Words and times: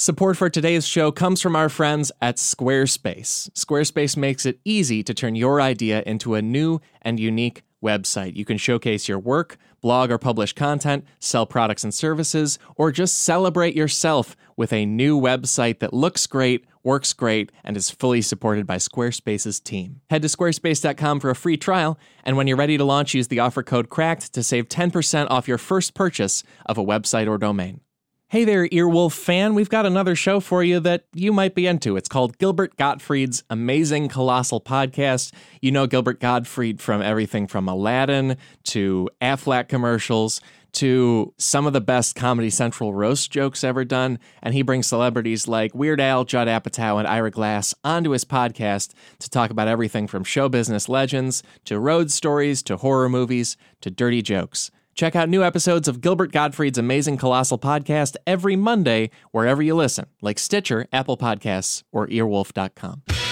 Support 0.00 0.38
for 0.38 0.48
today's 0.48 0.86
show 0.86 1.12
comes 1.12 1.42
from 1.42 1.54
our 1.54 1.68
friends 1.68 2.10
at 2.22 2.36
Squarespace. 2.36 3.50
Squarespace 3.50 4.16
makes 4.16 4.46
it 4.46 4.58
easy 4.64 5.02
to 5.02 5.12
turn 5.12 5.34
your 5.34 5.60
idea 5.60 6.02
into 6.06 6.34
a 6.34 6.40
new 6.40 6.80
and 7.02 7.20
unique 7.20 7.64
website. 7.84 8.34
You 8.34 8.46
can 8.46 8.56
showcase 8.56 9.08
your 9.10 9.18
work, 9.18 9.58
blog 9.82 10.10
or 10.10 10.16
publish 10.16 10.54
content, 10.54 11.04
sell 11.18 11.44
products 11.44 11.84
and 11.84 11.92
services, 11.92 12.58
or 12.76 12.90
just 12.90 13.18
celebrate 13.18 13.76
yourself 13.76 14.38
with 14.56 14.72
a 14.72 14.86
new 14.86 15.20
website 15.20 15.80
that 15.80 15.92
looks 15.92 16.26
great, 16.26 16.64
works 16.82 17.12
great, 17.12 17.52
and 17.62 17.76
is 17.76 17.90
fully 17.90 18.22
supported 18.22 18.66
by 18.66 18.76
Squarespace's 18.76 19.60
team. 19.60 20.00
Head 20.08 20.22
to 20.22 20.28
squarespace.com 20.28 21.20
for 21.20 21.28
a 21.28 21.36
free 21.36 21.58
trial, 21.58 21.98
and 22.24 22.38
when 22.38 22.46
you're 22.46 22.56
ready 22.56 22.78
to 22.78 22.84
launch, 22.84 23.12
use 23.12 23.28
the 23.28 23.40
offer 23.40 23.62
code 23.62 23.90
CRACKED 23.90 24.32
to 24.32 24.42
save 24.42 24.70
10% 24.70 25.26
off 25.28 25.46
your 25.46 25.58
first 25.58 25.92
purchase 25.92 26.42
of 26.64 26.78
a 26.78 26.82
website 26.82 27.28
or 27.28 27.36
domain. 27.36 27.82
Hey 28.30 28.44
there, 28.44 28.68
Earwolf 28.68 29.10
fan. 29.10 29.56
We've 29.56 29.68
got 29.68 29.86
another 29.86 30.14
show 30.14 30.38
for 30.38 30.62
you 30.62 30.78
that 30.78 31.02
you 31.12 31.32
might 31.32 31.56
be 31.56 31.66
into. 31.66 31.96
It's 31.96 32.08
called 32.08 32.38
Gilbert 32.38 32.76
Gottfried's 32.76 33.42
Amazing 33.50 34.06
Colossal 34.06 34.60
Podcast. 34.60 35.32
You 35.60 35.72
know 35.72 35.88
Gilbert 35.88 36.20
Gottfried 36.20 36.80
from 36.80 37.02
everything 37.02 37.48
from 37.48 37.68
Aladdin 37.68 38.36
to 38.66 39.08
Aflac 39.20 39.66
commercials 39.66 40.40
to 40.74 41.34
some 41.38 41.66
of 41.66 41.72
the 41.72 41.80
best 41.80 42.14
Comedy 42.14 42.50
Central 42.50 42.94
roast 42.94 43.32
jokes 43.32 43.64
ever 43.64 43.84
done. 43.84 44.20
And 44.44 44.54
he 44.54 44.62
brings 44.62 44.86
celebrities 44.86 45.48
like 45.48 45.74
Weird 45.74 46.00
Al, 46.00 46.24
Judd 46.24 46.46
Apatow, 46.46 47.00
and 47.00 47.08
Ira 47.08 47.32
Glass 47.32 47.74
onto 47.82 48.10
his 48.10 48.24
podcast 48.24 48.92
to 49.18 49.28
talk 49.28 49.50
about 49.50 49.66
everything 49.66 50.06
from 50.06 50.22
show 50.22 50.48
business 50.48 50.88
legends 50.88 51.42
to 51.64 51.80
road 51.80 52.12
stories 52.12 52.62
to 52.62 52.76
horror 52.76 53.08
movies 53.08 53.56
to 53.80 53.90
dirty 53.90 54.22
jokes. 54.22 54.70
Check 54.94 55.16
out 55.16 55.28
new 55.28 55.42
episodes 55.42 55.88
of 55.88 56.00
Gilbert 56.00 56.32
Gottfried's 56.32 56.78
Amazing 56.78 57.16
Colossal 57.16 57.58
Podcast 57.58 58.16
every 58.26 58.56
Monday, 58.56 59.10
wherever 59.32 59.62
you 59.62 59.74
listen, 59.74 60.06
like 60.20 60.38
Stitcher, 60.38 60.86
Apple 60.92 61.16
Podcasts, 61.16 61.82
or 61.92 62.06
earwolf.com. 62.08 63.29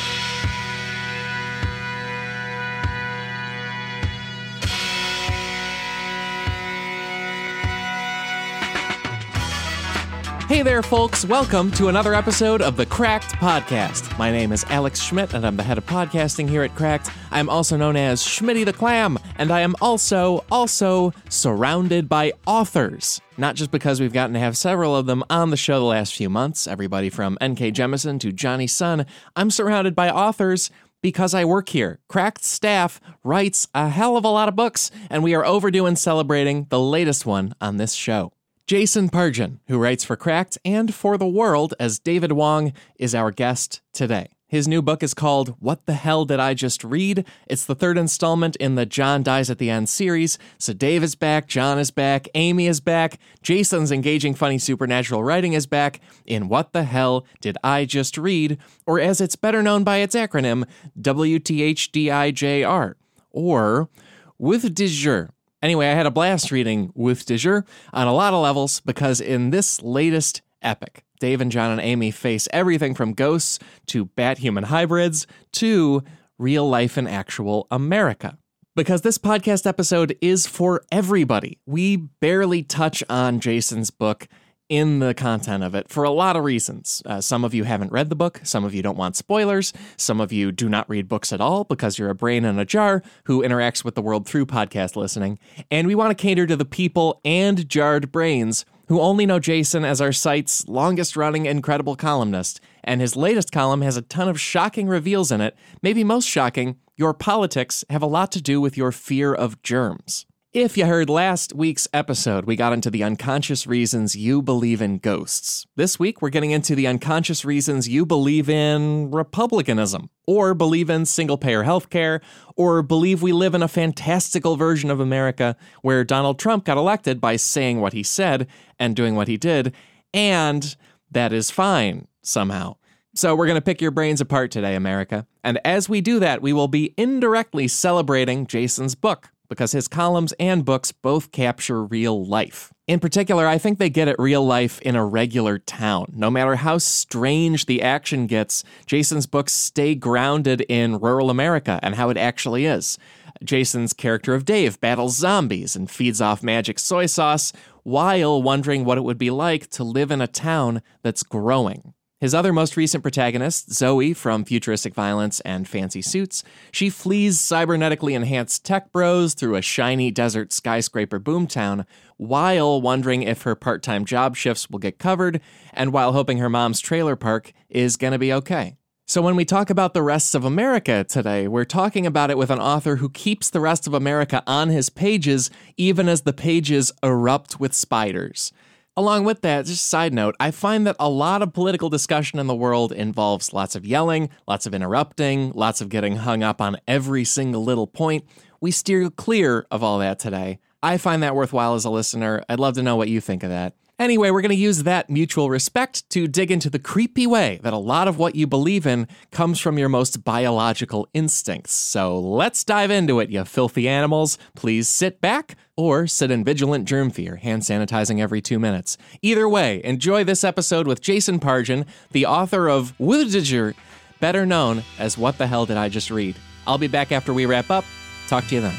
Hey 10.49 10.63
there, 10.63 10.83
folks. 10.83 11.27
Welcome 11.27 11.71
to 11.73 11.89
another 11.89 12.15
episode 12.15 12.63
of 12.63 12.79
the 12.79 12.87
Cracked 12.87 13.35
Podcast. 13.35 14.19
My 14.19 14.31
name 14.31 14.51
is 14.51 14.65
Alex 14.71 14.99
Schmidt, 14.99 15.35
and 15.35 15.47
I'm 15.47 15.59
the 15.59 15.63
head 15.63 15.77
of 15.77 15.85
podcasting 15.85 16.49
here 16.49 16.63
at 16.63 16.75
Cracked. 16.75 17.11
I'm 17.31 17.51
also 17.51 17.77
known 17.77 17.97
as 17.97 18.23
Schmitty 18.23 18.65
the 18.65 18.73
Clam, 18.73 19.19
and 19.37 19.51
I 19.51 19.61
am 19.61 19.77
also, 19.83 20.47
also 20.51 21.13
surrounded 21.29 22.09
by 22.09 22.33
authors. 22.47 23.21
Not 23.37 23.57
just 23.57 23.71
because 23.71 24.01
we've 24.01 24.15
gotten 24.15 24.33
to 24.33 24.41
have 24.41 24.57
several 24.57 24.97
of 24.97 25.05
them 25.05 25.23
on 25.29 25.51
the 25.51 25.59
show 25.59 25.81
the 25.81 25.85
last 25.85 26.15
few 26.15 26.31
months, 26.31 26.67
everybody 26.67 27.11
from 27.11 27.37
N.K. 27.43 27.71
Jemisin 27.73 28.19
to 28.21 28.33
Jonny 28.33 28.67
Sun. 28.67 29.05
I'm 29.37 29.51
surrounded 29.51 29.95
by 29.95 30.09
authors 30.09 30.71
because 31.03 31.35
I 31.35 31.45
work 31.45 31.69
here. 31.69 31.99
Cracked 32.09 32.43
staff 32.43 33.03
writes 33.23 33.69
a 33.75 33.91
hell 33.91 34.17
of 34.17 34.25
a 34.25 34.29
lot 34.29 34.49
of 34.49 34.57
books, 34.57 34.91
and 35.11 35.23
we 35.23 35.35
are 35.35 35.45
overdue 35.45 35.85
in 35.85 35.97
celebrating 35.97 36.69
the 36.71 36.81
latest 36.81 37.27
one 37.27 37.53
on 37.61 37.77
this 37.77 37.93
show. 37.93 38.33
Jason 38.69 39.09
Pargin, 39.09 39.61
who 39.69 39.79
writes 39.79 40.05
for 40.05 40.15
Cracked 40.15 40.59
and 40.63 40.95
for 40.95 41.17
The 41.17 41.27
World 41.27 41.73
as 41.81 41.99
David 41.99 42.33
Wong, 42.33 42.75
is 42.99 43.15
our 43.15 43.31
guest 43.31 43.81
today. 43.95 44.29
His 44.47 44.69
new 44.69 44.83
book 44.83 45.03
is 45.03 45.15
called 45.15 45.57
What 45.59 45.87
the 45.87 45.95
Hell 45.95 46.27
Did 46.27 46.39
I 46.39 46.53
Just 46.53 46.85
Read? 46.85 47.25
It's 47.47 47.65
the 47.65 47.75
third 47.75 47.97
installment 47.97 48.57
in 48.57 48.75
the 48.75 48.85
John 48.85 49.23
Dies 49.23 49.49
at 49.49 49.57
the 49.57 49.71
End 49.71 49.89
series. 49.89 50.37
So 50.59 50.75
Dave 50.75 51.03
is 51.03 51.15
back, 51.15 51.47
John 51.47 51.79
is 51.79 51.91
back, 51.91 52.29
Amy 52.35 52.67
is 52.67 52.83
back, 52.83 53.19
Jason's 53.43 53.91
engaging, 53.91 54.35
funny 54.35 54.59
supernatural 54.59 55.25
writing 55.25 55.55
is 55.55 55.67
back 55.67 55.99
in 56.27 56.51
What 56.51 56.75
the 56.75 56.85
Hell 56.85 57.25
Did 57.41 57.57
I 57.65 57.87
Just 57.87 58.19
Read? 58.19 58.59
Or 58.85 59.01
as 59.01 59.23
it's 59.23 59.35
better 59.35 59.63
known 59.63 59.83
by 59.83 59.97
its 59.99 60.15
acronym, 60.15 60.67
WTHDIJR, 61.01 62.95
or 63.31 63.89
With 64.37 64.75
Dijur. 64.75 65.31
Anyway, 65.61 65.89
I 65.89 65.95
had 65.95 66.07
a 66.07 66.11
blast 66.13 66.53
reading 66.53 66.93
With 66.95 67.27
Dijur 67.27 67.67
on 67.93 68.07
a 68.07 68.15
lot 68.15 68.33
of 68.33 68.41
levels 68.41 68.81
because 68.81 69.21
in 69.21 69.51
this 69.51 69.83
latest 69.83 70.41
epic, 70.63 71.05
Dave 71.19 71.41
and 71.41 71.51
John 71.51 71.73
and 71.73 71.81
Amy 71.81 72.13
face 72.13 72.47
everything 72.53 72.95
from 72.95 73.13
ghosts 73.13 73.59
to 73.87 74.05
bat 74.05 74.39
human 74.39 74.65
hybrids 74.65 75.27
to 75.55 76.05
real 76.39 76.69
life 76.69 76.97
and 76.97 77.09
actual 77.09 77.67
America. 77.73 78.39
Because 78.77 79.03
this 79.03 79.19
podcast 79.19 79.67
episode 79.67 80.17
is 80.21 80.47
for 80.47 80.85
everybody. 80.93 81.59
We 81.67 81.97
barely 81.97 82.63
touch 82.63 83.03
on 83.11 83.41
Jason's 83.41 83.91
book 83.91 84.29
in 84.69 84.99
the 84.99 85.15
content 85.15 85.63
of 85.65 85.75
it 85.75 85.89
for 85.89 86.05
a 86.05 86.11
lot 86.11 86.37
of 86.37 86.45
reasons. 86.45 87.03
Uh, 87.07 87.21
some 87.21 87.45
of 87.45 87.55
you 87.55 87.65
haven't 87.65 87.93
read 87.93 88.11
the 88.11 88.17
book, 88.17 88.41
some 88.45 88.65
of 88.65 88.75
you 88.75 88.83
don't 88.83 88.99
want 88.99 89.17
spoilers, 89.17 89.73
some 89.97 90.21
of 90.21 90.33
you 90.33 90.53
do 90.53 90.69
not 90.69 90.89
read 90.89 91.09
books 91.09 91.33
at 91.33 91.41
all 91.41 91.65
because 91.65 91.99
you're 91.99 92.11
a 92.11 92.15
brain 92.15 92.45
in 92.45 92.59
a 92.59 92.65
jar 92.65 93.03
who 93.25 93.43
interacts 93.43 93.85
with 93.85 93.95
the 93.95 94.03
world 94.03 94.27
through 94.27 94.47
podcast 94.47 94.97
listening. 94.97 95.39
And 95.71 95.87
we 95.87 95.95
want 95.95 96.17
to 96.17 96.23
cater 96.23 96.47
to 96.47 96.57
the 96.57 96.65
people 96.65 97.21
and 97.25 97.69
jarred 97.69 98.13
brains 98.13 98.65
who 98.89 99.01
only 99.01 99.27
know 99.27 99.39
Jason 99.39 99.85
as 99.85 100.01
our 100.01 100.13
site's 100.13 100.67
longest 100.67 101.17
running 101.17 101.47
incredible 101.47 101.95
columnist. 101.95 102.61
And 102.83 103.01
his 103.01 103.17
latest 103.17 103.53
column 103.53 103.83
has 103.83 103.97
a 103.97 104.03
ton 104.03 104.29
of 104.29 104.41
shocking 104.41 104.89
reveals 104.89 105.31
in 105.31 105.41
it. 105.41 105.57
Maybe 105.83 106.03
most 106.05 106.27
shocking, 106.27 106.77
your 106.97 107.13
politics 107.15 107.85
have 107.91 108.03
a 108.03 108.07
lot 108.07 108.33
to 108.33 108.43
do 108.43 108.61
with 108.61 108.77
your 108.77 108.91
fear 108.91 109.35
of 109.35 109.63
germs. 109.63 110.27
If 110.59 110.77
you 110.77 110.87
heard 110.87 111.09
last 111.09 111.55
week's 111.55 111.87
episode, 111.95 112.45
we 112.45 112.57
got 112.57 112.73
into 112.73 112.91
the 112.91 113.05
unconscious 113.05 113.65
reasons 113.65 114.17
you 114.17 114.43
believe 114.43 114.83
in 114.83 114.99
ghosts. 114.99 115.69
This 115.77 116.01
week, 116.01 116.21
we're 116.21 116.31
getting 116.31 116.51
into 116.51 116.75
the 116.75 116.89
unconscious 116.89 117.45
reasons 117.45 117.89
you 117.89 118.05
believe 118.05 118.51
in 118.51 119.13
Republicanism, 119.13 120.11
or 120.27 120.55
believe 120.55 120.91
in 120.91 121.07
single 121.07 121.39
payer 121.39 121.63
healthcare, 121.63 122.21
or 122.57 122.83
believe 122.83 123.23
we 123.23 123.31
live 123.31 123.55
in 123.55 123.63
a 123.63 123.69
fantastical 123.69 124.57
version 124.57 124.91
of 124.91 124.99
America 124.99 125.55
where 125.83 126.03
Donald 126.03 126.41
Trump 126.41 126.65
got 126.65 126.77
elected 126.77 127.21
by 127.21 127.37
saying 127.37 127.81
what 127.81 127.93
he 127.93 128.03
said 128.03 128.49
and 128.81 128.97
doing 128.97 129.15
what 129.15 129.29
he 129.29 129.37
did, 129.37 129.73
and 130.13 130.75
that 131.09 131.33
is 131.33 131.53
fine 131.53 132.09
somehow. 132.23 132.75
So, 133.15 133.37
we're 133.37 133.47
going 133.47 133.55
to 133.55 133.65
pick 133.65 133.81
your 133.81 133.93
brains 133.93 134.21
apart 134.21 134.51
today, 134.51 134.75
America. 134.75 135.25
And 135.45 135.61
as 135.65 135.89
we 135.89 136.01
do 136.01 136.19
that, 136.19 136.43
we 136.43 136.53
will 136.53 136.67
be 136.67 136.95
indirectly 136.97 137.69
celebrating 137.69 138.49
Jason's 138.49 138.97
book 138.97 139.31
because 139.49 139.73
his 139.73 139.89
columns 139.89 140.33
and 140.39 140.65
books 140.65 140.93
both 140.93 141.33
capture 141.33 141.85
real 141.85 142.25
life. 142.25 142.73
In 142.87 143.01
particular, 143.01 143.47
I 143.47 143.59
think 143.59 143.79
they 143.79 143.91
get 143.91 144.09
at 144.09 144.19
real 144.19 144.45
life 144.45 144.81
in 144.83 144.97
a 144.97 145.05
regular 145.05 145.59
town. 145.59 146.13
No 146.15 146.31
matter 146.31 146.57
how 146.57 146.79
strange 146.79 147.67
the 147.67 147.83
action 147.83 148.27
gets, 148.27 148.65
Jason's 148.87 149.27
books 149.27 149.53
stay 149.53 149.95
grounded 149.95 150.63
in 150.69 150.99
rural 150.99 151.31
America 151.31 151.79
and 151.83 151.95
how 151.95 152.09
it 152.11 152.17
actually 152.17 152.65
is. 152.65 152.99
Jason's 153.45 153.93
character 153.93 154.35
of 154.35 154.45
Dave 154.45 154.81
battles 154.81 155.17
zombies 155.17 155.77
and 155.77 155.91
feeds 155.91 156.21
off 156.21 156.43
magic 156.43 156.79
soy 156.79 157.07
sauce 157.07 157.53
while 157.83 158.43
wondering 158.43 158.85
what 158.85 158.99
it 158.99 159.05
would 159.05 159.19
be 159.19 159.31
like 159.31 159.69
to 159.71 159.85
live 159.85 160.11
in 160.11 160.21
a 160.21 160.27
town 160.27 160.83
that's 161.03 161.23
growing. 161.23 161.95
His 162.21 162.35
other 162.35 162.53
most 162.53 162.77
recent 162.77 163.05
protagonist, 163.05 163.73
Zoe 163.73 164.13
from 164.13 164.45
Futuristic 164.45 164.93
Violence 164.93 165.39
and 165.41 165.69
Fancy 165.69 166.03
Suits, 166.03 166.43
she 166.73 166.91
flees 166.91 167.39
cybernetically 167.39 168.13
enhanced 168.13 168.65
tech 168.65 168.91
bros 168.91 169.35
through 169.35 169.55
a 169.55 169.63
shiny 169.63 170.11
desert 170.11 170.53
skyscraper 170.53 171.21
boomtown 171.21 171.87
while 172.17 172.83
wondering 172.83 173.23
if 173.23 173.43
her 173.43 173.55
part 173.55 173.85
time 173.85 174.05
job 174.05 174.35
shifts 174.35 174.69
will 174.69 174.81
get 174.81 174.99
covered 174.99 175.41
and 175.73 175.93
while 175.93 176.13
hoping 176.13 176.39
her 176.39 176.51
mom's 176.51 176.81
trailer 176.81 177.15
park 177.15 177.53
is 177.69 177.97
going 177.97 178.13
to 178.13 178.19
be 178.19 178.33
okay. 178.33 178.77
So, 179.07 179.23
when 179.23 179.37
we 179.37 179.45
talk 179.45 179.71
about 179.71 179.95
the 179.95 180.03
rest 180.03 180.35
of 180.35 180.45
America 180.45 181.05
today, 181.05 181.47
we're 181.47 181.65
talking 181.65 182.05
about 182.05 182.31
it 182.31 182.37
with 182.37 182.51
an 182.51 182.59
author 182.59 182.97
who 182.97 183.09
keeps 183.11 183.49
the 183.49 183.61
rest 183.61 183.87
of 183.87 183.95
America 183.95 184.43
on 184.45 184.71
his 184.71 184.91
pages, 184.91 185.51
even 185.77 186.09
as 186.09 186.23
the 186.23 186.33
pages 186.33 186.91
erupt 187.01 187.61
with 187.61 187.75
spiders. 187.75 188.53
Along 188.99 189.23
with 189.23 189.43
that, 189.43 189.65
just 189.65 189.85
a 189.85 189.87
side 189.87 190.13
note, 190.13 190.35
I 190.41 190.51
find 190.51 190.85
that 190.89 190.97
a 190.99 191.09
lot 191.09 191.41
of 191.41 191.53
political 191.53 191.89
discussion 191.89 192.41
in 192.41 192.49
the 192.49 192.55
world 192.57 192.91
involves 192.91 193.53
lots 193.53 193.77
of 193.77 193.87
yelling, 193.87 194.29
lots 194.49 194.67
of 194.67 194.75
interrupting, 194.75 195.53
lots 195.53 195.81
of 195.81 195.89
getting 195.89 196.17
hung 196.17 196.43
up 196.43 196.61
on 196.61 196.79
every 196.89 197.23
single 197.23 197.63
little 197.63 197.87
point. 197.87 198.25
We 198.61 198.73
steer 198.73 199.09
clear 199.09 199.69
of 199.71 199.85
all 199.85 200.01
that 200.01 200.19
today. 200.19 200.59
I 200.83 200.99
find 200.99 201.23
that 201.23 201.37
worthwhile 201.37 201.77
as 201.77 201.85
a 201.85 201.91
listener. 201.91 202.43
I'd 202.49 202.59
love 202.59 202.75
to 202.75 202.83
know 202.83 202.97
what 202.97 203.09
you 203.09 203.21
think 203.21 203.45
of 203.45 203.51
that. 203.51 203.75
Anyway, 203.99 204.31
we're 204.31 204.41
going 204.41 204.49
to 204.51 204.55
use 204.55 204.85
that 204.85 205.11
mutual 205.11 205.51
respect 205.51 206.09
to 206.09 206.29
dig 206.29 206.53
into 206.53 206.71
the 206.71 206.79
creepy 206.79 207.27
way 207.27 207.59
that 207.65 207.73
a 207.73 207.79
lot 207.79 208.07
of 208.07 208.17
what 208.17 208.37
you 208.37 208.47
believe 208.47 208.87
in 208.87 209.09
comes 209.33 209.59
from 209.59 209.77
your 209.77 209.89
most 209.89 210.23
biological 210.23 211.09
instincts. 211.15 211.73
So 211.75 212.17
let's 212.17 212.63
dive 212.63 212.93
into 212.93 213.19
it, 213.19 213.29
you 213.31 213.45
filthy 213.45 213.89
animals. 213.89 214.39
Please 214.55 214.89
sit 214.89 215.21
back 215.21 215.57
or 215.77 216.07
sit 216.07 216.31
in 216.31 216.45
vigilant 216.45 216.85
germ 216.85 217.11
fear, 217.11 217.37
hand 217.37 217.63
sanitizing 217.63 218.21
every 218.21 218.41
two 218.41 218.61
minutes. 218.61 218.99
Either 219.21 219.49
way, 219.49 219.83
enjoy 219.83 220.23
this 220.23 220.45
episode 220.45 220.87
with 220.87 221.01
Jason 221.01 221.41
Pargin, 221.41 221.85
the 222.13 222.25
author 222.25 222.69
of 222.69 222.97
Woodiger, 222.99 223.75
better 224.21 224.47
known 224.47 224.85
as 225.01 225.19
What 225.19 225.39
the 225.39 225.49
Hell 225.49 225.67
Did 225.67 225.77
I 225.77 225.89
Just 225.89 226.13
Read? 226.13 226.37
I'll 226.69 226.79
be 226.79 226.87
back 226.87 227.11
after 227.11 227.35
we 227.35 227.47
wrap 227.47 227.69
up. 227.69 227.85
Talk 228.29 228.47
to 228.47 228.55
you 228.55 228.61
then. 228.61 228.77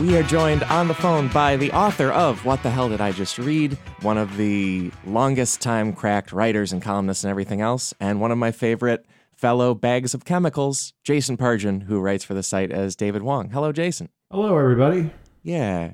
We 0.00 0.16
are 0.16 0.24
joined 0.24 0.64
on 0.64 0.88
the 0.88 0.94
phone 0.94 1.28
by 1.28 1.56
the 1.56 1.70
author 1.70 2.10
of 2.10 2.44
What 2.44 2.64
the 2.64 2.70
Hell 2.70 2.88
Did 2.88 3.00
I 3.00 3.12
Just 3.12 3.38
Read? 3.38 3.74
One 4.02 4.18
of 4.18 4.36
the 4.36 4.90
longest 5.06 5.62
time 5.62 5.92
cracked 5.92 6.32
writers 6.32 6.72
and 6.72 6.82
columnists 6.82 7.22
and 7.22 7.30
everything 7.30 7.60
else, 7.60 7.94
and 8.00 8.20
one 8.20 8.32
of 8.32 8.38
my 8.38 8.50
favorite 8.50 9.06
fellow 9.36 9.72
bags 9.72 10.12
of 10.12 10.24
chemicals, 10.24 10.94
Jason 11.04 11.36
Pargin, 11.36 11.84
who 11.84 12.00
writes 12.00 12.24
for 12.24 12.34
the 12.34 12.42
site 12.42 12.72
as 12.72 12.96
David 12.96 13.22
Wong. 13.22 13.50
Hello, 13.50 13.70
Jason. 13.70 14.08
Hello, 14.32 14.58
everybody. 14.58 15.12
Yeah. 15.44 15.92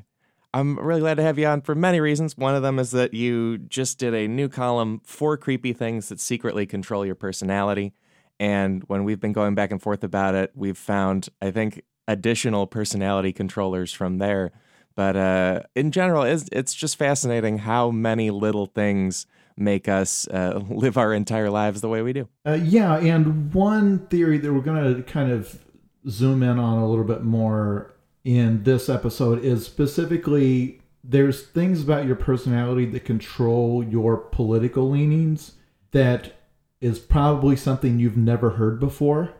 I'm 0.54 0.78
really 0.78 1.00
glad 1.00 1.18
to 1.18 1.22
have 1.22 1.38
you 1.38 1.46
on 1.46 1.60
for 1.60 1.74
many 1.74 2.00
reasons. 2.00 2.38
One 2.38 2.54
of 2.54 2.62
them 2.62 2.78
is 2.78 2.92
that 2.92 3.12
you 3.12 3.58
just 3.58 3.98
did 3.98 4.14
a 4.14 4.26
new 4.26 4.48
column, 4.48 5.02
Four 5.04 5.36
Creepy 5.36 5.74
Things 5.74 6.08
That 6.08 6.20
Secretly 6.20 6.64
Control 6.64 7.04
Your 7.04 7.16
Personality. 7.16 7.92
And 8.38 8.82
when 8.84 9.04
we've 9.04 9.20
been 9.20 9.34
going 9.34 9.54
back 9.54 9.70
and 9.70 9.82
forth 9.82 10.02
about 10.02 10.34
it, 10.34 10.52
we've 10.54 10.78
found, 10.78 11.28
I 11.42 11.50
think, 11.50 11.82
additional 12.10 12.66
personality 12.66 13.32
controllers 13.32 13.92
from 13.92 14.18
there. 14.18 14.50
But 14.96 15.16
uh, 15.16 15.60
in 15.76 15.92
general, 15.92 16.24
it's, 16.24 16.48
it's 16.50 16.74
just 16.74 16.96
fascinating 16.96 17.58
how 17.58 17.90
many 17.90 18.30
little 18.30 18.66
things 18.66 19.26
make 19.56 19.88
us 19.88 20.26
uh, 20.28 20.60
live 20.68 20.98
our 20.98 21.14
entire 21.14 21.50
lives 21.50 21.80
the 21.80 21.88
way 21.88 22.02
we 22.02 22.12
do. 22.12 22.28
Uh, 22.44 22.58
yeah, 22.60 22.98
and 22.98 23.54
one 23.54 24.06
theory 24.08 24.38
that 24.38 24.52
we're 24.52 24.60
going 24.60 24.96
to 24.96 25.02
kind 25.04 25.30
of 25.30 25.62
zoom 26.08 26.42
in 26.42 26.58
on 26.58 26.78
a 26.78 26.88
little 26.88 27.04
bit 27.04 27.22
more 27.22 27.94
in 28.24 28.64
this 28.64 28.88
episode 28.88 29.42
is 29.44 29.64
specifically 29.64 30.80
there's 31.02 31.42
things 31.42 31.82
about 31.82 32.06
your 32.06 32.16
personality 32.16 32.84
that 32.84 33.04
control 33.04 33.82
your 33.84 34.16
political 34.16 34.90
leanings 34.90 35.52
that 35.92 36.32
is 36.80 36.98
probably 36.98 37.56
something 37.56 37.98
you've 37.98 38.16
never 38.16 38.50
heard 38.50 38.80
before 38.80 39.34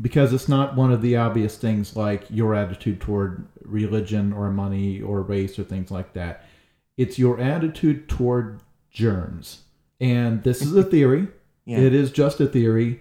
because 0.00 0.32
it's 0.32 0.48
not 0.48 0.76
one 0.76 0.92
of 0.92 1.02
the 1.02 1.16
obvious 1.16 1.56
things 1.56 1.96
like 1.96 2.24
your 2.30 2.54
attitude 2.54 3.00
toward 3.00 3.46
religion 3.62 4.32
or 4.32 4.50
money 4.50 5.00
or 5.00 5.22
race 5.22 5.58
or 5.58 5.64
things 5.64 5.90
like 5.90 6.12
that. 6.12 6.44
It's 6.96 7.18
your 7.18 7.40
attitude 7.40 8.08
toward 8.08 8.60
germs. 8.90 9.62
And 10.00 10.42
this 10.44 10.62
is 10.62 10.74
a 10.76 10.82
theory. 10.94 11.28
yeah. 11.64 11.78
It 11.78 11.94
is 11.94 12.10
just 12.12 12.40
a 12.40 12.46
theory, 12.46 13.00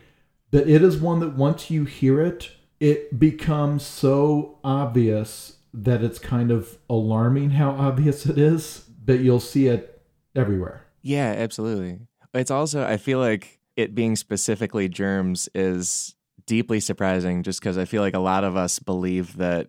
but 0.51 0.67
it 0.67 0.81
is 0.81 0.97
one 0.97 1.19
that 1.19 1.35
once 1.35 1.69
you 1.69 1.85
hear 1.85 2.21
it, 2.21 2.51
it 2.79 3.19
becomes 3.19 3.83
so 3.83 4.59
obvious 4.63 5.57
that 5.73 6.03
it's 6.03 6.19
kind 6.19 6.51
of 6.51 6.77
alarming 6.89 7.51
how 7.51 7.71
obvious 7.71 8.25
it 8.25 8.37
is, 8.37 8.85
but 9.03 9.19
you'll 9.19 9.39
see 9.39 9.67
it 9.67 10.01
everywhere. 10.35 10.83
Yeah, 11.01 11.33
absolutely. 11.37 11.99
It's 12.33 12.51
also, 12.51 12.83
I 12.85 12.97
feel 12.97 13.19
like 13.19 13.59
it 13.75 13.93
being 13.95 14.15
specifically 14.15 14.89
germs 14.89 15.49
is 15.55 16.15
deeply 16.47 16.79
surprising 16.79 17.43
just 17.43 17.59
because 17.59 17.77
I 17.77 17.85
feel 17.85 18.01
like 18.01 18.15
a 18.15 18.19
lot 18.19 18.43
of 18.43 18.55
us 18.55 18.79
believe 18.79 19.37
that, 19.37 19.67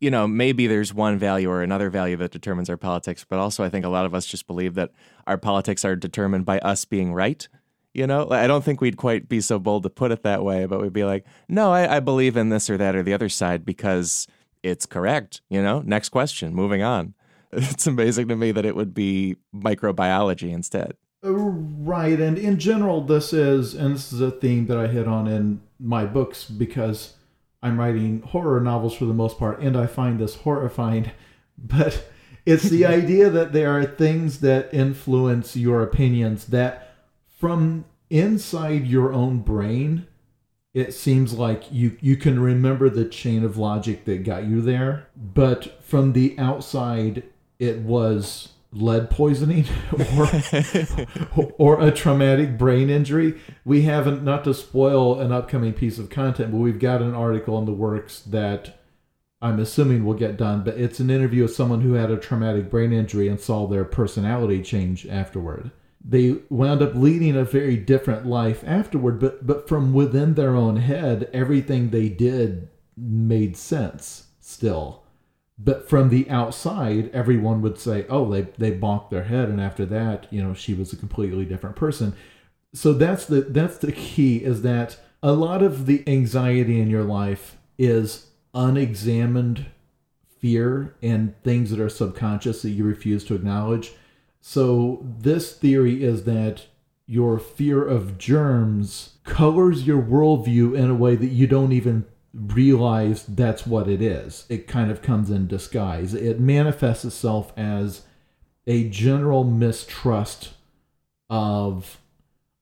you 0.00 0.10
know, 0.10 0.26
maybe 0.26 0.66
there's 0.66 0.94
one 0.94 1.18
value 1.18 1.50
or 1.50 1.62
another 1.62 1.90
value 1.90 2.16
that 2.16 2.30
determines 2.30 2.70
our 2.70 2.78
politics, 2.78 3.26
but 3.28 3.38
also 3.38 3.62
I 3.62 3.68
think 3.68 3.84
a 3.84 3.90
lot 3.90 4.06
of 4.06 4.14
us 4.14 4.24
just 4.24 4.46
believe 4.46 4.74
that 4.76 4.92
our 5.26 5.36
politics 5.36 5.84
are 5.84 5.94
determined 5.94 6.46
by 6.46 6.58
us 6.60 6.86
being 6.86 7.12
right. 7.12 7.46
You 7.92 8.06
know, 8.06 8.30
I 8.30 8.46
don't 8.46 8.64
think 8.64 8.80
we'd 8.80 8.96
quite 8.96 9.28
be 9.28 9.42
so 9.42 9.58
bold 9.58 9.82
to 9.82 9.90
put 9.90 10.12
it 10.12 10.22
that 10.22 10.42
way, 10.42 10.64
but 10.64 10.80
we'd 10.80 10.94
be 10.94 11.04
like, 11.04 11.26
no, 11.46 11.72
I, 11.72 11.96
I 11.96 12.00
believe 12.00 12.38
in 12.38 12.48
this 12.48 12.70
or 12.70 12.78
that 12.78 12.96
or 12.96 13.02
the 13.02 13.12
other 13.12 13.28
side 13.28 13.66
because 13.66 14.26
it's 14.62 14.86
correct. 14.86 15.42
You 15.50 15.62
know, 15.62 15.82
next 15.84 16.08
question, 16.08 16.54
moving 16.54 16.82
on. 16.82 17.14
It's 17.54 17.86
amazing 17.86 18.28
to 18.28 18.36
me 18.36 18.50
that 18.50 18.64
it 18.64 18.74
would 18.74 18.94
be 18.94 19.36
microbiology 19.54 20.50
instead. 20.54 20.94
Uh, 21.22 21.32
right. 21.32 22.18
And 22.18 22.38
in 22.38 22.58
general, 22.58 23.02
this 23.02 23.34
is, 23.34 23.74
and 23.74 23.94
this 23.94 24.10
is 24.10 24.22
a 24.22 24.30
theme 24.30 24.68
that 24.68 24.78
I 24.78 24.86
hit 24.86 25.06
on 25.06 25.26
in 25.28 25.60
my 25.82 26.04
books 26.04 26.44
because 26.44 27.14
I'm 27.62 27.78
writing 27.78 28.22
horror 28.22 28.60
novels 28.60 28.94
for 28.94 29.04
the 29.04 29.14
most 29.14 29.38
part, 29.38 29.60
and 29.60 29.76
I 29.76 29.86
find 29.86 30.18
this 30.18 30.36
horrifying. 30.36 31.10
But 31.64 32.08
it's 32.46 32.64
the 32.64 32.86
idea 33.00 33.28
that 33.30 33.52
there 33.52 33.70
are 33.78 33.84
things 33.84 34.40
that 34.40 34.72
influence 34.72 35.54
your 35.54 35.82
opinions 35.82 36.46
that 36.46 36.94
from 37.38 37.84
inside 38.10 38.86
your 38.86 39.12
own 39.12 39.40
brain, 39.40 40.06
it 40.74 40.92
seems 40.94 41.34
like 41.34 41.70
you, 41.70 41.96
you 42.00 42.16
can 42.16 42.40
remember 42.40 42.88
the 42.88 43.04
chain 43.04 43.44
of 43.44 43.58
logic 43.58 44.06
that 44.06 44.24
got 44.24 44.44
you 44.44 44.60
there. 44.60 45.08
But 45.14 45.84
from 45.84 46.14
the 46.14 46.36
outside, 46.38 47.22
it 47.58 47.80
was 47.80 48.51
lead 48.72 49.10
poisoning 49.10 49.66
or 51.36 51.52
or 51.58 51.80
a 51.80 51.90
traumatic 51.90 52.56
brain 52.56 52.90
injury. 52.90 53.38
We 53.64 53.82
haven't 53.82 54.24
not 54.24 54.44
to 54.44 54.54
spoil 54.54 55.20
an 55.20 55.30
upcoming 55.30 55.74
piece 55.74 55.98
of 55.98 56.10
content, 56.10 56.50
but 56.50 56.58
we've 56.58 56.78
got 56.78 57.02
an 57.02 57.14
article 57.14 57.58
in 57.58 57.66
the 57.66 57.72
works 57.72 58.20
that 58.20 58.78
I'm 59.40 59.58
assuming 59.58 60.04
will 60.04 60.14
get 60.14 60.36
done, 60.36 60.62
but 60.62 60.78
it's 60.78 61.00
an 61.00 61.10
interview 61.10 61.42
with 61.42 61.54
someone 61.54 61.80
who 61.80 61.94
had 61.94 62.10
a 62.10 62.16
traumatic 62.16 62.70
brain 62.70 62.92
injury 62.92 63.28
and 63.28 63.40
saw 63.40 63.66
their 63.66 63.84
personality 63.84 64.62
change 64.62 65.06
afterward. 65.06 65.72
They 66.04 66.38
wound 66.48 66.80
up 66.80 66.94
leading 66.94 67.36
a 67.36 67.44
very 67.44 67.76
different 67.76 68.26
life 68.26 68.64
afterward, 68.66 69.20
but 69.20 69.46
but 69.46 69.68
from 69.68 69.92
within 69.92 70.34
their 70.34 70.56
own 70.56 70.76
head, 70.76 71.28
everything 71.32 71.90
they 71.90 72.08
did 72.08 72.68
made 72.96 73.56
sense 73.56 74.26
still 74.40 75.01
but 75.64 75.88
from 75.88 76.08
the 76.08 76.28
outside 76.30 77.10
everyone 77.12 77.62
would 77.62 77.78
say 77.78 78.06
oh 78.08 78.30
they 78.30 78.42
they 78.58 78.76
bonked 78.76 79.10
their 79.10 79.24
head 79.24 79.48
and 79.48 79.60
after 79.60 79.84
that 79.86 80.26
you 80.30 80.42
know 80.42 80.54
she 80.54 80.74
was 80.74 80.92
a 80.92 80.96
completely 80.96 81.44
different 81.44 81.76
person. 81.76 82.14
So 82.74 82.92
that's 82.92 83.26
the 83.26 83.42
that's 83.42 83.78
the 83.78 83.92
key 83.92 84.38
is 84.38 84.62
that 84.62 84.98
a 85.22 85.32
lot 85.32 85.62
of 85.62 85.86
the 85.86 86.02
anxiety 86.06 86.80
in 86.80 86.90
your 86.90 87.04
life 87.04 87.56
is 87.78 88.28
unexamined 88.54 89.66
fear 90.40 90.94
and 91.02 91.40
things 91.44 91.70
that 91.70 91.78
are 91.80 91.88
subconscious 91.88 92.62
that 92.62 92.70
you 92.70 92.84
refuse 92.84 93.24
to 93.24 93.34
acknowledge. 93.34 93.92
So 94.40 95.06
this 95.18 95.54
theory 95.56 96.02
is 96.02 96.24
that 96.24 96.66
your 97.06 97.38
fear 97.38 97.86
of 97.86 98.18
germs 98.18 99.14
colors 99.24 99.86
your 99.86 100.02
worldview 100.02 100.76
in 100.76 100.90
a 100.90 100.94
way 100.94 101.14
that 101.14 101.28
you 101.28 101.46
don't 101.46 101.72
even 101.72 102.04
realize 102.34 103.24
that's 103.26 103.66
what 103.66 103.88
it 103.88 104.00
is. 104.00 104.46
It 104.48 104.66
kind 104.66 104.90
of 104.90 105.02
comes 105.02 105.30
in 105.30 105.46
disguise. 105.46 106.14
It 106.14 106.40
manifests 106.40 107.04
itself 107.04 107.52
as 107.56 108.02
a 108.66 108.88
general 108.88 109.44
mistrust 109.44 110.54
of 111.28 111.98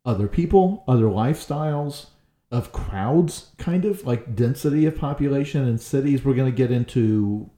other 0.05 0.27
people, 0.27 0.85
other 0.89 1.05
lifestyles, 1.05 2.07
of 2.51 2.73
crowds, 2.73 3.53
kind 3.59 3.85
of 3.85 4.05
like 4.05 4.35
density 4.35 4.87
of 4.87 4.97
population 4.97 5.69
in 5.69 5.79
cities. 5.79 6.25
We're 6.25 6.35
going 6.35 6.51
to 6.51 6.57
get 6.57 6.73
into 6.73 7.51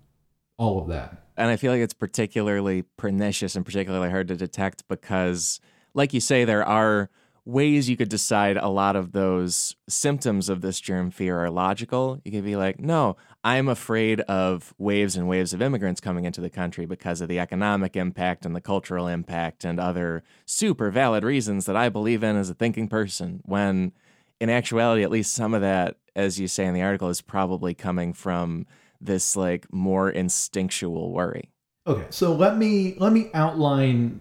all 0.58 0.80
of 0.80 0.88
that. 0.88 1.22
And 1.37 1.50
I 1.50 1.56
feel 1.56 1.72
like 1.72 1.80
it's 1.80 1.94
particularly 1.94 2.82
pernicious 2.98 3.56
and 3.56 3.64
particularly 3.64 4.10
hard 4.10 4.28
to 4.28 4.37
detect 4.37 4.87
because, 4.88 5.60
like 5.94 6.12
you 6.12 6.20
say, 6.20 6.44
there 6.44 6.64
are 6.64 7.08
ways 7.44 7.88
you 7.88 7.96
could 7.96 8.08
decide 8.08 8.56
a 8.56 8.68
lot 8.68 8.94
of 8.94 9.12
those 9.12 9.75
symptoms 9.88 10.49
of 10.49 10.61
this 10.61 10.80
germ 10.80 11.11
fear 11.11 11.38
are 11.38 11.50
logical. 11.50 12.20
You 12.25 12.30
could 12.30 12.44
be 12.44 12.56
like, 12.56 12.78
no, 12.78 13.16
I'm 13.42 13.68
afraid 13.68 14.20
of 14.22 14.72
waves 14.78 15.16
and 15.16 15.28
waves 15.28 15.52
of 15.52 15.61
immigrants 15.61 16.00
coming 16.00 16.25
into 16.25 16.40
the 16.40 16.50
country 16.50 16.87
because 16.87 17.20
of 17.20 17.28
the 17.28 17.40
economic 17.40 17.96
impact 17.96 18.46
and 18.46 18.54
the 18.54 18.61
cultural 18.61 19.08
impact 19.08 19.64
and 19.64 19.80
other 19.80 20.22
super 20.46 20.90
valid 20.90 21.25
reasons 21.25 21.66
that 21.66 21.76
I 21.76 21.88
believe 21.88 22.22
in 22.22 22.37
as 22.37 22.49
a 22.49 22.54
thinking 22.54 22.87
person. 22.87 23.40
When 23.44 23.92
in 24.40 24.49
actuality, 24.49 25.02
at 25.02 25.11
least 25.11 25.34
some 25.34 25.54
of 25.54 25.62
that, 25.62 25.96
as 26.14 26.38
you 26.38 26.46
say 26.46 26.64
in 26.64 26.75
the 26.75 26.82
article, 26.82 27.08
is 27.08 27.20
probably 27.20 27.75
coming 27.75 28.12
from 28.12 28.66
this 29.00 29.37
like 29.37 29.72
more 29.72 30.08
instinctual 30.08 31.12
worry. 31.12 31.50
Okay, 31.88 32.06
so 32.11 32.32
let 32.32 32.56
me 32.56 32.94
let 32.99 33.12
me 33.12 33.30
outline 33.34 34.20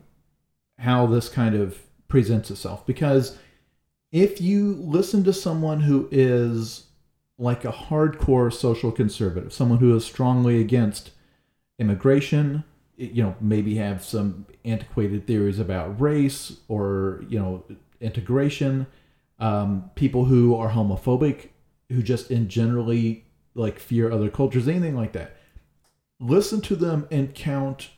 how 0.80 1.06
this 1.06 1.30
kind 1.30 1.54
of 1.54 1.78
presents 2.12 2.51
itself 2.51 2.86
because 2.86 3.38
if 4.12 4.41
you 4.41 4.74
listen 4.74 5.24
to 5.24 5.32
someone 5.32 5.80
who 5.80 6.10
is 6.12 6.88
like 7.38 7.63
a 7.63 7.72
hardcore 7.72 8.51
social 8.51 8.91
conservative, 8.91 9.53
someone 9.53 9.80
who 9.80 9.96
is 9.96 10.06
strongly 10.06 10.60
against 10.60 11.12
immigration, 11.80 12.65
you 12.98 13.24
know, 13.24 13.34
maybe 13.39 13.75
have 13.75 14.03
some 14.03 14.46
antiquated 14.65 15.25
theories 15.25 15.58
about 15.58 16.00
race 16.01 16.58
or, 16.68 17.24
you 17.30 17.39
know, 17.39 17.63
integration, 18.01 18.86
um, 19.39 19.89
people 19.96 20.25
who 20.25 20.53
are 20.53 20.72
homophobic, 20.72 21.48
who 21.88 22.03
just 22.03 22.30
in 22.30 22.50
generally 22.50 23.25
like 23.56 23.80
fear 23.80 24.12
other 24.12 24.30
cultures, 24.30 24.68
anything 24.68 24.98
like 24.98 25.13
that. 25.13 25.38
Listen 26.20 26.60
to 26.60 26.75
them 26.75 27.08
and 27.10 27.34
count 27.34 27.89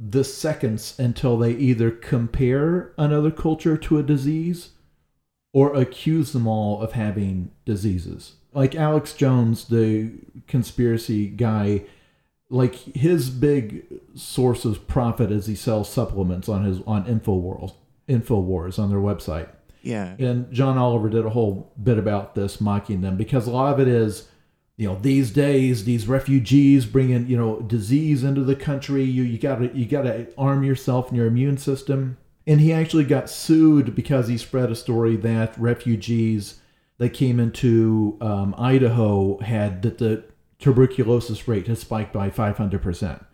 the 0.00 0.24
seconds 0.24 0.98
until 0.98 1.36
they 1.36 1.52
either 1.52 1.90
compare 1.90 2.92
another 2.96 3.30
culture 3.30 3.76
to 3.76 3.98
a 3.98 4.02
disease 4.02 4.70
or 5.52 5.74
accuse 5.74 6.32
them 6.32 6.46
all 6.46 6.80
of 6.80 6.92
having 6.92 7.50
diseases. 7.66 8.36
Like 8.54 8.74
Alex 8.74 9.12
Jones, 9.12 9.66
the 9.66 10.12
conspiracy 10.48 11.26
guy, 11.26 11.82
like 12.48 12.74
his 12.74 13.28
big 13.28 13.84
source 14.14 14.64
of 14.64 14.88
profit 14.88 15.30
is 15.30 15.46
he 15.46 15.54
sells 15.54 15.90
supplements 15.90 16.48
on 16.48 16.64
his 16.64 16.80
on 16.86 17.04
InfoWars, 17.04 17.74
InfoWars 18.08 18.78
on 18.78 18.88
their 18.88 18.98
website. 18.98 19.48
Yeah. 19.82 20.14
And 20.18 20.50
John 20.52 20.78
Oliver 20.78 21.08
did 21.10 21.26
a 21.26 21.30
whole 21.30 21.72
bit 21.82 21.98
about 21.98 22.34
this, 22.34 22.60
mocking 22.60 23.02
them 23.02 23.16
because 23.16 23.46
a 23.46 23.50
lot 23.50 23.72
of 23.72 23.80
it 23.80 23.88
is 23.88 24.28
you 24.80 24.86
know 24.86 24.98
these 24.98 25.30
days 25.30 25.84
these 25.84 26.08
refugees 26.08 26.86
bringing 26.86 27.26
you 27.26 27.36
know 27.36 27.60
disease 27.60 28.24
into 28.24 28.42
the 28.42 28.56
country. 28.56 29.04
You 29.04 29.24
you 29.24 29.36
gotta 29.36 29.70
you 29.76 29.84
gotta 29.84 30.28
arm 30.38 30.64
yourself 30.64 31.08
and 31.08 31.18
your 31.18 31.26
immune 31.26 31.58
system. 31.58 32.16
And 32.46 32.62
he 32.62 32.72
actually 32.72 33.04
got 33.04 33.28
sued 33.28 33.94
because 33.94 34.28
he 34.28 34.38
spread 34.38 34.70
a 34.70 34.74
story 34.74 35.16
that 35.16 35.56
refugees 35.58 36.60
that 36.96 37.10
came 37.10 37.38
into 37.38 38.16
um, 38.22 38.54
idaho 38.56 39.38
had 39.40 39.82
that 39.82 39.98
the 39.98 40.24
tuberculosis 40.58 41.46
rate 41.46 41.66
had 41.66 41.76
spiked 41.76 42.14
by 42.14 42.30
500% 42.30 43.24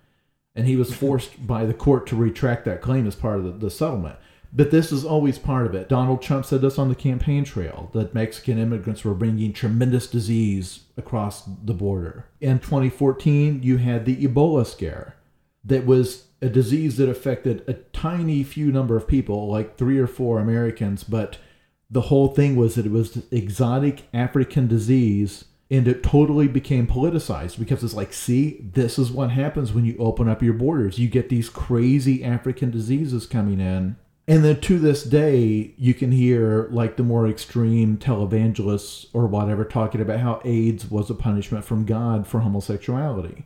and 0.57 0.67
he 0.67 0.75
was 0.75 0.95
forced 1.03 1.47
by 1.47 1.65
the 1.65 1.75
court 1.75 2.09
to 2.09 2.17
retract 2.17 2.65
that 2.65 2.83
claim 2.83 3.07
as 3.07 3.15
part 3.15 3.38
of 3.38 3.45
the, 3.45 3.50
the 3.53 3.71
settlement 3.71 4.17
but 4.57 4.71
this 4.71 4.91
is 4.91 5.05
always 5.05 5.39
part 5.39 5.67
of 5.67 5.75
it. 5.75 5.87
Donald 5.87 6.23
Trump 6.23 6.47
said 6.47 6.63
this 6.63 6.79
on 6.79 6.89
the 6.89 6.95
campaign 6.95 7.45
trail 7.45 7.91
that 7.93 8.15
Mexican 8.15 8.59
immigrants 8.59 9.05
were 9.05 9.13
bringing 9.13 9.53
tremendous 9.53 10.07
disease 10.07 10.85
across 10.97 11.43
the 11.45 11.75
border. 11.75 12.25
In 12.41 12.59
2014, 12.59 13.63
you 13.63 13.77
had 13.77 14.07
the 14.07 14.17
Ebola 14.27 14.67
scare 14.67 15.15
that 15.63 15.85
was 15.85 16.29
a 16.41 16.49
disease 16.49 16.97
that 16.97 17.11
affected 17.11 17.65
a 17.69 17.75
tiny 17.75 18.43
few 18.43 18.73
number 18.73 18.97
of 18.97 19.07
people, 19.07 19.47
like 19.49 19.77
three 19.77 19.99
or 19.99 20.07
four 20.07 20.41
Americans, 20.41 21.05
but 21.05 21.37
the 21.91 22.03
whole 22.03 22.29
thing 22.29 22.57
was 22.57 22.77
that 22.77 22.87
it 22.87 22.93
was 22.93 23.23
exotic 23.31 24.05
African 24.15 24.67
disease 24.69 25.45
and 25.71 25.87
it 25.87 26.03
totally 26.03 26.49
became 26.49 26.87
politicized 26.87 27.59
because 27.59 27.85
it's 27.85 27.95
like, 27.95 28.15
see, 28.15 28.61
this 28.73 28.99
is 28.99 29.11
what 29.11 29.33
happens 29.33 29.73
when 29.73 29.85
you 29.85 29.97
open 29.99 30.29
up 30.29 30.43
your 30.43 30.55
borders. 30.55 30.99
You 30.99 31.09
get 31.09 31.29
these 31.29 31.51
crazy 31.51 32.25
African 32.25 32.71
diseases 32.71 33.27
coming 33.27 33.61
in 33.61 33.97
and 34.28 34.45
then 34.45 34.61
to 34.62 34.78
this 34.78 35.04
day, 35.04 35.75
you 35.76 35.95
can 35.95 36.11
hear 36.11 36.68
like 36.71 36.97
the 36.97 37.04
more 37.04 37.28
extreme 37.28 37.97
televangelists 37.97 39.06
or 39.12 39.26
whatever 39.26 39.64
talking 39.64 40.00
about 40.00 40.21
how 40.21 40.40
AIDS 40.45 40.90
was 40.90 41.11
a 41.11 41.14
punishment 41.14 41.64
from 41.64 41.85
God 41.85 42.26
for 42.26 42.40
homosexuality. 42.40 43.45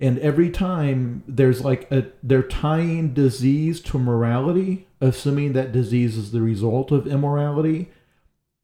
And 0.00 0.18
every 0.18 0.50
time 0.50 1.22
there's 1.28 1.64
like 1.64 1.90
a, 1.92 2.06
they're 2.22 2.42
tying 2.42 3.12
disease 3.12 3.80
to 3.82 3.98
morality, 3.98 4.88
assuming 5.00 5.52
that 5.52 5.70
disease 5.70 6.16
is 6.16 6.32
the 6.32 6.40
result 6.40 6.90
of 6.90 7.06
immorality. 7.06 7.90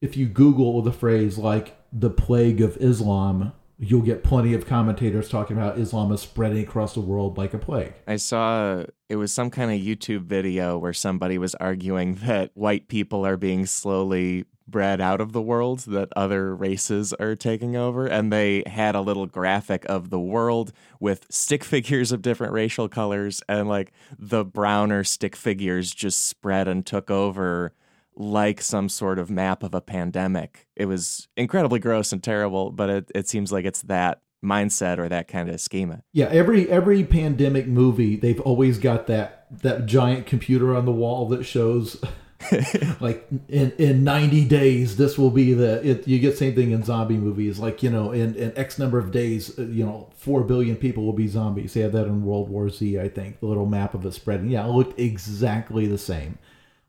If 0.00 0.16
you 0.16 0.26
Google 0.26 0.80
the 0.80 0.92
phrase 0.92 1.36
like 1.38 1.76
the 1.92 2.10
plague 2.10 2.60
of 2.60 2.76
Islam, 2.78 3.52
you'll 3.78 4.02
get 4.02 4.24
plenty 4.24 4.54
of 4.54 4.66
commentators 4.66 5.28
talking 5.28 5.56
about 5.56 5.78
Islam 5.78 6.10
is 6.12 6.20
spreading 6.20 6.62
across 6.62 6.94
the 6.94 7.00
world 7.00 7.38
like 7.38 7.54
a 7.54 7.58
plague. 7.58 7.94
I 8.06 8.16
saw 8.16 8.84
it 9.08 9.16
was 9.16 9.32
some 9.32 9.50
kind 9.50 9.70
of 9.70 9.78
YouTube 9.78 10.24
video 10.24 10.76
where 10.76 10.92
somebody 10.92 11.38
was 11.38 11.54
arguing 11.56 12.16
that 12.16 12.50
white 12.54 12.88
people 12.88 13.24
are 13.24 13.36
being 13.36 13.66
slowly 13.66 14.44
bred 14.66 15.00
out 15.00 15.20
of 15.20 15.32
the 15.32 15.40
world, 15.40 15.80
that 15.80 16.12
other 16.14 16.54
races 16.54 17.14
are 17.14 17.34
taking 17.34 17.74
over. 17.74 18.06
And 18.06 18.32
they 18.32 18.62
had 18.66 18.94
a 18.94 19.00
little 19.00 19.26
graphic 19.26 19.86
of 19.88 20.10
the 20.10 20.20
world 20.20 20.72
with 21.00 21.26
stick 21.30 21.64
figures 21.64 22.12
of 22.12 22.20
different 22.20 22.52
racial 22.52 22.88
colors, 22.88 23.42
and 23.48 23.68
like 23.68 23.92
the 24.18 24.44
browner 24.44 25.04
stick 25.04 25.36
figures 25.36 25.94
just 25.94 26.26
spread 26.26 26.68
and 26.68 26.84
took 26.84 27.10
over 27.10 27.72
like 28.18 28.60
some 28.60 28.88
sort 28.88 29.18
of 29.18 29.30
map 29.30 29.62
of 29.62 29.74
a 29.74 29.80
pandemic. 29.80 30.66
It 30.76 30.86
was 30.86 31.28
incredibly 31.36 31.78
gross 31.78 32.12
and 32.12 32.22
terrible, 32.22 32.72
but 32.72 32.90
it, 32.90 33.12
it 33.14 33.28
seems 33.28 33.52
like 33.52 33.64
it's 33.64 33.82
that 33.82 34.20
mindset 34.44 34.98
or 34.98 35.08
that 35.08 35.28
kind 35.28 35.48
of 35.48 35.60
schema. 35.60 36.02
Yeah, 36.12 36.26
every 36.26 36.68
every 36.68 37.04
pandemic 37.04 37.66
movie, 37.66 38.16
they've 38.16 38.40
always 38.40 38.78
got 38.78 39.06
that 39.06 39.46
that 39.62 39.86
giant 39.86 40.26
computer 40.26 40.76
on 40.76 40.84
the 40.84 40.92
wall 40.92 41.28
that 41.28 41.44
shows 41.44 42.02
like 43.00 43.26
in 43.48 43.72
in 43.78 44.04
90 44.04 44.44
days 44.44 44.96
this 44.96 45.18
will 45.18 45.30
be 45.30 45.54
the 45.54 45.84
it, 45.88 46.06
you 46.06 46.20
get 46.20 46.38
same 46.38 46.54
thing 46.54 46.70
in 46.70 46.84
zombie 46.84 47.16
movies 47.16 47.58
like 47.58 47.82
you 47.82 47.90
know 47.90 48.12
in, 48.12 48.36
in 48.36 48.56
x 48.56 48.78
number 48.78 48.96
of 48.96 49.10
days 49.10 49.58
uh, 49.58 49.62
you 49.62 49.84
know 49.84 50.08
4 50.14 50.44
billion 50.44 50.76
people 50.76 51.04
will 51.04 51.12
be 51.12 51.26
zombies 51.26 51.74
they 51.74 51.80
had 51.80 51.90
that 51.92 52.06
in 52.06 52.22
world 52.22 52.48
war 52.48 52.68
z 52.68 52.98
i 53.00 53.08
think 53.08 53.40
the 53.40 53.46
little 53.46 53.66
map 53.66 53.92
of 53.92 54.06
it 54.06 54.14
spreading 54.14 54.50
yeah 54.50 54.64
it 54.64 54.70
looked 54.70 54.98
exactly 55.00 55.86
the 55.86 55.98
same 55.98 56.38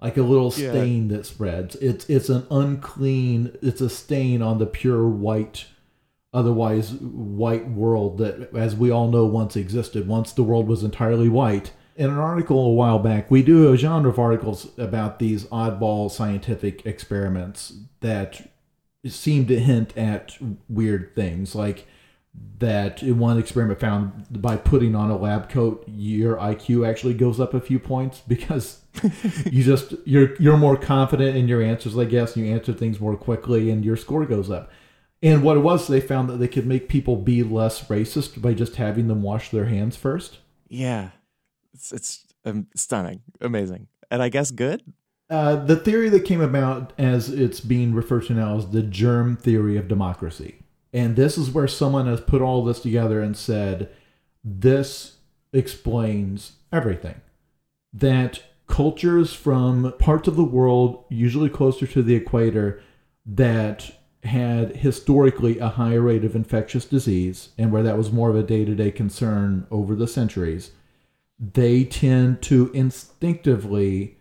like 0.01 0.18
a 0.18 0.24
little 0.24 0.51
stain 0.51 1.10
yeah. 1.10 1.18
that 1.18 1.25
spreads. 1.25 1.75
It's 1.75 2.10
it's 2.10 2.29
an 2.29 2.48
unclean. 2.50 3.58
It's 3.62 3.82
a 3.82 3.89
stain 3.89 4.41
on 4.41 4.58
the 4.58 4.65
pure 4.65 5.08
white, 5.08 5.65
otherwise 6.34 6.94
white 6.94 7.70
world 7.70 8.18
that, 8.20 8.53
as 8.56 8.75
we 8.75 8.91
all 8.91 9.10
know, 9.10 9.25
once 9.25 9.56
existed. 9.56 10.08
Once 10.08 10.32
the 10.32 10.44
world 10.44 10.68
was 10.68 10.84
entirely 10.84 11.29
white. 11.29 11.74
In 11.96 12.10
an 12.10 12.18
article 12.18 12.65
a 12.65 12.74
while 12.74 13.00
back, 13.00 13.29
we 13.29 13.44
do 13.44 13.74
a 13.74 13.77
genre 13.77 14.10
of 14.10 14.18
articles 14.18 14.70
about 14.77 15.20
these 15.20 15.44
oddball 15.46 16.10
scientific 16.10 16.86
experiments 16.86 17.74
that 18.00 18.50
seem 19.06 19.46
to 19.48 19.60
hint 19.60 19.98
at 19.98 20.38
weird 20.70 21.13
things, 21.13 21.56
like 21.56 21.86
that 22.60 23.01
in 23.01 23.17
one 23.17 23.38
experiment 23.38 23.79
found 23.79 24.41
by 24.41 24.55
putting 24.58 24.93
on 24.93 25.10
a 25.10 25.17
lab 25.17 25.50
coat 25.50 25.84
your 25.88 26.36
IQ 26.36 26.88
actually 26.88 27.13
goes 27.13 27.39
up 27.39 27.53
a 27.53 27.62
few 27.62 27.79
points 27.79 28.22
because 28.27 28.81
you 29.46 29.63
just 29.63 29.93
you're 30.05 30.36
you're 30.36 30.58
more 30.58 30.77
confident 30.77 31.36
in 31.36 31.48
your 31.48 31.62
answers 31.62 31.98
I 31.98 32.05
guess 32.05 32.36
you 32.36 32.46
answer 32.46 32.74
things 32.74 33.00
more 33.00 33.15
quickly 33.15 33.69
and 33.69 33.84
your 33.84 33.98
score 33.98 34.25
goes 34.25 34.50
up. 34.50 34.72
And 35.22 35.43
what 35.43 35.58
it 35.58 35.62
was 35.62 35.88
they 35.88 36.01
found 36.01 36.29
that 36.29 36.38
they 36.38 36.48
could 36.48 36.65
make 36.65 36.89
people 36.89 37.15
be 37.15 37.43
less 37.43 37.86
racist 37.88 38.41
by 38.41 38.53
just 38.53 38.75
having 38.75 39.08
them 39.08 39.22
wash 39.22 39.50
their 39.50 39.65
hands 39.65 39.96
first. 39.96 40.39
Yeah. 40.67 41.10
It's 41.74 41.91
it's 41.91 42.25
um, 42.46 42.67
stunning, 42.75 43.22
amazing. 43.41 43.88
And 44.12 44.22
I 44.22 44.29
guess 44.29 44.51
good. 44.51 44.81
Uh, 45.29 45.55
the 45.58 45.75
theory 45.75 46.10
that 46.10 46.22
came 46.22 46.41
about 46.41 46.91
as 46.98 47.29
it's 47.29 47.60
being 47.60 47.93
referred 47.93 48.25
to 48.25 48.34
now 48.34 48.58
is 48.58 48.72
the 48.72 48.81
germ 48.81 49.38
theory 49.38 49.77
of 49.77 49.88
democracy 49.88 50.59
and 50.93 51.15
this 51.15 51.38
is 51.38 51.51
where 51.51 51.67
someone 51.67 52.08
has 52.08 52.22
put 52.22 52.41
all 52.41 52.63
this 52.63 52.79
together 52.79 53.22
and 53.22 53.38
said, 53.38 53.89
this 54.43 55.17
explains 55.53 56.53
everything. 56.72 57.22
That 57.93 58.43
cultures 58.67 59.34
from 59.34 59.93
parts 60.00 60.27
of 60.27 60.36
the 60.36 60.43
world, 60.43 61.03
usually 61.10 61.50
closer 61.50 61.88
to 61.88 62.01
the 62.01 62.15
equator, 62.15 62.81
that 63.25 63.91
had 64.24 64.77
historically 64.77 65.60
a 65.60 65.69
higher 65.69 66.01
rate 66.01 66.25
of 66.25 66.36
infectious 66.36 66.86
disease 66.86 67.50
and 67.58 67.72
where 67.72 67.84
that 67.84 67.98
was 67.98 68.12
more 68.12 68.29
of 68.29 68.36
a 68.36 68.43
day 68.43 68.65
to 68.65 68.75
day 68.75 68.91
concern 68.91 69.65
over 69.72 69.96
the 69.96 70.08
centuries, 70.08 70.72
they 71.39 71.86
tend 71.86 72.41
to 72.41 72.69
instinctively 72.74 74.17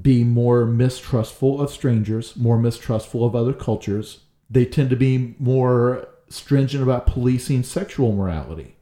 be 0.00 0.24
more 0.24 0.66
mistrustful 0.66 1.60
of 1.60 1.70
strangers, 1.70 2.36
more 2.36 2.58
mistrustful 2.58 3.24
of 3.24 3.34
other 3.34 3.52
cultures, 3.52 4.20
they 4.52 4.64
tend 4.64 4.90
to 4.90 4.96
be 4.96 5.34
more 5.38 6.06
stringent 6.28 6.82
about 6.82 7.06
policing 7.06 7.62
sexual 7.62 8.12
morality 8.12 8.76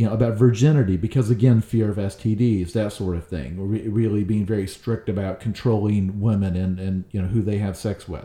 you 0.00 0.06
know 0.06 0.14
about 0.14 0.34
virginity 0.34 0.96
because 0.96 1.28
again 1.28 1.60
fear 1.60 1.90
of 1.90 1.96
stds 1.96 2.72
that 2.72 2.90
sort 2.90 3.16
of 3.16 3.26
thing 3.26 3.68
Re- 3.68 3.86
really 3.86 4.24
being 4.24 4.46
very 4.46 4.66
strict 4.66 5.10
about 5.10 5.40
controlling 5.40 6.20
women 6.20 6.56
and 6.56 6.80
and 6.80 7.04
you 7.10 7.20
know 7.20 7.28
who 7.28 7.42
they 7.42 7.58
have 7.58 7.76
sex 7.76 8.08
with. 8.08 8.24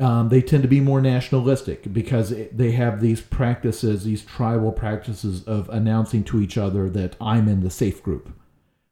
Um, 0.00 0.28
they 0.28 0.40
tend 0.40 0.62
to 0.62 0.68
be 0.68 0.80
more 0.80 1.00
nationalistic 1.00 1.92
because 1.92 2.32
they 2.52 2.70
have 2.70 3.00
these 3.00 3.20
practices 3.20 4.04
these 4.04 4.24
tribal 4.24 4.72
practices 4.72 5.42
of 5.44 5.68
announcing 5.68 6.24
to 6.24 6.40
each 6.40 6.56
other 6.56 6.88
that 6.88 7.16
i'm 7.20 7.48
in 7.48 7.60
the 7.60 7.70
safe 7.70 8.02
group. 8.02 8.32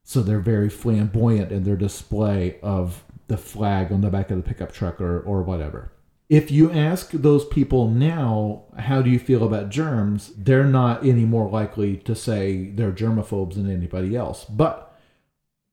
So 0.03 0.23
they're 0.23 0.39
very 0.39 0.69
flamboyant 0.69 1.51
in 1.51 1.65
their 1.65 1.77
display 1.77 2.59
of 2.63 3.05
the 3.29 3.39
flag 3.39 3.91
on 3.91 4.03
the 4.03 4.11
back 4.11 4.31
of 4.31 4.37
the 4.37 4.43
pickup 4.43 4.73
truck 4.73 5.01
or, 5.01 5.21
or 5.21 5.43
whatever 5.43 5.93
if 6.29 6.51
you 6.51 6.71
ask 6.73 7.11
those 7.13 7.45
people 7.45 7.89
now, 7.89 8.65
how 8.79 9.01
do 9.01 9.11
you 9.11 9.19
feel 9.19 9.45
about 9.45 9.71
germs? 9.71 10.33
They're 10.37 10.65
not 10.65 11.07
any 11.07 11.25
more 11.25 11.49
likely 11.49 11.99
to 11.99 12.15
say 12.15 12.71
they're 12.71 12.93
germaphobes 12.93 13.55
than 13.55 13.71
anybody 13.71 14.17
else. 14.17 14.45
But 14.45 14.93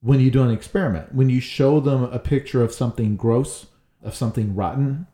when 0.01 0.19
you 0.19 0.29
do 0.29 0.43
an 0.43 0.51
experiment, 0.51 1.15
when 1.15 1.29
you 1.29 1.39
show 1.39 1.79
them 1.79 2.03
a 2.03 2.19
picture 2.19 2.61
of 2.61 2.73
something 2.73 3.15
gross, 3.15 3.67
of 4.03 4.13
something 4.13 4.53
rotten, 4.53 5.07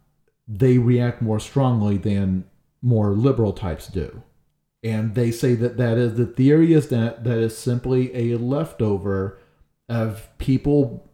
they 0.48 0.78
react 0.78 1.22
more 1.22 1.40
strongly 1.40 1.98
than 1.98 2.44
more 2.82 3.12
liberal 3.12 3.54
types 3.54 3.88
do. 3.88 4.24
And 4.84 5.16
they 5.16 5.32
say 5.32 5.56
that 5.56 5.78
that 5.78 5.98
is 5.98 6.16
the 6.16 6.26
theory 6.26 6.74
is 6.74 6.90
that 6.90 7.24
that 7.24 7.38
is 7.38 7.58
simply 7.58 8.14
a 8.16 8.38
leftover 8.38 9.40
of 9.88 10.28
people 10.38 11.10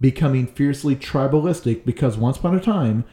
becoming 0.00 0.46
fiercely 0.46 0.94
tribalistic 0.94 1.84
because 1.84 2.16
once 2.16 2.36
upon 2.36 2.54
a 2.54 2.60
time 2.60 3.04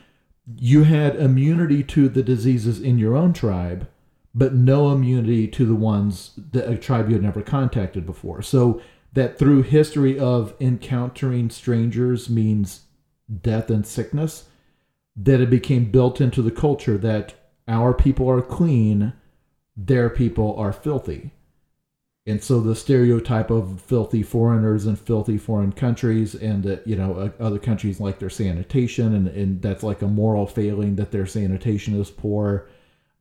you 0.55 0.83
had 0.83 1.15
immunity 1.15 1.83
to 1.83 2.09
the 2.09 2.23
diseases 2.23 2.79
in 2.81 2.97
your 2.97 3.15
own 3.15 3.33
tribe, 3.33 3.87
but 4.33 4.53
no 4.53 4.91
immunity 4.91 5.47
to 5.47 5.65
the 5.65 5.75
ones 5.75 6.31
that 6.51 6.69
a 6.69 6.77
tribe 6.77 7.09
you 7.09 7.15
had 7.15 7.23
never 7.23 7.41
contacted 7.41 8.05
before. 8.05 8.41
So 8.41 8.81
that 9.13 9.37
through 9.37 9.63
history 9.63 10.17
of 10.17 10.53
encountering 10.59 11.49
strangers 11.49 12.29
means 12.29 12.85
death 13.41 13.69
and 13.69 13.85
sickness, 13.85 14.45
that 15.15 15.41
it 15.41 15.49
became 15.49 15.91
built 15.91 16.21
into 16.21 16.41
the 16.41 16.51
culture 16.51 16.97
that 16.97 17.33
our 17.67 17.93
people 17.93 18.29
are 18.29 18.41
clean, 18.41 19.13
their 19.75 20.09
people 20.09 20.55
are 20.57 20.73
filthy. 20.73 21.31
And 22.27 22.43
so 22.43 22.59
the 22.59 22.75
stereotype 22.75 23.49
of 23.49 23.81
filthy 23.81 24.21
foreigners 24.21 24.85
and 24.85 24.99
filthy 24.99 25.39
foreign 25.39 25.71
countries, 25.71 26.35
and 26.35 26.63
that 26.63 26.85
you 26.85 26.95
know 26.95 27.15
uh, 27.15 27.43
other 27.43 27.57
countries 27.59 27.99
like 27.99 28.19
their 28.19 28.29
sanitation, 28.29 29.15
and, 29.15 29.27
and 29.29 29.61
that's 29.61 29.81
like 29.83 30.01
a 30.03 30.07
moral 30.07 30.45
failing 30.45 30.95
that 30.97 31.11
their 31.11 31.25
sanitation 31.25 31.99
is 31.99 32.11
poor. 32.11 32.67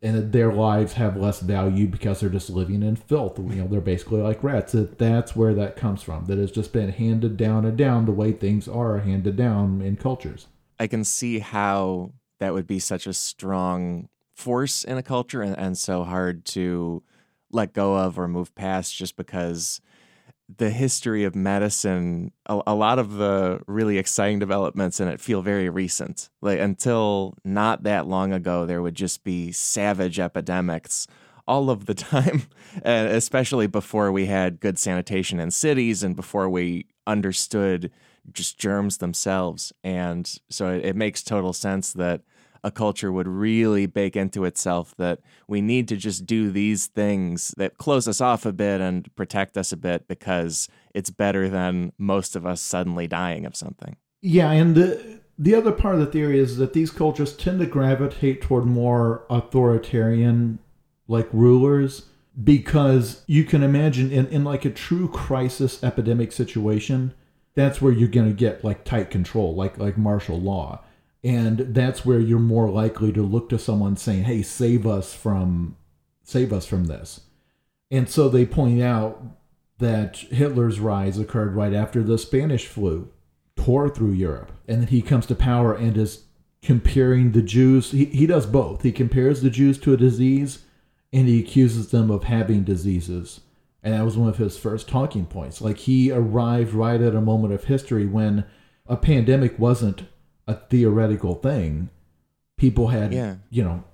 and 0.02 0.16
that 0.16 0.32
their 0.32 0.52
lives 0.52 0.94
have 0.94 1.16
less 1.16 1.40
value 1.40 1.86
because 1.86 2.20
they're 2.20 2.30
just 2.30 2.48
living 2.48 2.82
in 2.82 2.96
filth. 2.96 3.38
You 3.38 3.44
know, 3.56 3.66
they're 3.66 3.80
basically 3.82 4.22
like 4.22 4.42
rats. 4.42 4.72
That 4.72 4.98
that's 4.98 5.36
where 5.36 5.54
that 5.54 5.76
comes 5.76 6.02
from. 6.02 6.24
That 6.26 6.38
has 6.38 6.50
just 6.50 6.72
been 6.72 6.90
handed 6.90 7.36
down 7.36 7.64
and 7.66 7.76
down 7.76 8.06
the 8.06 8.12
way 8.12 8.32
things 8.32 8.66
are 8.66 8.98
handed 8.98 9.36
down 9.36 9.82
in 9.82 9.96
cultures. 9.96 10.46
I 10.78 10.86
can 10.86 11.04
see 11.04 11.40
how 11.40 12.12
that 12.38 12.54
would 12.54 12.66
be 12.66 12.78
such 12.78 13.06
a 13.06 13.12
strong 13.12 14.08
force 14.34 14.84
in 14.84 14.96
a 14.96 15.02
culture 15.02 15.42
and, 15.42 15.58
and 15.58 15.76
so 15.76 16.04
hard 16.04 16.46
to 16.46 17.02
let 17.52 17.72
go 17.72 17.96
of 17.96 18.18
or 18.18 18.28
move 18.28 18.54
past 18.54 18.94
just 18.96 19.16
because 19.16 19.80
the 20.58 20.70
history 20.70 21.24
of 21.24 21.34
medicine 21.34 22.32
a, 22.46 22.60
a, 22.66 22.74
lot 22.74 22.98
of 22.98 23.14
the 23.14 23.60
really 23.66 23.98
exciting 23.98 24.38
developments 24.38 24.98
in 24.98 25.06
it 25.06 25.20
feel 25.20 25.42
very 25.42 25.68
recent. 25.68 26.28
Like 26.40 26.58
until 26.58 27.34
not 27.44 27.84
that 27.84 28.06
long 28.06 28.32
ago 28.32 28.66
there 28.66 28.82
would 28.82 28.96
just 28.96 29.22
be 29.22 29.52
savage 29.52 30.18
epidemics 30.18 31.06
all 31.46 31.70
of 31.70 31.86
the 31.86 31.94
time 32.12 32.42
and 32.82 33.08
especially 33.08 33.66
before 33.66 34.10
we 34.10 34.26
had 34.26 34.60
good 34.60 34.78
sanitation 34.78 35.38
in 35.38 35.50
cities 35.50 36.02
and 36.02 36.16
before 36.16 36.48
we 36.48 36.86
understood 37.06 37.90
just 38.32 38.58
germs 38.58 38.98
themselves. 38.98 39.72
And 39.82 40.30
so 40.48 40.68
it, 40.70 40.84
it 40.84 40.96
makes 40.96 41.22
total 41.22 41.52
sense 41.52 41.92
that 41.94 42.22
a 42.62 42.70
culture 42.70 43.10
would 43.10 43.28
really 43.28 43.86
bake 43.86 44.16
into 44.16 44.44
itself 44.44 44.94
that 44.98 45.20
we 45.48 45.60
need 45.60 45.88
to 45.88 45.96
just 45.96 46.26
do 46.26 46.50
these 46.50 46.86
things 46.86 47.54
that 47.56 47.78
close 47.78 48.06
us 48.06 48.20
off 48.20 48.44
a 48.46 48.52
bit 48.52 48.80
and 48.80 49.14
protect 49.16 49.56
us 49.56 49.72
a 49.72 49.76
bit 49.76 50.06
because 50.08 50.68
it's 50.94 51.10
better 51.10 51.48
than 51.48 51.92
most 51.98 52.36
of 52.36 52.44
us 52.44 52.60
suddenly 52.60 53.06
dying 53.06 53.46
of 53.46 53.56
something. 53.56 53.96
Yeah, 54.22 54.50
and 54.50 54.74
the 54.74 55.20
the 55.38 55.54
other 55.54 55.72
part 55.72 55.94
of 55.94 56.00
the 56.00 56.06
theory 56.06 56.38
is 56.38 56.58
that 56.58 56.74
these 56.74 56.90
cultures 56.90 57.34
tend 57.34 57.60
to 57.60 57.66
gravitate 57.66 58.42
toward 58.42 58.66
more 58.66 59.24
authoritarian 59.30 60.58
like 61.08 61.28
rulers 61.32 62.06
because 62.44 63.24
you 63.26 63.44
can 63.44 63.62
imagine 63.62 64.12
in, 64.12 64.26
in 64.28 64.44
like 64.44 64.66
a 64.66 64.70
true 64.70 65.08
crisis 65.08 65.82
epidemic 65.82 66.30
situation 66.30 67.14
that's 67.54 67.80
where 67.82 67.92
you're 67.92 68.08
going 68.08 68.28
to 68.28 68.34
get 68.34 68.62
like 68.62 68.84
tight 68.84 69.10
control 69.10 69.54
like 69.54 69.78
like 69.78 69.96
martial 69.96 70.38
law 70.38 70.82
and 71.22 71.58
that's 71.74 72.04
where 72.04 72.20
you're 72.20 72.38
more 72.38 72.70
likely 72.70 73.12
to 73.12 73.22
look 73.22 73.48
to 73.48 73.58
someone 73.58 73.96
saying 73.96 74.24
hey 74.24 74.42
save 74.42 74.86
us 74.86 75.14
from 75.14 75.76
save 76.22 76.52
us 76.52 76.66
from 76.66 76.84
this. 76.84 77.20
And 77.90 78.08
so 78.08 78.28
they 78.28 78.46
point 78.46 78.80
out 78.80 79.22
that 79.78 80.16
hitler's 80.16 80.78
rise 80.78 81.18
occurred 81.18 81.54
right 81.54 81.74
after 81.74 82.02
the 82.02 82.18
spanish 82.18 82.66
flu 82.66 83.10
tore 83.56 83.88
through 83.88 84.12
europe 84.12 84.52
and 84.68 84.82
then 84.82 84.88
he 84.88 85.02
comes 85.02 85.26
to 85.26 85.34
power 85.34 85.74
and 85.74 85.96
is 85.96 86.24
comparing 86.62 87.32
the 87.32 87.42
jews. 87.42 87.90
He, 87.90 88.06
he 88.06 88.26
does 88.26 88.46
both. 88.46 88.82
He 88.82 88.92
compares 88.92 89.40
the 89.40 89.50
jews 89.50 89.78
to 89.78 89.94
a 89.94 89.96
disease 89.96 90.64
and 91.12 91.26
he 91.26 91.40
accuses 91.40 91.90
them 91.90 92.10
of 92.10 92.24
having 92.24 92.64
diseases. 92.64 93.40
And 93.82 93.94
that 93.94 94.04
was 94.04 94.16
one 94.16 94.28
of 94.28 94.36
his 94.36 94.58
first 94.58 94.88
talking 94.88 95.26
points. 95.26 95.60
Like 95.60 95.78
he 95.78 96.12
arrived 96.12 96.74
right 96.74 97.00
at 97.00 97.14
a 97.14 97.20
moment 97.20 97.54
of 97.54 97.64
history 97.64 98.06
when 98.06 98.44
a 98.86 98.96
pandemic 98.96 99.58
wasn't 99.58 100.04
a 100.50 100.54
theoretical 100.68 101.34
thing. 101.36 101.90
People 102.56 102.88
had, 102.88 103.14
yeah. 103.14 103.36
you 103.48 103.62
know, 103.62 103.84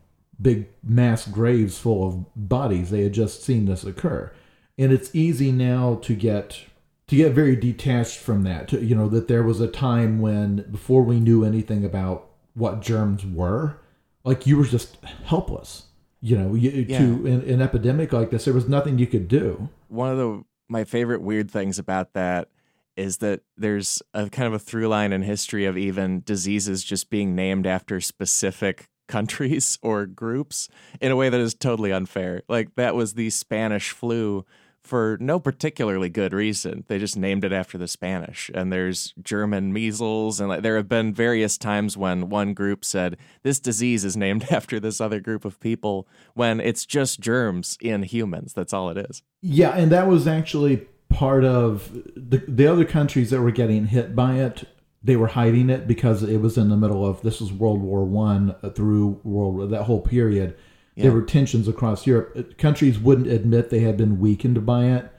big 0.41 0.69
mass 0.83 1.29
graves 1.29 1.79
full 1.79 2.07
of 2.07 2.27
bodies. 2.35 2.91
They 2.91 3.03
had 3.03 3.13
just 3.13 3.45
seen 3.45 3.67
this 3.67 3.85
occur, 3.85 4.33
and 4.77 4.93
it's 4.93 5.15
easy 5.15 5.53
now 5.53 5.97
to 6.03 6.15
get 6.15 6.63
to 7.07 7.17
get 7.17 7.33
very 7.33 7.55
detached 7.55 8.19
from 8.19 8.43
that. 8.43 8.69
To, 8.69 8.85
you 8.85 8.97
know 8.97 9.09
that 9.09 9.29
there 9.29 9.43
was 9.43 9.61
a 9.61 9.69
time 9.69 10.21
when 10.21 10.67
before 10.71 11.03
we 11.03 11.21
knew 11.21 11.45
anything 11.45 11.85
about 11.85 12.29
what 12.55 12.81
germs 12.81 13.25
were, 13.25 13.79
like 14.25 14.47
you 14.47 14.57
were 14.57 14.65
just 14.65 14.97
helpless. 15.25 15.85
You 16.21 16.39
know, 16.39 16.55
you, 16.55 16.71
yeah. 16.71 16.99
to 16.99 17.05
an, 17.27 17.43
an 17.49 17.63
epidemic 17.63 18.13
like 18.13 18.31
this, 18.31 18.47
there 18.47 18.55
was 18.55 18.69
nothing 18.69 18.99
you 18.99 19.07
could 19.07 19.29
do. 19.29 19.69
One 19.89 20.11
of 20.11 20.19
the 20.19 20.45
my 20.69 20.83
favorite 20.83 21.23
weird 21.23 21.51
things 21.51 21.79
about 21.79 22.15
that 22.15 22.49
is 22.97 23.19
that 23.19 23.41
there's 23.57 24.03
a 24.15 24.29
kind 24.31 24.47
of 24.47 24.55
a 24.55 24.59
through 24.59 24.89
line 24.89 25.13
in 25.13 25.23
history 25.23 25.65
of 25.67 25.77
even 25.77 26.23
diseases 26.25 26.83
just 26.83 27.11
being 27.11 27.35
named 27.35 27.67
after 27.67 28.01
specific 28.01 28.89
countries 29.09 29.79
or 29.83 30.07
groups 30.07 30.69
in 31.01 31.13
a 31.13 31.17
way 31.17 31.29
that 31.29 31.41
is 31.41 31.55
totally 31.55 31.93
unfair. 31.93 32.43
Like 32.49 32.75
that 32.75 32.95
was 32.95 33.15
the 33.15 33.31
Spanish 33.31 33.91
flu 33.91 34.45
for 34.83 35.19
no 35.21 35.41
particularly 35.41 36.09
good 36.09 36.33
reason. 36.33 36.85
They 36.87 36.99
just 36.99 37.17
named 37.17 37.45
it 37.45 37.53
after 37.53 37.77
the 37.77 37.89
Spanish. 37.89 38.51
And 38.55 38.73
there's 38.73 39.13
German 39.21 39.73
measles 39.73 40.41
and 40.41 40.49
like, 40.49 40.63
there 40.63 40.77
have 40.77 40.89
been 40.89 41.13
various 41.13 41.59
times 41.59 41.97
when 41.97 42.29
one 42.29 42.55
group 42.55 42.85
said 42.85 43.17
this 43.43 43.59
disease 43.59 44.05
is 44.05 44.17
named 44.17 44.47
after 44.51 44.81
this 44.81 45.01
other 45.01 45.21
group 45.21 45.45
of 45.45 45.61
people 45.61 46.09
when 46.35 46.61
it's 46.61 46.87
just 46.87 47.21
germs 47.21 47.77
in 47.81 48.05
humans. 48.05 48.53
That's 48.53 48.73
all 48.73 48.89
it 48.91 48.97
is. 48.97 49.23
Yeah, 49.43 49.71
and 49.71 49.91
that 49.93 50.07
was 50.07 50.27
actually 50.27 50.87
part 51.09 51.45
of 51.45 51.93
the 52.15 52.43
the 52.49 52.67
other 52.67 52.85
countries 52.85 53.31
that 53.31 53.41
were 53.41 53.51
getting 53.51 53.87
hit 53.87 54.15
by 54.15 54.35
it 54.35 54.65
they 55.07 55.17
were 55.17 55.29
hiding 55.29 55.71
it 55.71 55.87
because 55.87 56.25
it 56.25 56.39
was 56.39 56.59
in 56.59 56.69
the 56.69 56.77
middle 56.77 57.07
of 57.07 57.23
this 57.23 57.41
was 57.41 57.53
World 57.53 57.81
War 57.81 58.05
One 58.05 58.57
uh, 58.63 58.71
through 58.71 59.21
World 59.23 59.71
that 59.71 59.85
whole 59.85 60.01
period. 60.01 60.57
Yeah. 60.97 61.05
There 61.05 61.13
were 61.13 61.23
tensions 61.23 61.69
across 61.69 62.07
Europe. 62.07 62.33
Uh, 62.37 62.43
countries 62.59 62.99
wouldn't 62.99 63.29
admit 63.29 63.71
they 63.71 63.81
had 63.81 63.97
been 63.97 64.19
weakened 64.19 64.67
by 64.67 64.87
it, 64.87 65.13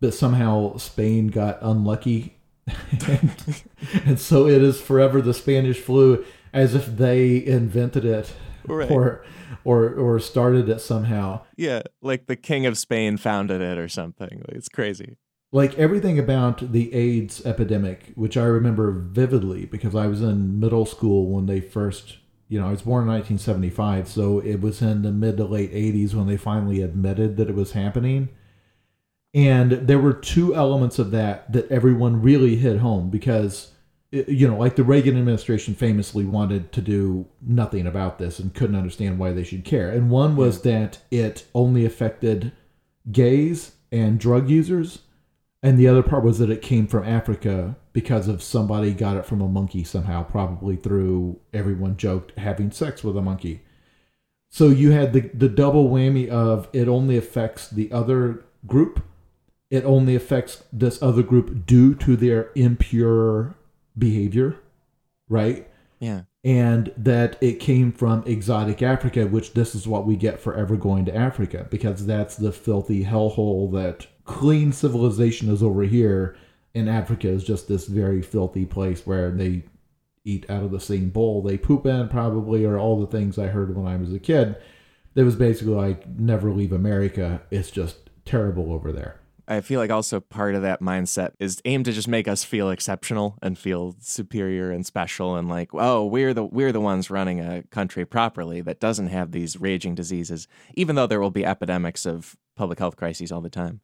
but 0.00 0.14
somehow 0.14 0.78
Spain 0.78 1.28
got 1.28 1.58
unlucky, 1.60 2.38
and, 3.06 3.62
and, 4.04 4.18
so 4.18 4.46
it 4.46 4.62
is 4.62 4.80
forever 4.80 5.20
the 5.20 5.34
Spanish 5.34 5.78
flu, 5.78 6.24
as 6.54 6.74
if 6.74 6.86
they 6.86 7.44
invented 7.44 8.06
it 8.06 8.32
right. 8.66 8.90
or 8.90 9.22
or 9.64 9.92
or 9.92 10.18
started 10.18 10.70
it 10.70 10.80
somehow. 10.80 11.42
Yeah, 11.56 11.82
like 12.00 12.26
the 12.26 12.36
King 12.36 12.64
of 12.64 12.78
Spain 12.78 13.18
founded 13.18 13.60
it 13.60 13.76
or 13.76 13.88
something. 13.88 14.44
It's 14.48 14.70
crazy 14.70 15.18
like 15.52 15.78
everything 15.78 16.18
about 16.18 16.72
the 16.72 16.92
AIDS 16.92 17.44
epidemic, 17.46 18.12
which 18.14 18.36
I 18.36 18.44
remember 18.44 18.90
vividly 18.90 19.66
because 19.66 19.94
I 19.94 20.06
was 20.06 20.20
in 20.20 20.58
middle 20.58 20.86
school 20.86 21.30
when 21.30 21.46
they 21.46 21.60
first, 21.60 22.18
you 22.48 22.60
know, 22.60 22.66
I 22.66 22.72
was 22.72 22.82
born 22.82 23.04
in 23.04 23.08
1975, 23.08 24.08
so 24.08 24.40
it 24.40 24.60
was 24.60 24.82
in 24.82 25.02
the 25.02 25.12
mid 25.12 25.36
to 25.36 25.44
late 25.44 25.72
80s 25.72 26.14
when 26.14 26.26
they 26.26 26.36
finally 26.36 26.82
admitted 26.82 27.36
that 27.36 27.48
it 27.48 27.54
was 27.54 27.72
happening. 27.72 28.28
And 29.34 29.72
there 29.72 29.98
were 29.98 30.14
two 30.14 30.54
elements 30.54 30.98
of 30.98 31.10
that 31.12 31.52
that 31.52 31.70
everyone 31.70 32.22
really 32.22 32.56
hit 32.56 32.78
home 32.78 33.10
because, 33.10 33.72
you 34.10 34.48
know, 34.48 34.56
like 34.56 34.76
the 34.76 34.84
Reagan 34.84 35.16
administration 35.16 35.74
famously 35.74 36.24
wanted 36.24 36.72
to 36.72 36.80
do 36.80 37.26
nothing 37.40 37.86
about 37.86 38.18
this 38.18 38.38
and 38.38 38.54
couldn't 38.54 38.76
understand 38.76 39.18
why 39.18 39.32
they 39.32 39.44
should 39.44 39.64
care. 39.64 39.90
And 39.90 40.10
one 40.10 40.36
was 40.36 40.62
that 40.62 40.98
it 41.10 41.44
only 41.54 41.84
affected 41.84 42.52
gays 43.12 43.72
and 43.92 44.18
drug 44.18 44.48
users 44.48 45.00
and 45.62 45.78
the 45.78 45.88
other 45.88 46.02
part 46.02 46.24
was 46.24 46.38
that 46.38 46.50
it 46.50 46.62
came 46.62 46.86
from 46.86 47.04
Africa 47.04 47.76
because 47.92 48.28
of 48.28 48.42
somebody 48.42 48.92
got 48.92 49.16
it 49.16 49.26
from 49.26 49.40
a 49.40 49.48
monkey 49.48 49.82
somehow, 49.82 50.22
probably 50.22 50.76
through 50.76 51.40
everyone 51.52 51.96
joked 51.96 52.38
having 52.38 52.70
sex 52.70 53.02
with 53.02 53.16
a 53.16 53.22
monkey. 53.22 53.62
So 54.50 54.68
you 54.68 54.92
had 54.92 55.12
the, 55.12 55.20
the 55.34 55.48
double 55.48 55.88
whammy 55.88 56.28
of 56.28 56.68
it 56.72 56.88
only 56.88 57.16
affects 57.16 57.68
the 57.68 57.90
other 57.90 58.44
group, 58.66 59.02
it 59.70 59.84
only 59.84 60.14
affects 60.14 60.62
this 60.72 61.02
other 61.02 61.22
group 61.22 61.66
due 61.66 61.94
to 61.96 62.16
their 62.16 62.50
impure 62.54 63.56
behavior, 63.98 64.56
right? 65.28 65.68
Yeah. 65.98 66.22
And 66.44 66.92
that 66.96 67.36
it 67.40 67.58
came 67.58 67.90
from 67.90 68.22
exotic 68.24 68.82
Africa, 68.82 69.26
which 69.26 69.54
this 69.54 69.74
is 69.74 69.88
what 69.88 70.06
we 70.06 70.14
get 70.14 70.38
for 70.38 70.54
ever 70.54 70.76
going 70.76 71.04
to 71.06 71.16
Africa, 71.16 71.66
because 71.70 72.06
that's 72.06 72.36
the 72.36 72.52
filthy 72.52 73.04
hellhole 73.04 73.72
that 73.72 74.06
clean 74.26 74.72
civilization 74.72 75.48
is 75.48 75.62
over 75.62 75.84
here, 75.84 76.36
and 76.74 76.90
Africa 76.90 77.28
is 77.28 77.44
just 77.44 77.68
this 77.68 77.86
very 77.86 78.20
filthy 78.20 78.66
place 78.66 79.06
where 79.06 79.30
they 79.30 79.62
eat 80.24 80.44
out 80.50 80.64
of 80.64 80.72
the 80.72 80.80
same 80.80 81.08
bowl 81.08 81.40
they 81.40 81.56
poop 81.56 81.86
in, 81.86 82.08
probably, 82.08 82.64
or 82.64 82.76
all 82.76 83.00
the 83.00 83.06
things 83.06 83.38
I 83.38 83.46
heard 83.46 83.74
when 83.74 83.86
I 83.86 83.96
was 83.96 84.12
a 84.12 84.18
kid. 84.18 84.56
It 85.14 85.22
was 85.22 85.36
basically 85.36 85.74
like 85.74 86.06
never 86.06 86.50
leave 86.50 86.72
America. 86.72 87.40
It's 87.50 87.70
just 87.70 88.10
terrible 88.26 88.72
over 88.72 88.92
there. 88.92 89.20
I 89.48 89.60
feel 89.60 89.78
like 89.78 89.92
also 89.92 90.18
part 90.18 90.56
of 90.56 90.62
that 90.62 90.82
mindset 90.82 91.30
is 91.38 91.62
aimed 91.64 91.84
to 91.84 91.92
just 91.92 92.08
make 92.08 92.26
us 92.26 92.42
feel 92.42 92.68
exceptional 92.68 93.38
and 93.40 93.56
feel 93.56 93.94
superior 94.00 94.72
and 94.72 94.84
special 94.84 95.36
and 95.36 95.48
like, 95.48 95.68
oh, 95.72 96.04
we're 96.04 96.34
the 96.34 96.44
we're 96.44 96.72
the 96.72 96.80
ones 96.80 97.10
running 97.10 97.40
a 97.40 97.62
country 97.70 98.04
properly 98.04 98.60
that 98.62 98.80
doesn't 98.80 99.06
have 99.06 99.30
these 99.30 99.56
raging 99.60 99.94
diseases, 99.94 100.48
even 100.74 100.96
though 100.96 101.06
there 101.06 101.20
will 101.20 101.30
be 101.30 101.46
epidemics 101.46 102.04
of 102.04 102.36
public 102.56 102.80
health 102.80 102.96
crises 102.96 103.30
all 103.30 103.40
the 103.40 103.48
time 103.48 103.80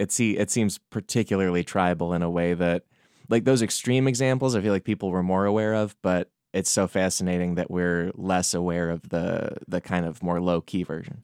it 0.00 0.10
see 0.10 0.38
it 0.38 0.50
seems 0.50 0.78
particularly 0.78 1.62
tribal 1.62 2.14
in 2.14 2.22
a 2.22 2.30
way 2.30 2.54
that 2.54 2.84
like 3.28 3.44
those 3.44 3.60
extreme 3.60 4.08
examples 4.08 4.56
I 4.56 4.62
feel 4.62 4.72
like 4.72 4.84
people 4.84 5.10
were 5.10 5.22
more 5.22 5.44
aware 5.44 5.74
of, 5.74 5.94
but 6.02 6.30
it's 6.52 6.70
so 6.70 6.88
fascinating 6.88 7.54
that 7.56 7.70
we're 7.70 8.10
less 8.14 8.54
aware 8.54 8.88
of 8.90 9.10
the 9.10 9.58
the 9.68 9.80
kind 9.80 10.06
of 10.06 10.22
more 10.22 10.40
low 10.40 10.62
key 10.62 10.82
version. 10.82 11.22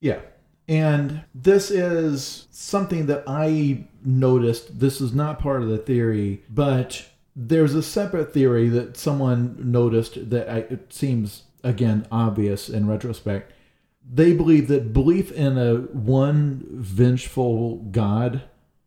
Yeah. 0.00 0.20
And 0.68 1.22
this 1.34 1.70
is 1.70 2.48
something 2.50 3.06
that 3.06 3.24
I 3.26 3.84
noticed. 4.04 4.78
This 4.80 5.00
is 5.00 5.12
not 5.12 5.38
part 5.38 5.62
of 5.62 5.68
the 5.68 5.78
theory, 5.78 6.42
but 6.48 7.04
there's 7.34 7.74
a 7.74 7.82
separate 7.82 8.32
theory 8.32 8.68
that 8.68 8.96
someone 8.96 9.56
noticed 9.58 10.30
that 10.30 10.48
I, 10.48 10.58
it 10.58 10.92
seems 10.92 11.44
again 11.62 12.06
obvious 12.10 12.68
in 12.68 12.88
retrospect 12.88 13.52
they 14.10 14.32
believe 14.32 14.68
that 14.68 14.92
belief 14.92 15.32
in 15.32 15.56
a 15.58 15.76
one 15.76 16.64
vengeful 16.70 17.76
God 17.90 18.42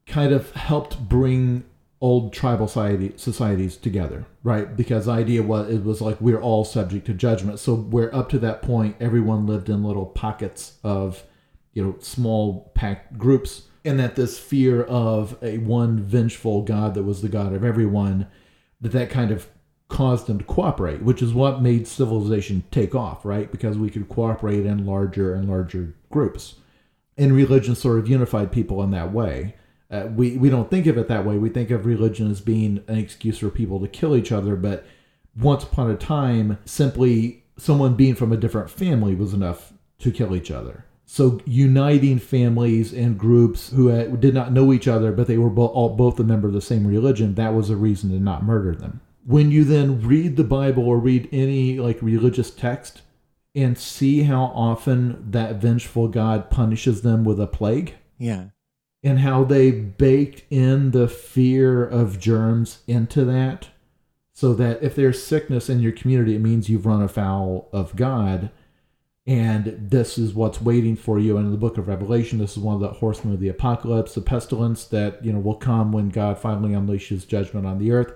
kind 0.05 0.31
of 0.31 0.51
helped 0.51 1.07
bring 1.09 1.63
old 2.01 2.33
tribal 2.33 2.67
society, 2.67 3.13
societies 3.15 3.77
together, 3.77 4.25
right? 4.43 4.75
Because 4.75 5.05
the 5.05 5.13
idea 5.13 5.41
was 5.41 5.69
it 5.69 5.83
was 5.83 6.01
like 6.01 6.19
we're 6.21 6.41
all 6.41 6.63
subject 6.63 7.05
to 7.07 7.13
judgment. 7.13 7.59
So 7.59 7.75
where 7.75 8.13
up 8.13 8.29
to 8.29 8.39
that 8.39 8.61
point 8.61 8.97
everyone 8.99 9.47
lived 9.47 9.69
in 9.69 9.83
little 9.83 10.05
pockets 10.05 10.77
of, 10.83 11.23
you 11.73 11.83
know, 11.83 11.95
small 11.99 12.71
packed 12.75 13.17
groups, 13.17 13.63
and 13.83 13.99
that 13.99 14.15
this 14.15 14.37
fear 14.37 14.83
of 14.83 15.37
a 15.41 15.57
one 15.59 15.99
vengeful 15.99 16.61
God 16.63 16.93
that 16.93 17.03
was 17.03 17.21
the 17.21 17.29
God 17.29 17.53
of 17.53 17.63
everyone, 17.63 18.27
that 18.81 18.91
that 18.91 19.09
kind 19.09 19.31
of 19.31 19.47
caused 19.95 20.27
them 20.27 20.37
to 20.37 20.43
cooperate, 20.43 21.01
which 21.01 21.21
is 21.21 21.33
what 21.33 21.61
made 21.61 21.87
civilization 21.87 22.65
take 22.69 22.93
off, 22.93 23.23
right? 23.23 23.49
Because 23.49 23.77
we 23.77 23.89
could 23.89 24.09
cooperate 24.09 24.65
in 24.65 24.85
larger 24.85 25.33
and 25.33 25.47
larger 25.47 25.95
groups. 26.11 26.55
And 27.17 27.31
religion 27.31 27.75
sort 27.75 27.99
of 27.99 28.09
unified 28.09 28.51
people 28.51 28.83
in 28.83 28.91
that 28.91 29.13
way. 29.13 29.55
Uh, 29.89 30.07
we, 30.13 30.35
we 30.35 30.49
don't 30.49 30.69
think 30.69 30.85
of 30.85 30.97
it 30.97 31.07
that 31.07 31.25
way. 31.25 31.37
We 31.37 31.47
think 31.47 31.71
of 31.71 31.85
religion 31.85 32.29
as 32.29 32.41
being 32.41 32.83
an 32.89 32.97
excuse 32.97 33.37
for 33.37 33.49
people 33.49 33.79
to 33.79 33.87
kill 33.87 34.17
each 34.17 34.33
other, 34.33 34.57
but 34.57 34.85
once 35.39 35.63
upon 35.63 35.89
a 35.89 35.95
time, 35.95 36.57
simply 36.65 37.45
someone 37.55 37.95
being 37.95 38.15
from 38.15 38.33
a 38.33 38.37
different 38.37 38.69
family 38.69 39.15
was 39.15 39.33
enough 39.33 39.71
to 39.99 40.11
kill 40.11 40.35
each 40.35 40.51
other. 40.51 40.83
So 41.05 41.39
uniting 41.45 42.19
families 42.19 42.91
and 42.91 43.17
groups 43.17 43.69
who 43.69 43.87
had, 43.87 44.19
did 44.19 44.33
not 44.33 44.51
know 44.51 44.73
each 44.73 44.89
other, 44.89 45.13
but 45.13 45.27
they 45.27 45.37
were 45.37 45.49
bo- 45.49 45.67
all, 45.67 45.95
both 45.95 46.19
a 46.19 46.25
member 46.25 46.49
of 46.49 46.53
the 46.53 46.59
same 46.59 46.85
religion, 46.85 47.35
that 47.35 47.53
was 47.53 47.69
a 47.69 47.77
reason 47.77 48.09
to 48.09 48.19
not 48.19 48.43
murder 48.43 48.75
them 48.75 48.99
when 49.25 49.49
you 49.51 49.63
then 49.63 50.01
read 50.07 50.37
the 50.37 50.43
Bible 50.43 50.83
or 50.83 50.99
read 50.99 51.27
any 51.31 51.79
like 51.79 52.01
religious 52.01 52.51
text 52.51 53.01
and 53.55 53.77
see 53.77 54.23
how 54.23 54.43
often 54.53 55.31
that 55.31 55.55
vengeful 55.55 56.07
God 56.07 56.49
punishes 56.49 57.01
them 57.01 57.23
with 57.23 57.39
a 57.39 57.47
plague. 57.47 57.95
Yeah. 58.19 58.45
And 59.01 59.19
how 59.19 59.43
they 59.43 59.71
baked 59.71 60.43
in 60.49 60.91
the 60.91 61.07
fear 61.07 61.85
of 61.85 62.19
germs 62.19 62.79
into 62.87 63.23
that. 63.25 63.69
So 64.33 64.53
that 64.55 64.83
if 64.83 64.95
there's 64.95 65.23
sickness 65.23 65.69
in 65.69 65.79
your 65.79 65.93
community, 65.93 66.35
it 66.35 66.41
means 66.41 66.69
you've 66.69 66.85
run 66.85 67.01
afoul 67.01 67.69
of 67.71 67.95
God. 67.95 68.51
And 69.25 69.89
this 69.89 70.17
is 70.17 70.33
what's 70.33 70.61
waiting 70.61 70.95
for 70.95 71.17
you. 71.17 71.37
And 71.37 71.45
in 71.45 71.51
the 71.51 71.57
book 71.57 71.77
of 71.77 71.87
Revelation, 71.87 72.39
this 72.39 72.57
is 72.57 72.59
one 72.59 72.75
of 72.75 72.81
the 72.81 72.89
horsemen 72.89 73.33
of 73.33 73.39
the 73.39 73.47
apocalypse, 73.47 74.13
the 74.13 74.21
pestilence 74.21 74.85
that, 74.85 75.23
you 75.23 75.31
know, 75.31 75.39
will 75.39 75.55
come 75.55 75.91
when 75.91 76.09
God 76.09 76.37
finally 76.37 76.73
unleashes 76.73 77.27
judgment 77.27 77.65
on 77.65 77.79
the 77.79 77.91
earth 77.91 78.13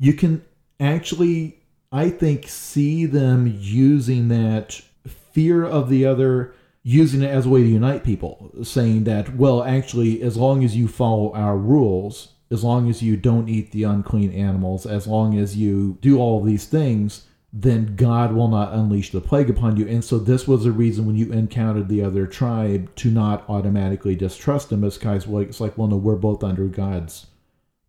you 0.00 0.14
can 0.14 0.42
actually, 0.80 1.60
I 1.92 2.08
think, 2.08 2.48
see 2.48 3.04
them 3.04 3.54
using 3.60 4.28
that 4.28 4.80
fear 5.06 5.64
of 5.64 5.90
the 5.90 6.06
other, 6.06 6.54
using 6.82 7.22
it 7.22 7.28
as 7.28 7.44
a 7.44 7.50
way 7.50 7.62
to 7.62 7.68
unite 7.68 8.02
people, 8.02 8.50
saying 8.62 9.04
that, 9.04 9.36
well, 9.36 9.62
actually, 9.62 10.22
as 10.22 10.38
long 10.38 10.64
as 10.64 10.74
you 10.74 10.88
follow 10.88 11.32
our 11.34 11.56
rules, 11.56 12.32
as 12.50 12.64
long 12.64 12.88
as 12.88 13.02
you 13.02 13.16
don't 13.16 13.50
eat 13.50 13.72
the 13.72 13.84
unclean 13.84 14.32
animals, 14.32 14.86
as 14.86 15.06
long 15.06 15.38
as 15.38 15.56
you 15.56 15.98
do 16.00 16.18
all 16.18 16.42
these 16.42 16.64
things, 16.64 17.26
then 17.52 17.94
God 17.94 18.32
will 18.32 18.48
not 18.48 18.72
unleash 18.72 19.10
the 19.10 19.20
plague 19.20 19.50
upon 19.50 19.76
you. 19.76 19.86
And 19.86 20.02
so 20.02 20.18
this 20.18 20.48
was 20.48 20.64
a 20.64 20.72
reason 20.72 21.04
when 21.04 21.16
you 21.16 21.30
encountered 21.30 21.88
the 21.88 22.02
other 22.02 22.26
tribe 22.26 22.94
to 22.96 23.10
not 23.10 23.44
automatically 23.50 24.14
distrust 24.14 24.70
them 24.70 24.82
as 24.82 24.96
guys 24.96 25.26
like 25.26 25.48
it's 25.48 25.60
like, 25.60 25.76
well 25.76 25.88
no, 25.88 25.96
we're 25.96 26.16
both 26.16 26.42
under 26.42 26.66
God's 26.66 27.26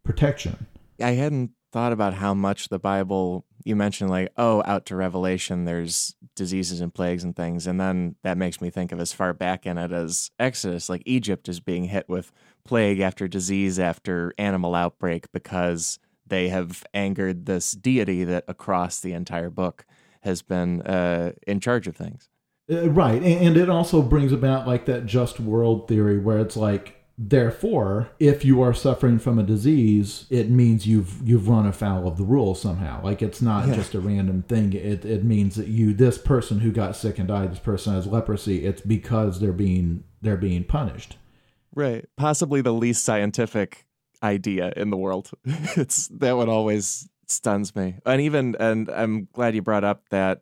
protection. 0.03 0.67
I 0.99 1.11
hadn't 1.11 1.51
thought 1.71 1.93
about 1.93 2.13
how 2.13 2.33
much 2.33 2.69
the 2.69 2.79
Bible 2.79 3.45
you 3.63 3.75
mentioned 3.75 4.09
like 4.09 4.31
oh 4.37 4.61
out 4.65 4.85
to 4.87 4.95
Revelation 4.95 5.65
there's 5.65 6.15
diseases 6.35 6.81
and 6.81 6.93
plagues 6.93 7.23
and 7.23 7.35
things 7.35 7.67
and 7.67 7.79
then 7.79 8.15
that 8.23 8.37
makes 8.37 8.59
me 8.59 8.69
think 8.69 8.91
of 8.91 8.99
as 8.99 9.13
far 9.13 9.33
back 9.33 9.65
in 9.65 9.77
it 9.77 9.91
as 9.91 10.31
Exodus 10.39 10.89
like 10.89 11.03
Egypt 11.05 11.47
is 11.47 11.59
being 11.59 11.85
hit 11.85 12.09
with 12.09 12.31
plague 12.63 12.99
after 12.99 13.27
disease 13.27 13.79
after 13.79 14.33
animal 14.37 14.75
outbreak 14.75 15.31
because 15.31 15.99
they 16.31 16.49
have 16.49 16.83
angered 16.93 17.45
this 17.45 17.71
deity 17.71 18.23
that 18.23 18.45
across 18.47 18.99
the 18.99 19.13
entire 19.13 19.49
book 19.49 19.85
has 20.21 20.41
been 20.41 20.81
uh, 20.83 21.33
in 21.45 21.59
charge 21.59 21.87
of 21.87 21.95
things. 21.95 22.29
Uh, 22.71 22.89
right, 22.89 23.21
and 23.21 23.57
it 23.57 23.69
also 23.69 24.01
brings 24.01 24.31
about 24.31 24.65
like 24.65 24.85
that 24.85 25.05
just 25.05 25.39
world 25.39 25.87
theory 25.87 26.17
where 26.17 26.39
it's 26.39 26.55
like 26.55 27.00
Therefore, 27.23 28.09
if 28.19 28.43
you 28.43 28.63
are 28.63 28.73
suffering 28.73 29.19
from 29.19 29.37
a 29.37 29.43
disease, 29.43 30.25
it 30.31 30.49
means 30.49 30.87
you've 30.87 31.21
you've 31.23 31.47
run 31.47 31.67
afoul 31.67 32.07
of 32.07 32.17
the 32.17 32.23
rule 32.23 32.55
somehow. 32.55 33.03
Like 33.03 33.21
it's 33.21 33.43
not 33.43 33.67
yeah. 33.67 33.75
just 33.75 33.93
a 33.93 33.99
random 33.99 34.41
thing. 34.41 34.73
It 34.73 35.05
it 35.05 35.23
means 35.23 35.55
that 35.55 35.67
you 35.67 35.93
this 35.93 36.17
person 36.17 36.61
who 36.61 36.71
got 36.71 36.95
sick 36.95 37.19
and 37.19 37.27
died, 37.27 37.51
this 37.51 37.59
person 37.59 37.93
has 37.93 38.07
leprosy. 38.07 38.65
It's 38.65 38.81
because 38.81 39.39
they're 39.39 39.51
being 39.53 40.03
they're 40.19 40.35
being 40.35 40.63
punished. 40.63 41.17
Right. 41.75 42.05
Possibly 42.17 42.61
the 42.61 42.73
least 42.73 43.03
scientific 43.03 43.85
idea 44.23 44.73
in 44.75 44.89
the 44.89 44.97
world. 44.97 45.29
it's 45.45 46.07
that 46.07 46.35
one 46.37 46.49
always 46.49 47.07
stuns 47.27 47.75
me. 47.75 47.97
And 48.03 48.19
even 48.21 48.55
and 48.59 48.89
I'm 48.89 49.27
glad 49.31 49.53
you 49.53 49.61
brought 49.61 49.83
up 49.83 50.09
that 50.09 50.41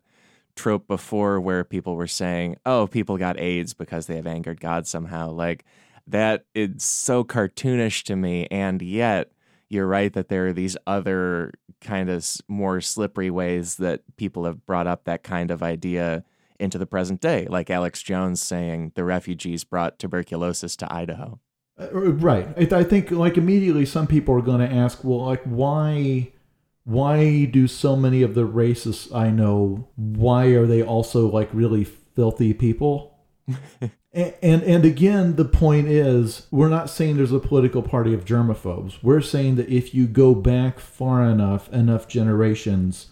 trope 0.55 0.87
before 0.87 1.41
where 1.41 1.65
people 1.65 1.97
were 1.97 2.07
saying, 2.07 2.55
"Oh, 2.65 2.87
people 2.87 3.17
got 3.17 3.37
AIDS 3.37 3.73
because 3.73 4.07
they 4.07 4.15
have 4.15 4.27
angered 4.27 4.61
God 4.61 4.87
somehow." 4.87 5.31
Like 5.31 5.65
that 6.09 6.45
is 6.53 6.83
so 6.83 7.23
cartoonish 7.23 8.03
to 8.03 8.15
me 8.15 8.47
and 8.51 8.81
yet 8.81 9.31
you're 9.69 9.87
right 9.87 10.13
that 10.13 10.29
there 10.29 10.47
are 10.47 10.53
these 10.53 10.75
other 10.87 11.53
kind 11.81 12.09
of 12.09 12.27
more 12.47 12.81
slippery 12.81 13.29
ways 13.29 13.77
that 13.77 14.01
people 14.17 14.45
have 14.45 14.65
brought 14.65 14.87
up 14.87 15.05
that 15.05 15.23
kind 15.23 15.51
of 15.51 15.63
idea 15.63 16.23
into 16.59 16.77
the 16.77 16.85
present 16.85 17.21
day 17.21 17.47
like 17.49 17.69
alex 17.69 18.01
jones 18.01 18.41
saying 18.41 18.91
the 18.95 19.03
refugees 19.03 19.63
brought 19.63 19.99
tuberculosis 19.99 20.75
to 20.75 20.91
idaho. 20.93 21.39
Uh, 21.79 22.11
right. 22.13 22.73
I 22.73 22.83
think 22.83 23.09
like 23.09 23.37
immediately 23.37 23.85
some 23.85 24.05
people 24.05 24.35
are 24.35 24.41
going 24.41 24.59
to 24.59 24.75
ask 24.75 25.03
well 25.03 25.25
like 25.25 25.43
why 25.43 26.33
why 26.83 27.45
do 27.45 27.67
so 27.67 27.95
many 27.95 28.23
of 28.23 28.33
the 28.33 28.47
racists 28.47 29.13
i 29.13 29.29
know 29.29 29.87
why 29.95 30.45
are 30.47 30.65
they 30.65 30.81
also 30.81 31.29
like 31.29 31.49
really 31.53 31.83
filthy 31.83 32.53
people 32.53 33.18
and, 34.13 34.33
and, 34.41 34.63
and 34.63 34.85
again, 34.85 35.35
the 35.35 35.45
point 35.45 35.87
is, 35.87 36.47
we're 36.51 36.69
not 36.69 36.89
saying 36.89 37.17
there's 37.17 37.31
a 37.31 37.39
political 37.39 37.81
party 37.83 38.13
of 38.13 38.25
germaphobes. 38.25 39.01
We're 39.03 39.21
saying 39.21 39.55
that 39.55 39.69
if 39.69 39.93
you 39.93 40.07
go 40.07 40.33
back 40.35 40.79
far 40.79 41.23
enough, 41.23 41.71
enough 41.71 42.07
generations, 42.07 43.07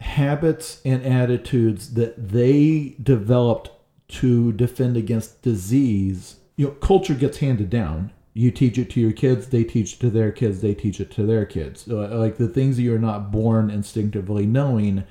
habits 0.00 0.80
and 0.84 1.04
attitudes 1.04 1.94
that 1.94 2.28
they 2.30 2.96
developed 3.02 3.70
to 4.08 4.52
defend 4.52 4.96
against 4.96 5.42
disease, 5.42 6.36
you 6.56 6.66
know, 6.66 6.72
culture 6.72 7.14
gets 7.14 7.38
handed 7.38 7.70
down. 7.70 8.12
You 8.34 8.50
teach 8.50 8.78
it 8.78 8.90
to 8.90 9.00
your 9.00 9.12
kids, 9.12 9.48
they 9.48 9.62
teach 9.62 9.94
it 9.94 10.00
to 10.00 10.10
their 10.10 10.32
kids, 10.32 10.60
they 10.60 10.74
teach 10.74 11.00
it 11.00 11.10
to 11.12 11.26
their 11.26 11.44
kids. 11.44 11.86
Like 11.86 12.38
the 12.38 12.48
things 12.48 12.76
that 12.76 12.82
you're 12.82 12.98
not 12.98 13.30
born 13.30 13.70
instinctively 13.70 14.46
knowing, 14.46 15.04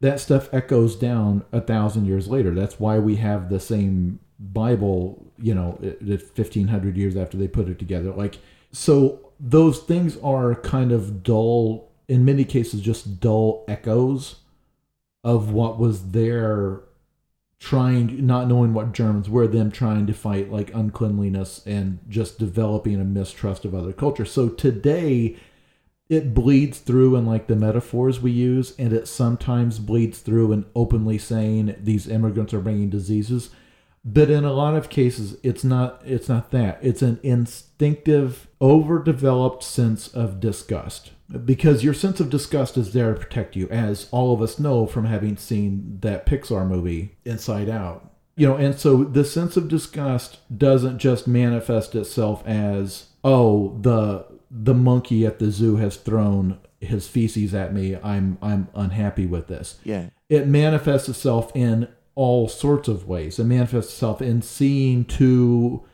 that 0.00 0.20
stuff 0.20 0.48
echoes 0.52 0.96
down 0.96 1.44
a 1.52 1.60
thousand 1.60 2.06
years 2.06 2.28
later. 2.28 2.52
That's 2.54 2.78
why 2.78 2.98
we 2.98 3.16
have 3.16 3.48
the 3.48 3.60
same 3.60 4.20
Bible, 4.38 5.26
you 5.38 5.54
know, 5.54 5.78
1500 6.00 6.96
years 6.96 7.16
after 7.16 7.36
they 7.36 7.48
put 7.48 7.68
it 7.68 7.78
together. 7.78 8.12
Like, 8.12 8.38
so 8.70 9.32
those 9.40 9.80
things 9.80 10.16
are 10.18 10.54
kind 10.54 10.92
of 10.92 11.22
dull, 11.22 11.90
in 12.06 12.24
many 12.24 12.44
cases, 12.44 12.80
just 12.80 13.20
dull 13.20 13.64
echoes 13.66 14.36
of 15.24 15.50
what 15.52 15.78
was 15.78 16.10
there 16.10 16.82
trying, 17.58 18.24
not 18.24 18.46
knowing 18.46 18.72
what 18.72 18.92
germs 18.92 19.28
were, 19.28 19.48
them 19.48 19.72
trying 19.72 20.06
to 20.06 20.12
fight 20.12 20.52
like 20.52 20.72
uncleanliness 20.72 21.66
and 21.66 21.98
just 22.08 22.38
developing 22.38 23.00
a 23.00 23.04
mistrust 23.04 23.64
of 23.64 23.74
other 23.74 23.92
cultures. 23.92 24.30
So 24.30 24.48
today, 24.48 25.36
it 26.08 26.32
bleeds 26.32 26.78
through 26.78 27.16
in 27.16 27.26
like 27.26 27.46
the 27.46 27.56
metaphors 27.56 28.20
we 28.20 28.30
use, 28.30 28.74
and 28.78 28.92
it 28.92 29.06
sometimes 29.06 29.78
bleeds 29.78 30.20
through 30.20 30.52
in 30.52 30.66
openly 30.74 31.18
saying 31.18 31.76
these 31.80 32.08
immigrants 32.08 32.54
are 32.54 32.60
bringing 32.60 32.88
diseases. 32.88 33.50
But 34.04 34.30
in 34.30 34.44
a 34.44 34.52
lot 34.52 34.74
of 34.74 34.88
cases 34.88 35.36
it's 35.42 35.64
not 35.64 36.00
it's 36.04 36.28
not 36.28 36.50
that. 36.52 36.78
It's 36.80 37.02
an 37.02 37.20
instinctive 37.22 38.46
overdeveloped 38.60 39.62
sense 39.62 40.08
of 40.08 40.40
disgust. 40.40 41.12
Because 41.44 41.84
your 41.84 41.92
sense 41.92 42.20
of 42.20 42.30
disgust 42.30 42.78
is 42.78 42.94
there 42.94 43.12
to 43.12 43.20
protect 43.20 43.54
you 43.54 43.68
as 43.68 44.08
all 44.10 44.32
of 44.32 44.40
us 44.40 44.58
know 44.58 44.86
from 44.86 45.04
having 45.04 45.36
seen 45.36 45.98
that 46.00 46.24
pixar 46.24 46.66
movie 46.66 47.16
inside 47.26 47.68
out. 47.68 48.10
You 48.34 48.46
know 48.46 48.56
and 48.56 48.78
so 48.78 49.04
the 49.04 49.24
sense 49.24 49.58
of 49.58 49.68
disgust 49.68 50.38
doesn't 50.56 50.98
just 50.98 51.28
manifest 51.28 51.94
itself 51.94 52.46
as 52.46 53.08
oh 53.22 53.78
the 53.82 54.37
the 54.50 54.74
monkey 54.74 55.26
at 55.26 55.38
the 55.38 55.50
zoo 55.50 55.76
has 55.76 55.96
thrown 55.96 56.58
his 56.80 57.08
feces 57.08 57.54
at 57.54 57.74
me 57.74 57.96
i'm 58.02 58.38
i'm 58.40 58.68
unhappy 58.74 59.26
with 59.26 59.48
this 59.48 59.78
yeah 59.84 60.08
it 60.28 60.46
manifests 60.46 61.08
itself 61.08 61.50
in 61.54 61.88
all 62.18 62.48
sorts 62.48 62.88
of 62.88 63.06
ways. 63.06 63.38
It 63.38 63.44
manifests 63.44 63.92
itself 63.92 64.20
in 64.20 64.42
seeing 64.42 65.04
two 65.04 65.84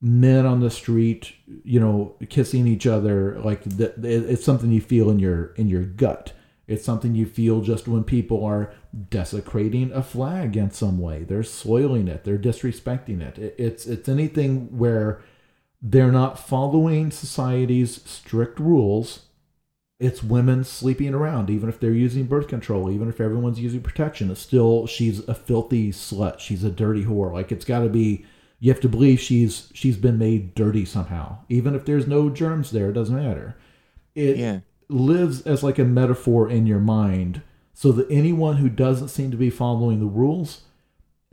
men 0.00 0.44
on 0.44 0.58
the 0.58 0.68
street, 0.68 1.32
you 1.62 1.78
know, 1.78 2.16
kissing 2.28 2.66
each 2.66 2.88
other. 2.88 3.38
Like 3.38 3.62
the, 3.62 3.94
it's 4.02 4.44
something 4.44 4.72
you 4.72 4.80
feel 4.80 5.10
in 5.10 5.20
your 5.20 5.54
in 5.54 5.68
your 5.68 5.84
gut. 5.84 6.32
It's 6.66 6.84
something 6.84 7.14
you 7.14 7.24
feel 7.24 7.60
just 7.60 7.86
when 7.86 8.02
people 8.02 8.44
are 8.44 8.74
desecrating 9.10 9.92
a 9.92 10.02
flag 10.02 10.56
in 10.56 10.72
some 10.72 10.98
way. 10.98 11.22
They're 11.22 11.44
soiling 11.44 12.08
it. 12.08 12.24
They're 12.24 12.36
disrespecting 12.36 13.20
it. 13.20 13.38
it 13.38 13.54
it's 13.56 13.86
it's 13.86 14.08
anything 14.08 14.76
where 14.76 15.22
they're 15.82 16.12
not 16.12 16.38
following 16.38 17.10
society's 17.10 18.02
strict 18.08 18.58
rules. 18.60 19.26
It's 19.98 20.22
women 20.22 20.64
sleeping 20.64 21.12
around, 21.14 21.50
even 21.50 21.68
if 21.68 21.78
they're 21.78 21.92
using 21.92 22.24
birth 22.24 22.48
control, 22.48 22.90
even 22.90 23.08
if 23.08 23.20
everyone's 23.20 23.60
using 23.60 23.82
protection. 23.82 24.30
It's 24.30 24.40
still 24.40 24.86
she's 24.86 25.20
a 25.28 25.34
filthy 25.34 25.92
slut. 25.92 26.38
She's 26.38 26.64
a 26.64 26.70
dirty 26.70 27.04
whore. 27.04 27.32
Like 27.32 27.52
it's 27.52 27.64
got 27.64 27.80
to 27.80 27.88
be. 27.88 28.24
You 28.62 28.70
have 28.70 28.80
to 28.82 28.88
believe 28.90 29.20
she's 29.20 29.70
she's 29.74 29.96
been 29.96 30.18
made 30.18 30.54
dirty 30.54 30.84
somehow, 30.84 31.38
even 31.48 31.74
if 31.74 31.84
there's 31.86 32.06
no 32.06 32.28
germs 32.30 32.70
there. 32.70 32.90
It 32.90 32.94
doesn't 32.94 33.16
matter. 33.16 33.56
It 34.14 34.36
Yeah. 34.36 34.60
lives 34.88 35.42
as 35.42 35.62
like 35.62 35.78
a 35.78 35.84
metaphor 35.84 36.48
in 36.50 36.66
your 36.66 36.80
mind, 36.80 37.40
so 37.72 37.90
that 37.92 38.10
anyone 38.10 38.56
who 38.56 38.68
doesn't 38.68 39.08
seem 39.08 39.30
to 39.30 39.36
be 39.36 39.48
following 39.50 40.00
the 40.00 40.06
rules 40.06 40.62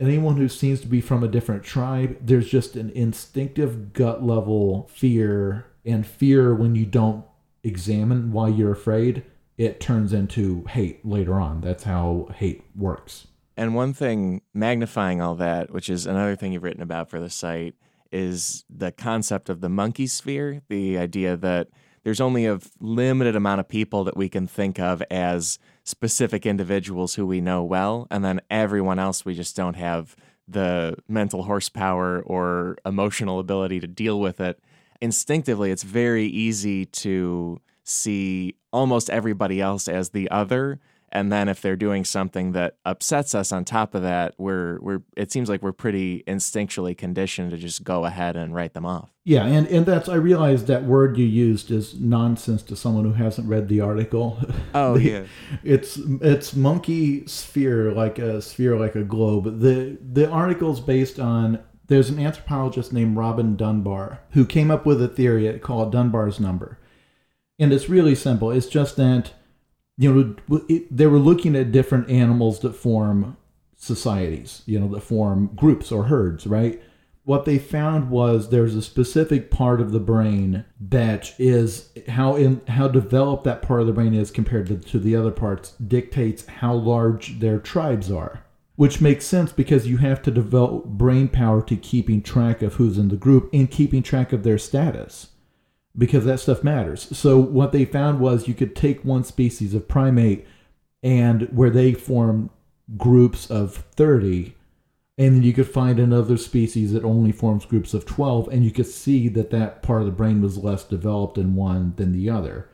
anyone 0.00 0.36
who 0.36 0.48
seems 0.48 0.80
to 0.80 0.86
be 0.86 1.00
from 1.00 1.22
a 1.22 1.28
different 1.28 1.62
tribe, 1.62 2.16
there's 2.20 2.48
just 2.48 2.76
an 2.76 2.90
instinctive 2.90 3.92
gut 3.92 4.22
level 4.22 4.88
fear, 4.92 5.66
and 5.84 6.06
fear 6.06 6.54
when 6.54 6.74
you 6.74 6.86
don't 6.86 7.24
examine 7.62 8.32
why 8.32 8.48
you're 8.48 8.72
afraid, 8.72 9.24
it 9.56 9.80
turns 9.80 10.12
into 10.12 10.64
hate 10.68 11.04
later 11.04 11.40
on. 11.40 11.60
That's 11.60 11.84
how 11.84 12.28
hate 12.36 12.62
works. 12.76 13.26
And 13.56 13.74
one 13.74 13.92
thing 13.92 14.42
magnifying 14.54 15.20
all 15.20 15.34
that, 15.36 15.72
which 15.72 15.90
is 15.90 16.06
another 16.06 16.36
thing 16.36 16.52
you've 16.52 16.62
written 16.62 16.82
about 16.82 17.10
for 17.10 17.18
the 17.18 17.30
site, 17.30 17.74
is 18.12 18.64
the 18.70 18.92
concept 18.92 19.48
of 19.48 19.60
the 19.60 19.68
monkey 19.68 20.06
sphere, 20.06 20.62
the 20.68 20.96
idea 20.96 21.36
that 21.36 21.68
there's 22.04 22.20
only 22.20 22.46
a 22.46 22.60
limited 22.80 23.34
amount 23.34 23.60
of 23.60 23.68
people 23.68 24.04
that 24.04 24.16
we 24.16 24.28
can 24.28 24.46
think 24.46 24.78
of 24.78 25.02
as 25.10 25.58
specific 25.88 26.44
individuals 26.44 27.14
who 27.14 27.26
we 27.26 27.40
know 27.40 27.64
well, 27.64 28.06
and 28.10 28.22
then 28.22 28.40
everyone 28.50 28.98
else 28.98 29.24
we 29.24 29.34
just 29.34 29.56
don't 29.56 29.76
have 29.76 30.14
the 30.46 30.96
mental 31.08 31.44
horsepower 31.44 32.20
or 32.22 32.76
emotional 32.84 33.38
ability 33.38 33.80
to 33.80 33.86
deal 33.86 34.20
with 34.20 34.40
it. 34.40 34.60
Instinctively, 35.00 35.70
it's 35.70 35.82
very 35.82 36.26
easy 36.26 36.84
to 36.84 37.60
see 37.84 38.54
almost 38.70 39.08
everybody 39.08 39.60
else 39.62 39.88
as 39.88 40.10
the 40.10 40.30
other 40.30 40.78
and 41.12 41.32
then 41.32 41.48
if 41.48 41.60
they're 41.60 41.76
doing 41.76 42.04
something 42.04 42.52
that 42.52 42.76
upsets 42.84 43.34
us 43.34 43.52
on 43.52 43.64
top 43.64 43.94
of 43.94 44.02
that 44.02 44.34
we're 44.38 44.78
we're 44.80 45.00
it 45.16 45.30
seems 45.32 45.48
like 45.48 45.62
we're 45.62 45.72
pretty 45.72 46.22
instinctually 46.26 46.96
conditioned 46.96 47.50
to 47.50 47.56
just 47.56 47.82
go 47.84 48.04
ahead 48.04 48.36
and 48.36 48.54
write 48.54 48.74
them 48.74 48.84
off 48.86 49.10
Yeah, 49.24 49.44
and, 49.46 49.66
and 49.68 49.84
that's 49.86 50.08
I 50.08 50.14
realize 50.16 50.64
that 50.66 50.84
word 50.84 51.16
you 51.18 51.26
used 51.26 51.70
is 51.70 51.98
nonsense 51.98 52.62
to 52.64 52.76
someone 52.76 53.04
who 53.04 53.12
hasn't 53.12 53.48
read 53.48 53.68
the 53.68 53.80
article. 53.80 54.38
oh 54.74 54.94
The- 54.98 55.02
yeah 55.02 55.22
It's 55.62 55.96
it's 56.20 56.54
monkey 56.56 57.26
sphere 57.26 57.92
like 57.92 58.18
a 58.18 58.40
sphere 58.42 58.78
like 58.78 58.94
a 58.94 59.04
globe. 59.04 59.60
The 59.60 59.98
the 60.00 60.28
article's 60.30 60.80
based 60.80 61.18
on 61.20 61.60
there's 61.86 62.10
an 62.10 62.18
anthropologist 62.18 62.92
named 62.92 63.16
Robin 63.16 63.56
Dunbar 63.56 64.20
who 64.32 64.44
came 64.44 64.70
up 64.70 64.84
with 64.84 65.00
a 65.02 65.08
theory 65.08 65.58
called 65.58 65.90
Dunbar's 65.92 66.38
number. 66.38 66.78
And 67.58 67.72
it's 67.72 67.88
really 67.88 68.14
simple. 68.14 68.50
It's 68.50 68.66
just 68.66 68.96
that 68.96 69.32
you 69.98 70.14
know 70.48 70.64
it, 70.68 70.96
they 70.96 71.06
were 71.06 71.18
looking 71.18 71.56
at 71.56 71.72
different 71.72 72.08
animals 72.08 72.60
that 72.60 72.74
form 72.74 73.36
societies, 73.76 74.62
you 74.66 74.78
know, 74.78 74.88
that 74.88 75.00
form 75.00 75.50
groups 75.54 75.90
or 75.90 76.04
herds, 76.04 76.46
right? 76.46 76.82
What 77.24 77.44
they 77.44 77.58
found 77.58 78.10
was 78.10 78.48
there's 78.48 78.74
a 78.74 78.82
specific 78.82 79.50
part 79.50 79.80
of 79.80 79.92
the 79.92 80.00
brain 80.00 80.64
that 80.80 81.34
is 81.38 81.90
how 82.08 82.36
in 82.36 82.62
how 82.68 82.88
developed 82.88 83.44
that 83.44 83.60
part 83.60 83.80
of 83.80 83.86
the 83.86 83.92
brain 83.92 84.14
is 84.14 84.30
compared 84.30 84.68
to, 84.68 84.78
to 84.78 84.98
the 84.98 85.14
other 85.14 85.30
parts 85.30 85.72
dictates 85.72 86.46
how 86.46 86.74
large 86.74 87.40
their 87.40 87.58
tribes 87.58 88.10
are. 88.10 88.44
Which 88.76 89.00
makes 89.00 89.26
sense 89.26 89.52
because 89.52 89.88
you 89.88 89.96
have 89.96 90.22
to 90.22 90.30
develop 90.30 90.84
brain 90.84 91.28
power 91.28 91.60
to 91.62 91.76
keeping 91.76 92.22
track 92.22 92.62
of 92.62 92.74
who's 92.74 92.96
in 92.96 93.08
the 93.08 93.16
group 93.16 93.50
and 93.52 93.68
keeping 93.68 94.04
track 94.04 94.32
of 94.32 94.44
their 94.44 94.58
status 94.58 95.30
because 95.98 96.24
that 96.24 96.40
stuff 96.40 96.64
matters. 96.64 97.14
So 97.16 97.38
what 97.38 97.72
they 97.72 97.84
found 97.84 98.20
was 98.20 98.48
you 98.48 98.54
could 98.54 98.76
take 98.76 99.04
one 99.04 99.24
species 99.24 99.74
of 99.74 99.88
primate 99.88 100.46
and 101.02 101.42
where 101.50 101.70
they 101.70 101.92
form 101.92 102.50
groups 102.96 103.50
of 103.50 103.84
30 103.96 104.54
and 105.18 105.34
then 105.34 105.42
you 105.42 105.52
could 105.52 105.68
find 105.68 105.98
another 105.98 106.36
species 106.36 106.92
that 106.92 107.04
only 107.04 107.32
forms 107.32 107.64
groups 107.64 107.92
of 107.92 108.06
12 108.06 108.48
and 108.48 108.64
you 108.64 108.70
could 108.70 108.86
see 108.86 109.28
that 109.28 109.50
that 109.50 109.82
part 109.82 110.00
of 110.00 110.06
the 110.06 110.12
brain 110.12 110.40
was 110.40 110.56
less 110.56 110.84
developed 110.84 111.36
in 111.36 111.56
one 111.56 111.94
than 111.96 112.12
the 112.12 112.30
other. 112.30 112.68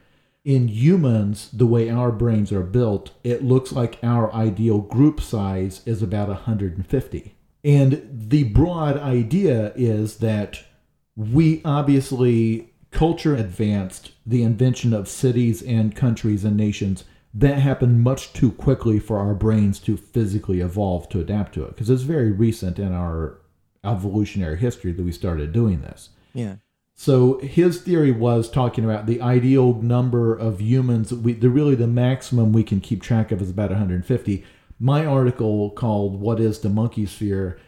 In 0.44 0.68
humans, 0.68 1.48
the 1.54 1.64
way 1.64 1.88
our 1.88 2.12
brains 2.12 2.52
are 2.52 2.62
built, 2.62 3.12
it 3.24 3.42
looks 3.42 3.72
like 3.72 3.98
our 4.02 4.30
ideal 4.34 4.80
group 4.80 5.22
size 5.22 5.80
is 5.86 6.02
about 6.02 6.28
150. 6.28 7.34
And 7.64 8.06
the 8.12 8.44
broad 8.44 8.98
idea 8.98 9.72
is 9.74 10.18
that 10.18 10.62
we 11.16 11.62
obviously 11.64 12.73
culture 12.94 13.34
advanced 13.34 14.12
the 14.24 14.42
invention 14.42 14.94
of 14.94 15.08
cities 15.08 15.62
and 15.62 15.94
countries 15.94 16.44
and 16.44 16.56
nations 16.56 17.04
that 17.34 17.58
happened 17.58 18.00
much 18.00 18.32
too 18.32 18.52
quickly 18.52 18.98
for 18.98 19.18
our 19.18 19.34
brains 19.34 19.78
to 19.80 19.96
physically 19.96 20.60
evolve 20.60 21.08
to 21.08 21.20
adapt 21.20 21.52
to 21.52 21.64
it 21.64 21.70
because 21.70 21.90
it's 21.90 22.02
very 22.02 22.30
recent 22.30 22.78
in 22.78 22.92
our 22.92 23.38
evolutionary 23.84 24.56
history 24.56 24.92
that 24.92 25.02
we 25.02 25.12
started 25.12 25.52
doing 25.52 25.82
this 25.82 26.10
yeah 26.32 26.56
so 26.94 27.38
his 27.40 27.80
theory 27.80 28.12
was 28.12 28.48
talking 28.48 28.84
about 28.84 29.06
the 29.06 29.20
ideal 29.20 29.74
number 29.74 30.34
of 30.34 30.60
humans. 30.60 31.12
We 31.12 31.32
the 31.32 31.50
really 31.50 31.74
the 31.74 31.88
maximum 31.88 32.52
we 32.52 32.62
can 32.62 32.80
keep 32.80 33.02
track 33.02 33.32
of 33.32 33.42
is 33.42 33.50
about 33.50 33.70
150. 33.70 34.44
My 34.78 35.04
article 35.04 35.70
called 35.70 36.20
"What 36.20 36.38
Is 36.38 36.60
the 36.60 36.68
Monkey 36.68 37.04
Sphere" 37.06 37.58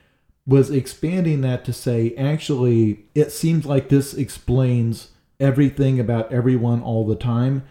was 0.46 0.70
expanding 0.70 1.40
that 1.40 1.64
to 1.64 1.72
say 1.72 2.14
actually 2.14 3.06
it 3.16 3.32
seems 3.32 3.66
like 3.66 3.88
this 3.88 4.14
explains 4.14 5.10
everything 5.40 6.00
about 6.00 6.32
everyone 6.32 6.82
all 6.82 7.06
the 7.06 7.16
time 7.16 7.62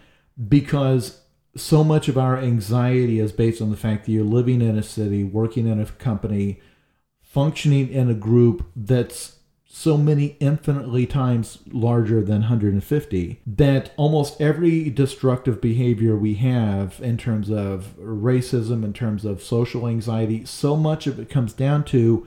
because 0.48 1.22
so 1.56 1.82
much 1.82 2.08
of 2.08 2.18
our 2.18 2.38
anxiety 2.38 3.18
is 3.18 3.32
based 3.32 3.62
on 3.62 3.70
the 3.70 3.76
fact 3.76 4.04
that 4.04 4.12
you're 4.12 4.24
living 4.24 4.60
in 4.60 4.76
a 4.76 4.82
city, 4.82 5.24
working 5.24 5.66
in 5.66 5.80
a 5.80 5.86
company, 5.86 6.60
functioning 7.22 7.88
in 7.88 8.10
a 8.10 8.14
group 8.14 8.66
that's 8.76 9.36
so 9.68 9.98
many 9.98 10.38
infinitely 10.40 11.04
times 11.04 11.58
larger 11.70 12.22
than 12.22 12.40
150 12.40 13.40
that 13.46 13.92
almost 13.98 14.40
every 14.40 14.88
destructive 14.88 15.60
behavior 15.60 16.16
we 16.16 16.34
have 16.34 16.98
in 17.02 17.18
terms 17.18 17.50
of 17.50 17.94
racism, 17.98 18.82
in 18.84 18.94
terms 18.94 19.26
of 19.26 19.42
social 19.42 19.86
anxiety, 19.86 20.46
so 20.46 20.76
much 20.76 21.06
of 21.06 21.18
it 21.18 21.28
comes 21.28 21.52
down 21.52 21.84
to 21.84 22.26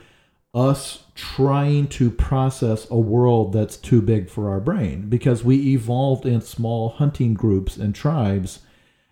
us 0.54 1.04
trying 1.16 1.88
to 1.88 2.10
process 2.10 2.90
a 2.90 2.98
world 2.98 3.54
that's 3.54 3.78
too 3.78 4.02
big 4.02 4.30
for 4.30 4.50
our 4.50 4.60
brain 4.60 5.08
because 5.08 5.44
we 5.44 5.74
evolved 5.74 6.26
in 6.26 6.42
small 6.42 6.90
hunting 6.90 7.36
groups 7.36 7.78
and 7.78 7.94
tribes 7.94 8.60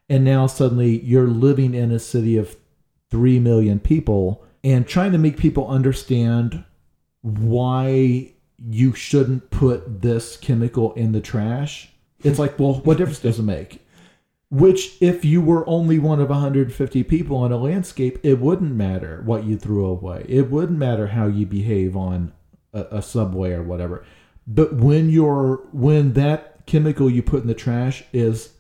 and 0.10 0.24
now 0.24 0.48
suddenly 0.48 1.00
you're 1.02 1.28
living 1.28 1.74
in 1.74 1.92
a 1.92 2.00
city 2.00 2.38
of 2.38 2.56
3 3.12 3.40
million 3.40 3.80
people 3.80 4.44
and 4.64 4.88
trying 4.88 5.12
to 5.12 5.18
make 5.18 5.38
people 5.38 5.68
understand 5.68 6.64
why 7.22 8.32
you 8.70 8.94
shouldn't 8.94 9.50
put 9.52 10.02
this 10.02 10.38
chemical 10.38 10.94
in 10.94 11.12
the 11.12 11.22
trash. 11.22 11.90
It's 12.24 12.40
like, 12.40 12.58
well, 12.58 12.76
what 12.76 12.98
difference 12.98 13.20
does 13.20 13.40
it 13.40 13.44
make? 13.44 13.86
Which, 14.50 14.96
if 15.02 15.26
you 15.26 15.42
were 15.42 15.68
only 15.68 16.00
one 16.00 16.22
of 16.22 16.30
150 16.30 17.04
people 17.04 17.36
on 17.38 17.52
a 17.52 17.58
landscape, 17.58 18.18
it 18.24 18.40
wouldn't 18.40 18.74
matter 18.74 19.22
what 19.26 19.44
you 19.44 19.58
threw 19.58 19.86
away. 19.86 20.26
It 20.30 20.50
wouldn't 20.50 20.80
matter 20.80 21.08
how 21.08 21.28
you 21.28 21.46
behave 21.46 21.98
on 21.98 22.32
a, 22.74 22.84
a 22.92 23.02
subway 23.02 23.52
or 23.52 23.62
whatever. 23.64 24.06
But 24.48 24.76
when 24.76 25.10
you're 25.10 25.58
when 25.74 26.14
that 26.14 26.66
chemical 26.66 27.10
you 27.10 27.22
put 27.22 27.42
in 27.42 27.48
the 27.48 27.54
trash 27.54 28.04
is 28.14 28.54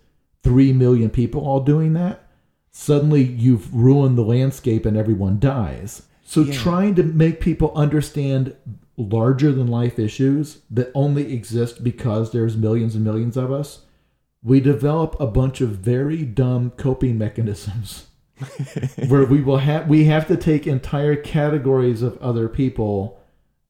three 0.44 0.74
million 0.74 1.10
people 1.10 1.42
all 1.42 1.62
doing 1.62 1.94
that, 1.94 2.28
suddenly 2.72 3.24
you've 3.24 3.74
ruined 3.74 4.18
the 4.18 4.24
landscape 4.24 4.86
and 4.86 4.98
everyone 4.98 5.40
dies. 5.40 6.04
So 6.26 6.42
Yeah. 6.42 6.54
trying 6.54 6.96
to 6.96 7.04
make 7.04 7.40
people 7.40 7.72
understand 7.76 8.54
larger 8.98 9.54
than 9.54 9.68
life 9.68 9.98
issues 9.98 10.60
that 10.70 10.92
only 10.94 11.32
exist 11.34 11.82
because 11.84 12.32
there's 12.32 12.58
millions 12.58 12.96
and 12.96 13.06
millions 13.06 13.38
of 13.38 13.52
us, 13.52 13.84
we 14.48 14.62
develop 14.62 15.20
a 15.20 15.28
bunch 15.28 15.60
of 15.60 15.72
very 15.72 16.24
dumb 16.24 16.72
coping 16.78 17.18
mechanisms 17.18 18.08
where 19.10 19.26
we 19.26 19.42
will 19.42 19.58
have 19.58 19.90
we 19.90 20.06
have 20.06 20.26
to 20.26 20.38
take 20.38 20.66
entire 20.66 21.18
categories 21.18 22.02
of 22.02 22.18
other 22.20 22.48
people 22.48 23.20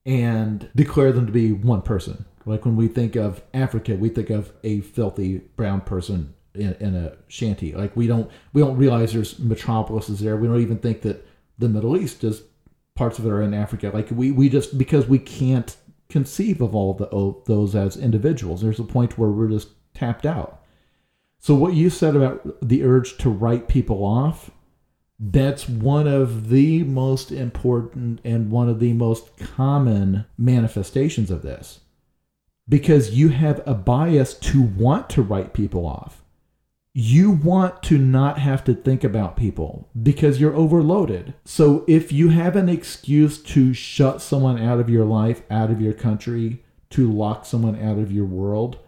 and 0.05 0.69
declare 0.75 1.11
them 1.11 1.25
to 1.25 1.31
be 1.31 1.51
one 1.51 1.81
person. 1.81 2.25
Like 2.45 2.63
when 2.63 2.75
we 2.75 2.87
think 2.87 3.15
of 3.15 3.41
Africa, 3.55 3.95
we 3.95 4.09
think 4.09 4.29
of 4.29 4.53
a 4.63 4.81
filthy 4.81 5.39
brown 5.55 5.81
person 5.81 6.35
in, 6.53 6.73
in 6.75 6.95
a 6.95 7.17
shanty. 7.27 7.73
Like 7.73 7.95
we 7.95 8.05
don't 8.05 8.29
we 8.53 8.61
don't 8.61 8.77
realize 8.77 9.13
there's 9.13 9.39
metropolises 9.39 10.19
there. 10.19 10.37
We 10.37 10.47
don't 10.47 10.61
even 10.61 10.77
think 10.77 11.01
that 11.01 11.27
the 11.57 11.69
Middle 11.69 11.97
East 11.97 12.23
is 12.23 12.43
parts 12.93 13.17
of 13.17 13.25
it 13.25 13.31
are 13.31 13.41
in 13.41 13.55
Africa. 13.55 13.89
Like 13.91 14.11
we 14.11 14.31
we 14.31 14.47
just 14.47 14.77
because 14.77 15.07
we 15.07 15.17
can't 15.17 15.75
conceive 16.07 16.61
of 16.61 16.75
all 16.75 16.93
the, 16.93 17.35
those 17.51 17.73
as 17.73 17.97
individuals. 17.97 18.61
There's 18.61 18.79
a 18.79 18.83
point 18.83 19.17
where 19.17 19.31
we're 19.31 19.49
just 19.49 19.69
tapped 19.95 20.27
out. 20.27 20.61
So 21.39 21.55
what 21.55 21.73
you 21.73 21.89
said 21.89 22.15
about 22.15 22.67
the 22.67 22.83
urge 22.83 23.17
to 23.17 23.29
write 23.29 23.67
people 23.67 24.03
off, 24.03 24.51
that's 25.19 25.67
one 25.67 26.07
of 26.07 26.49
the 26.49 26.83
most 26.83 27.31
important 27.31 28.19
and 28.23 28.51
one 28.51 28.69
of 28.69 28.79
the 28.79 28.93
most 28.93 29.37
common 29.37 30.25
manifestations 30.37 31.31
of 31.31 31.41
this. 31.41 31.79
Because 32.69 33.11
you 33.11 33.29
have 33.29 33.61
a 33.65 33.73
bias 33.73 34.33
to 34.33 34.61
want 34.61 35.09
to 35.11 35.21
write 35.21 35.53
people 35.53 35.85
off. 35.85 36.23
You 36.93 37.31
want 37.31 37.83
to 37.83 37.97
not 37.97 38.39
have 38.39 38.63
to 38.65 38.73
think 38.73 39.03
about 39.03 39.37
people 39.37 39.87
because 40.01 40.41
you're 40.41 40.55
overloaded. 40.55 41.35
So 41.45 41.85
if 41.87 42.11
you 42.11 42.29
have 42.29 42.55
an 42.55 42.67
excuse 42.67 43.41
to 43.43 43.73
shut 43.73 44.21
someone 44.21 44.59
out 44.59 44.79
of 44.79 44.89
your 44.89 45.05
life, 45.05 45.43
out 45.49 45.69
of 45.69 45.79
your 45.79 45.93
country, 45.93 46.63
to 46.89 47.11
lock 47.11 47.45
someone 47.45 47.79
out 47.79 47.99
of 47.99 48.11
your 48.11 48.25
world, 48.25 48.79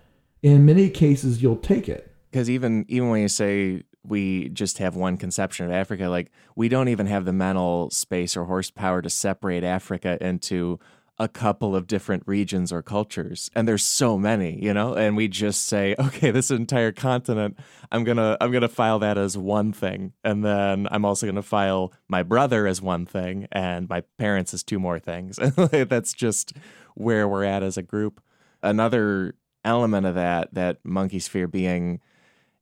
in 0.42 0.66
many 0.66 0.90
cases 0.90 1.42
you'll 1.42 1.58
take 1.58 1.88
it. 1.88 2.09
Because 2.32 2.50
even 2.50 2.86
even 2.88 3.10
when 3.10 3.22
you 3.22 3.28
say 3.28 3.84
we 4.04 4.50
just 4.50 4.78
have 4.78 4.96
one 4.96 5.18
conception 5.18 5.66
of 5.66 5.72
Africa, 5.72 6.08
like 6.08 6.32
we 6.56 6.70
don't 6.70 6.88
even 6.88 7.08
have 7.08 7.26
the 7.26 7.34
mental 7.34 7.90
space 7.90 8.38
or 8.38 8.46
horsepower 8.46 9.02
to 9.02 9.10
separate 9.10 9.64
Africa 9.64 10.18
into 10.22 10.80
a 11.20 11.28
couple 11.28 11.76
of 11.76 11.86
different 11.86 12.24
regions 12.26 12.72
or 12.72 12.82
cultures. 12.82 13.52
And 13.54 13.68
there's 13.68 13.84
so 13.84 14.18
many 14.18 14.64
you 14.64 14.74
know? 14.74 14.94
And 14.94 15.18
we 15.18 15.28
just 15.28 15.66
say 15.68 15.96
okay 16.00 16.32
this 16.32 16.50
entire 16.50 16.92
continent 16.92 17.58
i'm 17.92 18.04
gonna 18.04 18.38
i'm 18.40 18.52
gonna 18.52 18.70
file 18.70 19.00
that 19.00 19.18
as 19.18 19.38
one 19.38 19.74
thing. 19.74 20.14
And 20.24 20.44
then 20.44 20.88
i'm 20.92 21.06
also 21.06 21.26
gonna 21.26 21.42
file 21.42 21.92
my 22.08 22.24
brother 22.24 22.66
as 22.68 22.82
one 22.82 23.06
thing 23.06 23.48
and 23.52 23.90
my 23.90 24.02
parents 24.18 24.54
as 24.54 24.64
two 24.64 24.80
more 24.80 25.00
things. 25.00 25.38
That's 25.72 26.14
just 26.14 26.54
where 26.96 27.28
we're 27.28 27.44
at 27.44 27.64
as 27.64 27.78
a 27.78 27.84
group. 27.84 28.22
Another 28.64 29.36
element 29.66 30.06
of 30.06 30.16
that 30.16 30.54
that 30.54 30.78
monkey 30.86 31.20
sphere 31.20 31.48
being 31.48 32.00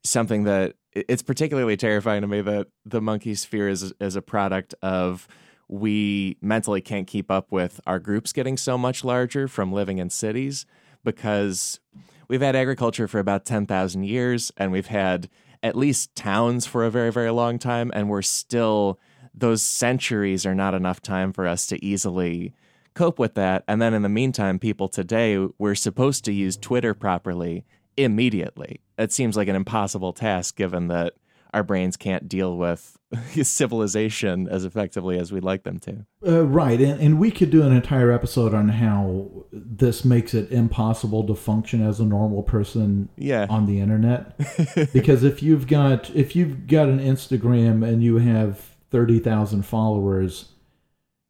something 0.03 0.43
that 0.43 0.75
it's 0.93 1.21
particularly 1.21 1.77
terrifying 1.77 2.21
to 2.21 2.27
me 2.27 2.41
that 2.41 2.67
the 2.85 3.01
monkey 3.01 3.35
sphere 3.35 3.69
is 3.69 3.93
is 3.99 4.15
a 4.15 4.21
product 4.21 4.73
of 4.81 5.27
we 5.67 6.37
mentally 6.41 6.81
can't 6.81 7.07
keep 7.07 7.29
up 7.29 7.51
with 7.51 7.81
our 7.85 7.99
groups 7.99 8.31
getting 8.31 8.57
so 8.57 8.77
much 8.77 9.03
larger 9.03 9.47
from 9.47 9.71
living 9.71 9.97
in 9.97 10.09
cities 10.09 10.65
because 11.03 11.79
we've 12.27 12.41
had 12.41 12.55
agriculture 12.55 13.07
for 13.07 13.19
about 13.19 13.45
10,000 13.45 14.03
years 14.03 14.51
and 14.57 14.71
we've 14.71 14.87
had 14.87 15.29
at 15.63 15.75
least 15.75 16.15
towns 16.15 16.65
for 16.65 16.85
a 16.85 16.91
very, 16.91 17.11
very 17.11 17.31
long 17.31 17.59
time. 17.59 17.91
And 17.93 18.09
we're 18.09 18.21
still, 18.21 18.99
those 19.33 19.63
centuries 19.63 20.45
are 20.45 20.55
not 20.55 20.73
enough 20.73 21.01
time 21.01 21.33
for 21.33 21.47
us 21.47 21.65
to 21.67 21.83
easily 21.83 22.53
cope 22.93 23.19
with 23.19 23.35
that. 23.35 23.63
And 23.67 23.81
then 23.81 23.93
in 23.93 24.01
the 24.01 24.09
meantime, 24.09 24.59
people 24.59 24.87
today, 24.87 25.37
we're 25.57 25.75
supposed 25.75 26.25
to 26.25 26.33
use 26.33 26.57
Twitter 26.57 26.93
properly 26.93 27.65
immediately. 27.95 28.81
It 28.97 29.11
seems 29.11 29.37
like 29.37 29.47
an 29.47 29.55
impossible 29.55 30.13
task 30.13 30.55
given 30.55 30.87
that 30.87 31.13
our 31.53 31.63
brains 31.63 31.97
can't 31.97 32.27
deal 32.27 32.57
with 32.57 32.97
civilization 33.43 34.47
as 34.47 34.65
effectively 34.65 35.17
as 35.17 35.31
we'd 35.31 35.43
like 35.43 35.63
them 35.63 35.79
to. 35.79 36.05
Uh, 36.25 36.45
right, 36.45 36.79
and, 36.79 36.99
and 36.99 37.19
we 37.19 37.31
could 37.31 37.49
do 37.49 37.63
an 37.63 37.71
entire 37.71 38.11
episode 38.11 38.53
on 38.53 38.69
how 38.69 39.29
this 39.51 40.03
makes 40.03 40.33
it 40.33 40.51
impossible 40.51 41.25
to 41.25 41.35
function 41.35 41.85
as 41.85 41.99
a 41.99 42.05
normal 42.05 42.43
person 42.43 43.09
yeah. 43.17 43.47
on 43.49 43.65
the 43.65 43.79
internet. 43.79 44.37
because 44.93 45.23
if 45.23 45.41
you've 45.41 45.67
got 45.67 46.09
if 46.11 46.35
you've 46.35 46.67
got 46.67 46.89
an 46.89 46.99
Instagram 46.99 47.87
and 47.87 48.03
you 48.03 48.17
have 48.17 48.75
thirty 48.91 49.19
thousand 49.19 49.63
followers, 49.63 50.49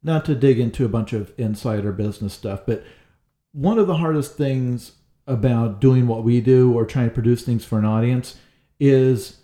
not 0.02 0.24
to 0.24 0.34
dig 0.34 0.58
into 0.58 0.84
a 0.84 0.88
bunch 0.88 1.12
of 1.12 1.32
insider 1.38 1.92
business 1.92 2.34
stuff, 2.34 2.62
but 2.66 2.84
one 3.52 3.78
of 3.78 3.86
the 3.86 3.96
hardest 3.96 4.36
things 4.36 4.92
about 5.28 5.80
doing 5.80 6.06
what 6.06 6.24
we 6.24 6.40
do 6.40 6.72
or 6.72 6.84
trying 6.84 7.08
to 7.08 7.14
produce 7.14 7.42
things 7.42 7.64
for 7.64 7.78
an 7.78 7.84
audience 7.84 8.36
is 8.80 9.40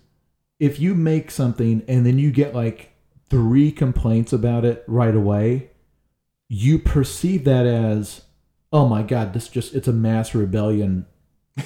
if 0.59 0.81
you 0.81 0.95
make 0.95 1.31
something 1.31 1.83
and 1.87 2.07
then 2.07 2.19
you 2.19 2.31
get 2.31 2.55
like 2.55 2.93
three 3.29 3.71
complaints 3.71 4.33
about 4.33 4.65
it 4.65 4.85
right 4.87 5.15
away, 5.15 5.71
you 6.49 6.79
perceive 6.79 7.45
that 7.45 7.67
as, 7.67 8.23
oh 8.73 8.89
my 8.89 9.03
God, 9.03 9.33
this 9.33 9.49
just, 9.49 9.75
it's 9.75 9.89
a 9.89 9.93
mass 9.93 10.35
rebellion 10.35 11.07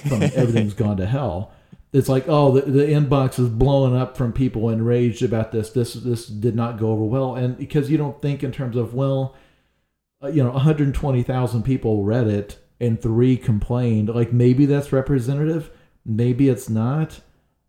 from 0.09 0.23
everything's 0.35 0.75
gone 0.75 0.97
to 0.97 1.07
hell. 1.07 1.53
It's 1.93 2.09
like, 2.09 2.25
oh, 2.29 2.53
the, 2.53 2.71
the 2.71 2.87
inbox 2.87 3.39
is 3.39 3.49
blowing 3.49 3.97
up 3.97 4.17
from 4.17 4.33
people 4.33 4.69
enraged 4.69 5.23
about 5.23 5.53
this. 5.53 5.71
This 5.71 5.95
this 5.95 6.27
did 6.27 6.55
not 6.55 6.79
go 6.79 6.91
over 6.91 7.05
well, 7.05 7.35
and 7.35 7.57
because 7.57 7.91
you 7.91 7.97
don't 7.97 8.21
think 8.21 8.45
in 8.45 8.53
terms 8.53 8.77
of 8.77 8.93
well, 8.93 9.35
uh, 10.23 10.29
you 10.29 10.43
know, 10.43 10.51
120,000 10.51 11.63
people 11.63 12.05
read 12.05 12.27
it 12.27 12.59
and 12.81 13.01
three 13.01 13.37
complained. 13.37 14.09
Like 14.09 14.33
maybe 14.33 14.67
that's 14.67 14.93
representative, 14.93 15.71
maybe 16.05 16.49
it's 16.49 16.69
not 16.69 17.21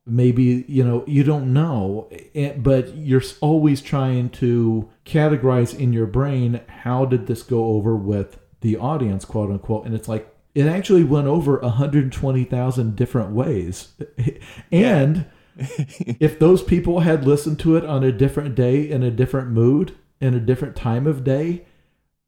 maybe 0.05 0.65
you 0.67 0.83
know 0.83 1.03
you 1.07 1.23
don't 1.23 1.53
know. 1.53 2.09
But 2.57 2.95
you're 2.95 3.21
always 3.41 3.81
trying 3.81 4.29
to 4.31 4.89
categorize 5.05 5.77
in 5.77 5.93
your 5.93 6.07
brain 6.07 6.61
how 6.67 7.05
did 7.05 7.27
this 7.27 7.43
go 7.43 7.65
over 7.67 7.95
with 7.95 8.39
the 8.61 8.77
audience 8.77 9.25
quote 9.25 9.51
unquote? 9.51 9.85
And 9.85 9.95
it's 9.95 10.07
like 10.07 10.33
it 10.55 10.65
actually 10.65 11.03
went 11.03 11.27
over 11.27 11.59
120,000 11.59 12.95
different 12.95 13.31
ways. 13.31 13.89
And 14.71 15.25
if 16.19 16.39
those 16.39 16.63
people 16.63 17.01
had 17.01 17.27
listened 17.27 17.59
to 17.59 17.75
it 17.75 17.85
on 17.85 18.03
a 18.03 18.11
different 18.11 18.55
day 18.55 18.89
in 18.89 19.03
a 19.03 19.11
different 19.11 19.49
mood 19.49 19.95
in 20.21 20.33
a 20.33 20.39
different 20.39 20.75
time 20.75 21.05
of 21.05 21.23
day 21.23 21.65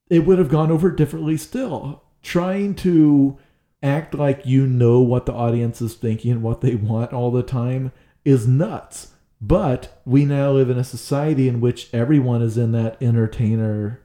it 0.10 0.26
would 0.26 0.38
have 0.38 0.50
gone 0.50 0.70
over 0.70 0.92
differently 0.92 1.38
still 1.38 2.04
trying 2.22 2.76
to 2.76 3.38
act 3.84 4.14
like 4.14 4.46
you 4.46 4.68
know 4.68 5.00
what 5.00 5.26
the 5.26 5.34
audience 5.34 5.82
is 5.82 5.96
thinking 5.96 6.32
and 6.32 6.44
what 6.44 6.62
they 6.62 6.76
want 6.76 7.14
all 7.14 7.32
the 7.32 7.44
time 7.44 7.92
is 8.24 8.48
nuts. 8.48 9.14
But 9.42 10.00
we 10.06 10.26
now 10.26 10.52
live 10.52 10.70
in 10.70 10.78
a 10.78 10.84
society 10.84 11.48
in 11.48 11.62
which 11.62 11.92
everyone 11.94 12.44
is 12.44 12.58
in 12.58 12.74
that 12.74 13.02
entertainer, 13.02 14.00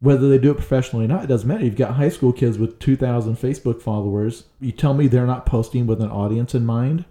whether 0.00 0.28
they 0.28 0.38
do 0.38 0.52
it 0.52 0.56
professionally 0.56 1.04
or 1.04 1.08
not, 1.08 1.24
it 1.24 1.26
doesn't 1.26 1.46
matter. 1.46 1.64
You've 1.64 1.76
got 1.76 1.96
high 1.96 2.08
school 2.08 2.32
kids 2.32 2.56
with 2.56 2.78
2,000 2.78 3.36
Facebook 3.36 3.82
followers. 3.82 4.44
You 4.58 4.72
tell 4.72 4.94
me 4.94 5.06
they're 5.06 5.26
not 5.26 5.44
posting 5.44 5.86
with 5.86 6.00
an 6.00 6.10
audience 6.10 6.54
in 6.54 6.64
mind? 6.64 7.04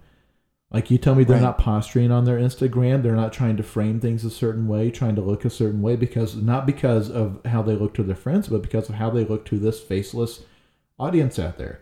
Like 0.72 0.90
you 0.90 0.98
tell 0.98 1.16
me 1.16 1.24
they're 1.24 1.36
right. 1.36 1.42
not 1.42 1.58
posturing 1.58 2.12
on 2.12 2.24
their 2.24 2.38
Instagram, 2.38 3.02
they're 3.02 3.16
not 3.16 3.32
trying 3.32 3.56
to 3.56 3.62
frame 3.62 3.98
things 3.98 4.24
a 4.24 4.30
certain 4.30 4.68
way, 4.68 4.90
trying 4.90 5.16
to 5.16 5.20
look 5.20 5.44
a 5.44 5.50
certain 5.50 5.82
way 5.82 5.96
because 5.96 6.36
not 6.36 6.64
because 6.64 7.10
of 7.10 7.40
how 7.44 7.62
they 7.62 7.74
look 7.74 7.94
to 7.94 8.04
their 8.04 8.14
friends, 8.14 8.48
but 8.48 8.62
because 8.62 8.88
of 8.88 8.94
how 8.94 9.10
they 9.10 9.24
look 9.24 9.44
to 9.46 9.58
this 9.58 9.80
faceless 9.80 10.44
audience 10.98 11.38
out 11.38 11.58
there 11.58 11.80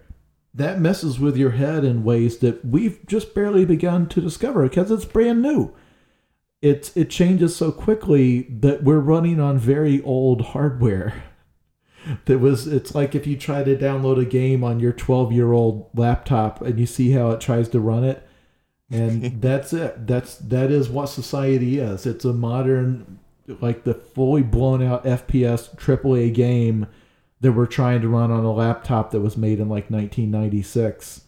that 0.55 0.81
messes 0.81 1.21
with 1.21 1.37
your 1.37 1.53
head 1.53 1.85
in 1.85 2.05
ways 2.05 2.39
that 2.39 2.65
we've 2.65 2.99
just 3.07 3.35
barely 3.35 3.65
begun 3.65 4.09
to 4.09 4.21
discover 4.21 4.63
because 4.65 4.91
it's 4.91 5.05
brand 5.05 5.43
new. 5.43 5.75
It 6.61 6.91
it 6.97 7.11
changes 7.11 7.55
so 7.55 7.71
quickly 7.71 8.43
that 8.51 8.83
we're 8.83 8.99
running 8.99 9.39
on 9.41 9.59
very 9.59 10.03
old 10.03 10.43
hardware. 10.47 11.25
That 12.25 12.39
was 12.39 12.67
it's 12.67 12.95
like 12.95 13.15
if 13.15 13.27
you 13.27 13.37
try 13.37 13.63
to 13.65 13.77
download 13.77 14.19
a 14.19 14.25
game 14.25 14.65
on 14.65 14.81
your 14.81 14.95
12-year-old 14.95 15.91
laptop 15.95 16.63
and 16.63 16.79
you 16.79 16.87
see 16.87 17.11
how 17.11 17.33
it 17.33 17.41
tries 17.41 17.69
to 17.71 17.81
run 17.81 18.03
it 18.03 18.27
and 18.91 19.23
that's 19.43 19.73
it. 19.73 20.07
That's 20.07 20.37
that 20.37 20.71
is 20.71 20.89
what 20.89 21.07
society 21.07 21.79
is. 21.79 22.07
It's 22.07 22.25
a 22.25 22.33
modern 22.33 23.19
like 23.61 23.85
the 23.85 23.95
fully 23.95 24.43
blown 24.43 24.83
out 24.83 25.05
FPS 25.05 25.75
AAA 25.77 26.35
game 26.35 26.87
that 27.41 27.53
we're 27.53 27.67
trying 27.67 28.01
to 28.01 28.09
run 28.09 28.31
on 28.31 28.45
a 28.45 28.53
laptop 28.53 29.11
that 29.11 29.21
was 29.21 29.37
made 29.37 29.61
in 29.61 29.69
like 29.69 29.91
1996. 29.91 31.23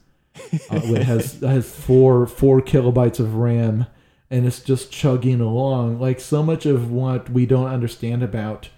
uh, 0.52 0.58
it 0.70 1.02
has 1.04 1.40
has 1.40 1.70
four 1.70 2.26
four 2.26 2.60
kilobytes 2.60 3.20
of 3.20 3.36
RAM, 3.36 3.86
and 4.30 4.46
it's 4.46 4.60
just 4.60 4.90
chugging 4.90 5.40
along. 5.40 6.00
Like 6.00 6.20
so 6.20 6.42
much 6.42 6.66
of 6.66 6.90
what 6.90 7.30
we 7.30 7.46
don't 7.46 7.66
understand 7.66 8.22
about, 8.22 8.68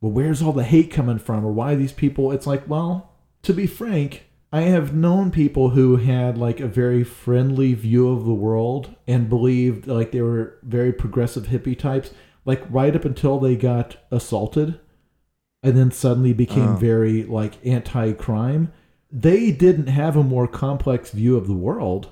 well, 0.00 0.12
where's 0.12 0.42
all 0.42 0.52
the 0.52 0.64
hate 0.64 0.90
coming 0.90 1.18
from, 1.18 1.44
or 1.44 1.52
why 1.52 1.74
these 1.74 1.92
people? 1.92 2.32
It's 2.32 2.46
like, 2.46 2.68
well, 2.68 3.12
to 3.42 3.52
be 3.52 3.66
frank, 3.66 4.27
I 4.52 4.62
have 4.62 4.94
known 4.94 5.30
people 5.30 5.70
who 5.70 5.96
had 5.96 6.38
like 6.38 6.60
a 6.60 6.66
very 6.66 7.04
friendly 7.04 7.74
view 7.74 8.08
of 8.08 8.24
the 8.24 8.34
world 8.34 8.94
and 9.06 9.28
believed 9.28 9.86
like 9.86 10.12
they 10.12 10.22
were 10.22 10.58
very 10.62 10.92
progressive 10.92 11.46
hippie 11.46 11.78
types, 11.78 12.12
like 12.46 12.62
right 12.70 12.96
up 12.96 13.04
until 13.04 13.38
they 13.38 13.56
got 13.56 13.98
assaulted 14.10 14.80
and 15.62 15.76
then 15.76 15.90
suddenly 15.90 16.32
became 16.32 16.70
oh. 16.70 16.76
very 16.76 17.24
like 17.24 17.64
anti-crime. 17.66 18.72
They 19.10 19.50
didn't 19.50 19.88
have 19.88 20.16
a 20.16 20.22
more 20.22 20.48
complex 20.48 21.10
view 21.10 21.36
of 21.36 21.46
the 21.46 21.54
world. 21.54 22.10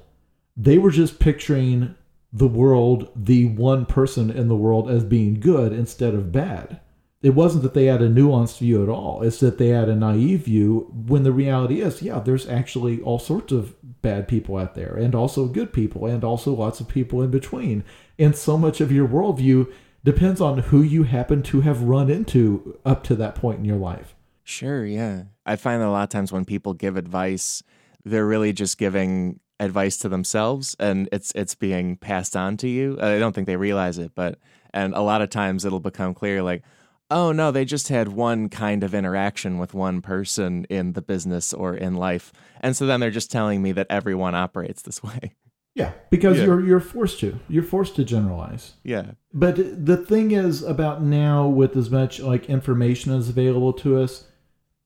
They 0.57 0.77
were 0.77 0.91
just 0.91 1.19
picturing 1.19 1.95
the 2.33 2.49
world 2.49 3.11
the 3.17 3.47
one 3.47 3.87
person 3.87 4.31
in 4.31 4.49
the 4.49 4.57
world 4.57 4.91
as 4.91 5.05
being 5.05 5.41
good 5.41 5.73
instead 5.73 6.13
of 6.13 6.33
bad 6.33 6.81
it 7.27 7.35
wasn't 7.35 7.63
that 7.63 7.75
they 7.75 7.87
had 7.87 8.03
a 8.03 8.09
nuanced 8.09 8.59
view 8.59 8.83
at 8.83 8.89
all 8.89 9.23
it's 9.23 9.41
that 9.41 9.59
they 9.59 9.69
had 9.69 9.89
a 9.89 9.97
naive 9.97 10.45
view 10.45 10.91
when 11.07 11.23
the 11.23 11.33
reality 11.33 11.81
is 11.81 12.03
yeah 12.03 12.19
there's 12.21 12.49
actually 12.49 13.01
all 13.03 13.19
sorts 13.19 13.53
of 13.53 13.75
bad 14.03 14.29
people 14.29 14.57
out 14.57 14.75
there 14.75 14.95
and 14.95 15.15
also 15.15 15.47
good 15.47 15.73
people 15.73 16.07
and 16.07 16.23
also 16.23 16.53
lots 16.53 16.81
of 16.81 16.89
people 16.89 17.23
in 17.23 17.31
between 17.31 17.83
and 18.19 18.37
so 18.37 18.57
much 18.57 18.81
of 18.81 18.93
your 18.93 19.07
worldview 19.07 19.71
depends 20.07 20.41
on 20.41 20.59
who 20.59 20.83
you 20.83 21.03
happen 21.03 21.43
to 21.43 21.63
have 21.63 21.83
run 21.83 22.09
into 22.09 22.79
up 22.87 23.03
to 23.03 23.17
that 23.17 23.35
point 23.35 23.59
in 23.59 23.65
your 23.65 23.77
life. 23.77 24.15
Sure, 24.45 24.87
yeah. 24.87 25.25
I 25.45 25.57
find 25.57 25.83
that 25.83 25.89
a 25.89 25.91
lot 25.91 26.05
of 26.05 26.09
times 26.11 26.31
when 26.31 26.45
people 26.45 26.75
give 26.75 26.97
advice, 26.97 27.65
they're 28.05 28.25
really 28.25 28.53
just 28.53 28.79
giving 28.79 29.41
advice 29.59 29.97
to 29.97 30.09
themselves 30.09 30.77
and 30.79 31.09
it's 31.13 31.33
it's 31.35 31.55
being 31.55 31.97
passed 31.97 32.37
on 32.37 32.57
to 32.59 32.69
you. 32.69 32.97
I 33.01 33.19
don't 33.19 33.35
think 33.35 33.49
they 33.49 33.57
realize 33.57 33.99
it, 33.99 34.13
but 34.15 34.39
and 34.73 34.95
a 34.95 35.01
lot 35.01 35.23
of 35.23 35.31
times 35.31 35.65
it'll 35.65 35.81
become 35.81 36.15
clear 36.15 36.41
like 36.41 36.63
oh 37.11 37.33
no, 37.33 37.51
they 37.51 37.65
just 37.65 37.89
had 37.89 38.09
one 38.09 38.49
kind 38.49 38.83
of 38.83 38.95
interaction 38.95 39.59
with 39.59 39.75
one 39.75 40.01
person 40.03 40.65
in 40.71 40.93
the 40.95 41.03
business 41.03 41.53
or 41.55 41.75
in 41.75 41.95
life. 41.95 42.33
And 42.61 42.77
so 42.77 42.87
then 42.87 43.01
they're 43.01 43.11
just 43.11 43.31
telling 43.31 43.63
me 43.63 43.73
that 43.73 43.87
everyone 43.91 44.35
operates 44.35 44.83
this 44.83 45.03
way. 45.03 45.33
Yeah, 45.75 45.93
because 46.11 46.39
Yeah. 46.39 46.47
you're 46.47 46.67
you're 46.67 46.81
forced 46.81 47.21
to. 47.21 47.39
You're 47.49 47.63
forced 47.63 47.97
to 47.97 48.05
generalize. 48.05 48.75
Yeah. 48.83 49.13
But 49.35 49.57
the 49.57 49.99
thing 49.99 50.31
is 50.31 50.63
about 50.63 51.03
now 51.03 51.47
with 51.49 51.77
as 51.77 51.91
much 51.91 52.19
like 52.21 52.49
information 52.49 53.13
as 53.13 53.29
available 53.29 53.73
to 53.75 53.99
us, 53.99 54.25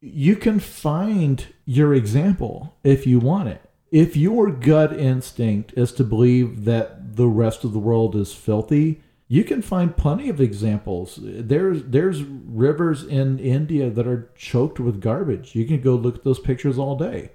you 0.00 0.34
can 0.34 0.58
find 0.58 1.46
your 1.64 1.94
example 1.94 2.74
if 2.82 3.06
you 3.06 3.18
want 3.20 3.48
it. 3.50 3.62
If 3.92 4.16
your 4.16 4.50
gut 4.50 4.98
instinct 4.98 5.74
is 5.76 5.92
to 5.92 6.04
believe 6.04 6.64
that 6.64 7.16
the 7.16 7.26
rest 7.28 7.64
of 7.64 7.72
the 7.72 7.78
world 7.78 8.16
is 8.16 8.32
filthy, 8.32 9.00
you 9.32 9.44
can 9.44 9.62
find 9.62 9.96
plenty 9.96 10.28
of 10.28 10.40
examples. 10.40 11.16
There's 11.22 11.84
there's 11.84 12.22
rivers 12.24 13.04
in 13.04 13.38
India 13.38 13.88
that 13.88 14.04
are 14.06 14.28
choked 14.34 14.80
with 14.80 15.00
garbage. 15.00 15.54
You 15.54 15.64
can 15.66 15.80
go 15.80 15.94
look 15.94 16.16
at 16.16 16.24
those 16.24 16.40
pictures 16.40 16.78
all 16.78 16.96
day. 16.96 17.30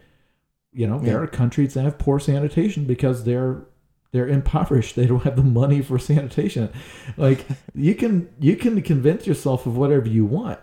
You 0.73 0.87
know, 0.87 0.99
there 0.99 1.13
Yeah. 1.19 1.23
are 1.23 1.27
countries 1.27 1.73
that 1.73 1.83
have 1.83 1.97
poor 1.97 2.19
sanitation 2.19 2.83
because 2.83 3.23
they're 3.23 3.63
they're 4.11 4.27
impoverished. 4.27 4.97
They 4.97 5.05
don't 5.07 5.23
have 5.23 5.37
the 5.37 5.43
money 5.43 5.81
for 5.81 5.97
sanitation. 5.97 6.69
Like 7.15 7.45
you 7.73 7.95
can 7.95 8.27
you 8.41 8.57
can 8.57 8.81
convince 8.81 9.25
yourself 9.25 9.65
of 9.65 9.77
whatever 9.77 10.09
you 10.09 10.25
want. 10.25 10.59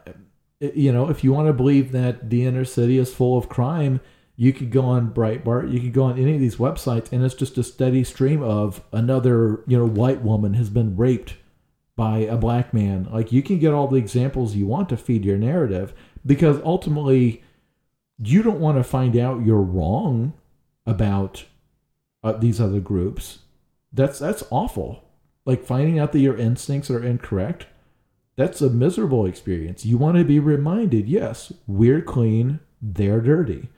You 0.60 0.92
know, 0.92 1.08
if 1.08 1.24
you 1.24 1.32
want 1.32 1.46
to 1.48 1.54
believe 1.54 1.92
that 1.92 2.28
the 2.28 2.44
inner 2.44 2.66
city 2.66 2.98
is 2.98 3.12
full 3.12 3.38
of 3.38 3.48
crime, 3.48 4.00
you 4.42 4.52
could 4.52 4.72
go 4.72 4.82
on 4.82 5.14
Breitbart, 5.14 5.72
you 5.72 5.78
could 5.78 5.92
go 5.92 6.02
on 6.02 6.18
any 6.18 6.34
of 6.34 6.40
these 6.40 6.56
websites, 6.56 7.12
and 7.12 7.24
it's 7.24 7.32
just 7.32 7.58
a 7.58 7.62
steady 7.62 8.02
stream 8.02 8.42
of 8.42 8.82
another 8.90 9.62
you 9.68 9.78
know 9.78 9.86
white 9.86 10.20
woman 10.22 10.54
has 10.54 10.68
been 10.68 10.96
raped 10.96 11.36
by 11.94 12.18
a 12.18 12.36
black 12.36 12.74
man. 12.74 13.06
Like 13.12 13.30
you 13.30 13.40
can 13.40 13.60
get 13.60 13.72
all 13.72 13.86
the 13.86 13.98
examples 13.98 14.56
you 14.56 14.66
want 14.66 14.88
to 14.88 14.96
feed 14.96 15.24
your 15.24 15.38
narrative 15.38 15.94
because 16.26 16.60
ultimately 16.64 17.44
you 18.18 18.42
don't 18.42 18.58
want 18.58 18.78
to 18.78 18.82
find 18.82 19.16
out 19.16 19.46
you're 19.46 19.62
wrong 19.62 20.32
about 20.86 21.44
uh, 22.24 22.32
these 22.32 22.60
other 22.60 22.80
groups. 22.80 23.38
That's 23.92 24.18
that's 24.18 24.42
awful. 24.50 25.04
Like 25.44 25.64
finding 25.64 26.00
out 26.00 26.10
that 26.10 26.18
your 26.18 26.36
instincts 26.36 26.90
are 26.90 27.04
incorrect. 27.04 27.66
That's 28.34 28.60
a 28.60 28.70
miserable 28.70 29.24
experience. 29.24 29.86
You 29.86 29.98
want 29.98 30.16
to 30.16 30.24
be 30.24 30.40
reminded, 30.40 31.06
yes, 31.06 31.52
we're 31.68 32.02
clean, 32.02 32.58
they're 32.80 33.20
dirty. 33.20 33.68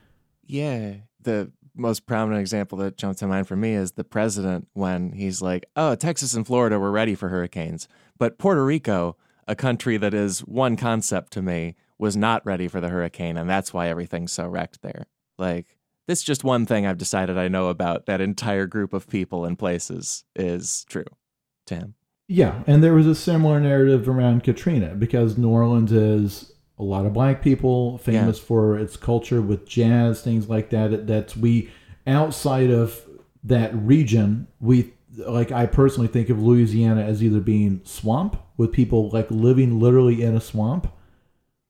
Yeah. 0.47 0.95
The 1.23 1.51
most 1.75 2.07
prominent 2.07 2.41
example 2.41 2.79
that 2.79 2.97
jumps 2.97 3.21
to 3.21 3.27
mind 3.27 3.49
for 3.49 3.57
me 3.57 3.75
is 3.75 3.93
the 3.93 4.05
president 4.05 4.69
when 4.75 5.13
he's 5.13 5.43
like, 5.43 5.67
oh, 5.77 5.95
Texas 5.95 6.35
and 6.35 6.47
Florida 6.47 6.79
were 6.79 6.93
ready 6.93 7.15
for 7.15 7.29
hurricanes. 7.29 7.89
But 8.19 8.39
Puerto 8.39 8.65
Rico, 8.65 9.17
a 9.49 9.57
country 9.57 9.97
that 9.97 10.15
is 10.15 10.41
one 10.41 10.77
concept 10.77 11.33
to 11.33 11.43
me, 11.43 11.75
was 11.99 12.17
not 12.17 12.45
ready 12.47 12.69
for 12.69 12.81
the 12.81 12.89
hurricane. 12.89 13.37
And 13.37 13.49
that's 13.49 13.73
why 13.73 13.89
everything's 13.89 14.33
so 14.33 14.47
wrecked 14.47 14.83
there. 14.83 15.07
Like, 15.39 15.77
this 16.07 16.21
is 16.21 16.25
just 16.25 16.45
one 16.45 16.67
thing 16.67 16.87
I've 16.87 16.99
decided 16.99 17.39
I 17.39 17.49
know 17.49 17.69
about 17.69 18.07
that 18.07 18.21
entire 18.21 18.67
group 18.67 18.93
of 18.93 19.09
people 19.09 19.45
and 19.45 19.59
places 19.59 20.25
is 20.37 20.85
true 20.89 21.07
to 21.67 21.75
him. 21.75 21.95
Yeah, 22.29 22.63
and 22.67 22.83
there 22.83 22.95
was 22.95 23.07
a 23.07 23.15
similar 23.15 23.61
narrative 23.61 24.09
around 24.09 24.45
Katrina 24.45 24.95
because 24.95 25.37
New 25.37 25.51
Orleans 25.51 25.93
is 25.93 26.53
a 26.79 26.83
lot 26.83 27.07
of 27.07 27.13
black 27.13 27.43
people, 27.43 27.99
famous 27.99 28.39
for 28.39 28.79
its 28.79 28.97
culture 28.97 29.41
with 29.41 29.67
jazz, 29.67 30.23
things 30.23 30.49
like 30.49 30.71
that. 30.71 31.07
That's 31.07 31.37
we 31.37 31.71
outside 32.07 32.71
of 32.71 33.01
that 33.45 33.75
region, 33.75 34.49
we 34.61 34.93
like 35.17 35.53
I 35.53 35.67
personally 35.67 36.09
think 36.09 36.31
of 36.31 36.43
Louisiana 36.43 37.03
as 37.03 37.23
either 37.23 37.41
being 37.41 37.81
swamp 37.85 38.37
with 38.57 38.73
people 38.73 39.11
like 39.11 39.31
living 39.31 39.79
literally 39.79 40.23
in 40.23 40.35
a 40.35 40.41
swamp, 40.41 40.93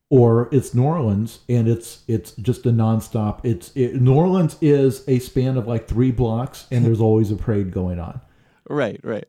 or 0.08 0.48
it's 0.52 0.74
New 0.74 0.84
Orleans 0.84 1.40
and 1.48 1.68
it's 1.68 2.02
it's 2.08 2.32
just 2.32 2.64
a 2.64 2.70
nonstop. 2.70 3.40
It's 3.44 3.72
it, 3.74 4.00
New 4.00 4.14
Orleans 4.14 4.56
is 4.62 5.04
a 5.06 5.18
span 5.18 5.58
of 5.58 5.66
like 5.66 5.86
three 5.86 6.12
blocks, 6.12 6.66
and 6.70 6.84
there's 6.84 7.00
always 7.02 7.30
a 7.30 7.36
parade 7.36 7.72
going 7.72 7.98
on 7.98 8.20
Right, 8.68 8.98
right. 9.04 9.26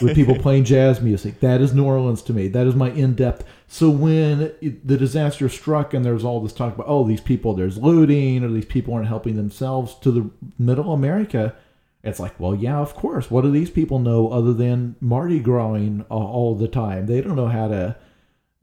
with 0.00 0.14
people 0.14 0.36
playing 0.38 0.64
jazz 0.64 1.00
music. 1.00 1.40
That 1.40 1.60
is 1.60 1.74
New 1.74 1.84
Orleans 1.84 2.22
to 2.22 2.32
me. 2.32 2.46
That 2.48 2.66
is 2.66 2.74
my 2.74 2.90
in 2.90 3.14
depth. 3.14 3.44
So 3.66 3.90
when 3.90 4.52
it, 4.60 4.86
the 4.86 4.96
disaster 4.96 5.48
struck 5.48 5.92
and 5.92 6.04
there's 6.04 6.24
all 6.24 6.40
this 6.40 6.52
talk 6.52 6.74
about, 6.74 6.86
oh, 6.88 7.06
these 7.06 7.20
people, 7.20 7.54
there's 7.54 7.78
looting 7.78 8.44
or 8.44 8.48
these 8.48 8.64
people 8.64 8.94
aren't 8.94 9.08
helping 9.08 9.36
themselves 9.36 9.94
to 9.96 10.12
the 10.12 10.30
middle 10.58 10.92
America, 10.92 11.54
it's 12.02 12.20
like, 12.20 12.38
well, 12.38 12.54
yeah, 12.54 12.78
of 12.78 12.94
course. 12.94 13.30
What 13.30 13.42
do 13.42 13.50
these 13.50 13.70
people 13.70 13.98
know 13.98 14.30
other 14.30 14.52
than 14.52 14.96
Mardi 15.00 15.40
Growing 15.40 16.04
all, 16.08 16.26
all 16.26 16.54
the 16.54 16.68
time? 16.68 17.06
They 17.06 17.20
don't 17.20 17.36
know 17.36 17.48
how 17.48 17.68
to 17.68 17.96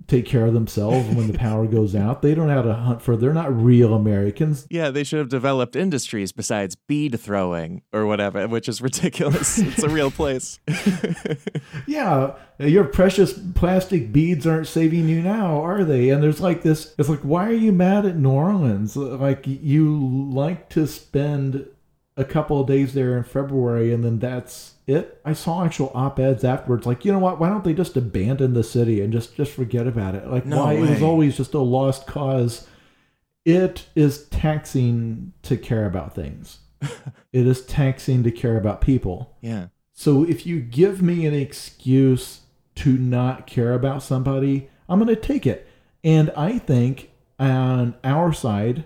take 0.06 0.26
care 0.26 0.46
of 0.46 0.54
themselves 0.54 1.08
when 1.16 1.28
the 1.28 1.38
power 1.38 1.66
goes 1.66 1.96
out. 1.96 2.22
They 2.22 2.36
don't 2.36 2.48
know 2.48 2.56
how 2.56 2.62
to 2.62 2.74
hunt 2.74 3.02
for. 3.02 3.18
They're 3.18 3.34
not 3.34 3.56
real 3.56 3.94
Americans. 3.94 4.68
Yeah, 4.70 4.92
they 4.92 5.04
should 5.04 5.20
have 5.20 5.30
developed 5.30 5.76
industries 5.76 6.32
besides 6.32 6.76
bead 6.76 7.20
throwing 7.20 7.82
or 7.92 8.06
whatever, 8.06 8.48
which 8.48 8.70
is 8.70 8.82
ridiculous. 8.82 9.58
it's 9.58 9.84
a 9.84 9.90
real 9.90 10.12
place. 10.12 10.60
yeah, 11.88 12.34
your 12.60 12.84
precious 12.84 13.34
plastic 13.56 14.14
beads 14.14 14.46
aren't 14.46 14.68
saving 14.68 15.10
you 15.10 15.22
now, 15.22 15.62
are 15.62 15.84
they? 15.84 16.10
And 16.10 16.22
there's 16.22 16.42
like 16.42 16.62
this. 16.62 16.94
It's 16.98 17.10
like, 17.10 17.22
why 17.22 17.48
are 17.48 17.54
you 17.54 17.72
mad 17.72 18.06
at 18.06 18.18
New 18.18 18.32
Orleans? 18.32 18.96
Like 18.96 19.46
you 19.48 19.98
like 20.32 20.70
to 20.70 20.86
spend 20.86 21.68
a 22.16 22.24
couple 22.24 22.62
of 22.62 22.68
days 22.68 22.94
there 22.94 23.18
in 23.18 23.24
February, 23.24 23.94
and 23.94 24.04
then 24.04 24.20
that's 24.20 24.74
it. 24.88 25.22
I 25.26 25.34
saw 25.34 25.64
actual 25.66 25.92
op-eds 25.94 26.44
afterwards, 26.44 26.86
like, 26.86 27.06
you 27.06 27.12
know 27.12 27.20
what? 27.20 27.40
Why 27.40 27.50
don't 27.50 27.64
they 27.64 27.74
just 27.74 27.98
abandon 27.98 28.54
the 28.54 28.64
city 28.64 29.02
and 29.02 29.12
just 29.14 29.36
just 29.36 29.52
forget 29.52 29.86
about 29.86 30.16
it? 30.16 30.28
Like, 30.28 30.46
No 30.46 30.64
why 30.64 30.74
it 30.74 30.90
was 30.90 31.02
always 31.02 31.38
just 31.38 31.54
a 31.54 31.60
lost 31.60 32.08
cause. 32.08 32.68
It 33.46 33.86
is 33.96 34.26
taxing 34.28 35.34
to 35.44 35.58
care 35.58 35.86
about 35.86 36.16
things. 36.16 36.60
it 37.34 37.48
is 37.48 37.66
taxing 37.66 38.24
to 38.24 38.32
care 38.32 38.58
about 38.58 38.82
people. 38.82 39.38
yeah. 39.42 39.68
So 39.94 40.24
if 40.24 40.46
you 40.46 40.60
give 40.60 41.02
me 41.02 41.26
an 41.26 41.34
excuse 41.34 42.42
to 42.76 42.98
not 43.00 43.48
care 43.48 43.74
about 43.74 44.04
somebody, 44.04 44.70
I'm 44.88 45.00
going 45.00 45.14
to 45.14 45.20
take 45.20 45.48
it. 45.48 45.68
And 46.04 46.30
I 46.38 46.60
think 46.60 47.10
on 47.40 47.96
our 48.04 48.32
side, 48.32 48.86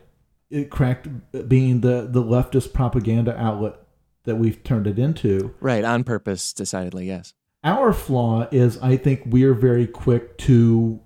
it 0.50 0.70
cracked 0.70 1.10
being 1.50 1.82
the, 1.82 2.08
the 2.10 2.24
leftist 2.24 2.72
propaganda 2.72 3.38
outlet 3.38 3.76
that 4.24 4.36
we've 4.36 4.64
turned 4.64 4.88
it 4.88 5.00
into. 5.00 5.54
Right, 5.60 5.84
on 5.84 6.04
purpose, 6.04 6.54
decidedly, 6.54 7.08
yes. 7.08 7.34
Our 7.64 7.94
flaw 7.94 8.48
is 8.52 8.78
I 8.80 8.98
think 8.98 9.22
we're 9.26 9.54
very 9.54 9.88
quick 9.88 10.38
to 10.40 11.00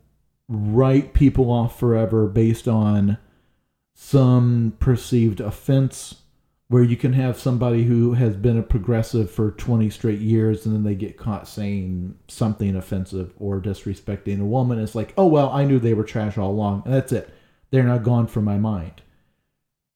write 0.48 1.14
people 1.14 1.52
off 1.52 1.78
forever 1.80 2.28
based 2.28 2.68
on 2.68 3.18
some 3.94 4.74
perceived 4.80 5.40
offense 5.40 6.22
where 6.68 6.84
you 6.84 6.98
can 6.98 7.14
have 7.14 7.40
somebody 7.40 7.84
who 7.84 8.14
has 8.14 8.36
been 8.36 8.58
a 8.58 8.64
progressive 8.64 9.30
for 9.30 9.52
20 9.52 9.90
straight 9.90 10.20
years 10.20 10.66
and 10.66 10.76
then 10.76 10.84
they 10.84 10.96
get 10.96 11.18
caught 11.18 11.48
saying 11.48 12.16
something 12.28 12.76
offensive 12.76 13.34
or 13.40 13.62
disrespecting 13.62 14.42
a 14.42 14.46
woman 14.46 14.80
it's 14.80 14.96
like 14.96 15.14
oh 15.18 15.28
well 15.28 15.50
i 15.52 15.64
knew 15.64 15.80
they 15.80 15.94
were 15.94 16.04
trash 16.04 16.38
all 16.38 16.52
along 16.52 16.82
and 16.86 16.94
that's 16.94 17.12
it 17.12 17.30
they're 17.72 17.84
not 17.84 18.04
gone 18.04 18.28
from 18.28 18.44
my 18.44 18.58
mind 18.58 19.02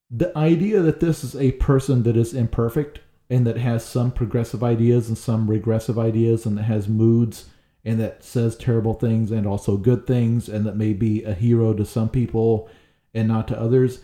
the 0.10 0.36
idea 0.38 0.82
that 0.82 1.00
this 1.00 1.24
is 1.24 1.36
a 1.36 1.52
person 1.54 2.04
that 2.04 2.18
is 2.18 2.34
imperfect 2.34 3.00
and 3.30 3.46
that 3.46 3.58
has 3.58 3.86
some 3.86 4.12
progressive 4.12 4.64
ideas 4.64 5.08
and 5.08 5.18
some 5.18 5.50
regressive 5.50 6.00
ideas 6.00 6.46
and 6.46 6.58
that 6.58 6.64
has 6.64 6.88
moods 6.88 7.50
and 7.86 8.00
that 8.00 8.24
says 8.24 8.56
terrible 8.56 8.94
things 8.94 9.32
and 9.32 9.46
also 9.46 9.78
good 9.78 10.08
things 10.08 10.50
and 10.50 10.66
that 10.66 10.76
may 10.76 10.94
be 10.94 11.24
a 11.24 11.34
hero 11.34 11.74
to 11.74 11.86
some 11.86 12.10
people 12.10 12.70
and 13.14 13.28
not 13.28 13.48
to 13.48 13.60
others. 13.60 14.02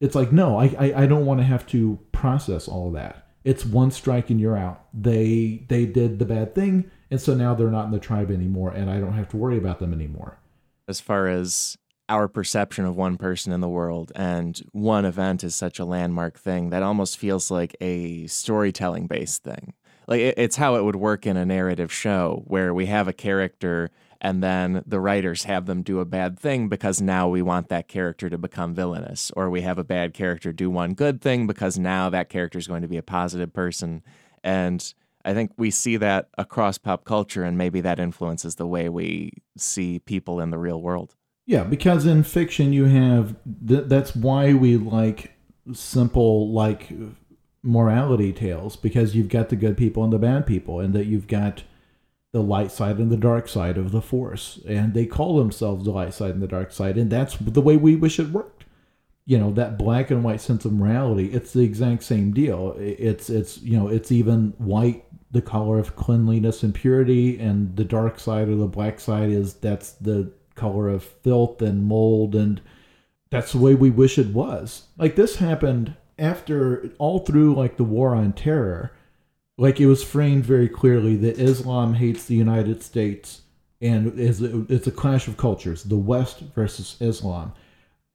It's 0.00 0.14
like 0.14 0.32
no 0.32 0.58
i 0.58 0.74
i, 0.78 1.02
I 1.02 1.06
don't 1.06 1.26
want 1.26 1.40
to 1.40 1.46
have 1.46 1.66
to 1.68 1.98
process 2.12 2.68
all 2.68 2.90
that. 2.92 3.28
It's 3.44 3.64
one 3.64 3.92
strike 3.92 4.28
and 4.30 4.40
you're 4.40 4.56
out. 4.56 4.86
They 4.92 5.64
they 5.68 5.86
did 5.86 6.18
the 6.18 6.24
bad 6.24 6.54
thing 6.54 6.90
and 7.10 7.20
so 7.20 7.34
now 7.34 7.54
they're 7.54 7.70
not 7.70 7.86
in 7.86 7.92
the 7.92 8.00
tribe 8.00 8.30
anymore 8.32 8.70
and 8.70 8.90
i 8.90 8.98
don't 8.98 9.12
have 9.12 9.28
to 9.30 9.36
worry 9.36 9.56
about 9.56 9.78
them 9.78 9.92
anymore. 9.92 10.38
As 10.88 11.00
far 11.00 11.28
as 11.28 11.76
our 12.08 12.28
perception 12.28 12.84
of 12.84 12.96
one 12.96 13.16
person 13.16 13.52
in 13.52 13.60
the 13.60 13.68
world 13.68 14.12
and 14.14 14.62
one 14.72 15.04
event 15.04 15.42
is 15.42 15.54
such 15.54 15.78
a 15.78 15.84
landmark 15.84 16.38
thing 16.38 16.70
that 16.70 16.82
almost 16.82 17.18
feels 17.18 17.50
like 17.50 17.76
a 17.80 18.26
storytelling 18.26 19.06
based 19.06 19.42
thing. 19.42 19.74
Like 20.06 20.20
it's 20.20 20.56
how 20.56 20.76
it 20.76 20.84
would 20.84 20.96
work 20.96 21.26
in 21.26 21.36
a 21.36 21.44
narrative 21.44 21.92
show 21.92 22.44
where 22.46 22.72
we 22.72 22.86
have 22.86 23.08
a 23.08 23.12
character 23.12 23.90
and 24.20 24.42
then 24.42 24.82
the 24.86 25.00
writers 25.00 25.44
have 25.44 25.66
them 25.66 25.82
do 25.82 25.98
a 25.98 26.04
bad 26.04 26.38
thing 26.38 26.68
because 26.68 27.00
now 27.00 27.28
we 27.28 27.42
want 27.42 27.68
that 27.68 27.88
character 27.88 28.30
to 28.30 28.38
become 28.38 28.72
villainous 28.72 29.32
or 29.36 29.50
we 29.50 29.62
have 29.62 29.78
a 29.78 29.84
bad 29.84 30.14
character 30.14 30.52
do 30.52 30.70
one 30.70 30.94
good 30.94 31.20
thing 31.20 31.46
because 31.46 31.76
now 31.78 32.08
that 32.08 32.28
character 32.28 32.58
is 32.58 32.68
going 32.68 32.82
to 32.82 32.88
be 32.88 32.96
a 32.96 33.02
positive 33.02 33.52
person 33.52 34.02
and 34.44 34.94
I 35.24 35.34
think 35.34 35.50
we 35.56 35.72
see 35.72 35.96
that 35.96 36.28
across 36.38 36.78
pop 36.78 37.04
culture 37.04 37.42
and 37.42 37.58
maybe 37.58 37.80
that 37.80 37.98
influences 37.98 38.54
the 38.54 38.66
way 38.66 38.88
we 38.88 39.32
see 39.56 39.98
people 39.98 40.38
in 40.38 40.50
the 40.50 40.58
real 40.58 40.80
world. 40.80 41.16
Yeah, 41.46 41.62
because 41.62 42.06
in 42.06 42.24
fiction 42.24 42.72
you 42.72 42.86
have 42.86 43.36
th- 43.66 43.84
that's 43.86 44.16
why 44.16 44.52
we 44.52 44.76
like 44.76 45.32
simple 45.72 46.52
like 46.52 46.92
morality 47.62 48.32
tales 48.32 48.76
because 48.76 49.14
you've 49.14 49.28
got 49.28 49.48
the 49.48 49.56
good 49.56 49.76
people 49.76 50.04
and 50.04 50.12
the 50.12 50.18
bad 50.18 50.46
people, 50.46 50.80
and 50.80 50.92
that 50.94 51.06
you've 51.06 51.28
got 51.28 51.62
the 52.32 52.42
light 52.42 52.72
side 52.72 52.98
and 52.98 53.10
the 53.10 53.16
dark 53.16 53.48
side 53.48 53.78
of 53.78 53.92
the 53.92 54.02
force. 54.02 54.58
And 54.66 54.92
they 54.92 55.06
call 55.06 55.38
themselves 55.38 55.84
the 55.84 55.92
light 55.92 56.14
side 56.14 56.32
and 56.32 56.42
the 56.42 56.48
dark 56.48 56.72
side, 56.72 56.98
and 56.98 57.10
that's 57.10 57.36
the 57.36 57.60
way 57.62 57.76
we 57.76 57.94
wish 57.94 58.18
it 58.18 58.30
worked. 58.30 58.64
You 59.24 59.38
know, 59.38 59.52
that 59.52 59.78
black 59.78 60.10
and 60.10 60.22
white 60.24 60.40
sense 60.40 60.64
of 60.64 60.72
morality, 60.72 61.32
it's 61.32 61.52
the 61.52 61.62
exact 61.62 62.02
same 62.02 62.32
deal. 62.32 62.74
It's 62.78 63.30
it's 63.30 63.62
you 63.62 63.76
know, 63.78 63.86
it's 63.88 64.10
even 64.10 64.52
white 64.58 65.04
the 65.30 65.42
color 65.42 65.78
of 65.78 65.94
cleanliness 65.94 66.62
and 66.64 66.74
purity, 66.74 67.38
and 67.38 67.76
the 67.76 67.84
dark 67.84 68.18
side 68.18 68.48
or 68.48 68.56
the 68.56 68.66
black 68.66 68.98
side 68.98 69.30
is 69.30 69.54
that's 69.54 69.92
the 69.92 70.32
color 70.56 70.88
of 70.88 71.04
filth 71.04 71.62
and 71.62 71.84
mold 71.84 72.34
and 72.34 72.60
that's 73.30 73.52
the 73.52 73.58
way 73.58 73.74
we 73.74 73.90
wish 73.90 74.18
it 74.18 74.28
was. 74.28 74.86
Like 74.98 75.16
this 75.16 75.36
happened 75.36 75.94
after 76.18 76.90
all 76.98 77.20
through 77.20 77.54
like 77.54 77.76
the 77.76 77.84
war 77.84 78.14
on 78.14 78.32
terror. 78.32 78.92
Like 79.58 79.80
it 79.80 79.86
was 79.86 80.04
framed 80.04 80.44
very 80.44 80.68
clearly 80.68 81.16
that 81.16 81.38
Islam 81.38 81.94
hates 81.94 82.24
the 82.24 82.34
United 82.34 82.82
States 82.82 83.42
and 83.80 84.18
is 84.18 84.40
it's 84.42 84.86
a 84.86 84.92
clash 84.92 85.28
of 85.28 85.36
cultures, 85.36 85.84
the 85.84 85.96
West 85.96 86.40
versus 86.54 86.96
Islam. 87.00 87.52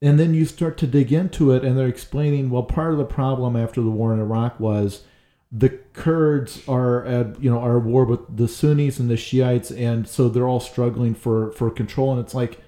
And 0.01 0.19
then 0.19 0.33
you 0.33 0.45
start 0.45 0.77
to 0.79 0.87
dig 0.87 1.13
into 1.13 1.51
it 1.51 1.63
and 1.63 1.77
they're 1.77 1.87
explaining 1.87 2.49
well 2.49 2.63
part 2.63 2.91
of 2.91 2.97
the 2.97 3.05
problem 3.05 3.55
after 3.55 3.81
the 3.81 3.91
war 3.91 4.13
in 4.13 4.19
Iraq 4.19 4.59
was 4.59 5.03
the 5.51 5.69
Kurds 5.69 6.67
are 6.67 7.05
at 7.05 7.41
you 7.43 7.49
know 7.49 7.59
are 7.59 7.77
at 7.77 7.83
war 7.83 8.05
with 8.05 8.37
the 8.37 8.47
Sunnis 8.47 8.99
and 8.99 9.09
the 9.09 9.17
Shiites 9.17 9.71
and 9.71 10.07
so 10.07 10.29
they're 10.29 10.47
all 10.47 10.59
struggling 10.59 11.13
for 11.13 11.51
for 11.51 11.69
control 11.69 12.11
and 12.11 12.19
it's 12.19 12.33
like 12.33 12.59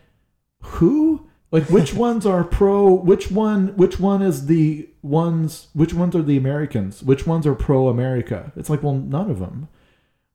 who 0.61 1.27
like 1.53 1.69
which 1.69 1.93
ones 2.07 2.25
are 2.25 2.43
pro? 2.43 2.91
Which 2.91 3.31
one? 3.31 3.77
Which 3.77 3.99
one 3.99 4.21
is 4.21 4.47
the 4.47 4.89
ones? 5.03 5.67
Which 5.73 5.93
ones 5.93 6.15
are 6.15 6.23
the 6.23 6.35
Americans? 6.35 7.03
Which 7.03 7.27
ones 7.27 7.45
are 7.45 7.53
pro 7.53 7.87
America? 7.87 8.51
It's 8.57 8.69
like 8.69 8.83
well, 8.83 8.95
none 8.95 9.29
of 9.29 9.39
them. 9.39 9.69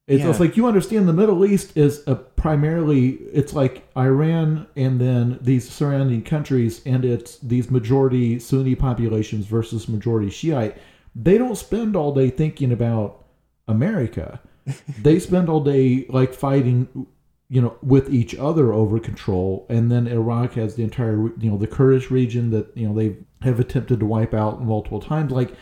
It's, 0.07 0.22
yeah. 0.22 0.30
it's 0.30 0.40
like 0.40 0.57
you 0.57 0.66
understand 0.66 1.07
the 1.07 1.12
Middle 1.12 1.44
East 1.44 1.76
is 1.76 2.03
a 2.07 2.14
primarily 2.14 3.11
it's 3.11 3.53
like 3.53 3.86
Iran 3.94 4.66
and 4.74 4.99
then 4.99 5.38
these 5.42 5.68
surrounding 5.68 6.22
countries 6.22 6.80
and 6.86 7.05
it's 7.05 7.36
these 7.40 7.70
majority 7.70 8.38
Sunni 8.38 8.74
populations 8.74 9.44
versus 9.44 9.86
majority 9.88 10.30
Shiite. 10.30 10.78
They 11.21 11.37
don't 11.37 11.57
spend 11.57 11.97
all 11.97 12.14
day 12.14 12.31
thinking 12.31 12.73
about 12.73 13.25
America. 13.66 14.41
they 15.03 15.19
spend 15.29 15.49
all 15.49 15.61
day 15.61 16.07
like 16.09 16.33
fighting 16.33 17.07
you 17.51 17.62
know, 17.62 17.77
with 17.83 18.12
each 18.12 18.35
other 18.35 18.73
over 18.73 19.01
control. 19.01 19.66
And 19.71 19.91
then 19.91 20.07
Iraq 20.07 20.53
has 20.55 20.75
the 20.75 20.83
entire, 20.83 21.16
you 21.39 21.51
know, 21.51 21.57
the 21.57 21.66
Kurdish 21.66 22.11
region 22.11 22.51
that, 22.51 22.77
you 22.77 22.87
know, 22.87 22.95
they 22.95 23.16
have 23.43 23.59
attempted 23.59 24.01
to 24.01 24.07
wipe 24.07 24.35
out 24.35 24.62
multiple 24.62 25.01
times. 25.01 25.33
Like, 25.33 25.55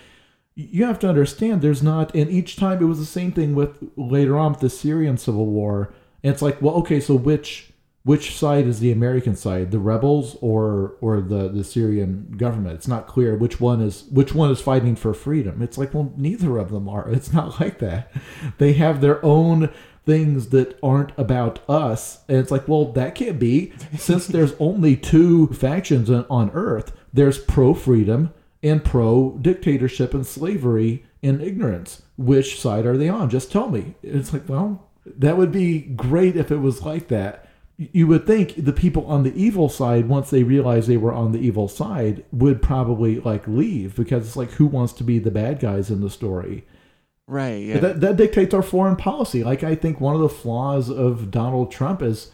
you 0.57 0.85
have 0.85 0.99
to 1.01 1.09
understand 1.09 1.61
there's 1.61 1.83
not, 1.83 2.15
and 2.15 2.31
each 2.31 2.57
time 2.57 2.83
it 2.83 2.87
was 2.87 2.99
the 2.99 3.05
same 3.05 3.31
thing 3.31 3.55
with 3.55 3.89
later 3.97 4.37
on 4.37 4.53
with 4.53 4.61
the 4.61 4.71
Syrian 4.71 5.17
civil 5.17 5.47
war. 5.47 5.95
And 6.25 6.33
it's 6.33 6.43
like, 6.43 6.61
well, 6.61 6.75
okay, 6.77 6.99
so 6.99 7.15
which 7.15 7.73
which 8.07 8.37
side 8.37 8.69
is 8.69 8.79
the 8.79 8.93
American 8.93 9.35
side, 9.35 9.73
the 9.73 9.81
rebels 9.81 10.37
or 10.41 10.95
or 11.01 11.21
the 11.21 11.49
the 11.49 11.65
Syrian 11.65 12.35
government? 12.37 12.77
It's 12.77 12.87
not 12.87 13.09
clear 13.09 13.35
which 13.35 13.61
one 13.61 13.81
is 13.81 14.05
which 14.13 14.33
one 14.33 14.53
is 14.53 14.61
fighting 14.61 14.95
for 14.95 15.13
freedom. 15.13 15.61
It's 15.61 15.77
like, 15.77 15.93
well, 15.93 16.13
neither 16.17 16.57
of 16.57 16.71
them 16.71 16.89
are. 16.89 17.11
It's 17.17 17.33
not 17.33 17.61
like 17.61 17.81
that. 17.81 18.13
They 18.59 18.75
have 18.75 19.01
their 19.01 19.25
own 19.25 19.71
things 20.05 20.51
that 20.51 20.79
aren't 20.85 21.11
about 21.19 21.69
us. 21.69 22.21
And 22.29 22.37
it's 22.39 22.53
like, 22.53 22.69
well, 22.69 22.93
that 22.93 23.17
can't 23.17 23.41
be. 23.41 23.73
Since 23.99 24.29
there's 24.29 24.55
only 24.61 24.97
two 24.97 25.49
factions 25.49 26.09
on 26.09 26.51
Earth, 26.51 26.93
there's 27.13 27.41
pro 27.41 27.75
freedom 27.75 28.33
and 28.63 28.85
pro 28.85 29.37
dictatorship 29.43 30.15
and 30.15 30.25
slavery 30.25 31.05
and 31.25 31.43
ignorance. 31.43 32.03
Which 32.17 32.61
side 32.61 32.87
are 32.87 32.97
they 32.97 33.09
on? 33.09 33.31
Just 33.31 33.51
tell 33.51 33.69
me. 33.69 33.97
It's 34.05 34.33
like, 34.33 34.49
well, 34.49 34.89
that 35.05 35.37
would 35.37 35.51
be 35.51 35.81
great 35.81 36.37
if 36.37 36.53
it 36.53 36.59
was 36.59 36.83
like 36.83 37.09
that. 37.09 37.45
You 37.79 38.07
would 38.07 38.27
think 38.27 38.64
the 38.64 38.72
people 38.72 39.07
on 39.07 39.22
the 39.22 39.35
evil 39.35 39.68
side, 39.68 40.09
once 40.09 40.31
they 40.31 40.43
realized 40.43 40.89
they 40.89 40.97
were 40.97 41.12
on 41.12 41.33
the 41.33 41.39
evil 41.39 41.68
side, 41.68 42.24
would 42.33 42.62
probably 42.62 43.20
like 43.20 43.47
leave 43.47 43.95
because 43.97 44.27
it's 44.27 44.37
like, 44.37 44.53
who 44.53 44.66
wants 44.66 44.95
to 44.95 45.05
be 45.05 45.18
the 45.18 45.31
bad 45.31 45.61
guys 45.61 45.91
in 45.91 46.01
the 46.01 46.09
story? 46.09 46.64
Right. 47.29 47.62
Yeah. 47.62 47.79
That 47.79 48.01
that 48.01 48.16
dictates 48.16 48.55
our 48.55 48.62
foreign 48.62 48.97
policy. 48.97 49.43
Like 49.43 49.64
I 49.64 49.74
think 49.74 50.01
one 50.01 50.14
of 50.14 50.20
the 50.20 50.29
flaws 50.29 50.89
of 50.89 51.31
Donald 51.31 51.72
Trump 51.72 52.01
is 52.01 52.31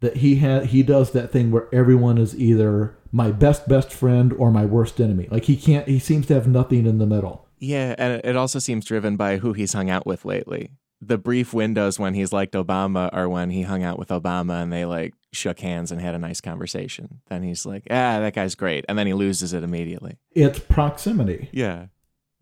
that 0.00 0.18
he 0.18 0.36
had 0.36 0.66
he 0.66 0.82
does 0.82 1.12
that 1.12 1.30
thing 1.30 1.50
where 1.50 1.72
everyone 1.72 2.18
is 2.18 2.34
either 2.36 2.96
my 3.12 3.30
best 3.30 3.68
best 3.68 3.92
friend 3.92 4.32
or 4.32 4.50
my 4.50 4.64
worst 4.64 5.00
enemy. 5.00 5.28
Like 5.30 5.44
he 5.44 5.56
can't 5.56 5.86
he 5.86 5.98
seems 6.00 6.26
to 6.26 6.34
have 6.34 6.48
nothing 6.48 6.86
in 6.86 6.98
the 6.98 7.06
middle. 7.06 7.46
Yeah, 7.60 7.94
and 7.96 8.20
it 8.24 8.36
also 8.36 8.58
seems 8.58 8.84
driven 8.84 9.16
by 9.16 9.36
who 9.36 9.52
he's 9.52 9.72
hung 9.72 9.88
out 9.88 10.04
with 10.04 10.24
lately. 10.24 10.72
The 11.04 11.18
brief 11.18 11.52
windows 11.52 11.98
when 11.98 12.14
he's 12.14 12.32
liked 12.32 12.54
Obama 12.54 13.10
are 13.12 13.28
when 13.28 13.50
he 13.50 13.62
hung 13.62 13.82
out 13.82 13.98
with 13.98 14.08
Obama 14.08 14.62
and 14.62 14.72
they 14.72 14.84
like 14.84 15.14
shook 15.32 15.58
hands 15.58 15.90
and 15.90 16.00
had 16.00 16.14
a 16.14 16.18
nice 16.18 16.40
conversation. 16.40 17.20
Then 17.28 17.42
he's 17.42 17.66
like, 17.66 17.82
ah, 17.90 18.20
that 18.20 18.34
guy's 18.34 18.54
great. 18.54 18.84
And 18.88 18.96
then 18.96 19.08
he 19.08 19.14
loses 19.14 19.52
it 19.52 19.64
immediately. 19.64 20.18
It's 20.30 20.60
proximity. 20.60 21.48
Yeah. 21.52 21.86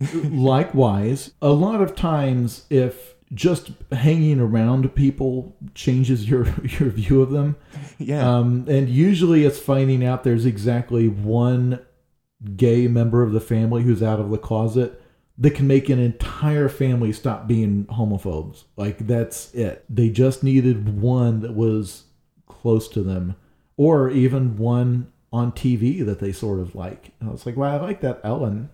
Likewise, 0.15 1.33
a 1.41 1.51
lot 1.51 1.81
of 1.81 1.95
times, 1.95 2.67
if 2.71 3.15
just 3.33 3.71
hanging 3.93 4.41
around 4.41 4.95
people 4.95 5.57
changes 5.75 6.29
your 6.29 6.45
your 6.63 6.91
view 6.91 7.23
of 7.23 7.31
them, 7.31 7.57
yeah, 7.99 8.39
um, 8.39 8.67
and 8.69 8.89
usually 8.89 9.45
it's 9.45 9.59
finding 9.59 10.05
out 10.05 10.25
there's 10.25 10.47
exactly 10.47 11.09
one 11.09 11.81
gay 12.57 12.89
member 12.89 13.23
of 13.23 13.33
the 13.33 13.41
family 13.41 13.83
who's 13.83 14.03
out 14.03 14.19
of 14.19 14.31
the 14.31 14.39
closet 14.39 15.00
that 15.41 15.55
can 15.55 15.67
make 15.67 15.89
an 15.89 15.99
entire 15.99 16.69
family 16.69 17.13
stop 17.13 17.47
being 17.47 17.87
homophobes. 17.87 18.65
Like 18.77 19.07
that's 19.07 19.53
it. 19.55 19.85
They 19.89 20.11
just 20.11 20.43
needed 20.43 21.01
one 21.01 21.41
that 21.41 21.55
was 21.55 22.05
close 22.47 22.89
to 22.89 23.03
them, 23.03 23.37
or 23.77 24.11
even 24.11 24.57
one 24.57 25.11
on 25.33 25.53
TV 25.53 26.05
that 26.05 26.21
they 26.21 26.33
sort 26.33 26.61
of 26.61 26.75
like. 26.75 27.13
I 27.21 27.31
was 27.31 27.47
like, 27.47 27.57
well, 27.57 27.73
I 27.73 27.81
like 27.81 28.01
that 28.03 28.21
Ellen 28.23 28.71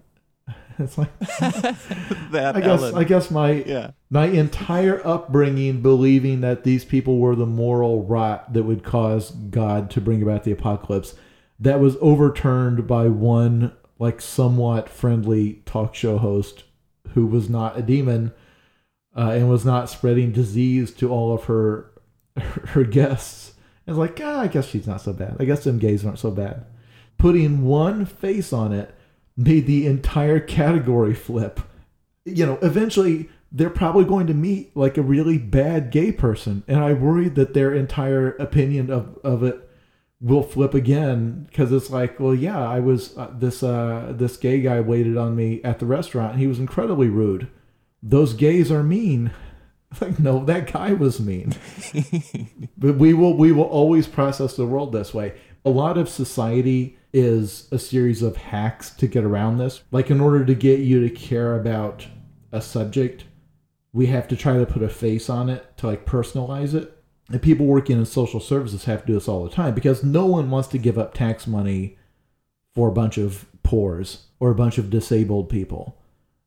It's 0.79 0.99
like 0.99 1.19
that. 1.21 2.53
I 2.55 2.61
guess. 2.61 2.83
Ellen. 2.83 2.95
I 2.95 3.05
guess 3.05 3.31
my 3.31 3.53
yeah. 3.53 3.93
my 4.11 4.27
entire 4.27 5.05
upbringing 5.07 5.81
believing 5.81 6.43
that 6.43 6.65
these 6.65 6.85
people 6.85 7.19
were 7.19 7.35
the 7.35 7.47
moral 7.47 8.05
rot 8.05 8.53
that 8.53 8.65
would 8.65 8.85
cause 8.85 9.31
God 9.31 9.91
to 9.93 10.01
bring 10.01 10.23
about 10.23 10.45
the 10.45 10.53
apocalypse, 10.53 11.15
that 11.59 11.81
was 11.81 11.97
overturned 12.01 12.87
by 12.87 13.09
one 13.09 13.73
like 13.99 14.21
somewhat 14.21 14.89
friendly 14.89 15.63
talk 15.65 15.95
show 15.95 16.19
host 16.19 16.65
who 17.11 17.27
was 17.27 17.49
not 17.49 17.79
a 17.79 17.83
demon 17.83 18.33
uh, 19.17 19.31
and 19.31 19.49
was 19.49 19.65
not 19.65 19.89
spreading 19.89 20.33
disease 20.33 20.93
to 20.93 21.11
all 21.11 21.33
of 21.33 21.45
her 21.45 21.91
her 22.37 22.85
guests. 22.85 23.55
It's 23.87 23.97
like, 23.97 24.21
ah, 24.23 24.41
I 24.41 24.49
guess 24.49 24.67
she's 24.67 24.87
not 24.87 25.01
so 25.01 25.13
bad. 25.13 25.37
I 25.39 25.45
guess 25.45 25.65
them 25.65 25.79
gays 25.79 26.05
aren't 26.05 26.19
so 26.19 26.31
bad. 26.31 26.65
Putting 27.19 27.65
one 27.65 28.05
face 28.05 28.53
on 28.53 28.73
it 28.73 28.95
made 29.37 29.67
the 29.67 29.87
entire 29.87 30.41
category 30.41 31.15
flip. 31.15 31.61
You 32.25 32.45
know, 32.45 32.59
eventually 32.63 33.31
they're 33.53 33.71
probably 33.71 34.05
going 34.05 34.27
to 34.27 34.35
meet 34.35 34.77
like 34.77 34.99
a 34.99 35.03
really 35.03 35.39
bad 35.39 35.91
gay 35.91 36.11
person, 36.13 36.65
and 36.67 36.81
I 36.81 36.93
worry 36.93 37.29
that 37.31 37.55
their 37.55 37.73
entire 37.73 38.31
opinion 38.33 38.91
of, 38.91 39.19
of 39.23 39.43
it 39.45 39.66
will 40.21 40.43
flip 40.43 40.75
again 40.75 41.47
because 41.49 41.73
it's 41.73 41.91
like, 41.91 42.19
well, 42.19 42.35
yeah, 42.35 42.59
I 42.59 42.81
was 42.81 43.17
uh, 43.17 43.33
this 43.35 43.63
uh, 43.63 44.13
this 44.17 44.37
gay 44.37 44.61
guy 44.61 44.81
waited 44.81 45.17
on 45.17 45.37
me 45.37 45.63
at 45.63 45.79
the 45.79 45.87
restaurant, 45.87 46.33
and 46.33 46.41
he 46.41 46.47
was 46.47 46.59
incredibly 46.59 47.09
rude. 47.09 47.49
Those 48.03 48.33
gays 48.33 48.71
are 48.71 48.83
mean. 48.83 49.33
Like, 50.01 50.19
no, 50.19 50.45
that 50.45 50.71
guy 50.71 50.93
was 50.93 51.21
mean. 51.21 51.55
but 52.77 52.97
we 52.97 53.15
will 53.15 53.35
we 53.35 53.53
will 53.53 53.65
always 53.65 54.07
process 54.07 54.55
the 54.55 54.67
world 54.67 54.93
this 54.93 55.15
way. 55.15 55.39
A 55.65 55.71
lot 55.71 55.97
of 55.97 56.09
society 56.09 56.99
is 57.15 57.69
a 57.71 57.79
series 57.79 58.21
of 58.21 58.37
hacks 58.37 58.91
to 58.97 59.07
get 59.07 59.25
around 59.25 59.57
this. 59.57 59.85
Like, 59.93 60.11
in 60.11 60.21
order 60.21 60.45
to 60.45 60.55
get 60.55 60.81
you 60.81 61.01
to 61.09 61.09
care 61.09 61.59
about 61.59 62.05
a 62.53 62.61
subject, 62.61 63.25
we 63.93 64.07
have 64.07 64.29
to 64.29 64.37
try 64.37 64.59
to 64.59 64.67
put 64.67 64.83
a 64.83 64.89
face 64.89 65.31
on 65.31 65.49
it 65.49 65.77
to 65.79 65.87
like 65.87 66.05
personalize 66.05 66.75
it. 66.75 66.96
And 67.29 67.43
people 67.43 67.67
working 67.67 67.99
in 67.99 68.07
social 68.07 68.41
services 68.41 68.85
have 68.85 69.01
to 69.01 69.07
do 69.09 69.15
this 69.15 69.29
all 69.29 69.45
the 69.45 69.51
time 69.51 69.75
because 69.75 70.05
no 70.05 70.27
one 70.27 70.51
wants 70.51 70.69
to 70.69 70.79
give 70.79 70.97
up 70.97 71.15
tax 71.15 71.47
money 71.47 71.97
for 72.73 72.89
a 72.89 72.93
bunch 72.93 73.19
of 73.19 73.47
poors 73.63 74.27
or 74.39 74.51
a 74.51 74.55
bunch 74.55 74.79
of 74.79 74.91
disabled 74.91 75.49
people. 75.49 75.99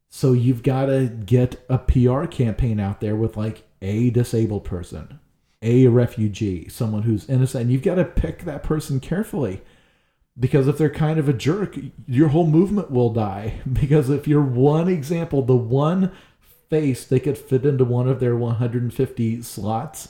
So 0.09 0.34
you've 0.34 0.63
got 0.63 0.86
to 0.86 1.07
get 1.07 1.63
a 1.69 1.77
PR 1.77 2.25
campaign 2.25 2.80
out 2.80 3.01
there 3.01 3.15
with 3.15 3.36
like 3.36 3.63
a 3.82 4.09
disabled 4.09 4.63
person, 4.63 5.19
a 5.61 5.88
refugee, 5.88 6.69
someone 6.69 7.03
who's 7.03 7.30
innocent. 7.30 7.63
And 7.63 7.71
you've 7.71 7.84
got 7.84 7.95
to 7.95 8.05
pick 8.05 8.43
that 8.43 8.63
person 8.63 8.99
carefully 8.99 9.61
because 10.39 10.67
if 10.67 10.77
they're 10.77 10.89
kind 10.89 11.19
of 11.19 11.27
a 11.27 11.34
jerk, 11.34 11.77
your 12.07 12.30
whole 12.30 12.47
movement 12.47 12.89
will 12.89 13.11
die. 13.11 13.59
Because 13.73 14.09
if 14.09 14.27
you're 14.27 14.41
one 14.41 14.88
example, 14.88 15.41
the 15.41 15.55
one 15.55 16.11
face 16.69 17.05
they 17.05 17.19
could 17.19 17.38
fit 17.38 17.65
into 17.65 17.84
one 17.84 18.07
of 18.07 18.19
their 18.19 18.36
150 18.36 19.41
slots, 19.41 20.09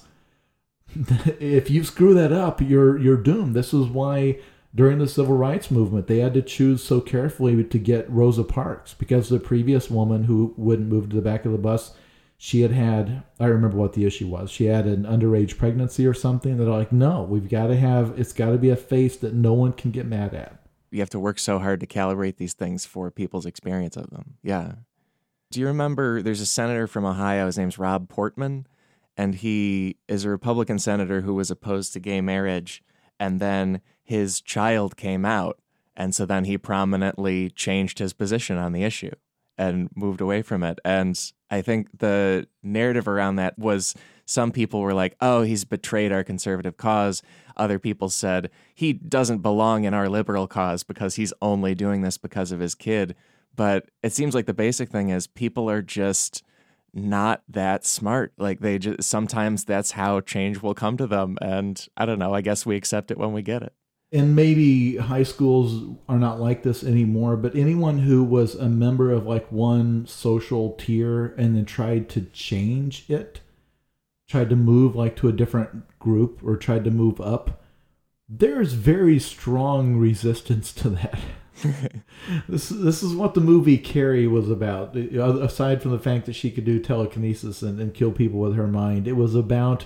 if 1.40 1.70
you 1.70 1.84
screw 1.84 2.14
that 2.14 2.32
up, 2.32 2.62
you're 2.62 2.98
you're 2.98 3.18
doomed. 3.18 3.56
This 3.56 3.74
is 3.74 3.88
why 3.88 4.40
during 4.74 5.00
the 5.00 5.08
civil 5.08 5.36
rights 5.36 5.72
movement, 5.72 6.08
they 6.08 6.20
had 6.20 6.34
to 6.36 6.42
choose 6.42 6.84
so 6.84 7.02
carefully 7.02 7.64
to 7.64 7.80
get 7.80 8.10
Rosa 8.10 8.44
Parks 8.44 8.94
because 8.94 9.30
the 9.30 9.40
previous 9.40 9.90
woman 9.90 10.26
who 10.26 10.54
wouldn't 10.58 10.90
move 10.90 11.10
to 11.10 11.16
the 11.16 11.22
back 11.22 11.46
of 11.46 11.52
the 11.52 11.58
bus, 11.58 11.94
she 12.38 12.62
had 12.62 12.72
had, 12.72 13.24
I 13.40 13.46
remember 13.46 13.78
what 13.78 13.94
the 13.94 14.06
issue 14.06 14.28
was. 14.28 14.52
She 14.52 14.66
had 14.66 14.86
an 14.86 15.04
underage 15.04 15.58
pregnancy 15.58 16.06
or 16.06 16.14
something. 16.14 16.58
They're 16.58 16.68
like, 16.68 16.92
no, 16.92 17.24
we've 17.24 17.50
got 17.50 17.68
to 17.68 17.78
have, 17.78 18.18
it's 18.20 18.32
got 18.32 18.52
to 18.52 18.58
be 18.58 18.70
a 18.70 18.76
face 18.76 19.18
that 19.18 19.34
no 19.34 19.54
one 19.54 19.74
can 19.74 19.92
get 19.92 20.06
mad 20.06 20.36
at. 20.36 20.62
You 20.92 21.00
have 21.00 21.10
to 21.12 21.20
work 21.20 21.40
so 21.40 21.60
hard 21.60 21.80
to 21.80 21.88
calibrate 21.88 22.38
these 22.38 22.54
things 22.54 22.86
for 22.86 23.10
people's 23.12 23.46
experience 23.46 23.98
of 23.98 24.12
them. 24.12 24.36
Yeah. 24.44 24.74
Do 25.52 25.60
you 25.60 25.68
remember 25.68 26.22
there's 26.22 26.42
a 26.42 26.46
senator 26.46 26.86
from 26.86 27.06
Ohio, 27.06 27.48
his 27.48 27.58
name's 27.58 27.80
Rob 27.80 28.08
Portman, 28.08 28.68
and 29.20 29.36
he 29.36 29.98
is 30.08 30.24
a 30.24 30.30
Republican 30.30 30.80
senator 30.80 31.20
who 31.20 31.34
was 31.34 31.52
opposed 31.52 31.92
to 31.92 32.00
gay 32.00 32.22
marriage. 32.22 32.82
And 33.20 33.42
then 33.42 33.82
his 34.02 34.40
child 34.40 34.96
came 34.96 35.26
out. 35.26 35.60
And 35.94 36.16
so 36.16 36.26
then 36.26 36.46
he 36.46 36.58
prominently 36.58 37.50
changed 37.50 38.00
his 38.00 38.14
position 38.14 38.58
on 38.58 38.72
the 38.72 38.86
issue 38.86 39.12
and 39.58 39.90
moved 39.94 40.22
away 40.22 40.42
from 40.42 40.64
it. 40.64 40.80
And 40.86 41.20
I 41.52 41.62
think 41.62 42.00
the 42.00 42.48
narrative 42.64 43.10
around 43.10 43.36
that 43.36 43.60
was 43.60 43.94
some 44.26 44.54
people 44.54 44.80
were 44.80 44.94
like, 44.94 45.18
oh, 45.20 45.42
he's 45.42 45.66
betrayed 45.66 46.14
our 46.14 46.24
conservative 46.24 46.78
cause. 46.78 47.22
Other 47.58 47.78
people 47.78 48.08
said 48.08 48.50
he 48.74 48.94
doesn't 48.94 49.40
belong 49.40 49.84
in 49.84 49.94
our 49.94 50.08
liberal 50.08 50.48
cause 50.48 50.84
because 50.84 51.16
he's 51.16 51.34
only 51.42 51.76
doing 51.76 52.04
this 52.04 52.18
because 52.18 52.54
of 52.54 52.62
his 52.62 52.74
kid. 52.74 53.18
But 53.54 53.90
it 54.02 54.14
seems 54.14 54.34
like 54.34 54.46
the 54.46 54.54
basic 54.54 54.88
thing 54.88 55.10
is 55.10 55.28
people 55.28 55.70
are 55.70 55.82
just 55.82 56.42
not 56.94 57.44
that 57.50 57.86
smart. 57.86 58.34
Like 58.38 58.60
they 58.60 58.78
just 58.78 59.04
sometimes 59.04 59.66
that's 59.66 59.92
how 59.92 60.22
change 60.22 60.62
will 60.62 60.74
come 60.74 60.98
to 60.98 61.08
them. 61.08 61.38
And 61.42 61.86
I 61.98 62.06
don't 62.06 62.20
know, 62.20 62.34
I 62.34 62.42
guess 62.42 62.66
we 62.66 62.76
accept 62.76 63.12
it 63.12 63.18
when 63.18 63.34
we 63.34 63.42
get 63.42 63.64
it 63.64 63.74
and 64.12 64.36
maybe 64.36 64.98
high 64.98 65.24
schools 65.24 65.96
are 66.08 66.18
not 66.18 66.40
like 66.40 66.64
this 66.64 66.84
anymore, 66.84 67.38
but 67.38 67.56
anyone 67.56 68.00
who 68.00 68.24
was 68.24 68.56
a 68.56 68.68
member 68.68 69.12
of 69.12 69.28
like 69.28 69.52
one 69.52 70.08
social 70.08 70.74
tier 70.74 71.28
and 71.38 71.56
then 71.56 71.66
tried 71.66 72.10
to 72.10 72.22
change 72.22 73.08
it, 73.10 73.42
tried 74.28 74.50
to 74.50 74.56
move 74.56 74.96
like 74.96 75.16
to 75.18 75.28
a 75.28 75.34
different 75.34 76.00
group 76.00 76.42
or 76.44 76.58
tried 76.58 76.84
to 76.86 76.92
move 76.92 77.22
up, 77.22 77.64
there's 78.28 78.74
very 78.74 79.20
strong 79.20 79.98
resistance 79.98 80.74
to 80.74 80.90
that. 80.90 81.20
this 82.48 82.70
this 82.70 83.04
is 83.04 83.14
what 83.14 83.34
the 83.34 83.42
movie 83.42 83.78
Carrie 83.78 84.28
was 84.28 84.50
about. 84.50 84.96
Uh, 84.96 85.40
aside 85.42 85.82
from 85.82 85.92
the 85.92 86.00
fact 86.00 86.26
that 86.26 86.34
she 86.34 86.52
could 86.52 86.66
do 86.66 86.80
telekinesis 86.80 87.62
and, 87.62 87.80
and 87.80 87.94
kill 87.94 88.12
people 88.12 88.40
with 88.40 88.56
her 88.56 88.68
mind, 88.68 89.08
it 89.08 89.14
was 89.14 89.36
about 89.36 89.86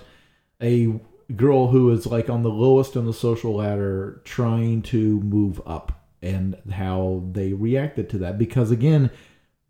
a 0.62 1.00
girl 1.36 1.68
who 1.68 1.90
is 1.92 2.06
like 2.06 2.30
on 2.30 2.44
the 2.44 2.50
lowest 2.50 2.96
on 2.96 3.06
the 3.06 3.14
social 3.14 3.56
ladder 3.56 4.22
trying 4.24 4.82
to 4.82 5.20
move 5.22 5.62
up 5.66 6.08
and 6.22 6.56
how 6.72 7.24
they 7.32 7.54
reacted 7.54 8.10
to 8.10 8.18
that. 8.18 8.38
Because 8.38 8.72
again 8.72 9.10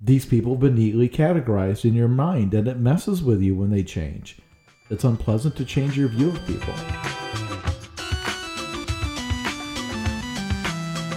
these 0.01 0.26
people 0.26 0.54
have 0.54 0.60
been 0.60 0.76
neatly 0.76 1.08
categorized 1.08 1.86
in 1.86 1.93
your 1.93 2.10
mind 2.10 2.54
and 2.54 2.68
it 2.68 2.78
messes 2.78 3.24
with 3.24 3.41
you 3.41 3.56
when 3.56 3.70
they 3.70 3.84
change. 3.84 4.38
It's 4.89 5.06
unpleasant 5.06 5.56
to 5.56 5.66
change 5.66 5.97
your 5.97 6.10
view 6.10 6.30
of 6.30 6.45
people 6.45 6.74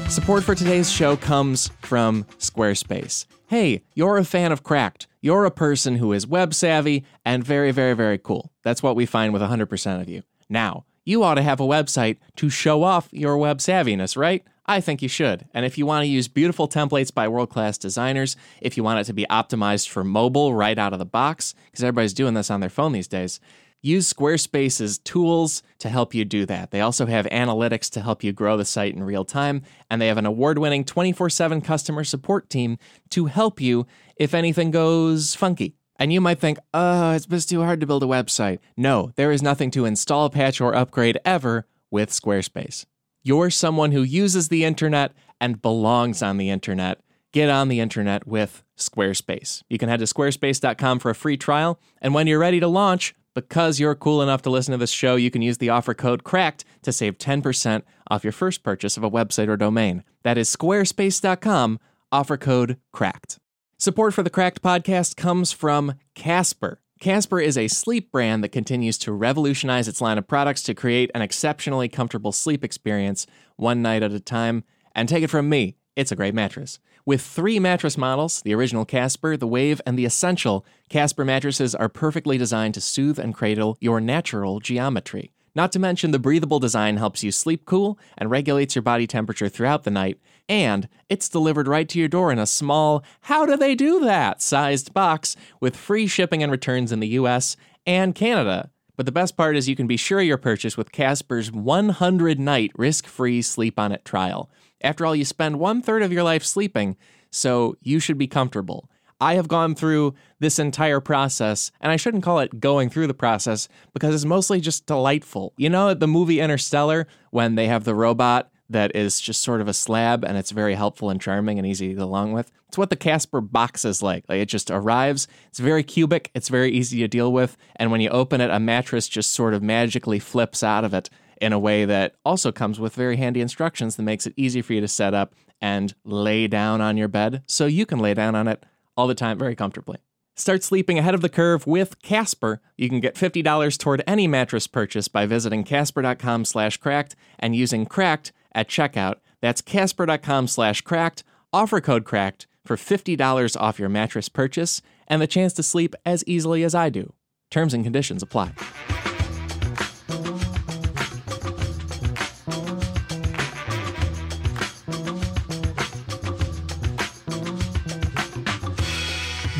Support 0.08 0.44
for 0.44 0.54
today's 0.54 0.90
show 0.90 1.16
comes 1.16 1.68
from 1.80 2.24
Squarespace. 2.38 3.26
Hey, 3.48 3.82
you're 3.94 4.16
a 4.16 4.24
fan 4.24 4.52
of 4.52 4.62
Cracked. 4.62 5.08
You're 5.20 5.44
a 5.44 5.50
person 5.50 5.96
who 5.96 6.12
is 6.12 6.26
web 6.26 6.54
savvy 6.54 7.04
and 7.24 7.44
very, 7.44 7.70
very, 7.72 7.94
very 7.94 8.16
cool. 8.16 8.52
That's 8.62 8.82
what 8.82 8.96
we 8.96 9.04
find 9.04 9.32
with 9.32 9.42
100% 9.42 10.00
of 10.00 10.08
you. 10.08 10.22
Now, 10.48 10.84
you 11.04 11.22
ought 11.22 11.34
to 11.34 11.42
have 11.42 11.60
a 11.60 11.66
website 11.66 12.18
to 12.36 12.48
show 12.48 12.82
off 12.82 13.08
your 13.10 13.36
web 13.36 13.58
savviness, 13.58 14.16
right? 14.16 14.44
I 14.64 14.80
think 14.80 15.02
you 15.02 15.08
should. 15.08 15.46
And 15.52 15.66
if 15.66 15.76
you 15.76 15.86
want 15.86 16.04
to 16.04 16.08
use 16.08 16.28
beautiful 16.28 16.68
templates 16.68 17.12
by 17.12 17.28
world 17.28 17.50
class 17.50 17.76
designers, 17.76 18.36
if 18.60 18.76
you 18.76 18.84
want 18.84 19.00
it 19.00 19.04
to 19.04 19.12
be 19.12 19.26
optimized 19.28 19.88
for 19.88 20.02
mobile 20.02 20.54
right 20.54 20.78
out 20.78 20.92
of 20.92 20.98
the 20.98 21.04
box, 21.04 21.54
because 21.66 21.84
everybody's 21.84 22.14
doing 22.14 22.34
this 22.34 22.50
on 22.50 22.60
their 22.60 22.70
phone 22.70 22.92
these 22.92 23.08
days, 23.08 23.38
Use 23.86 24.12
Squarespace's 24.12 24.98
tools 24.98 25.62
to 25.78 25.88
help 25.88 26.12
you 26.12 26.24
do 26.24 26.44
that. 26.46 26.72
They 26.72 26.80
also 26.80 27.06
have 27.06 27.24
analytics 27.26 27.88
to 27.90 28.00
help 28.00 28.24
you 28.24 28.32
grow 28.32 28.56
the 28.56 28.64
site 28.64 28.96
in 28.96 29.04
real 29.04 29.24
time, 29.24 29.62
and 29.88 30.02
they 30.02 30.08
have 30.08 30.18
an 30.18 30.26
award 30.26 30.58
winning 30.58 30.84
24 30.84 31.30
7 31.30 31.60
customer 31.60 32.02
support 32.02 32.50
team 32.50 32.78
to 33.10 33.26
help 33.26 33.60
you 33.60 33.86
if 34.16 34.34
anything 34.34 34.72
goes 34.72 35.36
funky. 35.36 35.76
And 36.00 36.12
you 36.12 36.20
might 36.20 36.40
think, 36.40 36.58
oh, 36.74 37.12
it's 37.12 37.26
just 37.26 37.48
too 37.48 37.62
hard 37.62 37.78
to 37.78 37.86
build 37.86 38.02
a 38.02 38.06
website. 38.06 38.58
No, 38.76 39.12
there 39.14 39.30
is 39.30 39.40
nothing 39.40 39.70
to 39.70 39.84
install, 39.84 40.30
patch, 40.30 40.60
or 40.60 40.74
upgrade 40.74 41.20
ever 41.24 41.68
with 41.88 42.10
Squarespace. 42.10 42.86
You're 43.22 43.50
someone 43.50 43.92
who 43.92 44.02
uses 44.02 44.48
the 44.48 44.64
internet 44.64 45.12
and 45.40 45.62
belongs 45.62 46.24
on 46.24 46.38
the 46.38 46.50
internet. 46.50 47.02
Get 47.32 47.50
on 47.50 47.68
the 47.68 47.78
internet 47.78 48.26
with 48.26 48.64
Squarespace. 48.76 49.62
You 49.68 49.78
can 49.78 49.88
head 49.88 50.00
to 50.00 50.06
squarespace.com 50.06 50.98
for 50.98 51.10
a 51.10 51.14
free 51.14 51.36
trial, 51.36 51.78
and 52.02 52.14
when 52.14 52.26
you're 52.26 52.40
ready 52.40 52.58
to 52.58 52.66
launch, 52.66 53.14
because 53.36 53.78
you're 53.78 53.94
cool 53.94 54.22
enough 54.22 54.42
to 54.42 54.50
listen 54.50 54.72
to 54.72 54.78
this 54.78 54.90
show, 54.90 55.14
you 55.14 55.30
can 55.30 55.42
use 55.42 55.58
the 55.58 55.68
offer 55.68 55.92
code 55.94 56.24
CRACKED 56.24 56.64
to 56.82 56.90
save 56.90 57.18
10% 57.18 57.82
off 58.10 58.24
your 58.24 58.32
first 58.32 58.62
purchase 58.62 58.96
of 58.96 59.04
a 59.04 59.10
website 59.10 59.48
or 59.48 59.58
domain. 59.58 60.02
That 60.24 60.38
is 60.38 60.48
squarespace.com, 60.48 61.78
offer 62.10 62.36
code 62.38 62.78
CRACKED. 62.92 63.36
Support 63.78 64.14
for 64.14 64.22
the 64.22 64.30
Cracked 64.30 64.62
podcast 64.62 65.16
comes 65.16 65.52
from 65.52 65.94
Casper. 66.14 66.80
Casper 66.98 67.38
is 67.38 67.58
a 67.58 67.68
sleep 67.68 68.10
brand 68.10 68.42
that 68.42 68.48
continues 68.48 68.96
to 68.98 69.12
revolutionize 69.12 69.86
its 69.86 70.00
line 70.00 70.16
of 70.16 70.26
products 70.26 70.62
to 70.62 70.74
create 70.74 71.10
an 71.14 71.20
exceptionally 71.20 71.90
comfortable 71.90 72.32
sleep 72.32 72.64
experience 72.64 73.26
one 73.56 73.82
night 73.82 74.02
at 74.02 74.12
a 74.12 74.20
time. 74.20 74.64
And 74.94 75.10
take 75.10 75.22
it 75.22 75.28
from 75.28 75.50
me, 75.50 75.76
it's 75.94 76.10
a 76.10 76.16
great 76.16 76.34
mattress. 76.34 76.78
With 77.06 77.22
three 77.22 77.60
mattress 77.60 77.96
models 77.96 78.42
the 78.42 78.52
original 78.52 78.84
Casper, 78.84 79.36
the 79.36 79.46
Wave, 79.46 79.80
and 79.86 79.96
the 79.96 80.04
Essential 80.04 80.66
Casper 80.88 81.24
mattresses 81.24 81.72
are 81.72 81.88
perfectly 81.88 82.36
designed 82.36 82.74
to 82.74 82.80
soothe 82.80 83.20
and 83.20 83.32
cradle 83.32 83.78
your 83.80 84.00
natural 84.00 84.58
geometry. 84.58 85.30
Not 85.54 85.70
to 85.72 85.78
mention, 85.78 86.10
the 86.10 86.18
breathable 86.18 86.58
design 86.58 86.96
helps 86.96 87.22
you 87.22 87.30
sleep 87.30 87.64
cool 87.64 87.96
and 88.18 88.28
regulates 88.28 88.74
your 88.74 88.82
body 88.82 89.06
temperature 89.06 89.48
throughout 89.48 89.84
the 89.84 89.90
night. 89.92 90.18
And 90.48 90.88
it's 91.08 91.28
delivered 91.28 91.68
right 91.68 91.88
to 91.90 91.98
your 92.00 92.08
door 92.08 92.32
in 92.32 92.40
a 92.40 92.46
small, 92.46 93.04
how 93.20 93.46
do 93.46 93.56
they 93.56 93.76
do 93.76 94.00
that? 94.00 94.42
sized 94.42 94.92
box 94.92 95.36
with 95.60 95.76
free 95.76 96.08
shipping 96.08 96.42
and 96.42 96.50
returns 96.50 96.90
in 96.90 96.98
the 96.98 97.14
US 97.20 97.56
and 97.86 98.16
Canada. 98.16 98.70
But 98.96 99.06
the 99.06 99.12
best 99.12 99.36
part 99.36 99.56
is 99.56 99.68
you 99.68 99.76
can 99.76 99.86
be 99.86 99.96
sure 99.96 100.20
your 100.20 100.38
purchase 100.38 100.76
with 100.76 100.90
Casper's 100.90 101.52
100 101.52 102.40
night 102.40 102.72
risk 102.74 103.06
free 103.06 103.42
sleep 103.42 103.78
on 103.78 103.92
it 103.92 104.04
trial. 104.04 104.50
After 104.86 105.04
all, 105.04 105.16
you 105.16 105.24
spend 105.24 105.58
one 105.58 105.82
third 105.82 106.02
of 106.02 106.12
your 106.12 106.22
life 106.22 106.44
sleeping, 106.44 106.96
so 107.30 107.76
you 107.82 107.98
should 107.98 108.18
be 108.18 108.28
comfortable. 108.28 108.88
I 109.20 109.34
have 109.34 109.48
gone 109.48 109.74
through 109.74 110.14
this 110.38 110.60
entire 110.60 111.00
process, 111.00 111.72
and 111.80 111.90
I 111.90 111.96
shouldn't 111.96 112.22
call 112.22 112.38
it 112.38 112.60
going 112.60 112.88
through 112.88 113.08
the 113.08 113.14
process 113.14 113.68
because 113.92 114.14
it's 114.14 114.24
mostly 114.24 114.60
just 114.60 114.86
delightful. 114.86 115.54
You 115.56 115.70
know, 115.70 115.92
the 115.92 116.06
movie 116.06 116.38
Interstellar, 116.38 117.08
when 117.30 117.56
they 117.56 117.66
have 117.66 117.82
the 117.84 117.94
robot 117.96 118.50
that 118.70 118.94
is 118.94 119.20
just 119.20 119.42
sort 119.42 119.60
of 119.60 119.68
a 119.68 119.72
slab 119.72 120.24
and 120.24 120.36
it's 120.36 120.50
very 120.50 120.74
helpful 120.74 121.10
and 121.10 121.20
charming 121.20 121.58
and 121.58 121.66
easy 121.66 121.88
to 121.88 121.94
get 121.94 122.02
along 122.02 122.32
with. 122.32 122.50
It's 122.68 122.78
what 122.78 122.90
the 122.90 122.96
Casper 122.96 123.40
box 123.40 123.84
is 123.84 124.02
like. 124.02 124.24
Like 124.28 124.40
it 124.40 124.48
just 124.48 124.70
arrives, 124.70 125.28
it's 125.48 125.60
very 125.60 125.82
cubic, 125.84 126.30
it's 126.34 126.48
very 126.48 126.72
easy 126.72 126.98
to 126.98 127.08
deal 127.08 127.32
with, 127.32 127.56
and 127.76 127.90
when 127.90 128.00
you 128.00 128.10
open 128.10 128.40
it, 128.40 128.50
a 128.50 128.58
mattress 128.60 129.08
just 129.08 129.32
sort 129.32 129.54
of 129.54 129.62
magically 129.62 130.18
flips 130.18 130.62
out 130.62 130.84
of 130.84 130.94
it 130.94 131.08
in 131.40 131.52
a 131.52 131.58
way 131.58 131.84
that 131.84 132.14
also 132.24 132.52
comes 132.52 132.80
with 132.80 132.94
very 132.94 133.16
handy 133.16 133.40
instructions 133.40 133.96
that 133.96 134.02
makes 134.02 134.26
it 134.26 134.34
easy 134.36 134.62
for 134.62 134.72
you 134.72 134.80
to 134.80 134.88
set 134.88 135.14
up 135.14 135.34
and 135.60 135.94
lay 136.04 136.46
down 136.46 136.80
on 136.80 136.96
your 136.96 137.08
bed 137.08 137.42
so 137.46 137.66
you 137.66 137.86
can 137.86 137.98
lay 137.98 138.14
down 138.14 138.34
on 138.34 138.48
it 138.48 138.64
all 138.96 139.06
the 139.06 139.14
time 139.14 139.38
very 139.38 139.54
comfortably. 139.54 139.98
Start 140.38 140.62
sleeping 140.62 140.98
ahead 140.98 141.14
of 141.14 141.22
the 141.22 141.30
curve 141.30 141.66
with 141.66 142.02
Casper. 142.02 142.60
You 142.76 142.90
can 142.90 143.00
get 143.00 143.14
$50 143.14 143.78
toward 143.78 144.02
any 144.06 144.26
mattress 144.26 144.66
purchase 144.66 145.08
by 145.08 145.24
visiting 145.24 145.64
casper.com 145.64 146.44
slash 146.44 146.76
cracked 146.76 147.16
and 147.38 147.56
using 147.56 147.86
cracked 147.86 148.32
at 148.52 148.68
checkout. 148.68 149.16
That's 149.40 149.62
casper.com 149.62 150.48
slash 150.48 150.82
cracked. 150.82 151.24
Offer 151.54 151.80
code 151.80 152.04
cracked 152.04 152.46
for 152.66 152.76
$50 152.76 153.58
off 153.58 153.78
your 153.78 153.88
mattress 153.88 154.28
purchase 154.28 154.82
and 155.08 155.22
the 155.22 155.26
chance 155.26 155.54
to 155.54 155.62
sleep 155.62 155.94
as 156.04 156.22
easily 156.26 156.64
as 156.64 156.74
I 156.74 156.90
do. 156.90 157.14
Terms 157.50 157.72
and 157.72 157.82
conditions 157.82 158.22
apply. 158.22 158.52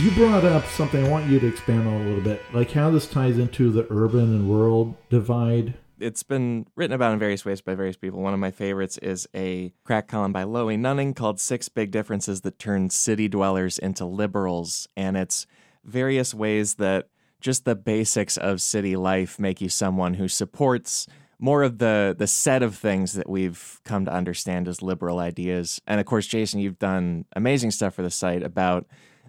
You 0.07 0.13
brought 0.13 0.45
up 0.45 0.65
something 0.67 1.05
I 1.05 1.09
want 1.09 1.29
you 1.29 1.41
to 1.41 1.49
expand 1.49 1.89
on 1.89 1.95
a 1.95 2.05
little 2.05 2.23
bit, 2.23 2.41
like 2.53 2.71
how 2.71 2.91
this 2.91 3.09
ties 3.09 3.39
into 3.39 3.73
the 3.73 3.89
urban 3.91 4.21
and 4.21 4.49
rural 4.49 4.97
divide. 5.11 5.75
It's 5.99 6.23
been 6.23 6.69
written 6.77 6.95
about 6.95 7.13
in 7.13 7.19
various 7.19 7.45
ways 7.45 7.61
by 7.61 7.75
various 7.75 7.97
people. 7.97 8.21
One 8.21 8.33
of 8.33 8.39
my 8.39 8.53
favorites 8.53 8.99
is 8.99 9.27
a 9.35 9.73
crack 9.83 10.07
column 10.07 10.33
by 10.33 10.45
Loie 10.45 10.77
Nunning 10.77 11.13
called 11.13 11.41
Six 11.41 11.69
Big 11.69 11.91
Differences 11.91 12.43
That 12.43 12.57
Turn 12.57 12.89
City 12.89 13.27
Dwellers 13.27 13.79
into 13.79 14.05
Liberals. 14.05 14.87
And 14.97 15.17
it's 15.17 15.45
various 15.83 16.33
ways 16.33 16.77
that 16.77 17.09
just 17.41 17.65
the 17.65 17.75
basics 17.75 18.37
of 18.37 18.63
city 18.63 18.95
life 18.95 19.41
make 19.41 19.61
you 19.61 19.69
someone 19.69 20.15
who 20.15 20.29
supports 20.29 21.09
more 21.41 21.65
of 21.65 21.79
the 21.79 22.15
the 22.17 22.29
set 22.29 22.63
of 22.63 22.77
things 22.77 23.15
that 23.15 23.29
we've 23.29 23.81
come 23.85 24.05
to 24.05 24.13
understand 24.13 24.69
as 24.69 24.83
liberal 24.83 25.19
ideas. 25.19 25.81
And 25.85 25.99
of 25.99 26.07
course, 26.07 26.29
Jason, 26.29 26.61
you've 26.61 26.79
done 26.79 27.25
amazing 27.35 27.73
stuff 27.73 27.95
for 27.95 28.03
the 28.03 28.11
site 28.11 28.45
about 28.45 28.87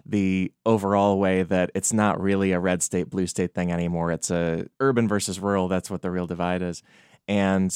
the 0.08 0.50
overall 0.64 1.18
way 1.18 1.42
that 1.42 1.70
it's 1.74 1.92
not 1.92 2.20
really 2.20 2.52
a 2.52 2.58
red 2.58 2.82
state 2.82 3.10
blue 3.10 3.26
state 3.26 3.54
thing 3.54 3.70
anymore. 3.70 4.10
It's 4.10 4.30
a 4.30 4.66
urban 4.80 5.06
versus 5.06 5.38
rural. 5.38 5.68
That's 5.68 5.90
what 5.90 6.02
the 6.02 6.10
real 6.10 6.26
divide 6.26 6.62
is. 6.62 6.82
And 7.28 7.74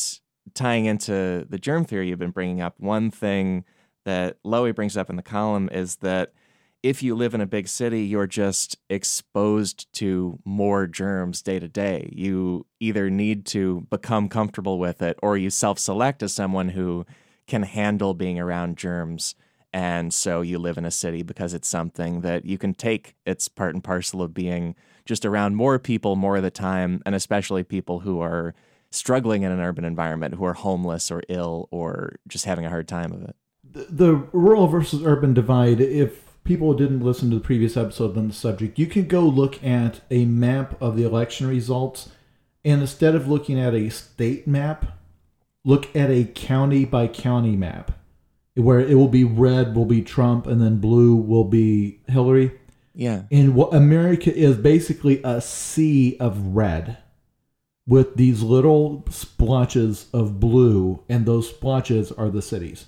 tying 0.55 0.87
into 0.87 1.47
the 1.49 1.59
germ 1.59 1.85
theory 1.85 2.09
you've 2.09 2.19
been 2.19 2.31
bringing 2.31 2.61
up, 2.61 2.75
one 2.79 3.11
thing 3.11 3.65
that 4.05 4.43
Lowy 4.43 4.75
brings 4.75 4.97
up 4.97 5.11
in 5.11 5.17
the 5.17 5.23
column 5.23 5.69
is 5.71 5.97
that 5.97 6.33
if 6.83 7.03
you 7.03 7.15
live 7.15 7.35
in 7.35 7.41
a 7.41 7.47
big 7.47 7.69
city, 7.69 8.03
you're 8.03 8.27
just 8.27 8.77
exposed 8.91 9.93
to 9.93 10.39
more 10.45 10.87
germs 10.89 11.41
day 11.41 11.61
to 11.61 11.69
day. 11.69 12.11
You 12.13 12.67
either 12.81 13.09
need 13.09 13.47
to 13.47 13.87
become 13.89 14.29
comfortable 14.29 14.79
with 14.81 15.01
it 15.01 15.17
or 15.23 15.37
you 15.37 15.51
self 15.51 15.79
select 15.79 16.23
as 16.23 16.35
someone 16.35 16.71
who 16.71 17.07
can 17.47 17.63
handle 17.63 18.15
being 18.15 18.41
around 18.41 18.79
germs. 18.79 19.37
And 19.73 20.13
so 20.13 20.43
you 20.43 20.59
live 20.59 20.77
in 20.77 20.85
a 20.85 20.91
city 20.91 21.23
because 21.23 21.55
it's 21.55 21.69
something 21.69 22.21
that 22.21 22.45
you 22.45 22.59
can 22.59 22.75
take. 22.75 23.15
It's 23.25 23.49
part 23.49 23.75
and 23.75 23.83
parcel 23.83 24.21
of 24.21 24.35
being 24.35 24.75
just 25.07 25.25
around 25.25 25.57
more 25.57 25.79
people 25.79 26.15
more 26.15 26.37
of 26.37 26.43
the 26.43 26.51
time, 26.51 27.03
and 27.07 27.15
especially 27.15 27.63
people 27.65 28.01
who 28.01 28.21
are 28.21 28.55
struggling 28.91 29.43
in 29.43 29.51
an 29.51 29.61
urban 29.61 29.85
environment, 29.85 30.35
who 30.35 30.45
are 30.45 30.53
homeless 30.53 31.11
or 31.11 31.23
ill 31.29 31.69
or 31.71 32.17
just 32.29 32.45
having 32.45 32.67
a 32.67 32.69
hard 32.69 32.87
time 32.87 33.13
of 33.13 33.23
it. 33.23 33.37
The, 33.65 33.87
the 33.89 34.15
rural 34.33 34.67
versus 34.67 35.03
urban 35.05 35.33
divide, 35.33 35.81
if 35.81 36.21
people 36.45 36.75
didn't 36.75 37.01
listen 37.01 37.31
to 37.31 37.37
the 37.37 37.43
previous 37.43 37.77
episode 37.77 38.17
on 38.19 38.29
the 38.29 38.35
subject, 38.35 38.79
you 38.79 38.87
can 38.87 39.07
go 39.07 39.23
look 39.23 39.63
at 39.65 40.03
a 40.11 40.27
map 40.27 40.81
of 40.83 40.97
the 40.97 41.05
election 41.05 41.47
results. 41.47 42.11
And 42.65 42.83
instead 42.83 43.15
of 43.15 43.27
looking 43.27 43.59
at 43.59 43.75
a 43.75 43.89
state 43.89 44.47
map, 44.47 44.99
look 45.65 45.95
at 45.97 46.11
a 46.11 46.25
county 46.25 46.85
by 46.85 47.09
county 47.09 47.57
map 47.57 47.93
where 48.55 48.81
it 48.81 48.95
will 48.95 49.09
be 49.09 49.25
red 49.25 49.75
will 49.75 49.87
be 49.87 50.03
Trump 50.03 50.47
and 50.47 50.61
then 50.61 50.79
blue 50.79 51.17
will 51.17 51.45
be 51.45 52.01
Hillary. 52.09 52.53
Yeah. 52.95 53.23
And 53.31 53.55
what 53.55 53.75
America 53.75 54.35
is 54.35 54.57
basically 54.57 55.21
a 55.25 55.41
sea 55.41 56.17
of 56.19 56.55
red 56.55 56.99
with 57.87 58.17
these 58.17 58.43
little 58.43 59.05
splotches 59.11 60.07
of 60.13 60.39
blue, 60.39 61.03
and 61.09 61.27
those 61.27 61.49
splotches 61.49 62.13
are 62.13 62.31
the 62.31 62.43
cities. 62.43 62.87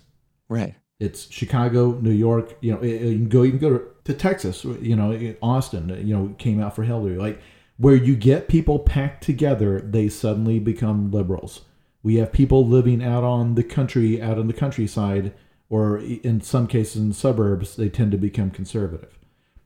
Right. 0.48 0.74
It's 1.00 1.30
Chicago, 1.30 1.92
New 1.92 2.12
York. 2.12 2.56
You 2.60 2.74
know, 2.74 2.82
you 2.82 2.98
can 2.98 3.28
go 3.28 3.44
even 3.44 3.58
go 3.58 3.78
to, 3.78 3.84
to 4.04 4.14
Texas. 4.14 4.64
You 4.64 4.94
know, 4.94 5.34
Austin. 5.42 5.88
You 6.06 6.16
know, 6.16 6.34
came 6.38 6.60
out 6.60 6.76
for 6.76 6.84
Hillary. 6.84 7.16
Like 7.16 7.40
where 7.76 7.96
you 7.96 8.14
get 8.14 8.48
people 8.48 8.78
packed 8.78 9.24
together, 9.24 9.80
they 9.80 10.08
suddenly 10.08 10.60
become 10.60 11.10
liberals. 11.10 11.62
We 12.02 12.16
have 12.16 12.32
people 12.32 12.66
living 12.66 13.02
out 13.02 13.24
on 13.24 13.54
the 13.54 13.64
country, 13.64 14.22
out 14.22 14.38
on 14.38 14.46
the 14.46 14.52
countryside, 14.52 15.32
or 15.68 15.98
in 15.98 16.40
some 16.40 16.66
cases 16.66 17.02
in 17.02 17.12
suburbs, 17.12 17.76
they 17.76 17.88
tend 17.88 18.12
to 18.12 18.18
become 18.18 18.50
conservative, 18.50 19.18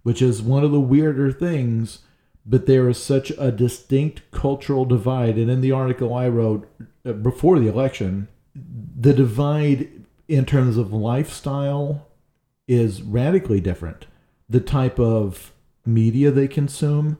which 0.02 0.22
is 0.22 0.40
one 0.40 0.64
of 0.64 0.72
the 0.72 0.80
weirder 0.80 1.32
things. 1.32 2.00
But 2.46 2.66
there 2.66 2.88
is 2.88 3.02
such 3.02 3.30
a 3.38 3.52
distinct 3.52 4.22
cultural 4.30 4.86
divide. 4.86 5.36
And 5.36 5.50
in 5.50 5.60
the 5.60 5.72
article 5.72 6.14
I 6.14 6.28
wrote 6.28 6.66
uh, 7.04 7.12
before 7.12 7.58
the 7.58 7.68
election, 7.68 8.28
the 8.54 9.12
divide 9.12 9.90
in 10.28 10.46
terms 10.46 10.78
of 10.78 10.92
lifestyle 10.92 12.06
is 12.66 13.02
radically 13.02 13.60
different. 13.60 14.06
The 14.48 14.60
type 14.60 14.98
of 14.98 15.52
media 15.84 16.30
they 16.30 16.48
consume, 16.48 17.18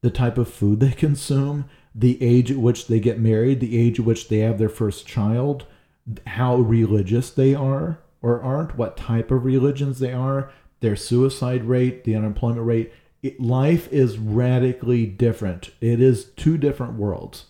the 0.00 0.10
type 0.10 0.38
of 0.38 0.48
food 0.48 0.80
they 0.80 0.92
consume, 1.06 1.66
the 1.94 2.22
age 2.22 2.50
at 2.50 2.56
which 2.56 2.86
they 2.86 3.00
get 3.00 3.18
married, 3.18 3.60
the 3.60 3.78
age 3.78 3.98
at 3.98 4.06
which 4.06 4.28
they 4.28 4.38
have 4.38 4.58
their 4.58 4.68
first 4.68 5.06
child, 5.06 5.66
how 6.26 6.56
religious 6.56 7.28
they 7.30 7.54
are 7.54 7.98
or 8.22 8.42
aren't, 8.42 8.76
what 8.76 8.96
type 8.96 9.30
of 9.30 9.44
religions 9.44 9.98
they 9.98 10.12
are, 10.12 10.52
their 10.80 10.96
suicide 10.96 11.64
rate, 11.64 12.04
the 12.04 12.16
unemployment 12.16 12.66
rate. 12.66 12.92
It, 13.22 13.40
life 13.40 13.90
is 13.92 14.18
radically 14.18 15.06
different. 15.06 15.70
It 15.80 16.00
is 16.00 16.24
two 16.24 16.56
different 16.56 16.94
worlds 16.94 17.46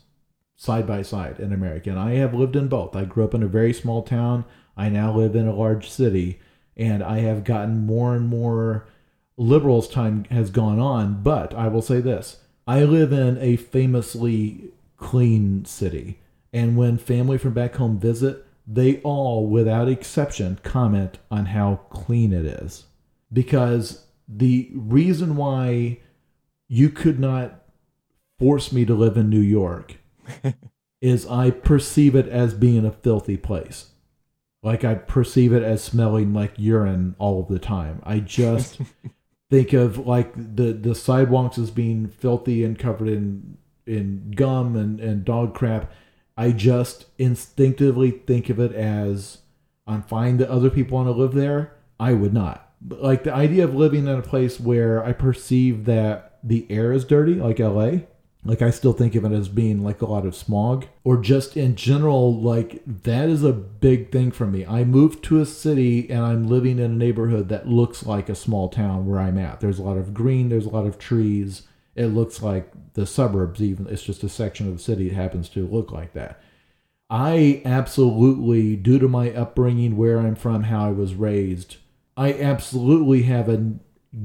side 0.57 0.87
by 0.87 1.03
side 1.03 1.41
in 1.41 1.53
America. 1.53 1.91
And 1.91 1.99
I 1.99 2.15
have 2.15 2.35
lived 2.35 2.57
in 2.57 2.69
both. 2.69 2.95
I 2.95 3.05
grew 3.05 3.25
up 3.25 3.35
in 3.35 3.43
a 3.43 3.49
very 3.49 3.73
small 3.73 4.03
town. 4.03 4.45
I 4.77 4.89
now 4.89 5.17
live 5.17 5.35
in 5.35 5.47
a 5.47 5.55
large 5.55 5.89
city, 5.89 6.41
and 6.77 7.03
I 7.03 7.21
have 7.21 7.45
gotten 7.45 7.87
more 7.87 8.15
and 8.15 8.29
more 8.29 8.87
liberals' 9.37 9.89
time 9.89 10.25
has 10.25 10.51
gone 10.51 10.79
on. 10.79 11.23
But 11.23 11.55
I 11.55 11.69
will 11.69 11.83
say 11.83 12.01
this 12.01 12.41
I 12.67 12.85
live 12.85 13.13
in 13.13 13.39
a 13.39 13.57
famously 13.57 14.71
clean 14.97 15.65
city. 15.65 16.19
And 16.53 16.77
when 16.77 16.99
family 16.99 17.39
from 17.39 17.55
back 17.55 17.77
home 17.77 17.99
visit, 17.99 18.45
they 18.73 19.01
all, 19.01 19.47
without 19.49 19.89
exception, 19.89 20.61
comment 20.63 21.19
on 21.31 21.47
how 21.47 21.81
clean 21.91 22.33
it 22.33 22.45
is. 22.45 22.85
Because 23.33 24.07
the 24.29 24.71
reason 24.75 25.37
why 25.37 25.99
you 26.69 26.89
could 26.89 27.19
not 27.19 27.65
force 28.39 28.73
me 28.73 28.85
to 28.85 28.95
live 28.95 29.17
in 29.17 29.29
New 29.29 29.41
York 29.41 29.97
is 31.01 31.27
I 31.27 31.51
perceive 31.51 32.15
it 32.15 32.29
as 32.29 32.55
being 32.55 32.85
a 32.85 32.93
filthy 32.93 33.37
place. 33.37 33.91
Like 34.63 34.85
I 34.85 34.95
perceive 34.95 35.53
it 35.53 35.63
as 35.63 35.83
smelling 35.83 36.33
like 36.33 36.53
urine 36.57 37.17
all 37.19 37.41
of 37.41 37.49
the 37.49 37.59
time. 37.59 38.01
I 38.05 38.21
just 38.21 38.81
think 39.51 39.73
of 39.73 40.07
like 40.07 40.33
the 40.35 40.73
the 40.73 40.95
sidewalks 40.95 41.59
as 41.59 41.71
being 41.71 42.09
filthy 42.09 42.63
and 42.63 42.79
covered 42.79 43.09
in 43.09 43.57
in 43.87 44.33
gum 44.37 44.77
and 44.77 45.01
and 45.01 45.25
dog 45.25 45.55
crap. 45.55 45.91
I 46.37 46.53
just 46.53 47.07
instinctively 47.19 48.11
think 48.11 48.49
of 48.49 48.59
it 48.59 48.73
as 48.73 49.39
I'm 49.87 50.03
fine 50.03 50.39
that 50.39 50.49
other 50.49 50.71
people 50.71 50.97
want 50.97 51.09
to 51.09 51.13
live 51.13 51.35
there. 51.35 51.77
I 51.99 52.15
would 52.15 52.33
not. 52.33 52.73
But 52.81 53.03
like 53.03 53.25
the 53.25 53.35
idea 53.35 53.65
of 53.65 53.75
living 53.75 54.07
in 54.07 54.19
a 54.19 54.23
place 54.23 54.59
where 54.59 55.05
I 55.05 55.13
perceive 55.13 55.85
that 55.85 56.39
the 56.43 56.67
air 56.71 56.93
is 56.93 57.05
dirty, 57.05 57.35
like 57.35 57.59
LA, 57.59 58.07
like 58.45 58.63
I 58.63 58.71
still 58.71 58.95
think 58.95 59.15
of 59.15 59.25
it 59.25 59.33
as 59.33 59.49
being 59.49 59.85
like 59.85 60.01
a 60.01 60.07
lot 60.07 60.25
of 60.25 60.35
smog 60.35 60.87
or 61.05 61.19
just 61.19 61.57
in 61.57 61.77
general 61.77 62.41
like 62.41 62.83
that 62.87 63.29
is 63.29 63.45
a 63.45 63.53
big 63.53 64.11
thing 64.11 64.31
for 64.31 64.47
me. 64.47 64.65
I 64.65 64.85
moved 64.85 65.23
to 65.25 65.41
a 65.41 65.47
city 65.47 66.09
and 66.09 66.25
I'm 66.25 66.49
living 66.49 66.79
in 66.79 66.85
a 66.93 66.97
neighborhood 66.97 67.51
that 67.51 67.69
looks 67.69 68.07
like 68.07 68.31
a 68.31 68.35
small 68.35 68.71
town 68.71 69.07
where 69.07 69.21
I'm 69.21 69.37
at. 69.37 69.61
There's 69.61 69.79
a 69.79 69.83
lot 69.83 69.99
of 69.99 70.15
green, 70.15 70.49
there's 70.49 70.67
a 70.67 70.71
lot 70.71 70.87
of 70.87 70.99
trees. 70.99 71.63
It 71.95 72.07
looks 72.07 72.43
like 72.43 72.73
the 72.95 73.07
suburbs 73.07 73.63
even. 73.63 73.87
It's 73.89 74.03
just 74.03 74.23
a 74.23 74.29
section 74.29 74.69
of 74.69 74.77
the 74.77 74.83
city 74.83 75.09
that 75.09 75.15
happens 75.15 75.49
to 75.51 75.67
look 75.67 75.91
like 75.93 76.13
that. 76.15 76.41
I 77.11 77.61
absolutely 77.65 78.77
due 78.77 79.01
to 79.01 79.09
my 79.09 79.33
upbringing 79.33 79.97
where 79.97 80.19
I'm 80.19 80.37
from, 80.37 80.65
how 80.65 80.87
I 80.87 80.93
was 80.93 81.15
raised, 81.15 81.77
I 82.17 82.33
absolutely 82.33 83.23
have 83.23 83.49
a 83.49 83.75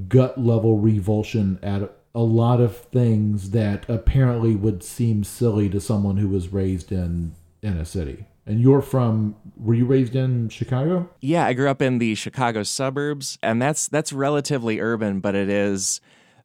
gut 0.08 0.40
level 0.40 0.78
revulsion 0.78 1.60
at 1.64 1.92
a 2.14 2.22
lot 2.22 2.62
of 2.62 2.78
things 2.78 3.52
that 3.52 3.88
apparently 3.90 4.56
would 4.56 4.84
seem 4.84 5.24
silly 5.24 5.70
to 5.70 5.82
someone 5.82 6.18
who 6.18 6.30
was 6.30 6.50
raised 6.50 6.92
in 6.92 7.34
in 7.62 7.78
a 7.78 7.86
city. 7.86 8.26
And 8.46 8.62
you're 8.62 8.82
from 8.82 9.36
were 9.58 9.74
you 9.74 9.86
raised 9.86 10.16
in 10.16 10.50
Chicago? 10.50 11.10
Yeah, 11.20 11.46
I 11.46 11.54
grew 11.54 11.70
up 11.70 11.82
in 11.82 11.98
the 11.98 12.14
Chicago 12.14 12.62
suburbs 12.62 13.40
and 13.42 13.60
that's 13.60 13.88
that's 13.88 14.14
relatively 14.14 14.80
urban, 14.80 15.20
but 15.20 15.34
it 15.34 15.50
is 15.50 16.00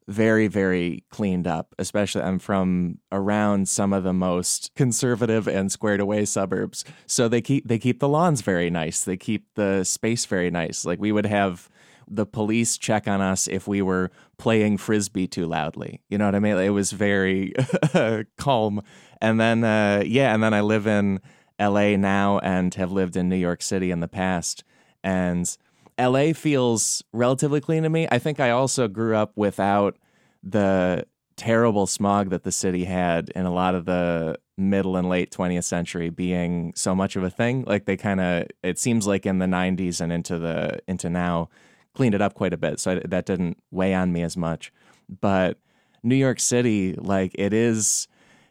very 0.09 0.49
very 0.49 1.05
cleaned 1.11 1.47
up 1.47 1.75
especially 1.79 2.23
i'm 2.23 2.39
from 2.39 2.99
around 3.13 3.69
some 3.69 3.93
of 3.93 4.03
the 4.03 4.13
most 4.13 4.75
conservative 4.75 5.47
and 5.47 5.71
squared 5.71 6.01
away 6.01 6.25
suburbs 6.25 6.85
so 7.07 7.29
they 7.29 7.41
keep 7.41 7.67
they 7.69 7.79
keep 7.79 8.01
the 8.01 8.09
lawns 8.09 8.41
very 8.41 8.71
nice 8.71 9.05
they 9.05 9.17
keep 9.17 9.47
the 9.55 9.85
space 9.85 10.27
very 10.27 10.51
nice 10.51 10.85
like 10.85 10.99
we 10.99 11.13
would 11.13 11.27
have 11.27 11.69
the 12.11 12.27
police 12.27 12.77
check 12.77 13.07
on 13.07 13.21
us 13.21 13.47
if 13.47 13.69
we 13.69 13.81
were 13.81 14.11
playing 14.37 14.77
frisbee 14.77 15.29
too 15.29 15.47
loudly. 15.47 16.03
You 16.09 16.19
know 16.19 16.25
what 16.25 16.35
I 16.35 16.41
mean? 16.41 16.59
It 16.59 16.71
was 16.71 16.91
very 16.91 17.55
calm. 18.37 18.83
And 19.23 19.41
then, 19.41 19.63
uh, 19.63 20.03
yeah, 20.05 20.35
and 20.35 20.43
then 20.43 20.53
I 20.53 20.61
live 20.61 20.87
in 20.89 21.21
LA 21.61 21.97
now 21.97 22.41
and 22.41 22.75
have 22.75 22.91
lived 22.91 23.17
in 23.17 23.29
New 23.29 23.37
York 23.37 23.63
City 23.63 23.93
in 23.93 24.01
the 24.01 24.09
past. 24.09 24.65
And 25.05 25.57
LA 26.01 26.33
feels 26.33 27.03
relatively 27.13 27.61
clean 27.61 27.83
to 27.83 27.91
me. 27.91 28.09
I 28.11 28.19
think 28.19 28.41
I 28.41 28.51
also 28.51 28.89
grew 28.89 29.15
up 29.17 29.33
without 29.37 29.97
the 30.43 31.07
terrible 31.37 31.87
smog 31.87 32.31
that 32.31 32.43
the 32.43 32.53
city 32.53 32.85
had 32.85 33.31
in 33.35 33.47
a 33.47 33.53
lot 33.53 33.75
of 33.75 33.87
the 33.87 34.39
middle 34.59 34.97
and 34.97 35.09
late 35.09 35.31
20th 35.31 35.65
century 35.65 36.11
being 36.11 36.71
so 36.77 36.95
much 36.95 37.17
of 37.17 37.23
a 37.23 37.31
thing 37.31 37.65
like 37.67 37.87
they 37.87 37.97
kind 37.97 38.21
of 38.21 38.45
it 38.63 38.79
seems 38.79 39.07
like 39.07 39.25
in 39.25 39.39
the 39.39 39.47
90s 39.47 40.03
and 40.03 40.13
into 40.13 40.39
the 40.39 40.79
into 40.87 41.09
now 41.09 41.49
cleaned 41.95 42.15
it 42.15 42.23
up 42.23 42.35
quite 42.35 42.53
a 42.53 42.57
bit, 42.57 42.81
so 42.81 42.93
I, 42.93 43.03
that 43.07 43.27
didn't 43.27 43.59
weigh 43.71 43.95
on 43.95 44.13
me 44.13 44.23
as 44.23 44.37
much. 44.37 44.73
But 45.09 45.59
New 46.03 46.15
York 46.15 46.41
City, 46.41 46.95
like 46.95 47.33
it 47.35 47.53
is 47.53 48.09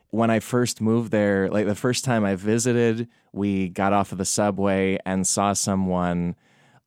when 0.10 0.30
I 0.30 0.40
first 0.40 0.82
moved 0.82 1.12
there, 1.12 1.50
like 1.50 1.66
the 1.66 1.76
first 1.76 2.04
time 2.04 2.26
I 2.26 2.36
visited, 2.36 3.08
we 3.32 3.70
got 3.70 3.94
off 3.94 4.12
of 4.12 4.18
the 4.18 4.26
subway 4.26 4.98
and 5.06 5.26
saw 5.26 5.54
someone 5.54 6.36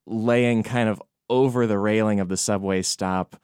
laying 0.07 0.63
kind 0.63 0.89
of 0.89 1.03
over 1.29 1.67
the 1.67 1.79
railing 1.79 2.21
of 2.21 2.29
the 2.29 2.37
subway 2.37 2.83
stop, 2.83 3.37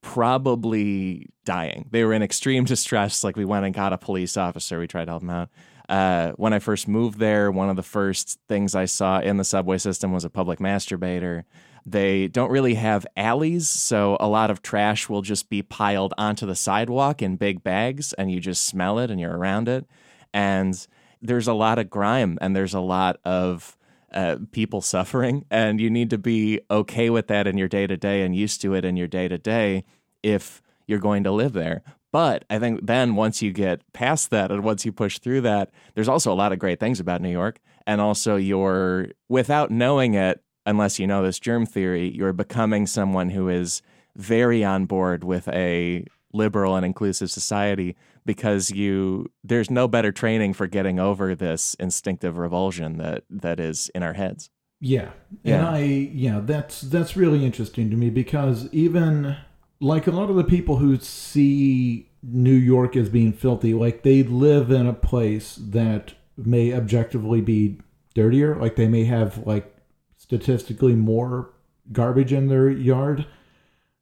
probably 0.00 1.28
dying. 1.44 1.88
They 1.90 2.04
were 2.04 2.12
in 2.12 2.22
extreme 2.22 2.64
distress. 2.74 3.24
Like 3.24 3.36
we 3.36 3.44
went 3.44 3.64
and 3.64 3.74
got 3.74 3.92
a 3.92 3.98
police 3.98 4.36
officer. 4.36 4.78
We 4.78 4.86
tried 4.86 5.06
to 5.06 5.12
help 5.12 5.22
them 5.22 5.30
out. 5.30 5.50
Uh, 5.88 6.32
when 6.36 6.54
I 6.54 6.60
first 6.60 6.88
moved 6.88 7.18
there, 7.18 7.50
one 7.50 7.68
of 7.68 7.76
the 7.76 7.82
first 7.82 8.38
things 8.48 8.74
I 8.74 8.86
saw 8.86 9.20
in 9.20 9.36
the 9.36 9.44
subway 9.44 9.76
system 9.76 10.12
was 10.12 10.24
a 10.24 10.30
public 10.30 10.58
masturbator. 10.58 11.44
They 11.84 12.28
don't 12.28 12.50
really 12.50 12.74
have 12.74 13.06
alleys, 13.14 13.68
so 13.68 14.16
a 14.18 14.26
lot 14.26 14.50
of 14.50 14.62
trash 14.62 15.10
will 15.10 15.20
just 15.20 15.50
be 15.50 15.62
piled 15.62 16.14
onto 16.16 16.46
the 16.46 16.54
sidewalk 16.54 17.20
in 17.20 17.36
big 17.36 17.62
bags, 17.62 18.14
and 18.14 18.32
you 18.32 18.40
just 18.40 18.64
smell 18.64 18.98
it 18.98 19.10
and 19.10 19.20
you're 19.20 19.36
around 19.36 19.68
it. 19.68 19.84
And 20.32 20.86
there's 21.24 21.48
a 21.48 21.54
lot 21.54 21.78
of 21.78 21.90
grime 21.90 22.38
and 22.40 22.54
there's 22.54 22.74
a 22.74 22.80
lot 22.80 23.18
of 23.24 23.76
uh, 24.14 24.36
people 24.52 24.80
suffering, 24.80 25.44
and 25.50 25.80
you 25.80 25.90
need 25.90 26.08
to 26.10 26.18
be 26.18 26.60
okay 26.70 27.10
with 27.10 27.26
that 27.26 27.46
in 27.46 27.58
your 27.58 27.68
day 27.68 27.86
to 27.86 27.96
day 27.96 28.22
and 28.22 28.34
used 28.34 28.62
to 28.62 28.74
it 28.74 28.84
in 28.84 28.96
your 28.96 29.08
day 29.08 29.28
to 29.28 29.36
day 29.36 29.84
if 30.22 30.62
you're 30.86 30.98
going 30.98 31.24
to 31.24 31.32
live 31.32 31.52
there. 31.52 31.82
But 32.12 32.44
I 32.48 32.60
think 32.60 32.86
then 32.86 33.16
once 33.16 33.42
you 33.42 33.52
get 33.52 33.80
past 33.92 34.30
that 34.30 34.52
and 34.52 34.62
once 34.62 34.86
you 34.86 34.92
push 34.92 35.18
through 35.18 35.40
that, 35.42 35.72
there's 35.94 36.08
also 36.08 36.32
a 36.32 36.34
lot 36.34 36.52
of 36.52 36.60
great 36.60 36.78
things 36.78 37.00
about 37.00 37.20
New 37.20 37.30
York. 37.30 37.58
And 37.88 38.00
also, 38.00 38.36
you're, 38.36 39.08
without 39.28 39.70
knowing 39.72 40.14
it, 40.14 40.40
unless 40.64 40.98
you 41.00 41.08
know 41.08 41.22
this 41.22 41.40
germ 41.40 41.66
theory, 41.66 42.08
you're 42.08 42.32
becoming 42.32 42.86
someone 42.86 43.30
who 43.30 43.48
is 43.48 43.82
very 44.16 44.64
on 44.64 44.86
board 44.86 45.24
with 45.24 45.48
a 45.48 46.06
liberal 46.32 46.76
and 46.76 46.86
inclusive 46.86 47.30
society 47.30 47.96
because 48.26 48.70
you 48.70 49.30
there's 49.42 49.70
no 49.70 49.88
better 49.88 50.12
training 50.12 50.54
for 50.54 50.66
getting 50.66 50.98
over 50.98 51.34
this 51.34 51.74
instinctive 51.74 52.36
revulsion 52.36 52.98
that 52.98 53.24
that 53.30 53.60
is 53.60 53.90
in 53.94 54.02
our 54.02 54.14
heads. 54.14 54.50
Yeah. 54.80 55.10
yeah. 55.42 55.56
And 55.56 55.66
I 55.66 55.80
yeah, 55.80 56.40
that's 56.42 56.80
that's 56.82 57.16
really 57.16 57.44
interesting 57.44 57.90
to 57.90 57.96
me 57.96 58.10
because 58.10 58.68
even 58.72 59.36
like 59.80 60.06
a 60.06 60.10
lot 60.10 60.30
of 60.30 60.36
the 60.36 60.44
people 60.44 60.76
who 60.76 60.98
see 60.98 62.10
New 62.22 62.54
York 62.54 62.96
as 62.96 63.08
being 63.08 63.32
filthy, 63.32 63.74
like 63.74 64.02
they 64.02 64.22
live 64.22 64.70
in 64.70 64.86
a 64.86 64.94
place 64.94 65.56
that 65.56 66.14
may 66.36 66.72
objectively 66.72 67.40
be 67.40 67.78
dirtier, 68.14 68.56
like 68.56 68.76
they 68.76 68.88
may 68.88 69.04
have 69.04 69.46
like 69.46 69.74
statistically 70.16 70.94
more 70.94 71.52
garbage 71.92 72.32
in 72.32 72.48
their 72.48 72.70
yard. 72.70 73.26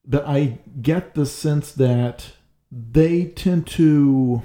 But 0.04 0.26
I 0.26 0.58
get 0.80 1.14
the 1.14 1.26
sense 1.26 1.72
that 1.72 2.32
they 2.72 3.26
tend 3.26 3.66
to 3.66 4.42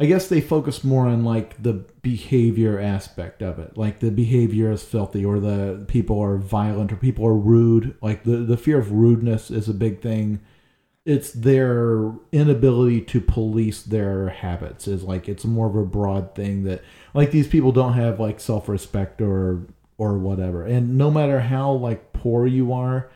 I 0.00 0.06
guess 0.06 0.28
they 0.28 0.40
focus 0.40 0.84
more 0.84 1.08
on 1.08 1.24
like 1.24 1.60
the 1.60 1.84
behavior 2.02 2.78
aspect 2.78 3.42
of 3.42 3.58
it. 3.58 3.76
Like 3.76 3.98
the 3.98 4.12
behavior 4.12 4.70
is 4.70 4.82
filthy 4.82 5.24
or 5.24 5.40
the 5.40 5.84
people 5.88 6.20
are 6.20 6.36
violent 6.36 6.92
or 6.92 6.96
people 6.96 7.26
are 7.26 7.34
rude. 7.34 7.96
Like 8.00 8.22
the, 8.22 8.36
the 8.36 8.56
fear 8.56 8.78
of 8.78 8.92
rudeness 8.92 9.50
is 9.50 9.68
a 9.68 9.74
big 9.74 10.00
thing. 10.00 10.40
It's 11.04 11.32
their 11.32 12.12
inability 12.30 13.00
to 13.00 13.20
police 13.20 13.82
their 13.82 14.28
habits 14.28 14.86
is 14.86 15.02
like 15.02 15.28
it's 15.28 15.44
more 15.44 15.66
of 15.66 15.74
a 15.74 15.84
broad 15.84 16.34
thing 16.36 16.62
that 16.64 16.82
like 17.12 17.32
these 17.32 17.48
people 17.48 17.72
don't 17.72 17.94
have 17.94 18.20
like 18.20 18.38
self 18.38 18.68
respect 18.68 19.20
or 19.20 19.66
or 19.96 20.16
whatever. 20.16 20.64
And 20.64 20.96
no 20.96 21.10
matter 21.10 21.40
how 21.40 21.72
like 21.72 22.12
poor 22.12 22.46
you 22.46 22.72
are, 22.72 23.10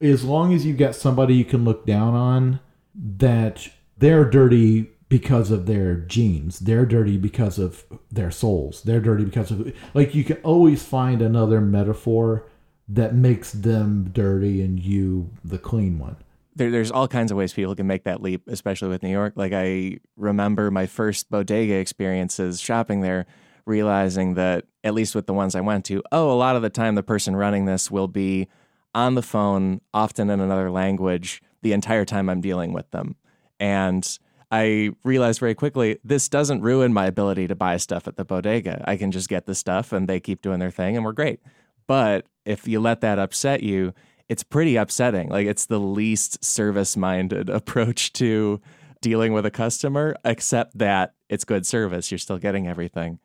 as 0.00 0.24
long 0.24 0.54
as 0.54 0.64
you've 0.64 0.78
got 0.78 0.94
somebody 0.94 1.34
you 1.34 1.44
can 1.44 1.66
look 1.66 1.84
down 1.84 2.14
on 2.14 2.60
that 2.98 3.68
they're 3.96 4.24
dirty 4.24 4.90
because 5.08 5.50
of 5.50 5.66
their 5.66 5.96
genes. 5.96 6.58
They're 6.58 6.84
dirty 6.84 7.16
because 7.16 7.58
of 7.58 7.84
their 8.10 8.30
souls. 8.30 8.82
They're 8.82 9.00
dirty 9.00 9.24
because 9.24 9.50
of 9.50 9.72
like 9.94 10.14
you 10.14 10.24
can 10.24 10.36
always 10.38 10.82
find 10.82 11.22
another 11.22 11.60
metaphor 11.60 12.46
that 12.88 13.14
makes 13.14 13.52
them 13.52 14.10
dirty 14.12 14.62
and 14.62 14.78
you 14.80 15.30
the 15.44 15.58
clean 15.58 15.98
one. 15.98 16.16
There, 16.56 16.70
there's 16.70 16.90
all 16.90 17.06
kinds 17.06 17.30
of 17.30 17.38
ways 17.38 17.52
people 17.52 17.74
can 17.74 17.86
make 17.86 18.04
that 18.04 18.20
leap, 18.22 18.42
especially 18.48 18.88
with 18.88 19.02
New 19.02 19.10
York. 19.10 19.34
Like 19.36 19.52
I 19.52 19.98
remember 20.16 20.70
my 20.70 20.86
first 20.86 21.30
bodega 21.30 21.74
experiences 21.74 22.60
shopping 22.60 23.00
there, 23.00 23.26
realizing 23.64 24.34
that 24.34 24.64
at 24.82 24.94
least 24.94 25.14
with 25.14 25.26
the 25.26 25.34
ones 25.34 25.54
I 25.54 25.60
went 25.60 25.84
to, 25.86 26.02
oh, 26.12 26.32
a 26.32 26.34
lot 26.34 26.56
of 26.56 26.62
the 26.62 26.70
time 26.70 26.94
the 26.94 27.02
person 27.02 27.36
running 27.36 27.66
this 27.66 27.90
will 27.90 28.08
be 28.08 28.48
on 28.94 29.14
the 29.14 29.22
phone, 29.22 29.80
often 29.94 30.30
in 30.30 30.40
another 30.40 30.70
language, 30.70 31.42
the 31.62 31.72
entire 31.72 32.04
time 32.04 32.28
I'm 32.28 32.40
dealing 32.40 32.72
with 32.72 32.90
them. 32.90 33.16
And 33.60 34.18
I 34.50 34.90
realized 35.04 35.40
very 35.40 35.54
quickly 35.54 35.98
this 36.04 36.28
doesn't 36.28 36.62
ruin 36.62 36.92
my 36.92 37.06
ability 37.06 37.48
to 37.48 37.54
buy 37.54 37.76
stuff 37.76 38.08
at 38.08 38.16
the 38.16 38.24
bodega. 38.24 38.82
I 38.86 38.96
can 38.96 39.10
just 39.10 39.28
get 39.28 39.46
the 39.46 39.54
stuff 39.54 39.92
and 39.92 40.08
they 40.08 40.20
keep 40.20 40.42
doing 40.42 40.58
their 40.58 40.70
thing 40.70 40.96
and 40.96 41.04
we're 41.04 41.12
great. 41.12 41.40
But 41.86 42.26
if 42.44 42.66
you 42.66 42.80
let 42.80 43.00
that 43.02 43.18
upset 43.18 43.62
you, 43.62 43.92
it's 44.28 44.42
pretty 44.42 44.76
upsetting. 44.76 45.28
Like 45.28 45.46
it's 45.46 45.66
the 45.66 45.80
least 45.80 46.44
service 46.44 46.96
minded 46.96 47.48
approach 47.50 48.12
to 48.14 48.60
dealing 49.00 49.32
with 49.32 49.46
a 49.46 49.50
customer, 49.50 50.16
except 50.24 50.78
that 50.78 51.14
it's 51.28 51.44
good 51.44 51.66
service. 51.66 52.10
You're 52.10 52.18
still 52.18 52.38
getting 52.38 52.66
everything. 52.66 53.18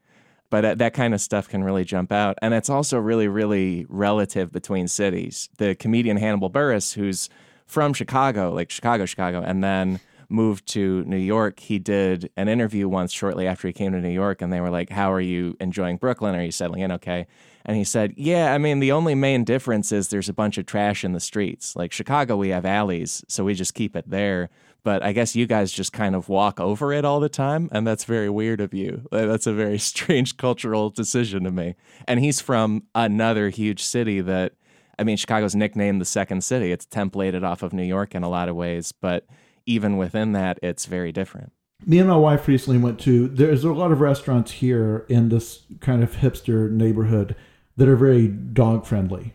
But 0.50 0.78
that 0.78 0.94
kind 0.94 1.16
of 1.16 1.22
stuff 1.22 1.50
can 1.50 1.64
really 1.64 1.84
jump 1.84 2.12
out. 2.12 2.38
And 2.42 2.54
it's 2.54 2.70
also 2.70 3.00
really, 3.00 3.28
really 3.28 3.88
relative 3.90 4.52
between 4.52 4.88
cities. 4.88 5.50
The 5.58 5.74
comedian 5.74 6.18
Hannibal 6.18 6.52
Buress, 6.52 6.94
who's 6.94 7.28
from 7.74 7.92
Chicago, 7.92 8.54
like 8.54 8.70
Chicago, 8.70 9.08
Chicago, 9.08 9.42
and 9.42 9.64
then 9.64 10.00
moved 10.30 10.68
to 10.68 11.04
New 11.06 11.18
York, 11.18 11.60
he 11.60 11.80
did 11.80 12.30
an 12.38 12.48
interview 12.48 12.88
once 12.88 13.12
shortly 13.12 13.48
after 13.48 13.68
he 13.68 13.74
came 13.74 13.92
to 13.94 14.00
New 14.00 14.10
York, 14.10 14.44
and 14.44 14.54
they 14.54 14.62
were 14.62 14.70
like, 14.70 14.92
How 14.92 15.12
are 15.12 15.20
you 15.20 15.58
enjoying 15.60 15.98
Brooklyn? 15.98 16.36
Are 16.36 16.44
you 16.44 16.52
settling 16.52 16.82
in 16.82 16.92
okay? 16.92 17.26
And 17.66 17.76
he 17.76 17.84
said, 17.84 18.14
Yeah, 18.16 18.54
I 18.54 18.60
mean, 18.60 18.80
the 18.80 18.92
only 18.92 19.16
main 19.16 19.44
difference 19.44 19.92
is 19.92 20.10
there's 20.10 20.30
a 20.30 20.34
bunch 20.34 20.60
of 20.60 20.68
trash 20.68 21.04
in 21.04 21.14
the 21.14 21.20
streets. 21.20 21.76
Like 21.76 21.92
Chicago, 21.92 22.38
we 22.38 22.50
have 22.50 22.66
alleys, 22.66 23.24
so 23.28 23.44
we 23.44 23.56
just 23.56 23.74
keep 23.74 23.96
it 23.96 24.08
there. 24.08 24.52
But 24.84 25.02
I 25.02 25.12
guess 25.12 25.36
you 25.36 25.48
guys 25.48 25.72
just 25.72 25.94
kind 25.94 26.14
of 26.14 26.30
walk 26.30 26.60
over 26.60 26.94
it 26.94 27.06
all 27.06 27.20
the 27.20 27.30
time, 27.30 27.70
and 27.72 27.88
that's 27.88 28.04
very 28.04 28.30
weird 28.30 28.62
of 28.62 28.74
you. 28.74 29.08
That's 29.12 29.48
a 29.48 29.54
very 29.54 29.80
strange 29.92 30.38
cultural 30.38 30.92
decision 30.92 31.46
to 31.46 31.52
me. 31.52 31.74
And 32.08 32.20
he's 32.20 32.40
from 32.40 32.84
another 32.94 33.50
huge 33.50 33.82
city 33.82 34.22
that, 34.22 34.54
I 34.98 35.04
mean, 35.04 35.18
Chicago's 35.18 35.56
nicknamed 35.56 36.02
the 36.02 36.06
second 36.06 36.44
city. 36.44 36.72
It's 36.72 36.86
templated 36.86 37.44
off 37.44 37.64
of 37.64 37.74
New 37.74 37.84
York 37.84 38.16
in 38.16 38.24
a 38.24 38.30
lot 38.30 38.50
of 38.50 38.56
ways, 38.56 38.92
but 38.92 39.26
even 39.66 39.98
within 39.98 40.34
that, 40.34 40.60
it's 40.62 40.86
very 40.86 41.12
different. 41.12 41.52
Me 41.86 42.00
and 42.00 42.08
my 42.08 42.16
wife 42.16 42.48
recently 42.48 42.80
went 42.80 43.00
to, 43.02 43.28
there's 43.28 43.64
a 43.64 43.74
lot 43.74 43.92
of 43.92 44.00
restaurants 44.00 44.52
here 44.52 45.06
in 45.10 45.30
this 45.30 45.64
kind 45.82 46.04
of 46.04 46.18
hipster 46.18 46.72
neighborhood 46.72 47.36
that 47.76 47.88
are 47.88 47.96
very 47.96 48.28
dog 48.28 48.86
friendly. 48.86 49.34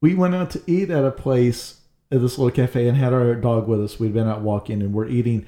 We 0.00 0.14
went 0.14 0.34
out 0.34 0.50
to 0.52 0.62
eat 0.66 0.90
at 0.90 1.04
a 1.04 1.10
place 1.10 1.80
at 2.10 2.20
this 2.20 2.38
little 2.38 2.54
cafe 2.54 2.88
and 2.88 2.96
had 2.96 3.12
our 3.12 3.34
dog 3.34 3.68
with 3.68 3.82
us. 3.82 4.00
We'd 4.00 4.14
been 4.14 4.28
out 4.28 4.40
walking 4.40 4.80
and 4.80 4.94
we're 4.94 5.08
eating. 5.08 5.46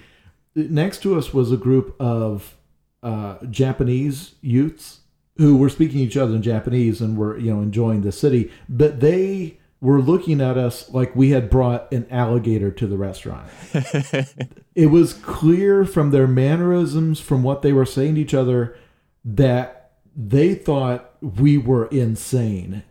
Next 0.54 1.02
to 1.02 1.16
us 1.16 1.32
was 1.32 1.50
a 1.50 1.56
group 1.56 1.96
of 1.98 2.54
uh, 3.02 3.38
Japanese 3.50 4.34
youths 4.42 5.00
who 5.36 5.56
were 5.56 5.68
speaking 5.68 6.00
each 6.00 6.16
other 6.16 6.34
in 6.34 6.42
Japanese 6.42 7.00
and 7.00 7.16
were 7.16 7.38
you 7.38 7.52
know 7.54 7.60
enjoying 7.60 8.02
the 8.02 8.12
city, 8.12 8.50
but 8.68 9.00
they 9.00 9.58
were 9.80 10.00
looking 10.00 10.40
at 10.40 10.56
us 10.56 10.88
like 10.90 11.14
we 11.16 11.30
had 11.30 11.50
brought 11.50 11.92
an 11.92 12.06
alligator 12.08 12.70
to 12.70 12.86
the 12.86 12.96
restaurant. 12.96 13.50
it 14.76 14.86
was 14.86 15.12
clear 15.12 15.84
from 15.84 16.12
their 16.12 16.28
mannerisms, 16.28 17.18
from 17.18 17.42
what 17.42 17.62
they 17.62 17.72
were 17.72 17.84
saying 17.84 18.14
to 18.14 18.20
each 18.20 18.32
other, 18.32 18.76
that 19.24 19.92
they 20.14 20.54
thought 20.54 21.14
we 21.20 21.58
were 21.58 21.86
insane 21.86 22.84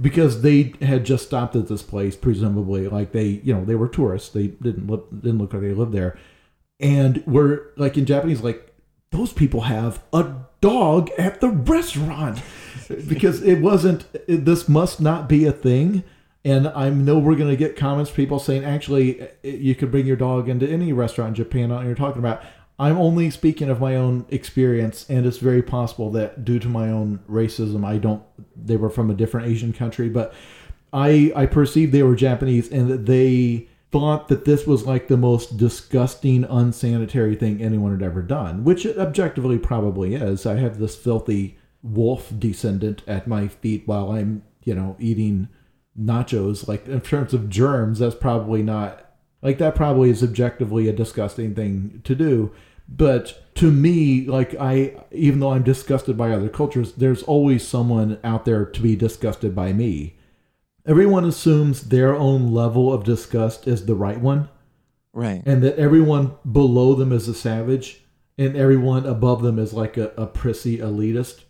because 0.00 0.42
they 0.42 0.74
had 0.80 1.04
just 1.04 1.26
stopped 1.26 1.56
at 1.56 1.66
this 1.66 1.82
place, 1.82 2.14
presumably. 2.14 2.86
Like 2.86 3.12
they, 3.12 3.40
you 3.42 3.52
know, 3.52 3.64
they 3.64 3.74
were 3.74 3.88
tourists. 3.88 4.28
They 4.28 4.48
didn't 4.48 4.86
look 4.86 5.10
didn't 5.10 5.38
look 5.38 5.52
like 5.52 5.62
they 5.62 5.72
lived 5.72 5.92
there, 5.92 6.16
and 6.78 7.26
were 7.26 7.72
like 7.76 7.98
in 7.98 8.06
Japanese, 8.06 8.42
like 8.42 8.72
those 9.10 9.32
people 9.32 9.62
have 9.62 10.02
a 10.12 10.32
dog 10.64 11.10
at 11.18 11.40
the 11.40 11.50
restaurant. 11.50 12.40
Because 13.08 13.42
it 13.42 13.60
wasn't 13.60 14.06
it, 14.26 14.44
this 14.44 14.68
must 14.68 15.00
not 15.00 15.28
be 15.28 15.44
a 15.44 15.52
thing. 15.52 16.04
And 16.46 16.68
i 16.68 16.90
know 16.90 17.18
we're 17.18 17.36
going 17.36 17.50
to 17.50 17.56
get 17.56 17.76
comments 17.76 18.10
people 18.10 18.38
saying 18.38 18.64
actually 18.64 19.22
eh, 19.22 19.28
you 19.42 19.74
could 19.74 19.90
bring 19.90 20.06
your 20.06 20.16
dog 20.16 20.48
into 20.48 20.68
any 20.68 20.92
restaurant 20.92 21.30
in 21.30 21.34
japan 21.34 21.70
on 21.70 21.86
you're 21.86 21.94
talking 21.94 22.18
about? 22.18 22.42
I'm 22.76 22.98
only 22.98 23.30
speaking 23.30 23.70
of 23.70 23.80
my 23.80 23.94
own 23.94 24.26
experience 24.30 25.06
and 25.08 25.24
it's 25.26 25.38
very 25.38 25.62
possible 25.62 26.10
that 26.10 26.44
due 26.44 26.58
to 26.58 26.68
my 26.68 26.90
own 26.90 27.20
racism 27.30 27.84
i 27.84 27.96
don't 27.96 28.22
they 28.56 28.76
were 28.76 28.90
from 28.90 29.10
a 29.10 29.14
different 29.14 29.46
asian 29.46 29.72
country 29.72 30.08
but 30.08 30.34
i 30.92 31.32
i 31.34 31.46
perceived 31.46 31.92
they 31.92 32.02
were 32.02 32.16
japanese 32.16 32.68
and 32.70 32.90
that 32.90 33.06
they 33.06 33.68
thought 33.94 34.26
that 34.26 34.44
this 34.44 34.66
was 34.66 34.84
like 34.84 35.06
the 35.06 35.16
most 35.16 35.56
disgusting, 35.56 36.42
unsanitary 36.42 37.36
thing 37.36 37.62
anyone 37.62 37.92
had 37.92 38.02
ever 38.02 38.22
done, 38.22 38.64
which 38.64 38.84
it 38.84 38.98
objectively 38.98 39.56
probably 39.56 40.16
is. 40.16 40.44
I 40.44 40.56
have 40.56 40.80
this 40.80 40.96
filthy 40.96 41.58
wolf 41.80 42.32
descendant 42.36 43.04
at 43.06 43.28
my 43.28 43.46
feet 43.46 43.84
while 43.86 44.10
I'm, 44.10 44.42
you 44.64 44.74
know, 44.74 44.96
eating 44.98 45.48
nachos. 45.96 46.66
Like, 46.66 46.88
in 46.88 47.02
terms 47.02 47.32
of 47.32 47.48
germs, 47.48 48.00
that's 48.00 48.16
probably 48.16 48.64
not, 48.64 49.12
like, 49.42 49.58
that 49.58 49.76
probably 49.76 50.10
is 50.10 50.24
objectively 50.24 50.88
a 50.88 50.92
disgusting 50.92 51.54
thing 51.54 52.00
to 52.02 52.16
do. 52.16 52.50
But 52.88 53.54
to 53.54 53.70
me, 53.70 54.26
like, 54.26 54.56
I, 54.56 55.04
even 55.12 55.38
though 55.38 55.52
I'm 55.52 55.62
disgusted 55.62 56.16
by 56.16 56.32
other 56.32 56.48
cultures, 56.48 56.94
there's 56.94 57.22
always 57.22 57.64
someone 57.64 58.18
out 58.24 58.44
there 58.44 58.64
to 58.64 58.82
be 58.82 58.96
disgusted 58.96 59.54
by 59.54 59.72
me 59.72 60.16
everyone 60.86 61.24
assumes 61.24 61.82
their 61.82 62.14
own 62.14 62.52
level 62.52 62.92
of 62.92 63.04
disgust 63.04 63.66
is 63.66 63.86
the 63.86 63.94
right 63.94 64.20
one. 64.20 64.48
Right. 65.12 65.42
And 65.46 65.62
that 65.62 65.78
everyone 65.78 66.32
below 66.50 66.94
them 66.94 67.12
is 67.12 67.28
a 67.28 67.34
savage. 67.34 68.04
and 68.36 68.56
everyone 68.56 69.06
above 69.06 69.42
them 69.42 69.58
is 69.58 69.72
like 69.72 69.96
a, 69.96 70.12
a 70.16 70.26
prissy 70.26 70.78
elitist. 70.78 71.42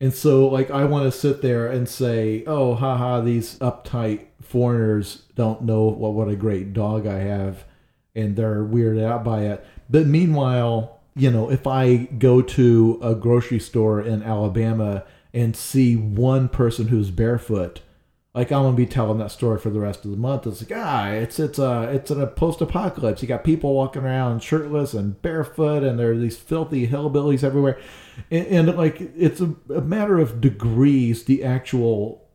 And 0.00 0.14
so, 0.14 0.46
like, 0.48 0.70
I 0.70 0.84
want 0.84 1.04
to 1.04 1.18
sit 1.18 1.42
there 1.42 1.66
and 1.66 1.88
say, 1.88 2.44
oh, 2.46 2.74
haha, 2.74 3.20
these 3.20 3.58
uptight 3.58 4.26
foreigners 4.40 5.22
don't 5.34 5.62
know 5.62 5.84
what, 5.84 6.12
what 6.12 6.28
a 6.28 6.36
great 6.36 6.72
dog 6.72 7.06
I 7.06 7.18
have, 7.18 7.64
and 8.14 8.36
they're 8.36 8.62
weirded 8.62 9.04
out 9.04 9.24
by 9.24 9.42
it. 9.42 9.64
But 9.90 10.06
meanwhile, 10.06 11.00
you 11.16 11.30
know, 11.30 11.50
if 11.50 11.66
I 11.66 11.96
go 11.96 12.42
to 12.42 13.00
a 13.02 13.14
grocery 13.16 13.58
store 13.58 14.00
in 14.00 14.22
Alabama 14.22 15.04
and 15.34 15.56
see 15.56 15.96
one 15.96 16.48
person 16.48 16.88
who's 16.88 17.10
barefoot, 17.10 17.80
like 18.38 18.52
I'm 18.52 18.62
gonna 18.62 18.76
be 18.76 18.86
telling 18.86 19.18
that 19.18 19.32
story 19.32 19.58
for 19.58 19.68
the 19.68 19.80
rest 19.80 20.04
of 20.04 20.12
the 20.12 20.16
month. 20.16 20.46
It's 20.46 20.62
like 20.62 20.70
ah, 20.72 21.08
it's 21.08 21.40
it's 21.40 21.58
a 21.58 21.90
it's 21.92 22.12
in 22.12 22.20
a 22.20 22.26
post-apocalypse. 22.28 23.20
You 23.20 23.26
got 23.26 23.42
people 23.42 23.74
walking 23.74 24.02
around 24.02 24.44
shirtless 24.44 24.94
and 24.94 25.20
barefoot, 25.20 25.82
and 25.82 25.98
there 25.98 26.12
are 26.12 26.16
these 26.16 26.36
filthy 26.36 26.86
hillbillies 26.86 27.42
everywhere, 27.42 27.80
and, 28.30 28.46
and 28.46 28.76
like 28.76 29.00
it's 29.00 29.40
a, 29.40 29.56
a 29.74 29.80
matter 29.80 30.20
of 30.20 30.40
degrees 30.40 31.24
the 31.24 31.42
actual 31.42 32.28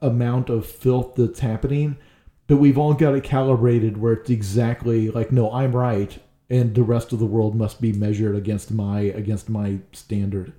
amount 0.00 0.48
of 0.48 0.64
filth 0.64 1.16
that's 1.16 1.40
happening, 1.40 1.98
but 2.46 2.56
we've 2.56 2.78
all 2.78 2.94
got 2.94 3.14
it 3.14 3.24
calibrated 3.24 3.98
where 3.98 4.14
it's 4.14 4.30
exactly 4.30 5.10
like 5.10 5.30
no, 5.30 5.52
I'm 5.52 5.76
right, 5.76 6.18
and 6.48 6.74
the 6.74 6.82
rest 6.82 7.12
of 7.12 7.18
the 7.18 7.26
world 7.26 7.54
must 7.54 7.82
be 7.82 7.92
measured 7.92 8.34
against 8.34 8.70
my 8.70 9.00
against 9.00 9.50
my 9.50 9.80
standard 9.92 10.54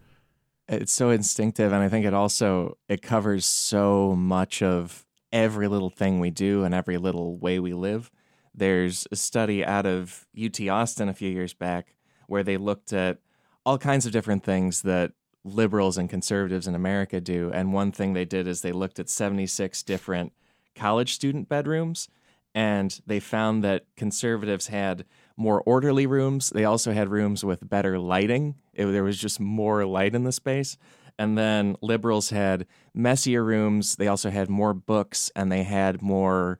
it's 0.71 0.91
so 0.91 1.09
instinctive 1.09 1.71
and 1.71 1.83
i 1.83 1.89
think 1.89 2.05
it 2.05 2.13
also 2.13 2.77
it 2.87 3.01
covers 3.01 3.45
so 3.45 4.15
much 4.15 4.61
of 4.61 5.05
every 5.31 5.67
little 5.67 5.89
thing 5.89 6.19
we 6.19 6.29
do 6.29 6.63
and 6.63 6.73
every 6.73 6.97
little 6.97 7.37
way 7.37 7.59
we 7.59 7.73
live. 7.73 8.11
There's 8.53 9.07
a 9.11 9.15
study 9.15 9.65
out 9.65 9.85
of 9.85 10.27
ut 10.37 10.59
austin 10.67 11.09
a 11.09 11.13
few 11.13 11.29
years 11.29 11.53
back 11.53 11.95
where 12.27 12.43
they 12.43 12.57
looked 12.57 12.91
at 12.91 13.19
all 13.65 13.77
kinds 13.77 14.05
of 14.05 14.11
different 14.11 14.43
things 14.43 14.81
that 14.81 15.13
liberals 15.43 15.97
and 15.97 16.07
conservatives 16.07 16.67
in 16.67 16.75
america 16.75 17.19
do 17.19 17.49
and 17.51 17.73
one 17.73 17.91
thing 17.91 18.13
they 18.13 18.25
did 18.25 18.47
is 18.47 18.61
they 18.61 18.71
looked 18.71 18.99
at 18.99 19.09
76 19.09 19.81
different 19.81 20.33
college 20.75 21.13
student 21.15 21.49
bedrooms 21.49 22.07
and 22.53 23.01
they 23.07 23.19
found 23.19 23.63
that 23.63 23.85
conservatives 23.95 24.67
had 24.67 25.03
more 25.41 25.61
orderly 25.65 26.05
rooms. 26.05 26.51
They 26.51 26.65
also 26.65 26.93
had 26.93 27.09
rooms 27.09 27.43
with 27.43 27.67
better 27.67 27.99
lighting. 27.99 28.55
It, 28.73 28.85
there 28.85 29.03
was 29.03 29.17
just 29.17 29.39
more 29.39 29.85
light 29.85 30.15
in 30.15 30.23
the 30.23 30.31
space. 30.31 30.77
And 31.17 31.37
then 31.37 31.75
liberals 31.81 32.29
had 32.29 32.67
messier 32.93 33.43
rooms. 33.43 33.95
They 33.95 34.07
also 34.07 34.29
had 34.29 34.49
more 34.49 34.73
books 34.73 35.31
and 35.35 35.51
they 35.51 35.63
had 35.63 36.01
more 36.01 36.59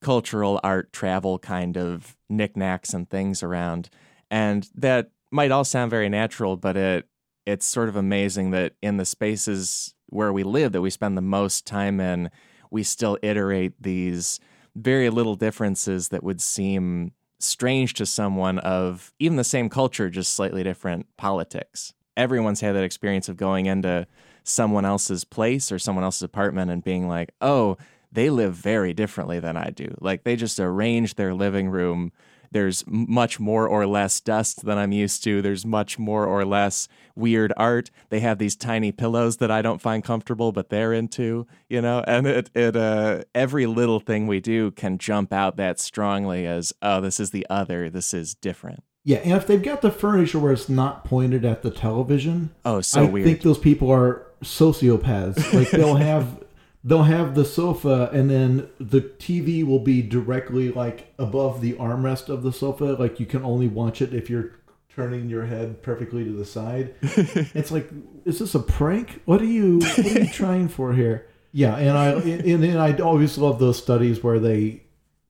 cultural 0.00 0.60
art 0.62 0.92
travel 0.92 1.38
kind 1.38 1.76
of 1.76 2.16
knickknacks 2.28 2.94
and 2.94 3.08
things 3.08 3.42
around. 3.42 3.90
And 4.30 4.68
that 4.74 5.10
might 5.30 5.50
all 5.50 5.64
sound 5.64 5.90
very 5.90 6.08
natural, 6.08 6.56
but 6.56 6.76
it 6.76 7.08
it's 7.46 7.64
sort 7.64 7.88
of 7.88 7.96
amazing 7.96 8.50
that 8.50 8.74
in 8.82 8.98
the 8.98 9.06
spaces 9.06 9.94
where 10.10 10.34
we 10.34 10.42
live 10.42 10.72
that 10.72 10.82
we 10.82 10.90
spend 10.90 11.16
the 11.16 11.22
most 11.22 11.66
time 11.66 11.98
in, 11.98 12.30
we 12.70 12.82
still 12.82 13.16
iterate 13.22 13.72
these 13.80 14.38
very 14.76 15.08
little 15.08 15.34
differences 15.34 16.10
that 16.10 16.22
would 16.22 16.42
seem 16.42 17.12
strange 17.38 17.94
to 17.94 18.06
someone 18.06 18.58
of 18.58 19.12
even 19.18 19.36
the 19.36 19.44
same 19.44 19.68
culture, 19.68 20.10
just 20.10 20.34
slightly 20.34 20.62
different 20.62 21.06
politics. 21.16 21.94
Everyone's 22.16 22.60
had 22.60 22.74
that 22.74 22.84
experience 22.84 23.28
of 23.28 23.36
going 23.36 23.66
into 23.66 24.06
someone 24.42 24.84
else's 24.84 25.24
place 25.24 25.70
or 25.70 25.78
someone 25.78 26.04
else's 26.04 26.22
apartment 26.22 26.70
and 26.70 26.82
being 26.82 27.06
like, 27.06 27.32
oh, 27.40 27.76
they 28.10 28.30
live 28.30 28.54
very 28.54 28.92
differently 28.92 29.38
than 29.38 29.56
I 29.56 29.70
do. 29.70 29.94
Like 30.00 30.24
they 30.24 30.34
just 30.34 30.58
arrange 30.58 31.14
their 31.14 31.34
living 31.34 31.68
room 31.68 32.12
there's 32.50 32.84
much 32.86 33.38
more 33.40 33.66
or 33.66 33.86
less 33.86 34.20
dust 34.20 34.64
than 34.64 34.78
I'm 34.78 34.92
used 34.92 35.24
to. 35.24 35.42
There's 35.42 35.66
much 35.66 35.98
more 35.98 36.24
or 36.26 36.44
less 36.44 36.88
weird 37.14 37.52
art. 37.56 37.90
They 38.10 38.20
have 38.20 38.38
these 38.38 38.56
tiny 38.56 38.92
pillows 38.92 39.38
that 39.38 39.50
I 39.50 39.62
don't 39.62 39.80
find 39.80 40.02
comfortable, 40.04 40.52
but 40.52 40.70
they're 40.70 40.92
into, 40.92 41.46
you 41.68 41.80
know, 41.80 42.04
and 42.06 42.26
it, 42.26 42.50
it, 42.54 42.76
uh, 42.76 43.22
every 43.34 43.66
little 43.66 44.00
thing 44.00 44.26
we 44.26 44.40
do 44.40 44.70
can 44.70 44.98
jump 44.98 45.32
out 45.32 45.56
that 45.56 45.78
strongly 45.78 46.46
as, 46.46 46.72
oh, 46.82 47.00
this 47.00 47.20
is 47.20 47.30
the 47.30 47.46
other, 47.50 47.90
this 47.90 48.14
is 48.14 48.34
different. 48.34 48.82
Yeah, 49.04 49.18
and 49.18 49.32
if 49.32 49.46
they've 49.46 49.62
got 49.62 49.80
the 49.80 49.90
furniture 49.90 50.38
where 50.38 50.52
it's 50.52 50.68
not 50.68 51.04
pointed 51.04 51.44
at 51.44 51.62
the 51.62 51.70
television, 51.70 52.54
oh, 52.64 52.80
so 52.82 53.02
I 53.02 53.08
weird. 53.08 53.26
think 53.26 53.42
those 53.42 53.58
people 53.58 53.90
are 53.90 54.26
sociopaths. 54.42 55.54
Like 55.54 55.70
they'll 55.70 55.94
have 55.96 56.42
they'll 56.88 57.02
have 57.02 57.34
the 57.34 57.44
sofa 57.44 58.08
and 58.14 58.30
then 58.30 58.66
the 58.80 59.02
TV 59.02 59.62
will 59.62 59.78
be 59.78 60.00
directly 60.00 60.70
like 60.70 61.12
above 61.18 61.60
the 61.60 61.74
armrest 61.74 62.30
of 62.30 62.42
the 62.42 62.52
sofa. 62.52 62.96
Like 62.98 63.20
you 63.20 63.26
can 63.26 63.44
only 63.44 63.68
watch 63.68 64.00
it 64.00 64.14
if 64.14 64.30
you're 64.30 64.52
turning 64.88 65.28
your 65.28 65.44
head 65.44 65.82
perfectly 65.82 66.24
to 66.24 66.32
the 66.32 66.46
side. 66.46 66.94
it's 67.02 67.70
like, 67.70 67.90
is 68.24 68.38
this 68.38 68.54
a 68.54 68.60
prank? 68.60 69.20
What 69.26 69.42
are 69.42 69.46
you 69.46 69.80
what 69.80 69.98
are 69.98 70.20
you 70.20 70.28
trying 70.28 70.68
for 70.68 70.94
here? 70.94 71.26
Yeah, 71.52 71.76
and 71.76 71.90
I 71.90 72.12
and, 72.12 72.64
and 72.64 72.78
I 72.78 72.96
always 72.96 73.36
love 73.36 73.58
those 73.58 73.76
studies 73.76 74.22
where 74.22 74.38
they 74.38 74.84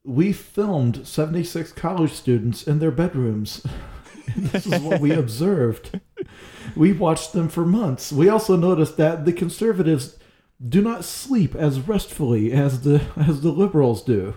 we 0.05 0.33
filmed 0.33 1.07
76 1.07 1.73
college 1.73 2.13
students 2.13 2.69
in 2.69 2.79
their 2.79 2.93
bedrooms. 2.93 3.67
this 4.37 4.65
is 4.65 4.81
what 4.81 5.01
we 5.01 5.13
observed. 5.13 6.01
We 6.77 6.93
watched 6.93 7.33
them 7.33 7.49
for 7.49 7.67
months. 7.67 8.13
We 8.13 8.29
also 8.29 8.57
noticed 8.57 8.97
that 8.99 9.25
the 9.25 9.33
conservatives 9.33 10.19
do 10.67 10.83
not 10.83 11.05
sleep 11.05 11.55
as 11.55 11.81
restfully 11.81 12.53
as 12.53 12.83
the 12.83 13.03
as 13.17 13.41
the 13.41 13.51
liberals 13.51 14.03
do. 14.03 14.35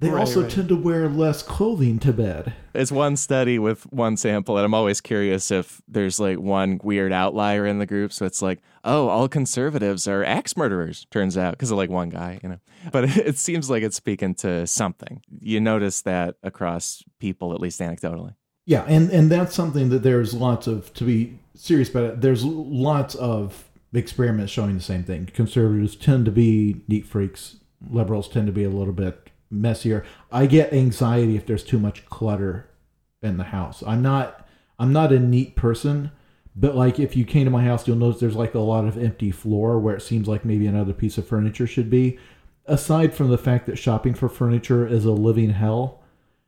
They 0.00 0.08
right, 0.08 0.20
also 0.20 0.42
right. 0.42 0.50
tend 0.50 0.70
to 0.70 0.76
wear 0.76 1.10
less 1.10 1.42
clothing 1.42 1.98
to 1.98 2.12
bed. 2.14 2.54
It's 2.72 2.90
one 2.90 3.16
study 3.16 3.58
with 3.58 3.82
one 3.92 4.16
sample, 4.16 4.56
and 4.56 4.64
I'm 4.64 4.72
always 4.72 5.02
curious 5.02 5.50
if 5.50 5.82
there's 5.86 6.18
like 6.18 6.38
one 6.38 6.80
weird 6.82 7.12
outlier 7.12 7.66
in 7.66 7.78
the 7.80 7.84
group. 7.84 8.10
So 8.10 8.24
it's 8.24 8.40
like, 8.40 8.60
oh, 8.82 9.08
all 9.08 9.28
conservatives 9.28 10.08
are 10.08 10.24
axe 10.24 10.56
murderers, 10.56 11.06
turns 11.10 11.36
out, 11.36 11.52
because 11.52 11.70
of 11.70 11.76
like 11.76 11.90
one 11.90 12.08
guy, 12.08 12.40
you 12.42 12.48
know. 12.48 12.60
But 12.92 13.14
it, 13.14 13.36
seems 13.36 13.68
like 13.68 13.82
it's 13.82 13.96
speaking 13.96 14.34
to 14.36 14.66
something. 14.66 15.20
You 15.38 15.60
notice 15.60 16.00
that 16.02 16.36
across 16.42 17.02
people, 17.18 17.52
at 17.52 17.60
least 17.60 17.78
anecdotally. 17.78 18.34
Yeah, 18.64 18.84
and, 18.88 19.10
and 19.10 19.30
that's 19.30 19.54
something 19.54 19.90
that 19.90 20.02
there's 20.02 20.32
lots 20.32 20.66
of, 20.66 20.94
to 20.94 21.04
be 21.04 21.38
serious 21.54 21.90
about 21.90 22.04
it, 22.04 22.20
there's 22.22 22.42
lots 22.42 23.16
of 23.16 23.69
experiments 23.92 24.52
showing 24.52 24.76
the 24.76 24.82
same 24.82 25.04
thing. 25.04 25.26
Conservatives 25.26 25.96
tend 25.96 26.24
to 26.24 26.30
be 26.30 26.82
neat 26.88 27.06
freaks. 27.06 27.56
Liberals 27.88 28.28
tend 28.28 28.46
to 28.46 28.52
be 28.52 28.64
a 28.64 28.70
little 28.70 28.92
bit 28.92 29.30
messier. 29.50 30.04
I 30.30 30.46
get 30.46 30.72
anxiety 30.72 31.36
if 31.36 31.46
there's 31.46 31.64
too 31.64 31.78
much 31.78 32.06
clutter 32.06 32.70
in 33.22 33.36
the 33.36 33.44
house. 33.44 33.82
I'm 33.86 34.02
not 34.02 34.46
I'm 34.78 34.92
not 34.92 35.12
a 35.12 35.18
neat 35.18 35.56
person, 35.56 36.10
but 36.56 36.74
like 36.74 36.98
if 36.98 37.16
you 37.16 37.24
came 37.24 37.44
to 37.44 37.50
my 37.50 37.64
house, 37.64 37.86
you'll 37.86 37.96
notice 37.96 38.20
there's 38.20 38.36
like 38.36 38.54
a 38.54 38.60
lot 38.60 38.86
of 38.86 38.96
empty 38.96 39.30
floor 39.30 39.78
where 39.78 39.96
it 39.96 40.02
seems 40.02 40.28
like 40.28 40.44
maybe 40.44 40.66
another 40.66 40.92
piece 40.92 41.18
of 41.18 41.26
furniture 41.26 41.66
should 41.66 41.90
be. 41.90 42.18
Aside 42.66 43.12
from 43.12 43.28
the 43.28 43.38
fact 43.38 43.66
that 43.66 43.78
shopping 43.78 44.14
for 44.14 44.28
furniture 44.28 44.86
is 44.86 45.04
a 45.04 45.10
living 45.10 45.50
hell, 45.50 46.02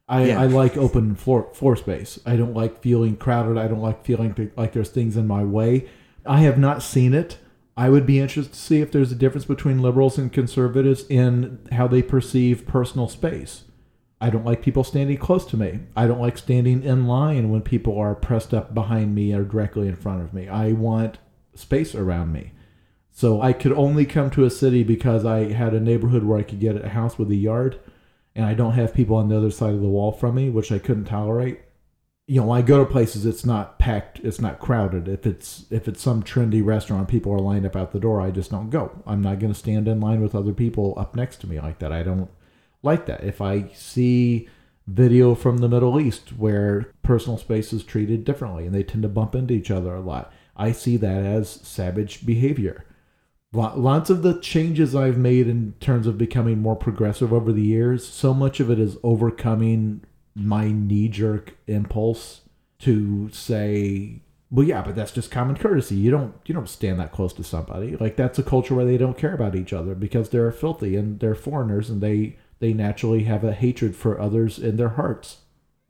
I, 0.09 0.27
yeah. 0.27 0.41
I 0.41 0.47
like 0.47 0.77
open 0.77 1.15
floor 1.15 1.49
floor 1.53 1.77
space. 1.77 2.19
I 2.25 2.37
don't 2.37 2.55
like 2.55 2.83
feeling 2.83 3.17
crowded. 3.17 3.59
I 3.59 3.69
don't 3.69 3.81
like 3.81 4.05
feeling 4.05 4.51
like 4.57 4.73
there's 4.73 4.91
things 4.91 5.17
in 5.17 5.27
my 5.27 5.45
way. 5.45 5.89
I 6.27 6.41
have 6.41 6.59
not 6.59 6.83
seen 6.83 7.15
it. 7.15 7.39
I 7.77 7.89
would 7.89 8.07
be 8.07 8.21
interested 8.21 8.53
to 8.53 8.59
see 8.59 8.81
if 8.81 8.93
there's 8.93 9.13
a 9.13 9.17
difference 9.17 9.47
between 9.47 9.81
liberals 9.81 10.19
and 10.19 10.33
conservatives 10.33 11.05
in 11.09 11.59
how 11.73 11.89
they 11.89 12.03
perceive 12.03 12.67
personal 12.67 13.09
space. 13.09 13.65
I 14.21 14.31
don't 14.31 14.45
like 14.45 14.63
people 14.63 14.85
standing 14.85 15.17
close 15.17 15.45
to 15.47 15.57
me. 15.57 15.81
I 15.97 16.07
don't 16.07 16.21
like 16.21 16.39
standing 16.39 16.85
in 16.85 17.07
line 17.07 17.51
when 17.51 17.63
people 17.63 17.99
are 17.99 18.15
pressed 18.15 18.55
up 18.55 18.73
behind 18.73 19.15
me 19.15 19.33
or 19.33 19.43
directly 19.43 19.89
in 19.89 19.97
front 19.97 20.23
of 20.23 20.33
me. 20.33 20.49
I 20.49 20.73
want 20.73 21.19
space 21.55 21.95
around 21.95 22.33
me. 22.33 22.53
So 23.11 23.43
I 23.43 23.53
could 23.53 23.73
only 23.73 24.07
come 24.07 24.31
to 24.31 24.45
a 24.45 24.51
city 24.51 24.85
because 24.85 25.25
I 25.25 25.53
had 25.53 25.75
a 25.75 25.81
neighborhood 25.81 26.25
where 26.25 26.39
I 26.39 26.45
could 26.45 26.61
get 26.61 26.83
a 26.83 26.91
house 26.91 27.19
with 27.19 27.31
a 27.31 27.37
yard 27.37 27.81
and 28.35 28.47
I 28.47 28.55
don't 28.55 28.73
have 28.73 28.95
people 28.95 29.17
on 29.17 29.29
the 29.29 29.37
other 29.37 29.51
side 29.51 29.75
of 29.75 29.81
the 29.81 29.89
wall 29.89 30.13
from 30.13 30.37
me, 30.37 30.51
which 30.51 30.71
I 30.71 30.79
couldn't 30.79 31.07
tolerate 31.07 31.61
you 32.27 32.41
know, 32.41 32.47
when 32.47 32.59
I 32.59 32.63
go 32.63 32.79
to 32.79 32.91
places, 32.91 33.27
it's 33.27 33.45
not 33.45 33.79
packed, 33.79 34.21
it's 34.21 34.41
not 34.41 34.61
crowded. 34.61 35.09
If 35.09 35.27
it's 35.27 35.67
if 35.71 35.89
it's 35.89 36.01
some 36.01 36.23
trendy 36.23 36.65
restaurant, 36.65 37.09
people 37.09 37.33
are 37.33 37.41
lined 37.41 37.67
up 37.67 37.77
out 37.77 37.93
the 37.93 38.01
door. 38.01 38.21
I 38.21 38.31
just 38.31 38.51
don't 38.51 38.71
go. 38.71 39.03
I'm 39.07 39.23
not 39.23 39.41
going 39.41 39.53
to 39.53 39.59
stand 39.59 39.89
in 39.89 40.01
line 40.01 40.21
with 40.21 40.35
other 40.35 40.53
people 40.53 40.95
up 40.97 41.17
next 41.17 41.39
to 41.39 41.47
me 41.49 41.61
like 41.61 41.81
that. 41.81 41.93
I 41.93 42.03
don't 42.03 42.31
like 42.83 43.07
that. 43.07 43.25
If 43.25 43.41
I 43.41 43.69
see 43.75 44.49
video 44.87 45.35
from 45.35 45.59
the 45.59 45.69
Middle 45.69 46.01
East 46.01 46.37
where 46.37 46.93
personal 47.03 47.39
space 47.39 47.73
is 47.73 47.85
treated 47.85 48.25
differently 48.25 48.67
and 48.67 48.75
they 48.75 48.83
tend 48.83 49.03
to 49.03 49.09
bump 49.09 49.35
into 49.35 49.55
each 49.55 49.71
other 49.71 49.95
a 49.95 50.01
lot, 50.01 50.33
I 50.57 50.73
see 50.73 50.97
that 50.99 51.25
as 51.25 51.51
savage 51.51 52.25
behavior. 52.25 52.85
Lots 53.53 54.09
of 54.09 54.23
the 54.23 54.41
changes 54.41 54.95
I've 54.95 55.19
made 55.19 55.47
in 55.47 55.75
terms 55.79 56.07
of 56.07 56.17
becoming 56.17 56.61
more 56.61 56.77
progressive 56.77 57.33
over 57.35 57.53
the 57.53 57.63
years, 57.63 58.07
so 58.07 58.33
much 58.33 58.61
of 58.61 58.71
it 58.71 58.79
is 58.79 58.97
overcoming 59.03 60.05
my 60.35 60.71
knee 60.71 61.09
jerk 61.09 61.55
impulse 61.67 62.43
to 62.81 63.29
say, 63.31 64.23
well, 64.51 64.67
yeah, 64.67 64.83
but 64.83 64.95
that's 64.95 65.13
just 65.13 65.31
common 65.31 65.57
courtesy. 65.57 65.95
You 65.95 66.11
don't 66.11 66.35
you 66.45 66.55
don't 66.55 66.69
stand 66.69 67.01
that 67.01 67.13
close 67.13 67.33
to 67.35 67.45
somebody. 67.45 67.97
Like 67.97 68.17
that's 68.17 68.39
a 68.39 68.43
culture 68.43 68.75
where 68.75 68.85
they 68.85 68.99
don't 68.99 69.17
care 69.17 69.35
about 69.35 69.57
each 69.57 69.73
other 69.73 69.95
because 69.95 70.29
they're 70.29 70.53
filthy 70.53 70.95
and 70.97 71.21
they're 71.21 71.35
foreigners 71.35 71.89
and 71.89 72.03
they 72.03 72.37
they 72.59 72.73
naturally 72.73 73.25
have 73.25 73.45
a 73.45 73.53
hatred 73.53 73.97
for 73.97 74.21
others 74.21 74.59
in 74.59 74.77
their 74.77 74.91
hearts. 74.91 75.39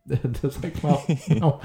it's 0.08 0.62
like, 0.62 0.82
well, 0.82 1.04
you 1.26 1.34
know, 1.40 1.60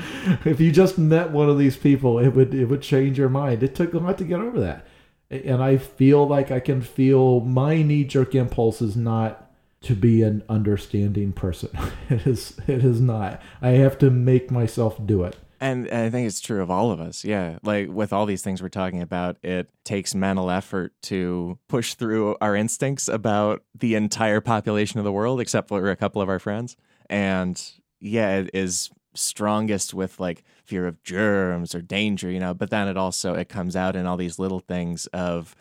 if 0.45 0.59
you 0.59 0.71
just 0.71 0.97
met 0.97 1.31
one 1.31 1.49
of 1.49 1.57
these 1.57 1.77
people, 1.77 2.19
it 2.19 2.29
would 2.29 2.53
it 2.53 2.65
would 2.65 2.81
change 2.81 3.17
your 3.17 3.29
mind. 3.29 3.63
It 3.63 3.75
took 3.75 3.93
a 3.93 3.99
lot 3.99 4.17
to 4.17 4.23
get 4.23 4.39
over 4.39 4.59
that, 4.59 4.87
and 5.29 5.61
I 5.61 5.77
feel 5.77 6.27
like 6.27 6.51
I 6.51 6.59
can 6.59 6.81
feel 6.81 7.41
my 7.41 7.81
knee 7.81 8.03
jerk 8.05 8.33
impulse 8.35 8.81
is 8.81 8.95
not 8.95 9.46
to 9.87 9.95
be 9.95 10.21
an 10.21 10.43
understanding 10.49 11.31
person. 11.31 11.69
It 12.09 12.25
is 12.25 12.57
it 12.67 12.85
is 12.85 13.01
not. 13.01 13.41
I 13.61 13.69
have 13.69 13.97
to 13.99 14.09
make 14.09 14.49
myself 14.49 14.97
do 15.05 15.23
it. 15.23 15.35
And 15.59 15.89
I 15.89 16.09
think 16.09 16.27
it's 16.27 16.39
true 16.39 16.61
of 16.61 16.69
all 16.69 16.91
of 16.91 17.01
us. 17.01 17.25
Yeah. 17.25 17.57
Like 17.63 17.89
with 17.89 18.13
all 18.13 18.25
these 18.25 18.43
things 18.43 18.61
we're 18.61 18.69
talking 18.69 19.01
about, 19.01 19.37
it 19.43 19.69
takes 19.83 20.13
mental 20.13 20.49
effort 20.51 20.93
to 21.03 21.57
push 21.67 21.95
through 21.95 22.37
our 22.39 22.55
instincts 22.55 23.07
about 23.07 23.63
the 23.77 23.95
entire 23.95 24.39
population 24.39 24.99
of 24.99 25.03
the 25.03 25.11
world, 25.11 25.41
except 25.41 25.67
for 25.67 25.89
a 25.89 25.95
couple 25.95 26.21
of 26.21 26.29
our 26.29 26.39
friends. 26.39 26.77
And 27.09 27.61
yeah, 27.99 28.37
it 28.37 28.51
is 28.53 28.89
strongest 29.15 29.93
with 29.93 30.19
like 30.19 30.43
fear 30.63 30.87
of 30.87 31.01
germs 31.03 31.73
or 31.73 31.81
danger, 31.81 32.29
you 32.29 32.39
know, 32.39 32.53
but 32.53 32.69
then 32.69 32.87
it 32.87 32.97
also 32.97 33.33
it 33.33 33.49
comes 33.49 33.75
out 33.75 33.95
in 33.95 34.05
all 34.05 34.17
these 34.17 34.39
little 34.39 34.59
things 34.59 35.07
of 35.07 35.55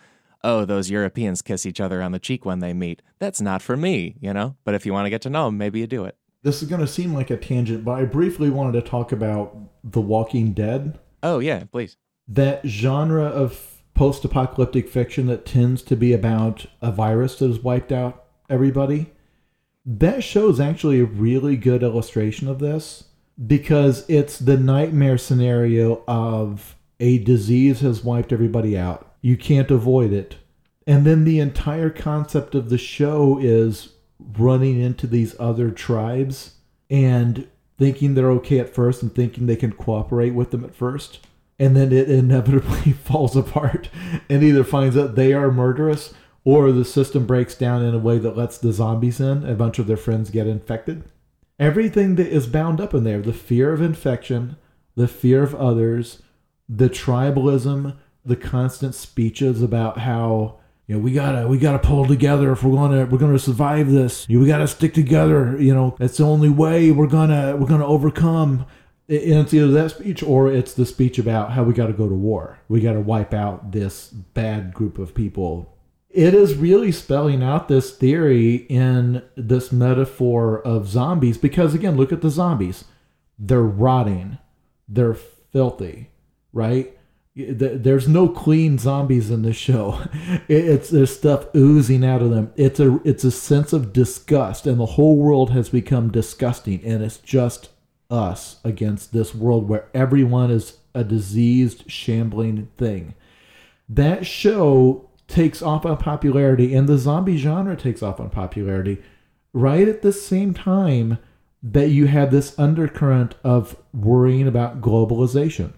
oh, 0.47 0.65
those 0.65 0.91
Europeans 0.91 1.43
kiss 1.43 1.67
each 1.67 1.81
other 1.81 2.01
on 2.01 2.13
the 2.13 2.19
cheek 2.21 2.45
when 2.45 2.61
they 2.61 2.73
meet. 2.73 3.03
That's 3.19 3.41
not 3.41 3.61
for 3.61 3.77
me, 3.77 4.17
you 4.21 4.33
know? 4.33 4.57
But 4.65 4.75
if 4.75 4.87
you 4.87 4.93
want 4.93 5.07
to 5.07 5.11
get 5.11 5.21
to 5.23 5.31
know 5.31 5.47
them, 5.47 5.59
maybe 5.59 5.81
you 5.81 5.87
do 5.87 6.05
it. 6.05 6.17
This 6.43 6.63
is 6.63 6.69
going 6.69 6.81
to 6.81 6.87
seem 6.87 7.13
like 7.13 7.31
a 7.31 7.37
tangent, 7.37 7.85
but 7.85 7.93
I 7.93 8.05
briefly 8.05 8.49
wanted 8.49 8.73
to 8.81 8.89
talk 8.89 9.11
about 9.11 9.59
The 9.83 10.01
Walking 10.01 10.53
Dead. 10.53 11.01
Oh, 11.23 11.41
yeah, 11.41 11.65
please. 11.65 11.97
That 12.29 12.65
genre 12.65 13.25
of 13.25 13.83
post 13.95 14.25
apocalyptic 14.25 14.89
fiction 14.89 15.27
that 15.27 15.45
tends 15.45 15.83
to 15.83 15.97
be 15.97 16.13
about 16.13 16.67
a 16.81 16.93
virus 16.93 17.39
that 17.39 17.49
has 17.49 17.59
wiped 17.59 17.91
out 17.91 18.27
everybody. 18.49 19.13
That 19.85 20.23
show 20.23 20.49
is 20.49 20.61
actually 20.61 21.01
a 21.01 21.05
really 21.05 21.57
good 21.57 21.83
illustration 21.83 22.47
of 22.47 22.61
this 22.61 23.05
because 23.45 24.09
it's 24.09 24.39
the 24.39 24.57
nightmare 24.57 25.19
scenario 25.19 26.05
of 26.07 26.77
a 27.01 27.19
disease 27.19 27.81
has 27.81 28.05
wiped 28.05 28.33
everybody 28.33 28.79
out. 28.79 29.06
You 29.27 29.37
can't 29.37 29.73
avoid 29.73 30.13
it. 30.13 30.37
And 30.87 31.05
then 31.05 31.25
the 31.25 31.41
entire 31.41 31.91
concept 31.91 32.55
of 32.55 32.71
the 32.71 32.79
show 32.79 33.41
is 33.43 33.95
running 34.39 34.81
into 34.81 35.09
these 35.09 35.35
other 35.41 35.73
tribes 35.73 36.53
and 36.89 37.49
thinking 37.77 38.15
they're 38.15 38.31
okay 38.31 38.61
at 38.61 38.73
first 38.73 39.03
and 39.03 39.13
thinking 39.13 39.47
they 39.47 39.57
can 39.57 39.73
cooperate 39.73 40.31
with 40.31 40.53
them 40.53 40.65
at 40.65 40.77
first. 40.77 41.27
And 41.59 41.75
then 41.75 41.93
it 41.93 42.09
inevitably 42.09 42.93
falls 43.05 43.37
apart 43.37 43.91
and 44.31 44.45
either 44.45 44.63
finds 44.63 44.97
out 44.97 45.17
they 45.17 45.33
are 45.33 45.51
murderous 45.51 46.15
or 46.45 46.71
the 46.71 46.85
system 46.85 47.27
breaks 47.27 47.57
down 47.57 47.83
in 47.83 47.97
a 47.97 47.99
way 47.99 48.19
that 48.19 48.37
lets 48.37 48.59
the 48.59 48.73
zombies 48.73 49.19
in. 49.19 49.45
A 49.45 49.57
bunch 49.57 49.81
of 49.81 49.89
their 49.89 49.97
friends 49.97 50.31
get 50.31 50.47
infected. 50.47 51.03
Everything 51.59 52.15
that 52.15 52.29
is 52.29 52.47
bound 52.47 52.81
up 52.81 52.95
in 52.95 53.03
there 53.03 53.21
the 53.21 53.33
fear 53.33 53.73
of 53.73 53.83
infection, 53.83 54.55
the 54.95 55.09
fear 55.09 55.43
of 55.43 55.53
others, 55.57 56.23
the 56.69 56.89
tribalism, 56.89 57.97
the 58.27 58.37
constant 58.37 58.95
speeches 58.95 59.63
about 59.63 59.99
how 59.99 60.59
you 60.87 60.95
know 60.95 61.01
we 61.01 61.13
gotta 61.13 61.47
we 61.47 61.59
gotta 61.59 61.79
pull 61.79 62.05
together 62.07 62.53
if 62.53 62.63
we're 62.63 62.75
gonna 62.75 63.07
we're 63.07 63.19
gonna 63.19 63.39
survive 63.39 63.91
this. 63.91 64.27
You 64.29 64.41
we 64.41 64.47
gotta 64.47 64.69
stick 64.69 64.95
together 64.95 65.61
you 65.61 65.75
know. 65.75 65.97
That's 65.99 66.19
the 66.19 66.25
only 66.25 66.49
way 66.49 66.91
we're 66.91 67.07
gonna 67.07 67.57
we're 67.57 67.67
gonna 67.67 67.87
overcome. 67.87 68.67
And 69.09 69.39
it's 69.39 69.55
either 69.55 69.69
that 69.69 69.93
speech 69.93 70.23
or 70.23 70.51
it's 70.51 70.75
the 70.75 70.85
speech 70.85 71.19
about 71.19 71.53
how 71.53 71.63
we 71.63 71.73
gotta 71.73 71.93
go 71.93 72.09
to 72.09 72.15
war. 72.15 72.59
We 72.69 72.81
gotta 72.81 73.01
wipe 73.01 73.33
out 73.33 73.73
this 73.73 74.09
bad 74.09 74.75
group 74.75 74.99
of 74.99 75.15
people. 75.15 75.73
It 76.11 76.35
is 76.35 76.55
really 76.55 76.93
spelling 76.93 77.43
out 77.43 77.69
this 77.69 77.91
theory 77.91 78.67
in 78.69 79.23
this 79.37 79.71
metaphor 79.71 80.61
of 80.63 80.89
zombies 80.89 81.39
because 81.39 81.75
again 81.75 81.97
look 81.97 82.13
at 82.13 82.23
the 82.23 82.31
zombies. 82.31 82.85
They're 83.39 83.63
rotting. 83.63 84.39
They're 84.89 85.15
filthy 85.15 86.11
right 86.53 86.96
there's 87.37 88.09
no 88.09 88.29
clean 88.29 88.79
zombies 88.79 89.31
in 89.31 89.43
this 89.43 89.57
show. 89.57 90.01
It's 90.49 90.91
there's 90.91 91.17
stuff 91.17 91.47
oozing 91.55 92.05
out 92.05 92.23
of 92.23 92.31
them. 92.31 92.53
It's 92.57 92.81
a 92.81 93.01
it's 93.05 93.25
a 93.25 93.31
sense 93.31 93.73
of 93.73 93.93
disgust, 93.93 94.67
and 94.67 94.81
the 94.81 94.87
whole 94.87 95.17
world 95.17 95.51
has 95.51 95.69
become 95.69 96.11
disgusting, 96.11 96.83
and 96.85 97.03
it's 97.03 97.19
just 97.19 97.71
us 98.11 98.61
against 98.65 99.13
this 99.13 99.35
world 99.35 99.69
where 99.69 99.89
everyone 99.93 100.51
is 100.51 100.79
a 100.95 101.05
diseased, 101.05 101.91
shambling 101.91 102.69
thing. 102.79 103.15
That 103.89 104.27
show 104.27 105.11
takes 105.29 105.61
off 105.61 105.85
on 105.85 105.99
popularity, 105.99 106.75
and 106.75 106.89
the 106.89 106.99
zombie 106.99 107.37
genre 107.37 107.77
takes 107.77 108.03
off 108.03 108.21
on 108.21 108.31
popularity 108.31 109.03
right 109.53 109.89
at 109.89 110.03
the 110.03 110.13
same 110.13 110.55
time 110.55 111.19
that 111.63 111.89
you 111.89 112.07
have 112.07 112.31
this 112.31 112.57
undercurrent 112.59 113.35
of 113.43 113.77
worrying 113.93 114.47
about 114.47 114.81
globalization 114.81 115.73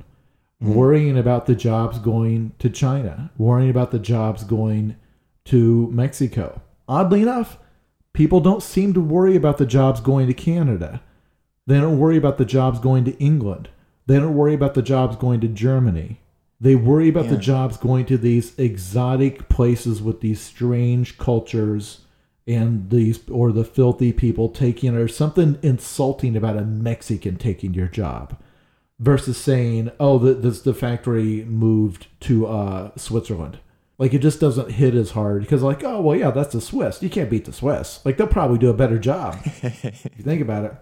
mm-hmm. 0.62 0.74
worrying 0.74 1.18
about 1.18 1.46
the 1.46 1.54
jobs 1.54 1.98
going 1.98 2.52
to 2.58 2.68
China, 2.70 3.30
worrying 3.38 3.70
about 3.70 3.90
the 3.90 3.98
jobs 3.98 4.44
going 4.44 4.96
to 5.46 5.88
Mexico. 5.90 6.60
Oddly 6.88 7.22
enough, 7.22 7.58
people 8.12 8.40
don't 8.40 8.62
seem 8.62 8.92
to 8.94 9.00
worry 9.00 9.36
about 9.36 9.58
the 9.58 9.66
jobs 9.66 10.00
going 10.00 10.26
to 10.26 10.34
Canada. 10.34 11.02
They 11.66 11.80
don't 11.80 11.98
worry 11.98 12.16
about 12.16 12.38
the 12.38 12.44
jobs 12.44 12.78
going 12.78 13.04
to 13.04 13.18
England. 13.18 13.68
They 14.06 14.16
don't 14.16 14.34
worry 14.34 14.54
about 14.54 14.74
the 14.74 14.82
jobs 14.82 15.16
going 15.16 15.40
to 15.40 15.48
Germany. 15.48 16.20
They 16.60 16.74
worry 16.74 17.08
about 17.08 17.26
yeah. 17.26 17.32
the 17.32 17.36
jobs 17.36 17.76
going 17.76 18.06
to 18.06 18.18
these 18.18 18.58
exotic 18.58 19.48
places 19.48 20.02
with 20.02 20.20
these 20.20 20.40
strange 20.40 21.18
cultures 21.18 22.00
and 22.46 22.88
these 22.90 23.20
or 23.28 23.52
the 23.52 23.64
filthy 23.64 24.12
people 24.12 24.48
taking 24.48 24.96
or 24.96 25.06
something 25.06 25.58
insulting 25.62 26.36
about 26.36 26.56
a 26.56 26.62
Mexican 26.62 27.36
taking 27.36 27.74
your 27.74 27.86
job 27.86 28.36
versus 28.98 29.36
saying, 29.36 29.90
"Oh, 30.00 30.18
the 30.18 30.34
this, 30.34 30.62
the 30.62 30.74
factory 30.74 31.44
moved 31.44 32.08
to 32.20 32.46
uh, 32.46 32.90
Switzerland." 32.96 33.58
Like 33.98 34.14
it 34.14 34.20
just 34.20 34.40
doesn't 34.40 34.72
hit 34.72 34.94
as 34.94 35.10
hard 35.10 35.42
because, 35.42 35.62
like, 35.62 35.82
oh 35.82 36.00
well, 36.00 36.16
yeah, 36.16 36.30
that's 36.30 36.52
the 36.52 36.60
Swiss. 36.60 37.02
You 37.02 37.10
can't 37.10 37.30
beat 37.30 37.44
the 37.44 37.52
Swiss. 37.52 38.00
Like 38.04 38.16
they'll 38.16 38.28
probably 38.28 38.58
do 38.58 38.70
a 38.70 38.74
better 38.74 38.98
job 38.98 39.38
if 39.44 40.04
you 40.16 40.24
think 40.24 40.40
about 40.40 40.64
it. 40.64 40.74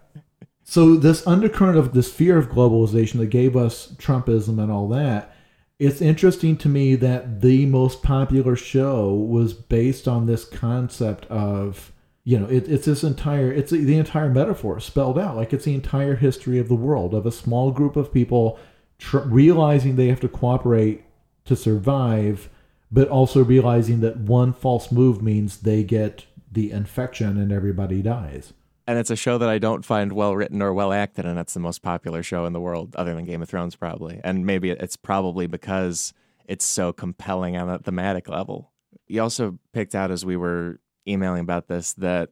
So 0.64 0.96
this 0.96 1.26
undercurrent 1.26 1.78
of 1.78 1.94
this 1.94 2.12
fear 2.12 2.36
of 2.36 2.50
globalization 2.50 3.18
that 3.18 3.26
gave 3.26 3.56
us 3.56 3.92
Trumpism 3.92 4.60
and 4.60 4.70
all 4.70 4.88
that. 4.88 5.32
It's 5.78 6.00
interesting 6.00 6.56
to 6.58 6.68
me 6.68 6.94
that 6.96 7.40
the 7.40 7.66
most 7.66 8.02
popular 8.02 8.56
show 8.56 9.12
was 9.14 9.52
based 9.52 10.08
on 10.08 10.26
this 10.26 10.44
concept 10.44 11.26
of 11.26 11.92
you 12.26 12.36
know, 12.40 12.46
it, 12.46 12.68
it's 12.68 12.86
this 12.86 13.04
entire, 13.04 13.52
it's 13.52 13.70
the 13.70 13.96
entire 13.96 14.28
metaphor 14.28 14.80
spelled 14.80 15.16
out. 15.16 15.36
Like 15.36 15.52
it's 15.52 15.64
the 15.64 15.76
entire 15.76 16.16
history 16.16 16.58
of 16.58 16.66
the 16.66 16.74
world 16.74 17.14
of 17.14 17.24
a 17.24 17.30
small 17.30 17.70
group 17.70 17.94
of 17.94 18.12
people 18.12 18.58
tr- 18.98 19.18
realizing 19.18 19.94
they 19.94 20.08
have 20.08 20.18
to 20.20 20.28
cooperate 20.28 21.04
to 21.44 21.54
survive, 21.54 22.50
but 22.90 23.06
also 23.06 23.44
realizing 23.44 24.00
that 24.00 24.16
one 24.16 24.52
false 24.52 24.90
move 24.90 25.22
means 25.22 25.58
they 25.58 25.84
get 25.84 26.26
the 26.50 26.72
infection 26.72 27.38
and 27.38 27.52
everybody 27.52 28.02
dies. 28.02 28.52
And 28.88 28.98
it's 28.98 29.10
a 29.10 29.16
show 29.16 29.38
that 29.38 29.48
I 29.48 29.58
don't 29.58 29.84
find 29.84 30.10
well 30.10 30.34
written 30.34 30.60
or 30.62 30.74
well 30.74 30.92
acted, 30.92 31.26
and 31.26 31.38
it's 31.38 31.54
the 31.54 31.60
most 31.60 31.80
popular 31.80 32.24
show 32.24 32.44
in 32.44 32.52
the 32.52 32.60
world, 32.60 32.96
other 32.96 33.14
than 33.14 33.24
Game 33.24 33.40
of 33.42 33.48
Thrones, 33.48 33.76
probably. 33.76 34.20
And 34.24 34.44
maybe 34.44 34.70
it's 34.70 34.96
probably 34.96 35.46
because 35.46 36.12
it's 36.44 36.64
so 36.64 36.92
compelling 36.92 37.56
on 37.56 37.70
a 37.70 37.78
thematic 37.78 38.28
level. 38.28 38.72
You 39.06 39.22
also 39.22 39.60
picked 39.72 39.94
out 39.94 40.10
as 40.10 40.24
we 40.24 40.36
were 40.36 40.80
emailing 41.06 41.40
about 41.40 41.68
this 41.68 41.92
that 41.94 42.30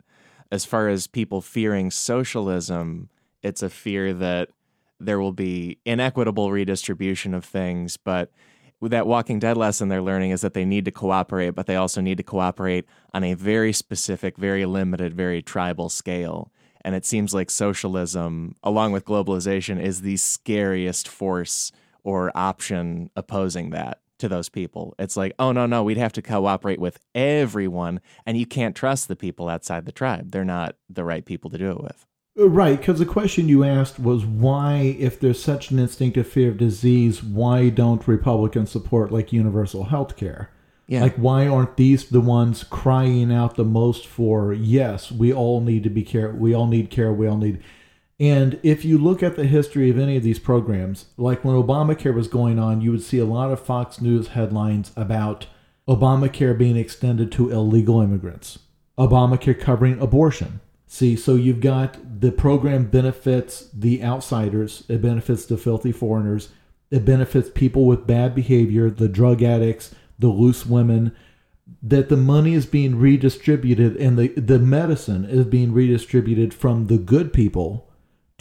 as 0.51 0.65
far 0.65 0.89
as 0.89 1.07
people 1.07 1.41
fearing 1.41 1.91
socialism, 1.91 3.09
it's 3.43 3.63
a 3.63 3.71
fear 3.71 4.13
that 4.15 4.51
there 5.01 5.21
will 5.21 5.33
be 5.33 5.79
inequitable 5.85 6.53
redistribution 6.53 7.35
of 7.35 7.45
things, 7.45 7.97
but 7.97 8.31
that 8.81 9.07
Walking 9.07 9.39
Dead 9.39 9.57
lesson 9.57 9.89
they're 9.89 10.03
learning 10.03 10.31
is 10.31 10.43
that 10.43 10.55
they 10.55 10.65
need 10.65 10.85
to 10.85 10.91
cooperate, 10.91 11.51
but 11.51 11.67
they 11.67 11.77
also 11.77 12.01
need 12.01 12.19
to 12.19 12.23
cooperate 12.23 12.85
on 13.13 13.25
a 13.25 13.35
very 13.35 13.73
specific, 13.73 14.37
very 14.37 14.67
limited, 14.67 15.15
very 15.15 15.43
tribal 15.43 15.89
scale. 15.89 16.53
And 16.83 16.95
it 16.95 17.07
seems 17.07 17.33
like 17.33 17.51
socialism, 17.51 18.57
along 18.63 18.93
with 18.93 19.07
globalization, 19.07 19.81
is 19.81 20.03
the 20.03 20.19
scariest 20.19 21.09
force 21.09 21.73
or 22.03 22.31
option 22.37 23.11
opposing 23.17 23.71
that 23.71 24.01
to 24.25 24.29
those 24.29 24.49
people. 24.49 24.95
It's 24.99 25.17
like, 25.17 25.35
oh, 25.39 25.53
no, 25.53 25.67
no, 25.67 25.85
we'd 25.85 25.99
have 25.99 26.13
to 26.15 26.23
cooperate 26.23 26.81
with 26.81 26.99
everyone. 27.15 28.01
And 28.25 28.39
you 28.39 28.47
can't 28.47 28.75
trust 28.75 29.07
the 29.07 29.17
people 29.17 29.49
outside 29.49 29.85
the 29.85 29.93
tribe. 29.93 30.31
They're 30.31 30.45
not 30.45 30.77
the 30.89 31.05
right 31.05 31.25
people 31.25 31.51
to 31.51 31.59
do 31.59 31.71
it 31.71 31.83
with. 31.83 32.07
Uh, 32.39 32.49
right, 32.49 32.79
because 32.79 32.99
the 32.99 33.07
question 33.07 33.49
you 33.49 33.63
asked 33.63 34.01
was 34.01 34.25
why, 34.25 34.97
if 34.99 35.21
there's 35.21 35.43
such 35.43 35.71
an 35.71 35.79
instinctive 35.79 36.27
fear 36.27 36.49
of 36.49 36.57
disease, 36.57 37.23
why 37.23 37.69
don't 37.69 38.09
Republicans 38.09 38.71
support 38.71 39.13
like 39.13 39.33
universal 39.33 39.85
health 39.85 40.17
care? 40.17 40.51
Yeah. 40.87 41.03
Like, 41.03 41.17
why 41.17 41.47
aren't 41.47 41.77
these 41.77 42.09
the 42.09 42.21
ones 42.21 42.65
crying 42.65 43.33
out 43.33 43.57
the 43.57 43.65
most 43.65 44.07
for, 44.07 44.53
yes, 44.53 45.13
we 45.13 45.33
all 45.33 45.61
need 45.61 45.83
to 45.85 45.91
be 45.91 46.03
care, 46.03 46.31
we 46.31 46.55
all 46.55 46.67
need 46.67 46.91
care, 46.91 47.13
we 47.13 47.27
all 47.27 47.39
need 47.39 47.63
and 48.25 48.59
if 48.63 48.85
you 48.85 48.99
look 48.99 49.23
at 49.23 49.37
the 49.37 49.47
history 49.47 49.91
of 49.91 49.99
any 49.99 50.17
of 50.17 50.23
these 50.23 50.39
programs, 50.39 51.07
like 51.17 51.45
when 51.45 51.57
Obamacare 51.57 52.15
was 52.15 52.29
going 52.29 52.59
on, 52.59 52.81
you 52.81 52.91
would 52.91 53.03
see 53.03 53.19
a 53.19 53.25
lot 53.25 53.51
of 53.51 53.61
Fox 53.61 54.01
News 54.01 54.29
headlines 54.29 54.93
about 54.97 55.47
Obamacare 55.89 56.57
being 56.57 56.77
extended 56.77 57.31
to 57.33 57.51
illegal 57.51 58.01
immigrants, 58.01 58.59
Obamacare 58.99 59.59
covering 59.59 60.01
abortion, 60.01 60.61
See, 60.95 61.17
so 61.17 61.35
you've 61.35 61.61
got 61.61 62.21
the 62.21 62.31
program 62.31 62.85
benefits 62.85 63.69
the 63.75 64.01
outsiders, 64.01 64.85
it 64.89 65.03
benefits 65.03 65.45
the 65.45 65.57
filthy 65.57 65.91
foreigners, 65.91 66.51
it 66.89 67.05
benefits 67.05 67.51
people 67.53 67.87
with 67.87 68.07
bad 68.07 68.33
behavior, 68.33 68.89
the 68.91 69.09
drug 69.09 69.43
addicts, 69.43 69.93
the 70.21 70.29
loose 70.29 70.65
women, 70.65 71.13
that 71.83 72.11
the 72.11 72.17
money 72.17 72.55
is 72.55 72.65
being 72.65 72.97
redistributed 72.97 73.97
and 73.97 74.17
the, 74.17 74.29
the 74.41 74.61
medicine 74.61 75.25
is 75.25 75.47
being 75.47 75.73
redistributed 75.73 76.55
from 76.55 76.87
the 76.87 76.99
good 76.99 77.33
people 77.33 77.91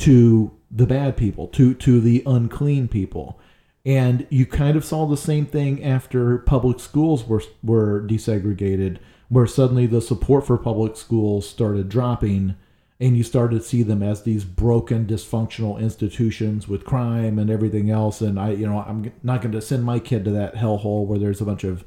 to 0.04 0.52
the 0.72 0.88
bad 0.88 1.18
people, 1.18 1.48
to, 1.48 1.74
to 1.76 2.00
the 2.00 2.24
unclean 2.26 2.88
people. 2.88 3.40
And 3.86 4.26
you 4.30 4.46
kind 4.46 4.78
of 4.78 4.86
saw 4.86 5.06
the 5.06 5.18
same 5.18 5.46
thing 5.46 5.84
after 5.84 6.38
public 6.40 6.80
schools 6.80 7.28
were, 7.28 7.44
were 7.62 8.02
desegregated, 8.02 8.98
where 9.30 9.48
suddenly 9.48 9.86
the 9.86 10.02
support 10.02 10.48
for 10.48 10.58
public 10.58 10.96
schools 10.96 11.48
started 11.48 11.90
dropping 11.90 12.56
and 13.00 13.18
you 13.18 13.24
started 13.24 13.60
to 13.60 13.68
see 13.68 13.84
them 13.84 14.02
as 14.02 14.24
these 14.24 14.46
broken 14.46 15.06
dysfunctional 15.06 15.80
institutions 15.80 16.68
with 16.68 16.86
crime 16.86 17.38
and 17.38 17.50
everything 17.50 17.90
else 17.90 18.22
and 18.22 18.40
i 18.40 18.52
you 18.52 18.68
know 18.68 18.80
i'm 18.88 19.12
not 19.24 19.42
going 19.42 19.52
to 19.52 19.60
send 19.60 19.84
my 19.84 19.98
kid 19.98 20.24
to 20.24 20.32
that 20.32 20.54
hellhole 20.54 21.06
where 21.06 21.18
there's 21.18 21.42
a 21.42 21.46
bunch 21.46 21.64
of 21.64 21.84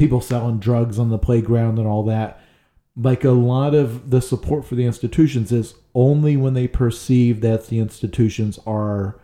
people 0.00 0.22
selling 0.22 0.58
drugs 0.58 0.98
on 0.98 1.10
the 1.10 1.18
playground 1.18 1.78
and 1.78 1.86
all 1.86 2.02
that. 2.02 2.40
Like 2.96 3.22
a 3.22 3.30
lot 3.30 3.74
of 3.74 4.08
the 4.10 4.22
support 4.22 4.64
for 4.64 4.74
the 4.74 4.86
institutions 4.86 5.52
is 5.52 5.74
only 5.94 6.36
when 6.36 6.54
they 6.54 6.68
perceive 6.68 7.40
that 7.40 7.66
the 7.66 7.78
institutions 7.78 8.58
are 8.66 9.20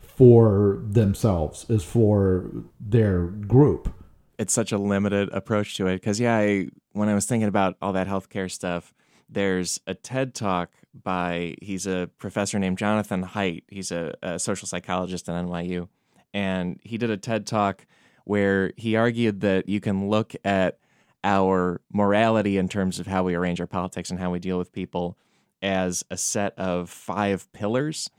for 0.00 0.80
themselves, 0.82 1.66
is 1.68 1.84
for 1.84 2.50
their 2.80 3.26
group. 3.26 3.94
It's 4.38 4.52
such 4.52 4.72
a 4.72 4.78
limited 4.78 5.28
approach 5.32 5.76
to 5.76 5.86
it 5.86 5.96
because, 5.96 6.18
yeah, 6.18 6.36
I, 6.36 6.68
when 6.92 7.08
I 7.08 7.14
was 7.14 7.26
thinking 7.26 7.48
about 7.48 7.76
all 7.80 7.92
that 7.92 8.08
healthcare 8.08 8.50
stuff, 8.50 8.92
there's 9.28 9.80
a 9.86 9.94
TED 9.94 10.34
talk 10.34 10.70
by, 11.02 11.54
he's 11.60 11.86
a 11.86 12.10
professor 12.18 12.58
named 12.58 12.78
Jonathan 12.78 13.22
Haidt. 13.22 13.64
He's 13.68 13.92
a, 13.92 14.14
a 14.22 14.38
social 14.38 14.66
psychologist 14.66 15.28
at 15.28 15.44
NYU. 15.44 15.88
And 16.32 16.80
he 16.82 16.98
did 16.98 17.10
a 17.10 17.16
TED 17.16 17.46
talk 17.46 17.86
where 18.24 18.72
he 18.76 18.96
argued 18.96 19.40
that 19.40 19.68
you 19.68 19.80
can 19.80 20.08
look 20.08 20.34
at 20.44 20.78
our 21.24 21.80
morality 21.92 22.58
in 22.58 22.68
terms 22.68 22.98
of 23.00 23.06
how 23.06 23.22
we 23.22 23.34
arrange 23.34 23.60
our 23.60 23.66
politics 23.66 24.10
and 24.10 24.18
how 24.18 24.30
we 24.30 24.38
deal 24.38 24.58
with 24.58 24.72
people 24.72 25.16
as 25.62 26.04
a 26.10 26.16
set 26.16 26.58
of 26.58 26.90
five 26.90 27.50
pillars. 27.52 28.10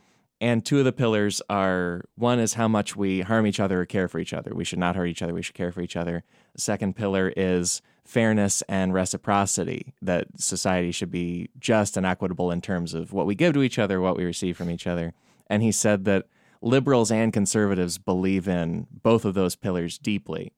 And 0.42 0.66
two 0.66 0.80
of 0.80 0.86
the 0.86 0.94
pillars 0.94 1.42
are 1.50 2.06
one 2.16 2.40
is 2.40 2.54
how 2.54 2.68
much 2.68 2.96
we 2.96 3.22
harm 3.22 3.46
each 3.46 3.60
other 3.60 3.82
or 3.82 3.86
care 3.86 4.08
for 4.08 4.20
each 4.20 4.34
other. 4.34 4.52
We 4.54 4.64
should 4.64 4.80
not 4.80 4.96
hurt 4.96 5.08
each 5.08 5.22
other, 5.22 5.34
we 5.34 5.42
should 5.42 5.56
care 5.56 5.72
for 5.72 5.82
each 5.82 5.98
other. 5.98 6.24
The 6.56 6.62
second 6.62 6.96
pillar 6.96 7.34
is 7.36 7.82
fairness 8.06 8.64
and 8.64 8.94
reciprocity, 8.94 9.94
that 10.02 10.28
society 10.38 10.92
should 10.92 11.12
be 11.12 11.50
just 11.60 11.96
and 11.96 12.06
equitable 12.06 12.52
in 12.52 12.62
terms 12.62 12.94
of 12.94 13.14
what 13.14 13.28
we 13.28 13.36
give 13.36 13.54
to 13.54 13.62
each 13.62 13.78
other, 13.78 14.02
what 14.02 14.18
we 14.18 14.24
receive 14.24 14.58
from 14.58 14.72
each 14.72 14.88
other. 14.88 15.14
And 15.48 15.62
he 15.62 15.72
said 15.72 16.06
that 16.06 16.26
liberals 16.62 17.12
and 17.12 17.32
conservatives 17.32 17.98
believe 17.98 18.48
in 18.48 18.88
both 19.04 19.26
of 19.26 19.34
those 19.34 19.56
pillars 19.56 19.98
deeply. 19.98 20.54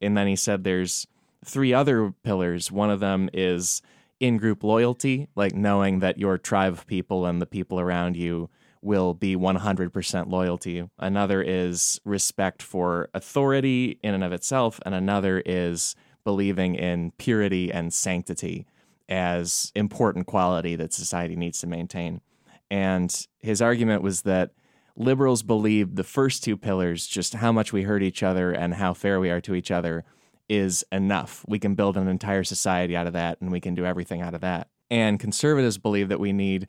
And 0.00 0.16
then 0.16 0.26
he 0.26 0.36
said 0.36 0.64
there's 0.64 1.06
three 1.44 1.74
other 1.74 2.14
pillars. 2.22 2.72
One 2.72 2.90
of 2.90 3.00
them 3.00 3.28
is 3.32 3.82
in 4.24 4.38
group 4.38 4.64
loyalty, 4.64 5.28
like 5.36 5.54
knowing 5.54 5.98
that 5.98 6.16
your 6.16 6.38
tribe 6.38 6.72
of 6.72 6.86
people 6.86 7.26
and 7.26 7.42
the 7.42 7.46
people 7.46 7.78
around 7.78 8.16
you 8.16 8.48
will 8.80 9.12
be 9.12 9.36
100% 9.36 10.30
loyal 10.30 10.56
to 10.56 10.70
you. 10.70 10.90
Another 10.98 11.42
is 11.42 12.00
respect 12.06 12.62
for 12.62 13.10
authority 13.12 13.98
in 14.02 14.14
and 14.14 14.24
of 14.24 14.32
itself. 14.32 14.80
And 14.86 14.94
another 14.94 15.42
is 15.44 15.94
believing 16.24 16.74
in 16.74 17.12
purity 17.18 17.70
and 17.70 17.92
sanctity 17.92 18.66
as 19.10 19.70
important 19.74 20.24
quality 20.26 20.74
that 20.74 20.94
society 20.94 21.36
needs 21.36 21.60
to 21.60 21.66
maintain. 21.66 22.22
And 22.70 23.26
his 23.40 23.60
argument 23.60 24.02
was 24.02 24.22
that 24.22 24.52
liberals 24.96 25.42
believe 25.42 25.96
the 25.96 26.02
first 26.02 26.42
two 26.42 26.56
pillars, 26.56 27.06
just 27.06 27.34
how 27.34 27.52
much 27.52 27.74
we 27.74 27.82
hurt 27.82 28.02
each 28.02 28.22
other 28.22 28.52
and 28.52 28.72
how 28.72 28.94
fair 28.94 29.20
we 29.20 29.28
are 29.28 29.42
to 29.42 29.54
each 29.54 29.70
other, 29.70 30.02
is 30.48 30.84
enough. 30.92 31.44
We 31.48 31.58
can 31.58 31.74
build 31.74 31.96
an 31.96 32.08
entire 32.08 32.44
society 32.44 32.96
out 32.96 33.06
of 33.06 33.12
that 33.14 33.40
and 33.40 33.50
we 33.50 33.60
can 33.60 33.74
do 33.74 33.86
everything 33.86 34.20
out 34.20 34.34
of 34.34 34.40
that. 34.42 34.68
And 34.90 35.18
conservatives 35.18 35.78
believe 35.78 36.08
that 36.08 36.20
we 36.20 36.32
need 36.32 36.68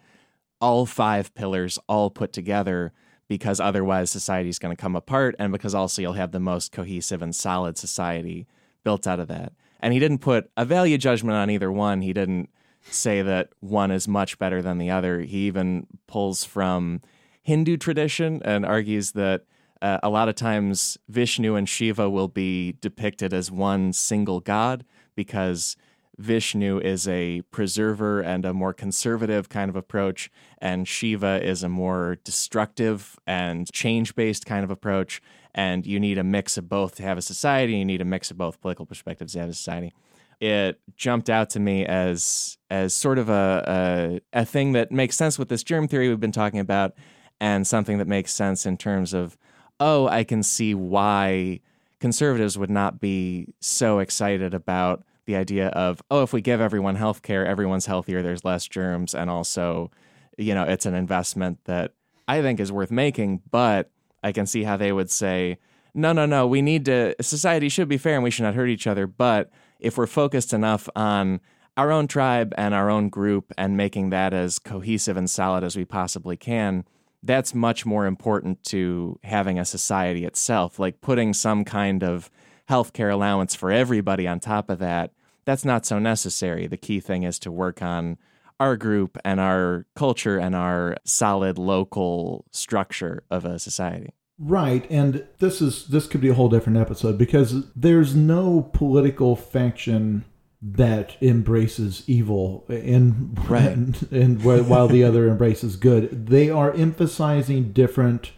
all 0.62 0.86
five 0.86 1.34
pillars 1.36 1.78
all 1.88 2.10
put 2.10 2.32
together 2.34 2.94
because 3.28 3.60
otherwise 3.60 4.10
society 4.10 4.50
is 4.50 4.60
going 4.60 4.76
to 4.76 4.82
come 4.82 4.96
apart 4.96 5.36
and 5.40 5.52
because 5.52 5.76
also 5.76 6.02
you'll 6.02 6.14
have 6.14 6.32
the 6.32 6.40
most 6.40 6.72
cohesive 6.72 7.22
and 7.22 7.36
solid 7.36 7.78
society 7.78 8.48
built 8.84 9.08
out 9.08 9.20
of 9.20 9.28
that. 9.28 9.54
And 9.80 9.94
he 9.94 10.00
didn't 10.00 10.20
put 10.20 10.50
a 10.56 10.66
value 10.66 10.98
judgment 10.98 11.36
on 11.36 11.50
either 11.50 11.72
one. 11.72 12.02
He 12.02 12.14
didn't 12.14 12.50
say 12.90 13.22
that 13.22 13.50
one 13.60 13.92
is 13.92 14.08
much 14.08 14.38
better 14.38 14.62
than 14.62 14.78
the 14.78 14.92
other. 14.92 15.22
He 15.22 15.48
even 15.48 15.88
pulls 16.08 16.44
from 16.44 17.02
Hindu 17.42 17.78
tradition 17.78 18.42
and 18.46 18.66
argues 18.66 19.12
that 19.12 19.44
uh, 19.82 20.00
a 20.04 20.10
lot 20.10 20.30
of 20.30 20.36
times 20.36 20.98
Vishnu 21.10 21.56
and 21.56 21.68
Shiva 21.68 22.10
will 22.10 22.28
be 22.28 22.74
depicted 22.82 23.34
as 23.34 23.52
one 23.52 23.94
single 23.94 24.40
god 24.40 24.86
because 25.16 25.76
Vishnu 26.18 26.80
is 26.80 27.08
a 27.08 27.42
preserver 27.52 28.22
and 28.22 28.46
a 28.46 28.54
more 28.54 28.74
conservative 28.74 29.50
kind 29.50 29.70
of 29.70 29.76
approach, 29.76 30.32
and 30.60 30.88
Shiva 30.88 31.46
is 31.46 31.62
a 31.62 31.70
more 31.70 32.18
destructive 32.24 33.20
and 33.28 33.70
change 33.74 34.16
based 34.16 34.46
kind 34.46 34.64
of 34.64 34.72
approach. 34.72 35.22
And 35.54 35.86
you 35.86 36.00
need 36.00 36.18
a 36.18 36.24
mix 36.24 36.58
of 36.58 36.70
both 36.70 36.96
to 36.96 37.04
have 37.04 37.18
a 37.18 37.22
society. 37.22 37.76
You 37.78 37.86
need 37.86 38.02
a 38.02 38.06
mix 38.06 38.32
of 38.32 38.38
both 38.38 38.62
political 38.62 38.86
perspectives 38.86 39.34
to 39.34 39.40
have 39.40 39.50
a 39.50 39.54
society. 39.54 39.94
It 40.42 40.82
jumped 40.98 41.30
out 41.30 41.50
to 41.52 41.60
me 41.60 41.86
as 41.86 42.58
as 42.70 42.94
sort 42.94 43.18
of 43.18 43.30
a, 43.30 44.22
a, 44.34 44.42
a 44.42 44.46
thing 44.46 44.74
that 44.74 44.92
makes 44.92 45.16
sense 45.16 45.40
with 45.40 45.50
this 45.50 45.64
germ 45.64 45.88
theory 45.88 46.10
we've 46.10 46.20
been 46.20 46.32
talking 46.32 46.60
about, 46.60 46.94
and 47.40 47.66
something 47.66 47.98
that 47.98 48.08
makes 48.08 48.34
sense 48.34 48.66
in 48.66 48.78
terms 48.78 49.14
of, 49.14 49.38
oh, 49.80 50.08
I 50.08 50.24
can 50.24 50.44
see 50.44 50.74
why 50.74 51.60
conservatives 52.00 52.58
would 52.58 52.70
not 52.70 53.00
be 53.00 53.48
so 53.60 54.00
excited 54.00 54.54
about 54.54 55.04
the 55.26 55.36
idea 55.36 55.70
of, 55.70 56.02
oh, 56.12 56.24
if 56.24 56.34
we 56.34 56.42
give 56.42 56.62
everyone 56.62 56.96
health 56.96 57.22
care, 57.22 57.46
everyone's 57.46 57.86
healthier, 57.86 58.22
there's 58.22 58.46
less 58.46 58.68
germs, 58.68 59.16
and 59.16 59.30
also, 59.30 59.92
you 60.38 60.54
know, 60.54 60.64
it's 60.64 60.86
an 60.86 60.94
investment 60.94 61.60
that 61.66 61.94
I 62.28 62.42
think 62.42 62.60
is 62.60 62.72
worth 62.72 62.92
making, 62.92 63.42
but 63.50 63.90
I 64.24 64.32
can 64.32 64.46
see 64.46 64.64
how 64.64 64.78
they 64.78 64.92
would 64.92 65.10
say, 65.10 65.58
no, 65.94 66.12
no, 66.12 66.26
no, 66.26 66.46
we 66.46 66.62
need 66.62 66.86
to, 66.86 67.16
society 67.22 67.70
should 67.70 67.88
be 67.88 67.98
fair 67.98 68.16
and 68.16 68.24
we 68.24 68.32
should 68.32 68.44
not 68.44 68.56
hurt 68.56 68.70
each 68.70 68.88
other. 68.88 69.08
But 69.08 69.50
if 69.80 69.98
we're 69.98 70.08
focused 70.08 70.54
enough 70.54 70.90
on 70.96 71.40
our 71.78 71.92
own 71.92 72.08
tribe 72.08 72.54
and 72.58 72.74
our 72.74 72.90
own 72.90 73.10
group 73.10 73.52
and 73.58 73.78
making 73.78 74.10
that 74.10 74.34
as 74.34 74.60
cohesive 74.60 75.18
and 75.18 75.30
solid 75.30 75.64
as 75.64 75.76
we 75.76 75.86
possibly 75.86 76.38
can, 76.38 76.86
that's 77.24 77.56
much 77.56 77.86
more 77.86 78.06
important 78.06 78.64
to 78.66 79.20
having 79.24 79.60
a 79.60 79.66
society 79.66 80.26
itself. 80.26 80.80
Like 80.80 81.02
putting 81.02 81.34
some 81.34 81.66
kind 81.66 82.04
of 82.04 82.30
healthcare 82.70 83.12
allowance 83.12 83.56
for 83.56 83.72
everybody 83.72 84.28
on 84.28 84.40
top 84.40 84.70
of 84.70 84.80
that, 84.80 85.12
that's 85.46 85.66
not 85.66 85.86
so 85.86 86.00
necessary. 86.00 86.68
The 86.68 86.78
key 86.78 87.00
thing 87.00 87.24
is 87.24 87.40
to 87.40 87.52
work 87.52 87.82
on 87.82 88.18
our 88.60 88.78
group 88.78 89.18
and 89.26 89.40
our 89.40 89.86
culture 89.96 90.38
and 90.38 90.56
our 90.56 90.98
solid 91.04 91.58
local 91.58 92.46
structure 92.52 93.24
of 93.30 93.46
a 93.46 93.60
society. 93.60 94.14
Right, 94.38 94.90
and 94.92 95.26
this 95.40 95.62
is 95.62 95.88
this 95.88 96.08
could 96.08 96.20
be 96.20 96.28
a 96.28 96.34
whole 96.34 96.50
different 96.50 96.78
episode 96.78 97.18
because 97.18 97.66
there's 97.74 98.16
no 98.16 98.70
political 98.74 99.36
faction 99.36 100.26
that 100.62 101.16
embraces 101.22 102.04
evil 102.08 102.66
and 102.70 103.38
right. 103.50 103.68
and, 103.68 104.08
and 104.12 104.44
while 104.44 104.88
the 104.88 105.04
other 105.04 105.28
embraces 105.28 105.76
good. 105.76 106.28
They 106.28 106.50
are 106.50 106.74
emphasizing 106.74 107.72
different 107.72 108.32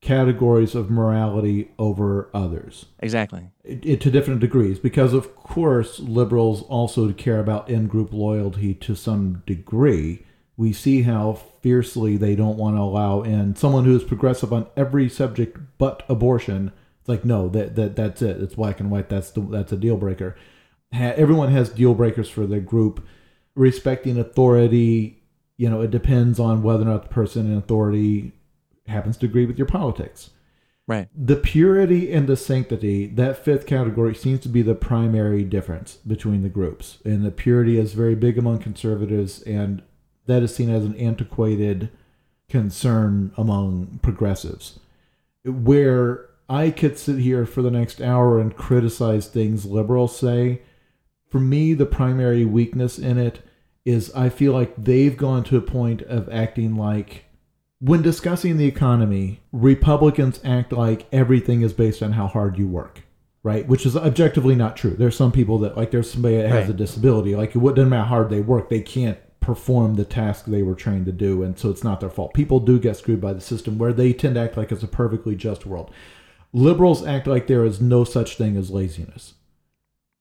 categories 0.00 0.74
of 0.74 0.90
morality 0.90 1.70
over 1.78 2.28
others. 2.34 2.86
Exactly. 3.00 3.50
It, 3.64 3.84
it, 3.84 4.00
to 4.02 4.10
different 4.10 4.40
degrees. 4.40 4.78
Because 4.78 5.14
of 5.14 5.34
course 5.34 5.98
liberals 5.98 6.62
also 6.64 7.12
care 7.12 7.40
about 7.40 7.70
in-group 7.70 8.12
loyalty 8.12 8.74
to 8.74 8.94
some 8.94 9.42
degree. 9.46 10.24
We 10.56 10.72
see 10.72 11.02
how 11.02 11.40
fiercely 11.62 12.16
they 12.16 12.36
don't 12.36 12.58
want 12.58 12.76
to 12.76 12.82
allow 12.82 13.22
in 13.22 13.56
someone 13.56 13.84
who 13.84 13.96
is 13.96 14.04
progressive 14.04 14.52
on 14.52 14.68
every 14.76 15.08
subject 15.08 15.58
but 15.78 16.04
abortion. 16.08 16.70
It's 17.00 17.08
like 17.08 17.24
no 17.24 17.48
that, 17.48 17.74
that 17.74 17.96
that's 17.96 18.22
it. 18.22 18.40
It's 18.40 18.54
black 18.54 18.78
and 18.78 18.90
white. 18.90 19.08
That's 19.08 19.30
the, 19.30 19.40
that's 19.40 19.72
a 19.72 19.76
deal 19.76 19.96
breaker 19.96 20.36
ha- 20.94 21.14
everyone 21.16 21.50
has 21.50 21.68
deal 21.68 21.94
breakers 21.94 22.28
for 22.28 22.46
their 22.46 22.60
group. 22.60 23.06
Respecting 23.54 24.18
authority, 24.18 25.22
you 25.56 25.68
know, 25.70 25.80
it 25.80 25.90
depends 25.90 26.40
on 26.40 26.62
whether 26.62 26.82
or 26.82 26.86
not 26.86 27.02
the 27.02 27.08
person 27.08 27.50
in 27.50 27.58
authority 27.58 28.32
happens 28.86 29.16
to 29.18 29.26
agree 29.26 29.46
with 29.46 29.58
your 29.58 29.66
politics. 29.66 30.30
Right. 30.86 31.08
The 31.16 31.36
purity 31.36 32.12
and 32.12 32.26
the 32.26 32.36
sanctity, 32.36 33.06
that 33.06 33.42
fifth 33.42 33.66
category 33.66 34.14
seems 34.14 34.40
to 34.40 34.48
be 34.48 34.60
the 34.60 34.74
primary 34.74 35.42
difference 35.42 35.94
between 36.06 36.42
the 36.42 36.50
groups. 36.50 36.98
And 37.04 37.24
the 37.24 37.30
purity 37.30 37.78
is 37.78 37.94
very 37.94 38.14
big 38.14 38.36
among 38.36 38.58
conservatives, 38.58 39.40
and 39.42 39.82
that 40.26 40.42
is 40.42 40.54
seen 40.54 40.68
as 40.68 40.84
an 40.84 40.96
antiquated 40.96 41.90
concern 42.48 43.32
among 43.38 44.00
progressives. 44.02 44.78
Where 45.44 46.28
I 46.50 46.70
could 46.70 46.98
sit 46.98 47.18
here 47.18 47.46
for 47.46 47.62
the 47.62 47.70
next 47.70 48.02
hour 48.02 48.38
and 48.38 48.54
criticize 48.54 49.28
things 49.28 49.64
liberals 49.64 50.18
say 50.18 50.60
for 51.34 51.40
me, 51.40 51.74
the 51.74 51.84
primary 51.84 52.44
weakness 52.44 52.96
in 52.96 53.18
it 53.18 53.40
is 53.84 54.14
I 54.14 54.28
feel 54.28 54.52
like 54.52 54.72
they've 54.78 55.16
gone 55.16 55.42
to 55.44 55.56
a 55.56 55.60
point 55.60 56.00
of 56.02 56.28
acting 56.28 56.76
like 56.76 57.24
when 57.80 58.02
discussing 58.02 58.56
the 58.56 58.66
economy, 58.66 59.40
Republicans 59.50 60.38
act 60.44 60.72
like 60.72 61.08
everything 61.10 61.62
is 61.62 61.72
based 61.72 62.04
on 62.04 62.12
how 62.12 62.28
hard 62.28 62.56
you 62.56 62.68
work, 62.68 63.02
right? 63.42 63.66
Which 63.66 63.84
is 63.84 63.96
objectively 63.96 64.54
not 64.54 64.76
true. 64.76 64.92
There's 64.92 65.16
some 65.16 65.32
people 65.32 65.58
that 65.58 65.76
like 65.76 65.90
there's 65.90 66.08
somebody 66.08 66.36
that 66.36 66.48
has 66.50 66.66
Right. 66.66 66.70
a 66.70 66.72
disability, 66.72 67.34
like 67.34 67.56
it 67.56 67.58
doesn't 67.60 67.88
matter 67.88 68.04
how 68.04 68.08
hard 68.10 68.30
they 68.30 68.40
work, 68.40 68.68
they 68.68 68.80
can't 68.80 69.18
perform 69.40 69.96
the 69.96 70.04
task 70.04 70.44
they 70.44 70.62
were 70.62 70.76
trained 70.76 71.06
to 71.06 71.12
do, 71.12 71.42
and 71.42 71.58
so 71.58 71.68
it's 71.68 71.82
not 71.82 71.98
their 71.98 72.10
fault. 72.10 72.32
People 72.32 72.60
do 72.60 72.78
get 72.78 72.96
screwed 72.96 73.20
by 73.20 73.32
the 73.32 73.40
system 73.40 73.76
where 73.76 73.92
they 73.92 74.12
tend 74.12 74.36
to 74.36 74.40
act 74.40 74.56
like 74.56 74.70
it's 74.70 74.84
a 74.84 74.86
perfectly 74.86 75.34
just 75.34 75.66
world. 75.66 75.90
Liberals 76.52 77.04
act 77.04 77.26
like 77.26 77.48
there 77.48 77.64
is 77.64 77.80
no 77.80 78.04
such 78.04 78.36
thing 78.36 78.56
as 78.56 78.70
laziness. 78.70 79.34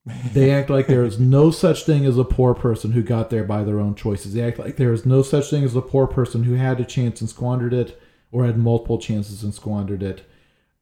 They 0.06 0.52
act 0.52 0.70
like 0.70 0.88
there 0.88 1.06
is 1.06 1.18
no 1.18 1.50
such 1.50 1.86
thing 1.86 2.06
as 2.06 2.18
a 2.18 2.26
poor 2.26 2.54
person 2.54 2.92
who 2.92 3.02
got 3.02 3.30
there 3.30 3.46
by 3.46 3.64
their 3.64 3.80
own 3.80 3.96
choices. 3.96 4.34
They 4.34 4.42
act 4.42 4.60
like 4.60 4.76
there 4.76 4.92
is 4.92 5.06
no 5.06 5.22
such 5.22 5.50
thing 5.50 5.64
as 5.64 5.76
a 5.76 5.82
poor 5.82 6.08
person 6.08 6.44
who 6.44 6.56
had 6.56 6.80
a 6.80 6.86
chance 6.86 7.22
and 7.22 7.30
squandered 7.30 7.74
it 7.74 8.02
or 8.32 8.46
had 8.46 8.58
multiple 8.58 8.98
chances 8.98 9.44
and 9.44 9.54
squandered 9.54 10.04
it. 10.04 10.28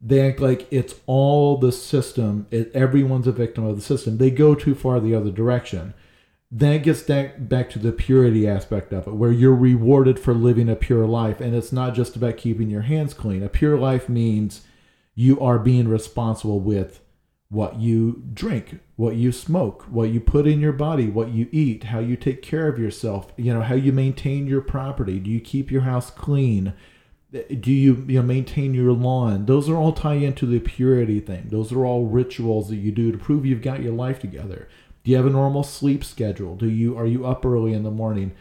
They 0.01 0.27
act 0.27 0.39
like 0.39 0.67
it's 0.71 0.95
all 1.05 1.57
the 1.57 1.71
system. 1.71 2.47
It, 2.49 2.71
everyone's 2.73 3.27
a 3.27 3.31
victim 3.31 3.63
of 3.63 3.75
the 3.75 3.83
system. 3.83 4.17
They 4.17 4.31
go 4.31 4.55
too 4.55 4.73
far 4.73 4.99
the 4.99 5.13
other 5.13 5.29
direction. 5.29 5.93
Then 6.49 6.73
it 6.73 6.83
gets 6.83 7.03
back, 7.03 7.47
back 7.47 7.69
to 7.71 7.79
the 7.79 7.91
purity 7.91 8.47
aspect 8.47 8.91
of 8.91 9.05
it, 9.05 9.13
where 9.13 9.31
you're 9.31 9.53
rewarded 9.53 10.19
for 10.19 10.33
living 10.33 10.67
a 10.67 10.75
pure 10.75 11.05
life. 11.05 11.39
And 11.39 11.55
it's 11.55 11.71
not 11.71 11.93
just 11.93 12.15
about 12.15 12.37
keeping 12.37 12.71
your 12.71 12.81
hands 12.81 13.13
clean. 13.13 13.43
A 13.43 13.49
pure 13.49 13.77
life 13.77 14.09
means 14.09 14.61
you 15.13 15.39
are 15.39 15.59
being 15.59 15.87
responsible 15.87 16.59
with 16.59 17.01
what 17.51 17.81
you 17.81 18.23
drink, 18.33 18.79
what 18.95 19.17
you 19.17 19.29
smoke, 19.29 19.83
what 19.89 20.07
you 20.07 20.21
put 20.21 20.47
in 20.47 20.61
your 20.61 20.71
body, 20.71 21.07
what 21.07 21.31
you 21.31 21.49
eat, 21.51 21.83
how 21.83 21.99
you 21.99 22.15
take 22.15 22.41
care 22.41 22.69
of 22.69 22.79
yourself, 22.79 23.33
you 23.35 23.53
know, 23.53 23.61
how 23.61 23.75
you 23.75 23.91
maintain 23.91 24.47
your 24.47 24.61
property. 24.61 25.19
Do 25.19 25.29
you 25.29 25.41
keep 25.41 25.69
your 25.69 25.81
house 25.81 26.09
clean? 26.09 26.71
Do 27.33 27.69
you, 27.69 28.05
you 28.07 28.21
know, 28.21 28.25
maintain 28.25 28.73
your 28.73 28.93
lawn? 28.93 29.47
Those 29.47 29.67
are 29.67 29.75
all 29.75 29.91
tie 29.91 30.13
into 30.13 30.45
the 30.45 30.61
purity 30.61 31.19
thing. 31.19 31.49
Those 31.49 31.73
are 31.73 31.85
all 31.85 32.05
rituals 32.05 32.69
that 32.69 32.77
you 32.77 32.93
do 32.93 33.11
to 33.11 33.17
prove 33.17 33.45
you've 33.45 33.61
got 33.61 33.83
your 33.83 33.93
life 33.93 34.19
together. 34.19 34.69
Do 35.03 35.11
you 35.11 35.17
have 35.17 35.25
a 35.25 35.29
normal 35.29 35.63
sleep 35.63 36.05
schedule? 36.05 36.55
Do 36.55 36.69
you 36.69 36.97
are 36.97 37.05
you 37.05 37.25
up 37.25 37.45
early 37.45 37.73
in 37.73 37.83
the 37.83 37.91
morning? 37.91 38.31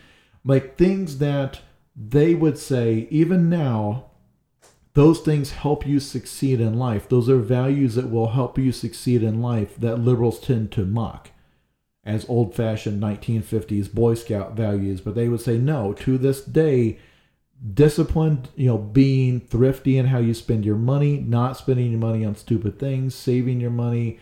Like 0.44 0.76
things 0.76 1.18
that 1.18 1.62
they 1.96 2.36
would 2.36 2.58
say 2.58 3.08
even 3.10 3.50
now 3.50 4.09
those 4.94 5.20
things 5.20 5.52
help 5.52 5.86
you 5.86 6.00
succeed 6.00 6.60
in 6.60 6.78
life. 6.78 7.08
Those 7.08 7.28
are 7.28 7.38
values 7.38 7.94
that 7.94 8.10
will 8.10 8.30
help 8.30 8.58
you 8.58 8.72
succeed 8.72 9.22
in 9.22 9.40
life 9.40 9.76
that 9.76 10.00
liberals 10.00 10.40
tend 10.40 10.72
to 10.72 10.84
mock 10.84 11.30
as 12.04 12.28
old 12.28 12.54
fashioned 12.54 13.00
1950s 13.02 13.92
Boy 13.92 14.14
Scout 14.14 14.54
values. 14.54 15.00
But 15.00 15.14
they 15.14 15.28
would 15.28 15.40
say, 15.40 15.58
no, 15.58 15.92
to 15.92 16.18
this 16.18 16.42
day, 16.42 16.98
disciplined, 17.74 18.48
you 18.56 18.66
know, 18.66 18.78
being 18.78 19.38
thrifty 19.40 19.96
in 19.96 20.06
how 20.06 20.18
you 20.18 20.34
spend 20.34 20.64
your 20.64 20.76
money, 20.76 21.20
not 21.20 21.56
spending 21.56 21.90
your 21.92 22.00
money 22.00 22.24
on 22.24 22.34
stupid 22.34 22.78
things, 22.78 23.14
saving 23.14 23.60
your 23.60 23.70
money, 23.70 24.18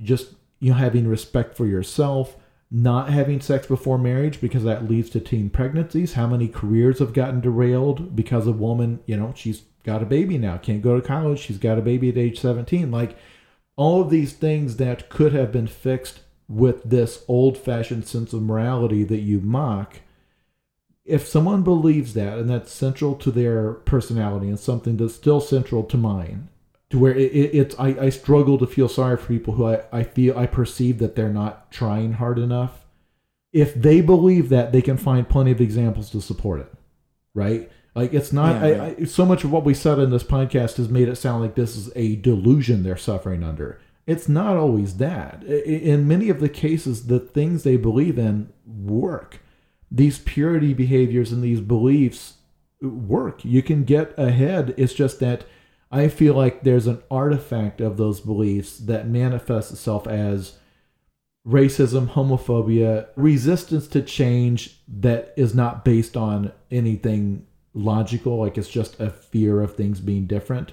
just, 0.00 0.34
you 0.60 0.70
know, 0.70 0.78
having 0.78 1.08
respect 1.08 1.56
for 1.56 1.66
yourself. 1.66 2.36
Not 2.74 3.10
having 3.10 3.42
sex 3.42 3.66
before 3.66 3.98
marriage 3.98 4.40
because 4.40 4.64
that 4.64 4.88
leads 4.88 5.10
to 5.10 5.20
teen 5.20 5.50
pregnancies. 5.50 6.14
How 6.14 6.26
many 6.26 6.48
careers 6.48 7.00
have 7.00 7.12
gotten 7.12 7.42
derailed 7.42 8.16
because 8.16 8.46
a 8.46 8.52
woman, 8.52 9.00
you 9.04 9.14
know, 9.14 9.34
she's 9.36 9.64
got 9.84 10.02
a 10.02 10.06
baby 10.06 10.38
now, 10.38 10.56
can't 10.58 10.82
go 10.82 10.98
to 10.98 11.06
college, 11.06 11.40
she's 11.40 11.58
got 11.58 11.78
a 11.78 11.82
baby 11.82 12.08
at 12.08 12.18
age 12.18 12.40
17. 12.40 12.90
Like 12.90 13.16
all 13.76 14.02
of 14.02 14.10
these 14.10 14.32
things 14.32 14.76
that 14.76 15.08
could 15.08 15.32
have 15.32 15.52
been 15.52 15.66
fixed 15.66 16.20
with 16.48 16.82
this 16.84 17.24
old 17.28 17.56
fashioned 17.56 18.06
sense 18.06 18.32
of 18.32 18.42
morality 18.42 19.04
that 19.04 19.20
you 19.20 19.40
mock. 19.40 20.00
If 21.04 21.26
someone 21.26 21.62
believes 21.62 22.14
that 22.14 22.38
and 22.38 22.48
that's 22.48 22.70
central 22.70 23.14
to 23.16 23.30
their 23.30 23.72
personality 23.72 24.48
and 24.48 24.58
something 24.58 24.96
that's 24.96 25.14
still 25.14 25.40
central 25.40 25.82
to 25.84 25.96
mine, 25.96 26.48
to 26.90 26.98
where 26.98 27.14
it, 27.14 27.32
it, 27.32 27.56
it's 27.56 27.74
I, 27.78 27.88
I 27.88 28.08
struggle 28.10 28.58
to 28.58 28.66
feel 28.66 28.88
sorry 28.88 29.16
for 29.16 29.26
people 29.26 29.54
who 29.54 29.66
I, 29.66 29.82
I 29.90 30.02
feel 30.04 30.38
I 30.38 30.46
perceive 30.46 30.98
that 30.98 31.16
they're 31.16 31.30
not 31.30 31.72
trying 31.72 32.12
hard 32.12 32.38
enough. 32.38 32.84
If 33.50 33.74
they 33.74 34.00
believe 34.00 34.50
that, 34.50 34.72
they 34.72 34.82
can 34.82 34.98
find 34.98 35.28
plenty 35.28 35.50
of 35.50 35.60
examples 35.60 36.10
to 36.10 36.20
support 36.20 36.60
it, 36.60 36.72
right? 37.34 37.70
Like 37.94 38.14
it's 38.14 38.32
not 38.32 38.56
Yeah, 38.56 38.66
I, 38.66 38.78
right. 38.78 39.00
I, 39.00 39.04
so 39.04 39.26
much 39.26 39.44
of 39.44 39.52
what 39.52 39.64
we 39.64 39.74
said 39.74 39.98
in 39.98 40.10
this 40.10 40.24
podcast 40.24 40.76
has 40.76 40.88
made 40.88 41.08
it 41.08 41.16
sound 41.16 41.42
like 41.42 41.54
this 41.54 41.76
is 41.76 41.90
a 41.94 42.16
delusion 42.16 42.82
they're 42.82 42.96
suffering 42.96 43.42
under. 43.42 43.80
It's 44.06 44.28
not 44.28 44.56
always 44.56 44.96
that. 44.96 45.44
In 45.44 46.08
many 46.08 46.28
of 46.28 46.40
the 46.40 46.48
cases, 46.48 47.06
the 47.06 47.20
things 47.20 47.62
they 47.62 47.76
believe 47.76 48.18
in 48.18 48.52
work. 48.66 49.40
These 49.90 50.18
purity 50.20 50.74
behaviors 50.74 51.30
and 51.32 51.42
these 51.42 51.60
beliefs 51.60 52.38
work. 52.80 53.44
You 53.44 53.62
can 53.62 53.84
get 53.84 54.18
ahead. 54.18 54.74
It's 54.76 54.94
just 54.94 55.20
that 55.20 55.44
I 55.92 56.08
feel 56.08 56.34
like 56.34 56.62
there's 56.62 56.86
an 56.86 57.02
artifact 57.10 57.80
of 57.80 57.96
those 57.96 58.20
beliefs 58.20 58.78
that 58.78 59.06
manifests 59.06 59.70
itself 59.70 60.08
as 60.08 60.58
racism, 61.46 62.08
homophobia, 62.08 63.08
resistance 63.14 63.86
to 63.88 64.02
change 64.02 64.80
that 64.88 65.34
is 65.36 65.54
not 65.54 65.84
based 65.84 66.16
on 66.16 66.52
anything 66.70 67.46
logical, 67.74 68.38
like 68.38 68.58
it's 68.58 68.68
just 68.68 69.00
a 69.00 69.10
fear 69.10 69.60
of 69.60 69.74
things 69.74 70.00
being 70.00 70.26
different, 70.26 70.72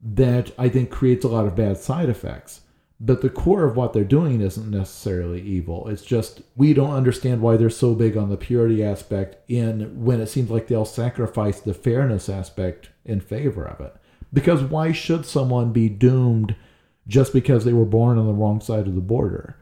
that 0.00 0.52
I 0.58 0.68
think 0.68 0.90
creates 0.90 1.24
a 1.24 1.28
lot 1.28 1.46
of 1.46 1.56
bad 1.56 1.76
side 1.76 2.08
effects. 2.08 2.62
But 3.04 3.20
the 3.20 3.30
core 3.30 3.64
of 3.64 3.76
what 3.76 3.92
they're 3.92 4.04
doing 4.04 4.40
isn't 4.40 4.70
necessarily 4.70 5.42
evil. 5.42 5.88
It's 5.88 6.04
just 6.04 6.42
we 6.54 6.72
don't 6.72 6.94
understand 6.94 7.40
why 7.40 7.56
they're 7.56 7.68
so 7.68 7.94
big 7.94 8.16
on 8.16 8.30
the 8.30 8.36
purity 8.36 8.84
aspect 8.84 9.38
in 9.50 10.04
when 10.04 10.20
it 10.20 10.28
seems 10.28 10.50
like 10.50 10.68
they'll 10.68 10.84
sacrifice 10.84 11.58
the 11.58 11.74
fairness 11.74 12.28
aspect 12.28 12.90
in 13.04 13.20
favor 13.20 13.64
of 13.64 13.80
it. 13.80 13.96
Because 14.32 14.62
why 14.62 14.92
should 14.92 15.26
someone 15.26 15.72
be 15.72 15.88
doomed 15.88 16.54
just 17.08 17.32
because 17.32 17.64
they 17.64 17.72
were 17.72 17.84
born 17.84 18.18
on 18.18 18.26
the 18.26 18.32
wrong 18.32 18.60
side 18.60 18.86
of 18.86 18.94
the 18.94 19.00
border? 19.00 19.56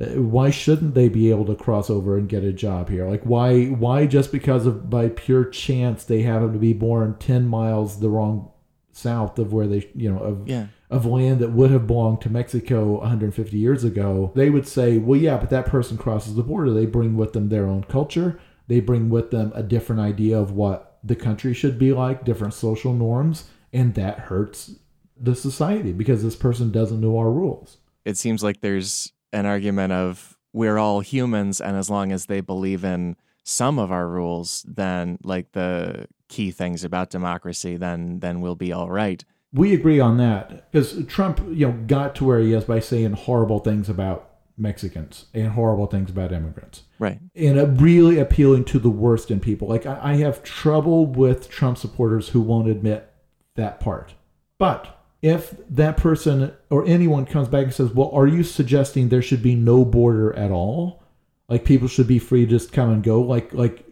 Uh, 0.00 0.06
Why 0.22 0.50
shouldn't 0.50 0.94
they 0.94 1.08
be 1.08 1.30
able 1.30 1.44
to 1.46 1.54
cross 1.54 1.90
over 1.90 2.16
and 2.16 2.28
get 2.28 2.42
a 2.44 2.52
job 2.52 2.88
here? 2.88 3.06
Like 3.06 3.22
why 3.24 3.66
why 3.66 4.06
just 4.06 4.32
because 4.32 4.64
of 4.66 4.88
by 4.88 5.08
pure 5.10 5.44
chance 5.44 6.04
they 6.04 6.22
happen 6.22 6.52
to 6.52 6.58
be 6.58 6.72
born 6.72 7.16
10 7.18 7.46
miles 7.46 8.00
the 8.00 8.08
wrong 8.08 8.50
south 8.92 9.38
of 9.38 9.52
where 9.52 9.66
they, 9.66 9.88
you 9.94 10.10
know, 10.12 10.18
of 10.18 10.48
Yeah. 10.48 10.66
of 10.90 11.06
land 11.06 11.38
that 11.40 11.52
would 11.52 11.70
have 11.70 11.86
belonged 11.86 12.20
to 12.22 12.30
Mexico 12.30 12.98
150 12.98 13.56
years 13.56 13.84
ago, 13.84 14.32
they 14.34 14.50
would 14.50 14.66
say, 14.66 14.98
well, 14.98 15.18
yeah, 15.20 15.36
but 15.36 15.50
that 15.50 15.66
person 15.66 15.96
crosses 15.96 16.34
the 16.34 16.42
border. 16.42 16.72
They 16.72 16.86
bring 16.86 17.16
with 17.16 17.32
them 17.32 17.48
their 17.48 17.66
own 17.66 17.84
culture. 17.84 18.40
They 18.68 18.80
bring 18.80 19.08
with 19.10 19.30
them 19.30 19.52
a 19.54 19.62
different 19.62 20.00
idea 20.00 20.38
of 20.38 20.52
what 20.52 20.98
the 21.04 21.16
country 21.16 21.54
should 21.54 21.78
be 21.78 21.92
like, 21.92 22.24
different 22.24 22.54
social 22.54 22.92
norms, 22.92 23.44
and 23.72 23.94
that 23.94 24.18
hurts 24.18 24.76
the 25.20 25.34
society 25.34 25.92
because 25.92 26.22
this 26.22 26.36
person 26.36 26.70
doesn't 26.72 27.00
know 27.00 27.16
our 27.18 27.30
rules. 27.30 27.78
It 28.04 28.16
seems 28.16 28.42
like 28.42 28.60
there's 28.60 29.12
an 29.32 29.46
argument 29.46 29.92
of 29.92 30.36
we're 30.52 30.78
all 30.78 31.00
humans, 31.00 31.60
and 31.60 31.76
as 31.76 31.88
long 31.88 32.12
as 32.12 32.26
they 32.26 32.40
believe 32.40 32.84
in 32.84 33.16
some 33.44 33.78
of 33.78 33.90
our 33.92 34.08
rules, 34.08 34.64
then 34.68 35.18
like 35.22 35.52
the 35.52 36.06
key 36.28 36.50
things 36.50 36.84
about 36.84 37.10
democracy, 37.10 37.76
then 37.76 38.20
then 38.20 38.40
we'll 38.40 38.54
be 38.54 38.72
all 38.72 38.90
right. 38.90 39.24
We 39.52 39.74
agree 39.74 39.98
on 39.98 40.16
that 40.18 40.70
because 40.70 41.04
Trump, 41.06 41.40
you 41.48 41.66
know, 41.66 41.72
got 41.86 42.14
to 42.16 42.24
where 42.24 42.38
he 42.38 42.52
is 42.52 42.64
by 42.64 42.80
saying 42.80 43.12
horrible 43.12 43.58
things 43.58 43.88
about 43.88 44.30
Mexicans 44.56 45.26
and 45.34 45.48
horrible 45.52 45.86
things 45.86 46.10
about 46.10 46.32
immigrants. 46.32 46.82
Right. 46.98 47.18
and 47.34 47.80
really 47.80 48.18
appealing 48.18 48.66
to 48.66 48.78
the 48.78 48.90
worst 48.90 49.30
in 49.30 49.40
people. 49.40 49.66
Like 49.66 49.86
I, 49.86 50.12
I 50.12 50.16
have 50.16 50.42
trouble 50.42 51.06
with 51.06 51.48
Trump 51.48 51.78
supporters 51.78 52.28
who 52.28 52.40
won't 52.40 52.68
admit 52.68 53.10
that 53.56 53.80
part. 53.80 54.14
But 54.58 54.99
if 55.22 55.54
that 55.68 55.96
person 55.96 56.52
or 56.70 56.86
anyone 56.86 57.26
comes 57.26 57.48
back 57.48 57.64
and 57.64 57.74
says, 57.74 57.94
"Well, 57.94 58.10
are 58.12 58.26
you 58.26 58.42
suggesting 58.42 59.08
there 59.08 59.22
should 59.22 59.42
be 59.42 59.54
no 59.54 59.84
border 59.84 60.32
at 60.34 60.50
all? 60.50 61.02
Like 61.48 61.64
people 61.64 61.88
should 61.88 62.06
be 62.06 62.18
free 62.18 62.46
to 62.46 62.50
just 62.50 62.72
come 62.72 62.90
and 62.90 63.02
go, 63.02 63.20
like 63.20 63.52
like 63.52 63.84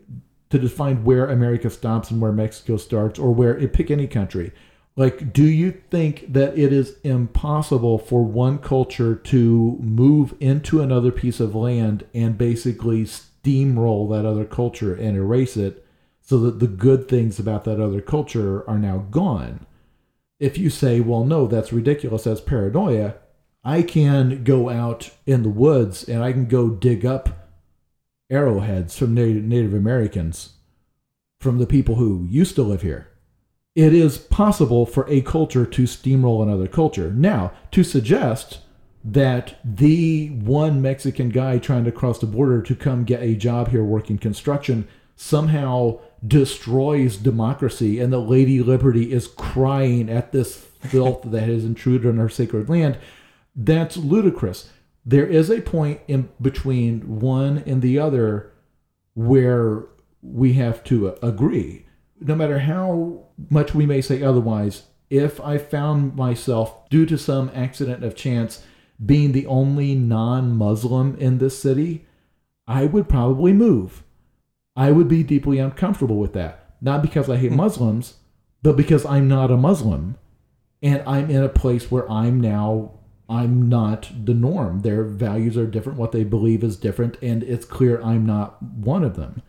to 0.51 0.59
define 0.59 1.05
where 1.05 1.29
America 1.29 1.69
stops 1.69 2.11
and 2.11 2.21
where 2.21 2.33
Mexico 2.33 2.77
starts, 2.79 3.19
or 3.19 3.35
where 3.35 3.57
it 3.59 3.73
pick 3.73 3.91
any 3.91 4.07
country." 4.07 4.53
Like, 4.97 5.33
do 5.33 5.45
you 5.45 5.71
think 5.91 6.33
that 6.33 6.59
it 6.59 6.73
is 6.73 6.97
impossible 7.05 7.99
for 7.99 8.25
one 8.25 8.59
culture 8.59 9.15
to 9.15 9.79
move 9.81 10.35
into 10.41 10.81
another 10.81 11.13
piece 11.13 11.39
of 11.39 11.55
land 11.55 12.05
and 12.13 12.37
basically 12.37 13.05
steamroll 13.05 14.11
that 14.11 14.27
other 14.27 14.45
culture 14.45 14.93
and 14.93 15.17
erase 15.17 15.57
it 15.57 15.87
so 16.21 16.37
that 16.41 16.59
the 16.59 16.67
good 16.67 17.07
things 17.07 17.39
about 17.39 17.63
that 17.63 17.81
other 17.81 18.01
culture 18.01 18.69
are 18.69 18.79
now 18.79 19.07
gone? 19.13 19.67
If 20.39 20.57
you 20.59 20.71
say, 20.71 21.01
well, 21.01 21.25
no, 21.25 21.47
that's 21.47 21.73
ridiculous, 21.73 22.25
that's 22.25 22.41
paranoia, 22.41 23.15
I 23.65 23.83
can 23.83 24.45
go 24.45 24.69
out 24.69 25.11
in 25.27 25.43
the 25.43 25.49
woods 25.49 26.09
and 26.09 26.23
I 26.23 26.33
can 26.33 26.47
go 26.47 26.71
dig 26.71 27.05
up 27.05 27.51
arrowheads 28.31 28.97
from 28.97 29.15
Native, 29.15 29.75
Americans, 29.75 30.55
from 31.41 31.59
the 31.59 31.67
people 31.67 31.97
who 31.97 32.27
used 32.29 32.55
to 32.57 32.63
live 32.63 32.83
here 32.83 33.09
it 33.79 33.95
is 33.95 34.19
possible 34.19 34.85
for 34.87 35.09
a 35.09 35.21
culture 35.21 35.65
to 35.65 35.85
steamroll 35.85 36.43
another 36.43 36.67
culture. 36.67 37.13
Now, 37.13 37.53
to 37.71 37.85
suggest 37.85 38.59
that 39.05 39.55
the 39.65 40.31
one 40.31 40.83
Mexican 40.83 41.29
guy 41.29 41.59
trying 41.59 41.85
to 41.85 41.93
cross 41.93 42.19
the 42.19 42.27
border 42.27 42.61
to 42.61 42.75
come 42.75 43.05
get 43.05 43.23
a 43.23 43.37
job 43.37 43.69
here 43.69 43.85
working 43.85 44.19
construction 44.19 44.89
somehow 45.15 46.01
destroys 46.27 47.17
democracy 47.17 48.01
and 48.01 48.13
that 48.13 48.19
Lady 48.19 48.61
Liberty 48.63 49.13
is 49.13 49.29
crying 49.29 50.09
at 50.09 50.33
this 50.33 50.57
filth 50.57 51.23
that 51.25 51.49
has 51.49 51.65
intruded 51.65 52.09
on 52.09 52.19
our 52.19 52.29
sacred 52.29 52.69
land, 52.69 52.99
that's 53.55 53.97
ludicrous. 53.97 54.71
There 55.05 55.27
is 55.27 55.51
a 55.51 55.63
point 55.63 56.01
in 56.07 56.29
between 56.41 57.21
one 57.21 57.59
and 57.67 57.83
the 57.83 57.99
other 57.99 58.53
where 59.15 59.87
we 60.23 60.55
have 60.55 60.85
to 60.85 61.09
agree. 61.23 61.87
No 62.21 62.35
matter 62.35 62.61
how 62.61 63.27
much 63.49 63.75
we 63.75 63.87
may 63.87 64.01
say 64.01 64.23
otherwise, 64.23 64.85
if 65.11 65.41
I 65.41 65.59
found 65.59 66.17
myself, 66.17 66.89
due 66.91 67.07
to 67.07 67.17
some 67.17 67.51
accident 67.55 68.05
of 68.05 68.15
chance, 68.15 68.63
being 69.05 69.33
the 69.33 69.47
only 69.47 69.95
non 69.95 70.57
Muslim 70.57 71.17
in 71.17 71.39
this 71.39 71.59
city, 71.59 72.07
I 72.67 72.85
would 72.85 73.09
probably 73.09 73.53
move. 73.53 74.03
I 74.79 74.93
would 74.93 75.09
be 75.09 75.25
deeply 75.25 75.59
uncomfortable 75.59 76.19
with 76.19 76.35
that. 76.35 76.77
Not 76.81 77.03
because 77.03 77.29
I 77.29 77.37
hate 77.37 77.51
hmm. 77.51 77.57
Muslims, 77.57 78.15
but 78.63 78.77
because 78.77 79.05
I'm 79.05 79.27
not 79.27 79.51
a 79.51 79.57
Muslim 79.57 80.17
and 80.81 81.03
I'm 81.05 81.29
in 81.29 81.43
a 81.43 81.49
place 81.49 81.91
where 81.91 82.09
I'm 82.11 82.41
now 82.41 82.93
I'm 83.29 83.69
not 83.69 84.11
the 84.25 84.35
norm. 84.35 84.81
Their 84.81 85.03
values 85.03 85.59
are 85.59 85.67
different, 85.67 85.99
what 85.99 86.13
they 86.13 86.25
believe 86.25 86.65
is 86.65 86.77
different, 86.77 87.19
and 87.21 87.43
it's 87.43 87.67
clear 87.67 88.01
I'm 88.01 88.25
not 88.25 88.63
one 88.63 89.05
of 89.05 89.17
them. 89.17 89.43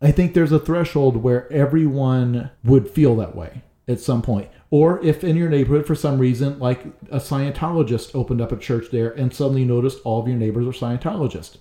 I 0.00 0.12
think 0.12 0.34
there's 0.34 0.52
a 0.52 0.60
threshold 0.60 1.16
where 1.16 1.50
everyone 1.50 2.50
would 2.62 2.88
feel 2.88 3.16
that 3.16 3.34
way 3.34 3.62
at 3.88 3.98
some 3.98 4.22
point. 4.22 4.48
Or 4.70 5.02
if 5.02 5.24
in 5.24 5.36
your 5.36 5.48
neighborhood, 5.48 5.86
for 5.86 5.94
some 5.94 6.18
reason, 6.18 6.58
like 6.58 6.84
a 7.10 7.18
Scientologist 7.18 8.14
opened 8.14 8.40
up 8.40 8.52
a 8.52 8.56
church 8.56 8.90
there 8.92 9.10
and 9.10 9.34
suddenly 9.34 9.64
noticed 9.64 10.00
all 10.04 10.20
of 10.20 10.28
your 10.28 10.36
neighbors 10.36 10.66
are 10.66 10.78
Scientologists, 10.78 11.56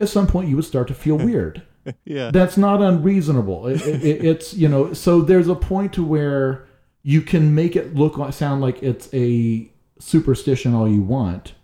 at 0.00 0.08
some 0.08 0.26
point 0.26 0.48
you 0.48 0.56
would 0.56 0.64
start 0.64 0.88
to 0.88 0.94
feel 0.94 1.18
hmm. 1.18 1.26
weird. 1.26 1.62
yeah. 2.04 2.30
That's 2.30 2.56
not 2.56 2.82
unreasonable. 2.82 3.66
It, 3.66 3.82
it, 3.86 4.24
it's, 4.24 4.54
you 4.54 4.68
know, 4.68 4.92
so 4.92 5.20
there's 5.20 5.48
a 5.48 5.54
point 5.54 5.92
to 5.94 6.04
where 6.04 6.66
you 7.02 7.20
can 7.20 7.54
make 7.54 7.76
it 7.76 7.94
look 7.94 8.18
like, 8.18 8.32
sound 8.32 8.60
like 8.60 8.82
it's 8.82 9.08
a 9.12 9.70
superstition 9.98 10.74
all 10.74 10.88
you 10.88 11.02
want, 11.02 11.54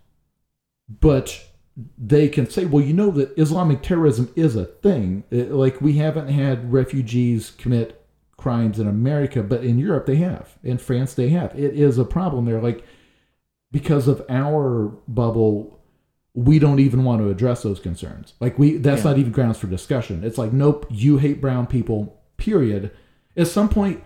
but 0.87 1.45
they 1.97 2.27
can 2.27 2.49
say, 2.49 2.65
well, 2.65 2.83
you 2.83 2.93
know 2.93 3.11
that 3.11 3.37
Islamic 3.37 3.81
terrorism 3.81 4.31
is 4.35 4.55
a 4.55 4.65
thing. 4.65 5.23
It, 5.31 5.51
like 5.51 5.81
we 5.81 5.93
haven't 5.93 6.27
had 6.27 6.71
refugees 6.71 7.51
commit 7.51 8.05
crimes 8.37 8.79
in 8.79 8.87
America, 8.87 9.43
but 9.43 9.63
in 9.63 9.79
Europe 9.79 10.05
they 10.05 10.17
have. 10.17 10.57
In 10.63 10.77
France 10.77 11.13
they 11.13 11.29
have. 11.29 11.57
It 11.57 11.75
is 11.75 11.97
a 11.97 12.05
problem 12.05 12.45
there. 12.45 12.61
Like 12.61 12.83
because 13.71 14.07
of 14.07 14.25
our 14.29 14.87
bubble, 15.07 15.80
we 16.33 16.59
don't 16.59 16.79
even 16.79 17.03
want 17.03 17.21
to 17.21 17.29
address 17.29 17.61
those 17.63 17.79
concerns. 17.79 18.33
Like 18.39 18.57
we 18.57 18.77
that's 18.77 19.03
Yeah. 19.03 19.11
not 19.11 19.19
even 19.19 19.31
grounds 19.31 19.57
for 19.57 19.67
discussion. 19.67 20.23
It's 20.23 20.37
like, 20.37 20.53
nope, 20.53 20.85
you 20.89 21.17
hate 21.17 21.41
brown 21.41 21.67
people, 21.67 22.21
period. 22.37 22.91
At 23.35 23.47
some 23.47 23.69
point 23.69 24.01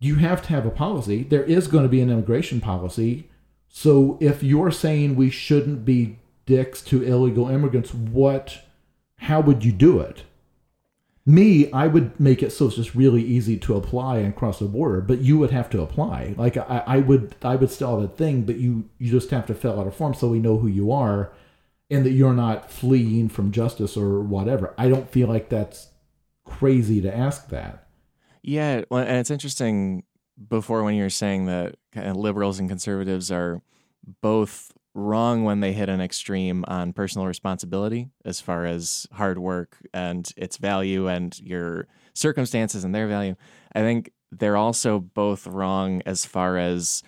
you 0.00 0.16
have 0.16 0.40
to 0.42 0.48
have 0.50 0.64
a 0.64 0.70
policy. 0.70 1.24
There 1.24 1.42
is 1.42 1.66
going 1.66 1.82
to 1.82 1.88
be 1.88 2.00
an 2.00 2.10
immigration 2.10 2.60
policy. 2.60 3.28
So 3.68 4.16
if 4.20 4.42
you're 4.42 4.70
saying 4.70 5.16
we 5.16 5.30
shouldn't 5.30 5.84
be 5.84 6.18
dicks 6.46 6.80
to 6.82 7.02
illegal 7.02 7.48
immigrants, 7.48 7.92
what 7.92 8.60
how 9.16 9.40
would 9.40 9.64
you 9.64 9.72
do 9.72 9.98
it? 9.98 10.22
Me, 11.26 11.70
I 11.72 11.88
would 11.88 12.18
make 12.18 12.42
it 12.42 12.52
so 12.52 12.66
it's 12.68 12.76
just 12.76 12.94
really 12.94 13.22
easy 13.22 13.58
to 13.58 13.74
apply 13.76 14.18
and 14.18 14.34
cross 14.34 14.60
the 14.60 14.64
border, 14.64 15.02
but 15.02 15.18
you 15.18 15.36
would 15.38 15.50
have 15.50 15.68
to 15.70 15.82
apply. 15.82 16.34
Like 16.38 16.56
I, 16.56 16.84
I 16.86 16.98
would 17.00 17.34
I 17.42 17.56
would 17.56 17.70
still 17.70 18.00
have 18.00 18.08
a 18.10 18.12
thing, 18.14 18.42
but 18.42 18.56
you 18.56 18.88
you 18.98 19.10
just 19.10 19.30
have 19.30 19.44
to 19.46 19.54
fill 19.54 19.78
out 19.78 19.86
a 19.86 19.90
form 19.90 20.14
so 20.14 20.28
we 20.28 20.38
know 20.38 20.56
who 20.56 20.68
you 20.68 20.90
are 20.92 21.32
and 21.90 22.04
that 22.04 22.10
you're 22.10 22.34
not 22.34 22.70
fleeing 22.70 23.28
from 23.28 23.52
justice 23.52 23.96
or 23.96 24.20
whatever. 24.20 24.74
I 24.76 24.88
don't 24.88 25.08
feel 25.10 25.28
like 25.28 25.48
that's 25.48 25.88
crazy 26.44 27.00
to 27.00 27.14
ask 27.14 27.48
that. 27.48 27.88
Yeah, 28.42 28.82
and 28.90 29.16
it's 29.16 29.30
interesting. 29.30 30.04
Before, 30.48 30.84
when 30.84 30.94
you 30.94 31.02
were 31.02 31.10
saying 31.10 31.46
that 31.46 31.74
uh, 31.96 32.12
liberals 32.12 32.60
and 32.60 32.68
conservatives 32.68 33.32
are 33.32 33.60
both 34.22 34.72
wrong 34.94 35.44
when 35.44 35.60
they 35.60 35.72
hit 35.72 35.88
an 35.88 36.00
extreme 36.00 36.64
on 36.68 36.92
personal 36.92 37.26
responsibility, 37.26 38.10
as 38.24 38.40
far 38.40 38.64
as 38.64 39.06
hard 39.12 39.38
work 39.38 39.76
and 39.92 40.32
its 40.36 40.56
value, 40.56 41.08
and 41.08 41.38
your 41.40 41.88
circumstances 42.14 42.84
and 42.84 42.94
their 42.94 43.08
value, 43.08 43.34
I 43.74 43.80
think 43.80 44.12
they're 44.30 44.56
also 44.56 45.00
both 45.00 45.46
wrong 45.46 46.02
as 46.06 46.24
far 46.24 46.56
as 46.56 47.02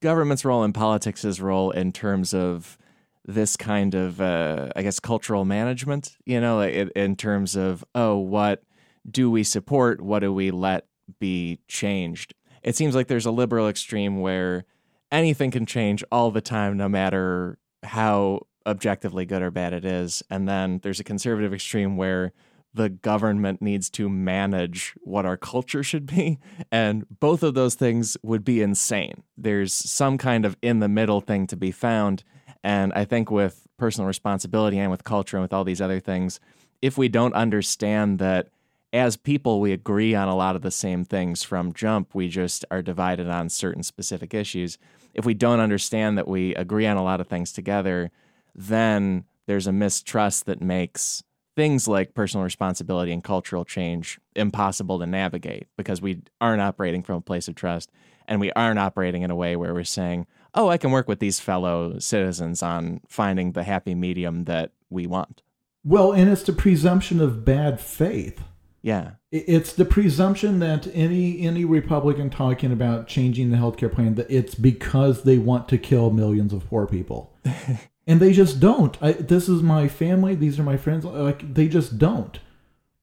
government's 0.00 0.44
role 0.44 0.62
and 0.62 0.74
politics' 0.74 1.40
role 1.40 1.70
in 1.70 1.92
terms 1.92 2.32
of 2.32 2.78
this 3.24 3.56
kind 3.56 3.94
of, 3.94 4.20
uh, 4.20 4.68
I 4.74 4.82
guess, 4.82 5.00
cultural 5.00 5.44
management. 5.44 6.16
You 6.24 6.40
know, 6.40 6.60
in, 6.60 6.90
in 6.96 7.16
terms 7.16 7.56
of 7.56 7.84
oh, 7.94 8.16
what 8.16 8.62
do 9.08 9.30
we 9.30 9.44
support? 9.44 10.00
What 10.00 10.20
do 10.20 10.32
we 10.32 10.50
let 10.50 10.86
be 11.18 11.60
changed? 11.68 12.34
It 12.62 12.76
seems 12.76 12.94
like 12.94 13.08
there's 13.08 13.26
a 13.26 13.30
liberal 13.30 13.68
extreme 13.68 14.20
where 14.20 14.64
anything 15.10 15.50
can 15.50 15.66
change 15.66 16.04
all 16.12 16.30
the 16.30 16.40
time, 16.40 16.76
no 16.76 16.88
matter 16.88 17.58
how 17.82 18.46
objectively 18.66 19.24
good 19.24 19.42
or 19.42 19.50
bad 19.50 19.72
it 19.72 19.84
is. 19.84 20.22
And 20.30 20.48
then 20.48 20.80
there's 20.82 21.00
a 21.00 21.04
conservative 21.04 21.54
extreme 21.54 21.96
where 21.96 22.32
the 22.72 22.88
government 22.88 23.60
needs 23.60 23.90
to 23.90 24.08
manage 24.08 24.94
what 25.02 25.26
our 25.26 25.36
culture 25.36 25.82
should 25.82 26.06
be. 26.06 26.38
And 26.70 27.04
both 27.18 27.42
of 27.42 27.54
those 27.54 27.74
things 27.74 28.16
would 28.22 28.44
be 28.44 28.62
insane. 28.62 29.24
There's 29.36 29.72
some 29.72 30.18
kind 30.18 30.44
of 30.44 30.56
in 30.62 30.78
the 30.78 30.88
middle 30.88 31.20
thing 31.20 31.46
to 31.48 31.56
be 31.56 31.72
found. 31.72 32.22
And 32.62 32.92
I 32.92 33.04
think 33.04 33.30
with 33.30 33.66
personal 33.78 34.06
responsibility 34.06 34.78
and 34.78 34.90
with 34.90 35.04
culture 35.04 35.36
and 35.36 35.42
with 35.42 35.52
all 35.52 35.64
these 35.64 35.80
other 35.80 36.00
things, 36.00 36.40
if 36.82 36.98
we 36.98 37.08
don't 37.08 37.34
understand 37.34 38.18
that 38.18 38.48
as 38.92 39.16
people, 39.16 39.60
we 39.60 39.72
agree 39.72 40.14
on 40.14 40.28
a 40.28 40.34
lot 40.34 40.56
of 40.56 40.62
the 40.62 40.70
same 40.70 41.04
things 41.04 41.42
from 41.42 41.72
jump. 41.72 42.14
We 42.14 42.28
just 42.28 42.64
are 42.70 42.82
divided 42.82 43.28
on 43.28 43.48
certain 43.48 43.82
specific 43.82 44.34
issues. 44.34 44.78
If 45.14 45.24
we 45.24 45.34
don't 45.34 45.60
understand 45.60 46.18
that 46.18 46.28
we 46.28 46.54
agree 46.56 46.86
on 46.86 46.96
a 46.96 47.04
lot 47.04 47.20
of 47.20 47.28
things 47.28 47.52
together, 47.52 48.10
then 48.54 49.24
there's 49.46 49.66
a 49.66 49.72
mistrust 49.72 50.46
that 50.46 50.60
makes 50.60 51.22
things 51.56 51.86
like 51.86 52.14
personal 52.14 52.44
responsibility 52.44 53.12
and 53.12 53.22
cultural 53.22 53.64
change 53.64 54.18
impossible 54.34 54.98
to 54.98 55.06
navigate 55.06 55.66
because 55.76 56.00
we 56.00 56.22
aren't 56.40 56.62
operating 56.62 57.02
from 57.02 57.16
a 57.16 57.20
place 57.20 57.48
of 57.48 57.54
trust 57.54 57.90
and 58.26 58.40
we 58.40 58.52
aren't 58.52 58.78
operating 58.78 59.22
in 59.22 59.30
a 59.30 59.36
way 59.36 59.56
where 59.56 59.74
we're 59.74 59.84
saying, 59.84 60.26
oh, 60.54 60.68
I 60.68 60.78
can 60.78 60.90
work 60.90 61.08
with 61.08 61.18
these 61.18 61.40
fellow 61.40 61.98
citizens 61.98 62.62
on 62.62 63.00
finding 63.08 63.52
the 63.52 63.62
happy 63.62 63.94
medium 63.94 64.44
that 64.44 64.72
we 64.88 65.06
want. 65.06 65.42
Well, 65.84 66.12
and 66.12 66.30
it's 66.30 66.42
the 66.42 66.52
presumption 66.52 67.20
of 67.20 67.44
bad 67.44 67.80
faith. 67.80 68.42
Yeah. 68.82 69.12
It's 69.30 69.72
the 69.72 69.84
presumption 69.84 70.58
that 70.60 70.88
any 70.92 71.42
any 71.42 71.64
Republican 71.64 72.30
talking 72.30 72.72
about 72.72 73.06
changing 73.06 73.50
the 73.50 73.56
healthcare 73.56 73.92
plan 73.92 74.14
that 74.16 74.30
it's 74.30 74.54
because 74.54 75.22
they 75.22 75.38
want 75.38 75.68
to 75.68 75.78
kill 75.78 76.10
millions 76.10 76.52
of 76.52 76.66
poor 76.66 76.86
people, 76.86 77.32
and 78.06 78.20
they 78.20 78.32
just 78.32 78.58
don't. 78.58 79.00
I, 79.02 79.12
this 79.12 79.48
is 79.48 79.62
my 79.62 79.86
family; 79.86 80.34
these 80.34 80.58
are 80.58 80.64
my 80.64 80.76
friends. 80.76 81.04
Like 81.04 81.54
they 81.54 81.68
just 81.68 81.98
don't. 81.98 82.40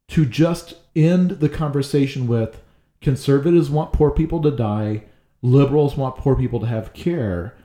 To 0.10 0.26
just 0.26 0.76
end 0.95 1.32
the 1.32 1.49
conversation 1.49 2.28
with 2.28 2.61
conservatives 3.02 3.69
want 3.69 3.94
poor 3.94 4.11
people 4.11 4.41
to 4.41 4.52
die, 4.52 5.03
liberals 5.41 5.95
want 5.95 6.18
poor 6.18 6.35
people 6.35 6.59
to 6.59 6.65
have 6.68 6.93
care, 6.93 7.55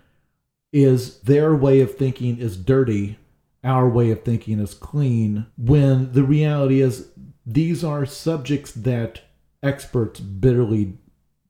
is 0.72 1.20
their 1.20 1.54
way 1.54 1.80
of 1.80 1.96
thinking 1.96 2.38
is 2.38 2.56
dirty. 2.56 3.18
Our 3.64 3.88
way 3.88 4.10
of 4.10 4.22
thinking 4.22 4.58
is 4.58 4.74
clean. 4.74 5.46
When 5.56 6.12
the 6.12 6.24
reality 6.24 6.80
is 6.80 7.08
these 7.46 7.84
are 7.84 8.06
subjects 8.06 8.72
that 8.72 9.20
experts 9.62 10.20
bitterly 10.20 10.94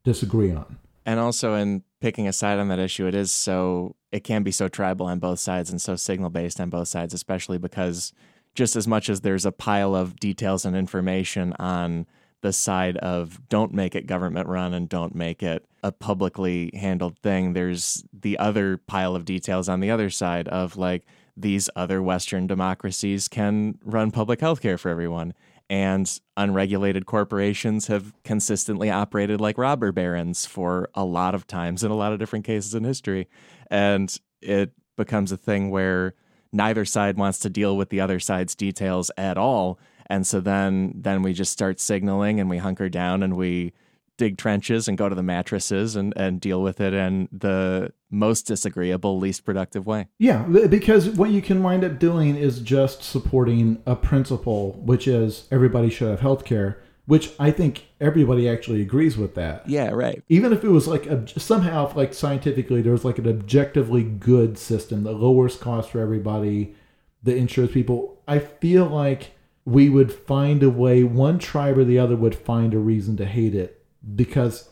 disagree 0.05 0.53
on. 0.53 0.79
And 1.07 1.19
also 1.19 1.55
in 1.55 1.83
picking 2.01 2.29
a 2.29 2.33
side 2.33 2.59
on 2.59 2.69
that 2.69 2.79
issue, 2.79 3.07
it 3.07 3.15
is 3.15 3.33
so 3.33 3.97
it 4.11 4.25
can 4.25 4.43
be 4.43 4.51
so 4.51 4.69
tribal 4.69 5.07
on 5.07 5.19
both 5.19 5.41
sides 5.41 5.71
and 5.71 5.81
so 5.81 5.97
signal 5.97 6.31
based 6.31 6.61
on 6.61 6.69
both 6.69 6.89
sides, 6.89 7.15
especially 7.15 7.59
because 7.59 8.13
just 8.55 8.77
as 8.77 8.87
much 8.87 9.09
as 9.09 9.23
there's 9.23 9.47
a 9.47 9.53
pile 9.53 9.95
of 9.95 10.21
details 10.21 10.65
and 10.65 10.77
information 10.77 11.55
on 11.59 12.07
the 12.43 12.53
side 12.53 12.97
of 12.99 13.41
don't 13.49 13.73
make 13.73 13.95
it 13.95 14.07
government 14.07 14.49
run 14.49 14.75
and 14.75 14.89
don't 14.89 15.15
make 15.15 15.43
it 15.43 15.65
a 15.83 15.91
publicly 15.91 16.71
handled 16.75 17.19
thing, 17.21 17.53
there's 17.55 18.05
the 18.13 18.39
other 18.39 18.77
pile 18.77 19.17
of 19.17 19.25
details 19.25 19.69
on 19.69 19.81
the 19.81 19.91
other 19.91 20.11
side 20.11 20.49
of 20.49 20.77
like 20.77 21.05
these 21.37 21.71
other 21.75 22.03
Western 22.03 22.47
democracies 22.47 23.27
can 23.29 23.79
run 23.85 24.11
public 24.11 24.41
health 24.41 24.61
care 24.61 24.77
for 24.77 24.91
everyone. 24.91 25.33
And 25.71 26.21
unregulated 26.37 27.07
corporations 27.07 27.87
have 27.87 28.13
consistently 28.25 28.91
operated 28.91 29.41
like 29.41 29.57
robber 29.57 29.91
barons 29.91 30.45
for 30.45 30.91
a 30.95 31.05
lot 31.05 31.35
of 31.35 31.47
times 31.47 31.83
in 31.83 31.91
a 31.91 31.97
lot 31.97 32.13
of 32.13 32.19
different 32.19 32.45
cases 32.45 32.75
in 32.75 32.85
history. 32.85 33.29
And 33.71 34.15
it 34.43 34.73
becomes 34.97 35.33
a 35.33 35.37
thing 35.39 35.71
where 35.71 36.15
neither 36.53 36.85
side 36.85 37.17
wants 37.17 37.39
to 37.39 37.49
deal 37.49 37.77
with 37.77 37.89
the 37.89 38.01
other 38.01 38.21
side's 38.21 38.55
details 38.55 39.11
at 39.17 39.39
all. 39.39 39.79
And 40.13 40.27
so 40.27 40.41
then 40.41 40.93
then 40.95 41.23
we 41.23 41.33
just 41.33 41.51
start 41.51 41.81
signaling 41.81 42.39
and 42.39 42.51
we 42.51 42.59
hunker 42.59 42.91
down 42.91 43.23
and 43.23 43.35
we 43.35 43.73
dig 44.19 44.37
trenches 44.37 44.87
and 44.87 44.99
go 44.99 45.09
to 45.09 45.15
the 45.15 45.23
mattresses 45.23 45.97
and, 45.97 46.13
and 46.19 46.39
deal 46.39 46.61
with 46.61 46.83
it 46.83 46.93
in 46.93 47.31
the 47.33 47.95
most 48.11 48.43
disagreeable, 48.43 49.19
least 49.19 49.43
productive 49.43 49.87
way. 49.87 50.09
Yeah, 50.19 50.43
because 50.69 51.09
what 51.09 51.31
you 51.31 51.41
can 51.41 51.63
wind 51.63 51.83
up 51.83 51.99
doing 51.99 52.37
is 52.37 52.61
just 52.61 53.03
supporting 53.03 53.83
a 53.87 53.97
principle, 53.97 54.73
which 54.85 55.09
is 55.09 55.49
everybody 55.51 55.89
should 55.89 56.11
have 56.11 56.21
health 56.21 56.45
care, 56.45 56.83
which 57.07 57.31
I 57.39 57.51
think 57.51 57.87
everybody 57.99 58.47
actually 58.47 58.83
agrees 58.83 59.17
with 59.17 59.35
that. 59.37 59.67
Yeah, 59.67 59.89
right. 59.93 60.23
Even 60.29 60.53
if 60.53 60.63
it 60.63 60.69
was 60.69 60.87
like 60.87 61.07
ob- 61.11 61.31
somehow, 61.31 61.91
like 61.97 62.13
scientifically, 62.13 62.83
there 62.83 62.93
was 62.93 63.07
like 63.07 63.17
an 63.17 63.27
objectively 63.27 64.03
good 64.03 64.59
system 64.59 65.05
that 65.05 65.13
lowers 65.13 65.57
costs 65.57 65.91
for 65.91 66.01
everybody, 66.01 66.75
that 67.23 67.39
insures 67.39 67.71
people. 67.71 68.21
I 68.29 68.41
feel 68.41 68.85
like 68.85 69.31
we 69.65 69.89
would 69.89 70.13
find 70.13 70.63
a 70.63 70.71
way, 70.71 71.05
one 71.05 71.39
tribe 71.39 71.79
or 71.79 71.85
the 71.85 71.99
other 71.99 72.17
would 72.17 72.35
find 72.35 72.75
a 72.75 72.79
reason 72.79 73.17
to 73.19 73.25
hate 73.27 73.55
it 73.55 73.85
because 74.17 74.69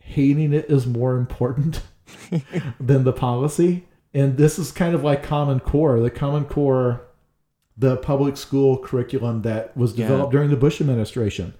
hating 0.00 0.52
it 0.52 0.66
is 0.70 0.86
more 0.86 1.16
important 1.16 1.82
than 2.80 3.04
the 3.04 3.12
policy. 3.12 3.86
And 4.12 4.36
this 4.36 4.58
is 4.58 4.72
kind 4.72 4.94
of 4.94 5.04
like 5.04 5.22
Common 5.22 5.60
Core. 5.60 6.00
The 6.00 6.10
Common 6.10 6.44
Core, 6.46 7.02
the 7.76 7.96
public 7.98 8.36
school 8.36 8.78
curriculum 8.78 9.42
that 9.42 9.76
was 9.76 9.96
Yeah. 9.96 10.08
developed 10.08 10.32
during 10.32 10.50
the 10.50 10.56
Bush 10.56 10.80
administration. 10.80 11.54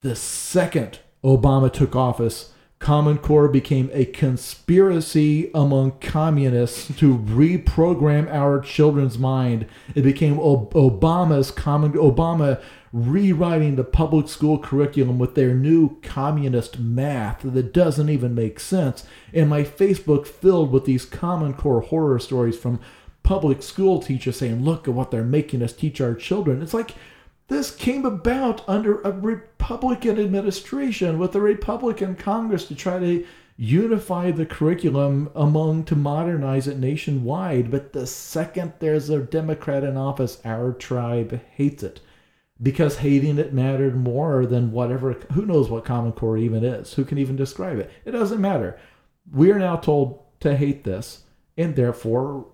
The 0.00 0.16
second 0.16 0.98
Obama 1.22 1.72
took 1.72 1.94
office, 1.94 2.52
Common 2.78 3.18
Core 3.18 3.48
became 3.48 3.90
a 3.92 4.04
conspiracy 4.04 5.50
among 5.52 5.98
communists 6.00 6.86
to 6.98 7.18
reprogram 7.18 8.32
our 8.32 8.60
children's 8.60 9.18
mind. 9.18 9.66
It 9.94 10.02
became 10.02 10.38
Ob- 10.38 10.72
Obama's 10.74 11.50
common 11.50 11.92
Obama 11.94 12.62
rewriting 12.92 13.76
the 13.76 13.84
public 13.84 14.28
school 14.28 14.58
curriculum 14.58 15.18
with 15.18 15.34
their 15.34 15.54
new 15.54 16.00
communist 16.00 16.78
math 16.78 17.40
that 17.42 17.74
doesn't 17.74 18.08
even 18.08 18.34
make 18.34 18.60
sense. 18.60 19.04
And 19.34 19.50
my 19.50 19.62
Facebook 19.62 20.26
filled 20.26 20.72
with 20.72 20.84
these 20.84 21.04
Common 21.04 21.54
Core 21.54 21.82
horror 21.82 22.18
stories 22.18 22.56
from 22.56 22.80
public 23.22 23.62
school 23.62 24.00
teachers 24.00 24.36
saying, 24.36 24.64
"Look 24.64 24.88
at 24.88 24.94
what 24.94 25.10
they're 25.10 25.24
making 25.24 25.62
us 25.62 25.72
teach 25.72 26.00
our 26.00 26.14
children." 26.14 26.62
It's 26.62 26.72
like 26.72 26.94
this 27.48 27.70
came 27.70 28.04
about 28.04 28.66
under 28.68 29.00
a 29.02 29.10
Republican 29.10 30.18
administration 30.18 31.18
with 31.18 31.34
a 31.34 31.40
Republican 31.40 32.14
Congress 32.14 32.66
to 32.66 32.74
try 32.74 32.98
to 32.98 33.26
unify 33.56 34.30
the 34.30 34.46
curriculum 34.46 35.30
among 35.34 35.84
to 35.84 35.96
modernize 35.96 36.68
it 36.68 36.78
nationwide. 36.78 37.70
But 37.70 37.92
the 37.92 38.06
second 38.06 38.74
there's 38.78 39.10
a 39.10 39.18
Democrat 39.18 39.82
in 39.82 39.96
office, 39.96 40.40
our 40.44 40.72
tribe 40.72 41.40
hates 41.50 41.82
it 41.82 42.00
because 42.62 42.98
hating 42.98 43.38
it 43.38 43.52
mattered 43.52 43.96
more 43.96 44.46
than 44.46 44.72
whatever. 44.72 45.14
Who 45.32 45.46
knows 45.46 45.68
what 45.68 45.84
Common 45.84 46.12
Core 46.12 46.38
even 46.38 46.64
is? 46.64 46.94
Who 46.94 47.04
can 47.04 47.18
even 47.18 47.36
describe 47.36 47.78
it? 47.78 47.90
It 48.04 48.12
doesn't 48.12 48.40
matter. 48.40 48.78
We 49.32 49.50
are 49.52 49.58
now 49.58 49.76
told 49.76 50.22
to 50.40 50.56
hate 50.56 50.84
this, 50.84 51.24
and 51.58 51.74
therefore 51.74 52.46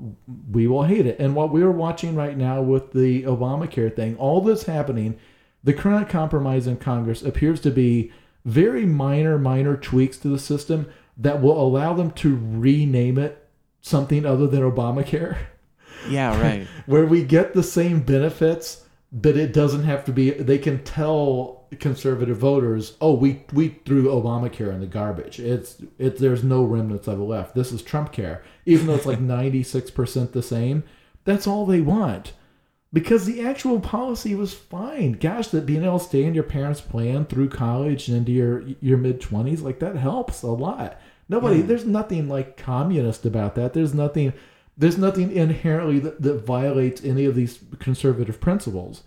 we 0.50 0.66
will 0.66 0.84
hate 0.84 1.06
it. 1.06 1.20
And 1.20 1.36
what 1.36 1.52
we 1.52 1.62
are 1.62 1.70
watching 1.70 2.16
right 2.16 2.36
now 2.36 2.62
with 2.62 2.92
the 2.92 3.22
Obamacare 3.24 3.94
thing, 3.94 4.16
all 4.16 4.40
this 4.40 4.64
happening, 4.64 5.18
the 5.62 5.74
current 5.74 6.08
compromise 6.08 6.66
in 6.66 6.78
Congress 6.78 7.22
appears 7.22 7.60
to 7.60 7.70
be 7.70 8.10
very 8.44 8.86
minor, 8.86 9.38
minor 9.38 9.76
tweaks 9.76 10.16
to 10.18 10.28
the 10.28 10.38
system 10.38 10.90
that 11.16 11.40
will 11.40 11.60
allow 11.60 11.92
them 11.92 12.10
to 12.12 12.38
rename 12.42 13.18
it 13.18 13.46
something 13.82 14.24
other 14.24 14.46
than 14.46 14.62
Obamacare 14.62 15.36
Yeah, 16.08 16.40
right. 16.42 16.66
where 16.86 17.06
we 17.06 17.22
get 17.22 17.52
the 17.52 17.62
same 17.62 18.00
benefits, 18.00 18.84
but 19.12 19.36
it 19.36 19.52
doesn't 19.52 19.84
have 19.84 20.04
to 20.06 20.12
be. 20.12 20.30
They 20.30 20.58
can 20.58 20.82
tell 20.82 21.63
conservative 21.80 22.38
voters, 22.38 22.96
"Oh, 23.00 23.14
we 23.14 23.44
we 23.52 23.68
threw 23.84 24.04
Obamacare 24.04 24.72
in 24.72 24.80
the 24.80 24.86
garbage. 24.86 25.38
It's 25.40 25.82
it. 25.98 26.18
There's 26.18 26.44
no 26.44 26.64
remnants 26.64 27.08
of 27.08 27.20
it 27.20 27.24
left. 27.24 27.54
This 27.54 27.72
is 27.72 27.82
Trump 27.82 28.12
care, 28.12 28.42
even 28.66 28.86
though 28.86 28.94
it's 28.94 29.06
like 29.06 29.20
96 29.22 29.90
percent 29.90 30.32
the 30.32 30.42
same. 30.42 30.84
That's 31.24 31.46
all 31.46 31.66
they 31.66 31.80
want." 31.80 32.32
Because 32.92 33.26
the 33.26 33.40
actual 33.40 33.80
policy 33.80 34.36
was 34.36 34.54
fine. 34.54 35.12
Gosh, 35.14 35.48
that 35.48 35.66
being 35.66 35.82
able 35.82 35.98
to 35.98 36.04
stay 36.04 36.22
in 36.22 36.32
your 36.32 36.44
parents' 36.44 36.80
plan 36.80 37.24
through 37.24 37.48
college 37.48 38.06
and 38.06 38.18
into 38.18 38.30
your 38.30 38.62
your 38.80 38.98
mid 38.98 39.20
twenties, 39.20 39.62
like 39.62 39.80
that 39.80 39.96
helps 39.96 40.42
a 40.42 40.48
lot. 40.48 41.00
Nobody, 41.28 41.62
hmm. 41.62 41.66
there's 41.66 41.84
nothing 41.84 42.28
like 42.28 42.56
communist 42.56 43.26
about 43.26 43.54
that. 43.56 43.72
There's 43.72 43.94
nothing 43.94 44.32
there's 44.76 44.98
nothing 44.98 45.32
inherently 45.32 45.98
that, 46.00 46.22
that 46.22 46.44
violates 46.44 47.04
any 47.04 47.24
of 47.24 47.34
these 47.34 47.60
conservative 47.78 48.40
principles. 48.40 49.04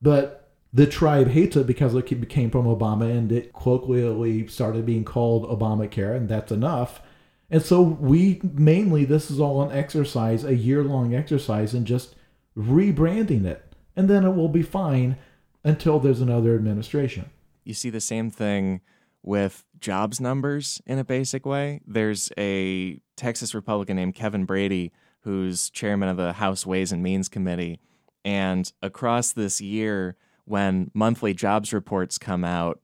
But 0.00 0.41
the 0.72 0.86
tribe 0.86 1.28
hates 1.28 1.56
it 1.56 1.66
because 1.66 1.94
it 1.94 2.20
became 2.20 2.50
from 2.50 2.64
Obama 2.64 3.10
and 3.10 3.30
it 3.30 3.52
colloquially 3.52 4.46
started 4.46 4.86
being 4.86 5.04
called 5.04 5.46
Obamacare, 5.48 6.16
and 6.16 6.28
that's 6.28 6.50
enough. 6.50 7.02
And 7.50 7.62
so 7.62 7.82
we 7.82 8.40
mainly, 8.42 9.04
this 9.04 9.30
is 9.30 9.38
all 9.38 9.62
an 9.62 9.76
exercise, 9.76 10.44
a 10.44 10.54
year 10.54 10.82
long 10.82 11.14
exercise 11.14 11.74
in 11.74 11.84
just 11.84 12.14
rebranding 12.56 13.44
it. 13.44 13.74
And 13.94 14.08
then 14.08 14.24
it 14.24 14.34
will 14.34 14.48
be 14.48 14.62
fine 14.62 15.16
until 15.62 16.00
there's 16.00 16.22
another 16.22 16.54
administration. 16.54 17.30
you 17.64 17.74
see 17.74 17.90
the 17.90 18.00
same 18.00 18.30
thing 18.30 18.80
with 19.22 19.64
jobs 19.78 20.20
numbers 20.20 20.80
in 20.86 20.98
a 20.98 21.04
basic 21.04 21.46
way. 21.46 21.80
There's 21.86 22.30
a 22.36 23.00
Texas 23.16 23.54
Republican 23.54 23.96
named 23.96 24.14
Kevin 24.14 24.44
Brady 24.44 24.92
who's 25.20 25.70
chairman 25.70 26.08
of 26.08 26.16
the 26.16 26.32
House 26.32 26.66
Ways 26.66 26.90
and 26.90 27.02
Means 27.02 27.28
Committee. 27.28 27.78
And 28.24 28.72
across 28.82 29.32
this 29.32 29.60
year, 29.60 30.16
when 30.52 30.90
monthly 30.92 31.32
jobs 31.32 31.72
reports 31.72 32.18
come 32.18 32.44
out 32.44 32.78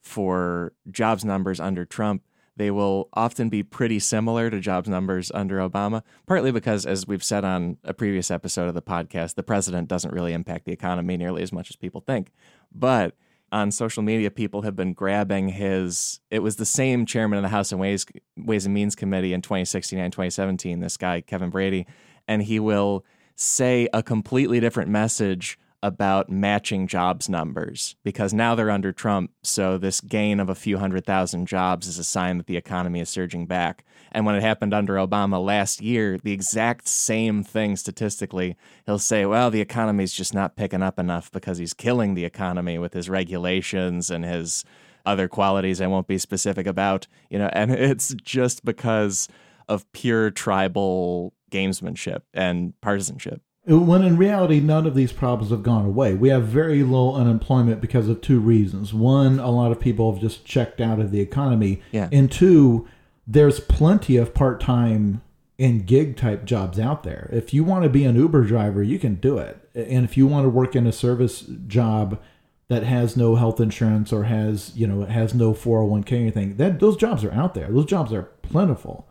for 0.00 0.72
jobs 0.90 1.24
numbers 1.24 1.60
under 1.60 1.84
Trump, 1.84 2.20
they 2.56 2.68
will 2.68 3.08
often 3.12 3.48
be 3.48 3.62
pretty 3.62 4.00
similar 4.00 4.50
to 4.50 4.58
jobs 4.58 4.88
numbers 4.88 5.30
under 5.32 5.58
Obama, 5.58 6.02
partly 6.26 6.50
because, 6.50 6.84
as 6.84 7.06
we've 7.06 7.22
said 7.22 7.44
on 7.44 7.78
a 7.84 7.94
previous 7.94 8.28
episode 8.28 8.66
of 8.66 8.74
the 8.74 8.82
podcast, 8.82 9.36
the 9.36 9.44
president 9.44 9.86
doesn't 9.86 10.12
really 10.12 10.32
impact 10.32 10.64
the 10.64 10.72
economy 10.72 11.16
nearly 11.16 11.44
as 11.44 11.52
much 11.52 11.70
as 11.70 11.76
people 11.76 12.00
think. 12.00 12.32
But 12.74 13.14
on 13.52 13.70
social 13.70 14.02
media, 14.02 14.28
people 14.28 14.62
have 14.62 14.74
been 14.74 14.92
grabbing 14.92 15.50
his. 15.50 16.18
It 16.28 16.40
was 16.40 16.56
the 16.56 16.66
same 16.66 17.06
chairman 17.06 17.38
of 17.38 17.44
the 17.44 17.50
House 17.50 17.70
and 17.70 17.80
Ways 17.80 18.04
Ways 18.36 18.64
and 18.64 18.74
Means 18.74 18.96
Committee 18.96 19.32
in 19.32 19.42
2016 19.42 19.96
and 19.96 20.12
2017. 20.12 20.80
This 20.80 20.96
guy 20.96 21.20
Kevin 21.20 21.50
Brady, 21.50 21.86
and 22.26 22.42
he 22.42 22.58
will 22.58 23.04
say 23.36 23.88
a 23.92 24.02
completely 24.02 24.58
different 24.58 24.90
message 24.90 25.56
about 25.82 26.30
matching 26.30 26.86
jobs 26.86 27.28
numbers 27.28 27.96
because 28.04 28.32
now 28.32 28.54
they're 28.54 28.70
under 28.70 28.92
Trump. 28.92 29.32
So 29.42 29.78
this 29.78 30.00
gain 30.00 30.38
of 30.38 30.48
a 30.48 30.54
few 30.54 30.78
hundred 30.78 31.04
thousand 31.04 31.46
jobs 31.46 31.88
is 31.88 31.98
a 31.98 32.04
sign 32.04 32.38
that 32.38 32.46
the 32.46 32.56
economy 32.56 33.00
is 33.00 33.08
surging 33.08 33.46
back. 33.46 33.84
And 34.12 34.24
when 34.24 34.34
it 34.34 34.42
happened 34.42 34.74
under 34.74 34.94
Obama 34.94 35.42
last 35.42 35.80
year, 35.80 36.18
the 36.18 36.32
exact 36.32 36.86
same 36.86 37.42
thing 37.42 37.76
statistically, 37.76 38.56
he'll 38.86 38.98
say, 38.98 39.26
well, 39.26 39.50
the 39.50 39.60
economy's 39.60 40.12
just 40.12 40.34
not 40.34 40.54
picking 40.54 40.82
up 40.82 40.98
enough 40.98 41.32
because 41.32 41.58
he's 41.58 41.74
killing 41.74 42.14
the 42.14 42.24
economy 42.24 42.78
with 42.78 42.92
his 42.92 43.08
regulations 43.08 44.10
and 44.10 44.24
his 44.24 44.64
other 45.04 45.26
qualities 45.28 45.80
I 45.80 45.88
won't 45.88 46.06
be 46.06 46.18
specific 46.18 46.66
about, 46.66 47.08
you 47.28 47.38
know, 47.38 47.50
and 47.52 47.72
it's 47.72 48.14
just 48.22 48.64
because 48.64 49.28
of 49.68 49.90
pure 49.92 50.30
tribal 50.30 51.32
gamesmanship 51.50 52.22
and 52.32 52.78
partisanship. 52.80 53.42
When 53.64 54.02
in 54.02 54.16
reality, 54.16 54.58
none 54.58 54.86
of 54.86 54.96
these 54.96 55.12
problems 55.12 55.52
have 55.52 55.62
gone 55.62 55.84
away. 55.84 56.14
We 56.14 56.30
have 56.30 56.44
very 56.44 56.82
low 56.82 57.14
unemployment 57.14 57.80
because 57.80 58.08
of 58.08 58.20
two 58.20 58.40
reasons. 58.40 58.92
One, 58.92 59.38
a 59.38 59.50
lot 59.50 59.70
of 59.70 59.78
people 59.78 60.12
have 60.12 60.20
just 60.20 60.44
checked 60.44 60.80
out 60.80 60.98
of 60.98 61.12
the 61.12 61.20
economy. 61.20 61.80
Yeah. 61.92 62.08
And 62.10 62.30
two, 62.30 62.88
there's 63.26 63.60
plenty 63.60 64.16
of 64.16 64.34
part 64.34 64.60
time 64.60 65.22
and 65.60 65.86
gig 65.86 66.16
type 66.16 66.44
jobs 66.44 66.80
out 66.80 67.04
there. 67.04 67.30
If 67.32 67.54
you 67.54 67.62
want 67.62 67.84
to 67.84 67.88
be 67.88 68.04
an 68.04 68.16
Uber 68.16 68.42
driver, 68.44 68.82
you 68.82 68.98
can 68.98 69.14
do 69.16 69.38
it. 69.38 69.58
And 69.74 70.04
if 70.04 70.16
you 70.16 70.26
want 70.26 70.44
to 70.44 70.50
work 70.50 70.74
in 70.74 70.88
a 70.88 70.92
service 70.92 71.42
job 71.68 72.20
that 72.66 72.82
has 72.82 73.16
no 73.16 73.36
health 73.36 73.60
insurance 73.60 74.12
or 74.12 74.24
has, 74.24 74.76
you 74.76 74.88
know, 74.88 75.04
has 75.04 75.34
no 75.34 75.52
401k 75.52 76.12
or 76.12 76.16
anything, 76.16 76.56
that 76.56 76.80
those 76.80 76.96
jobs 76.96 77.22
are 77.22 77.32
out 77.32 77.54
there. 77.54 77.68
Those 77.68 77.86
jobs 77.86 78.12
are 78.12 78.24
plentiful. 78.42 79.06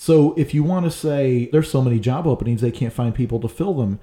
So 0.00 0.32
if 0.36 0.54
you 0.54 0.62
want 0.62 0.86
to 0.86 0.92
say 0.92 1.48
there's 1.50 1.68
so 1.68 1.82
many 1.82 1.98
job 1.98 2.24
openings 2.24 2.60
they 2.60 2.70
can't 2.70 2.92
find 2.92 3.12
people 3.12 3.40
to 3.40 3.48
fill 3.48 3.74
them, 3.74 3.98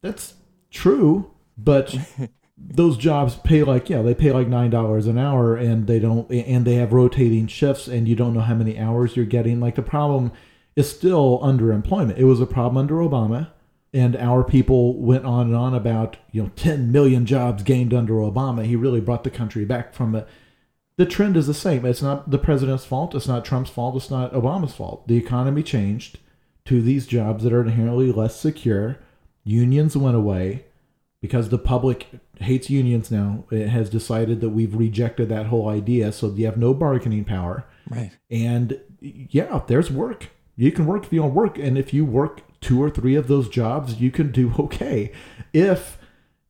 that's 0.00 0.32
true, 0.70 1.30
but 1.58 1.94
those 2.56 2.96
jobs 2.96 3.34
pay 3.34 3.62
like 3.62 3.90
yeah, 3.90 4.00
they 4.00 4.14
pay 4.14 4.32
like 4.32 4.48
nine 4.48 4.70
dollars 4.70 5.06
an 5.06 5.18
hour, 5.18 5.54
and 5.54 5.86
they 5.86 5.98
don't, 5.98 6.28
and 6.32 6.64
they 6.64 6.76
have 6.76 6.94
rotating 6.94 7.46
shifts, 7.48 7.86
and 7.86 8.08
you 8.08 8.16
don't 8.16 8.32
know 8.32 8.40
how 8.40 8.54
many 8.54 8.78
hours 8.78 9.14
you're 9.14 9.26
getting. 9.26 9.60
Like 9.60 9.74
the 9.74 9.82
problem 9.82 10.32
is 10.74 10.88
still 10.88 11.38
underemployment. 11.40 12.16
It 12.16 12.24
was 12.24 12.40
a 12.40 12.46
problem 12.46 12.78
under 12.78 12.94
Obama, 12.94 13.50
and 13.92 14.16
our 14.16 14.42
people 14.42 14.98
went 14.98 15.26
on 15.26 15.48
and 15.48 15.56
on 15.56 15.74
about 15.74 16.16
you 16.32 16.44
know 16.44 16.50
10 16.56 16.90
million 16.90 17.26
jobs 17.26 17.62
gained 17.62 17.92
under 17.92 18.14
Obama. 18.14 18.64
He 18.64 18.74
really 18.74 19.02
brought 19.02 19.22
the 19.22 19.30
country 19.30 19.66
back 19.66 19.92
from 19.92 20.12
the 20.12 20.26
the 20.96 21.06
trend 21.06 21.36
is 21.36 21.46
the 21.46 21.54
same. 21.54 21.84
It's 21.84 22.02
not 22.02 22.30
the 22.30 22.38
president's 22.38 22.84
fault. 22.84 23.14
It's 23.14 23.28
not 23.28 23.44
Trump's 23.44 23.70
fault. 23.70 23.96
It's 23.96 24.10
not 24.10 24.32
Obama's 24.32 24.74
fault. 24.74 25.06
The 25.08 25.16
economy 25.16 25.62
changed 25.62 26.18
to 26.64 26.80
these 26.80 27.06
jobs 27.06 27.44
that 27.44 27.52
are 27.52 27.62
inherently 27.62 28.10
less 28.12 28.38
secure. 28.38 28.98
Unions 29.44 29.96
went 29.96 30.16
away 30.16 30.64
because 31.20 31.50
the 31.50 31.58
public 31.58 32.08
hates 32.40 32.70
unions 32.70 33.10
now. 33.10 33.44
It 33.50 33.68
has 33.68 33.90
decided 33.90 34.40
that 34.40 34.50
we've 34.50 34.74
rejected 34.74 35.28
that 35.28 35.46
whole 35.46 35.68
idea. 35.68 36.12
So 36.12 36.30
you 36.30 36.46
have 36.46 36.56
no 36.56 36.72
bargaining 36.72 37.24
power. 37.24 37.64
Right. 37.88 38.12
And 38.30 38.80
yeah, 39.00 39.62
there's 39.66 39.90
work. 39.90 40.30
You 40.56 40.72
can 40.72 40.86
work 40.86 41.04
if 41.04 41.12
you 41.12 41.20
don't 41.20 41.34
work, 41.34 41.58
and 41.58 41.76
if 41.76 41.92
you 41.92 42.06
work 42.06 42.40
two 42.62 42.82
or 42.82 42.88
three 42.88 43.14
of 43.14 43.28
those 43.28 43.48
jobs, 43.50 44.00
you 44.00 44.10
can 44.10 44.32
do 44.32 44.54
okay. 44.58 45.12
If 45.52 45.98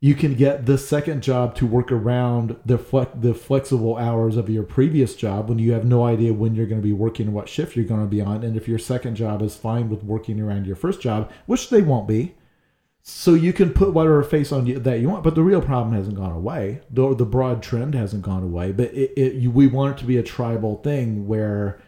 you 0.01 0.15
can 0.15 0.35
get 0.35 0.67
the 0.67 0.77
second 0.77 1.23
job 1.23 1.55
to 1.57 1.67
work 1.67 1.91
around 1.91 2.57
the 2.67 2.77
the 3.15 3.35
flexible 3.35 3.97
hours 3.97 4.37
of 4.37 4.49
your 4.49 4.63
previous 4.63 5.15
job 5.15 5.49
when 5.49 5.59
you 5.59 5.73
have 5.73 5.85
no 5.85 6.05
idea 6.05 6.33
when 6.33 6.55
you're 6.55 6.67
going 6.67 6.81
to 6.81 6.87
be 6.87 6.93
working 6.93 7.27
and 7.27 7.35
what 7.35 7.49
shift 7.49 7.77
you're 7.77 7.85
going 7.85 8.03
to 8.03 8.07
be 8.07 8.21
on 8.21 8.43
and 8.45 8.57
if 8.57 8.69
your 8.69 8.79
second 8.79 9.15
job 9.15 9.43
is 9.43 9.57
fine 9.57 9.89
with 9.89 10.05
working 10.05 10.41
around 10.41 10.67
your 10.67 10.77
first 10.77 11.01
job 11.01 11.31
which 11.47 11.71
they 11.71 11.83
won't 11.83 12.07
be 12.07 12.35
so 13.03 13.35
you 13.35 13.53
can 13.53 13.73
put 13.73 13.95
whatever 13.95 14.23
face 14.23 14.51
on 14.51 14.67
you 14.67 14.79
that 14.79 15.01
you 15.01 15.09
want 15.09 15.25
but 15.25 15.35
the 15.35 15.43
real 15.43 15.63
problem 15.63 15.95
hasn't 15.95 16.17
gone 16.17 16.33
away. 16.33 16.81
The, 16.91 17.15
the 17.15 17.25
broad 17.25 17.63
trend 17.63 17.95
hasn't 17.95 18.23
gone 18.23 18.43
away 18.43 18.73
but 18.73 18.93
it, 18.93 19.13
it 19.17 19.35
you, 19.35 19.51
we 19.51 19.67
want 19.67 19.97
it 19.97 20.01
to 20.01 20.07
be 20.07 20.19
a 20.19 20.23
tribal 20.23 20.77
thing 20.83 21.27
where 21.27 21.81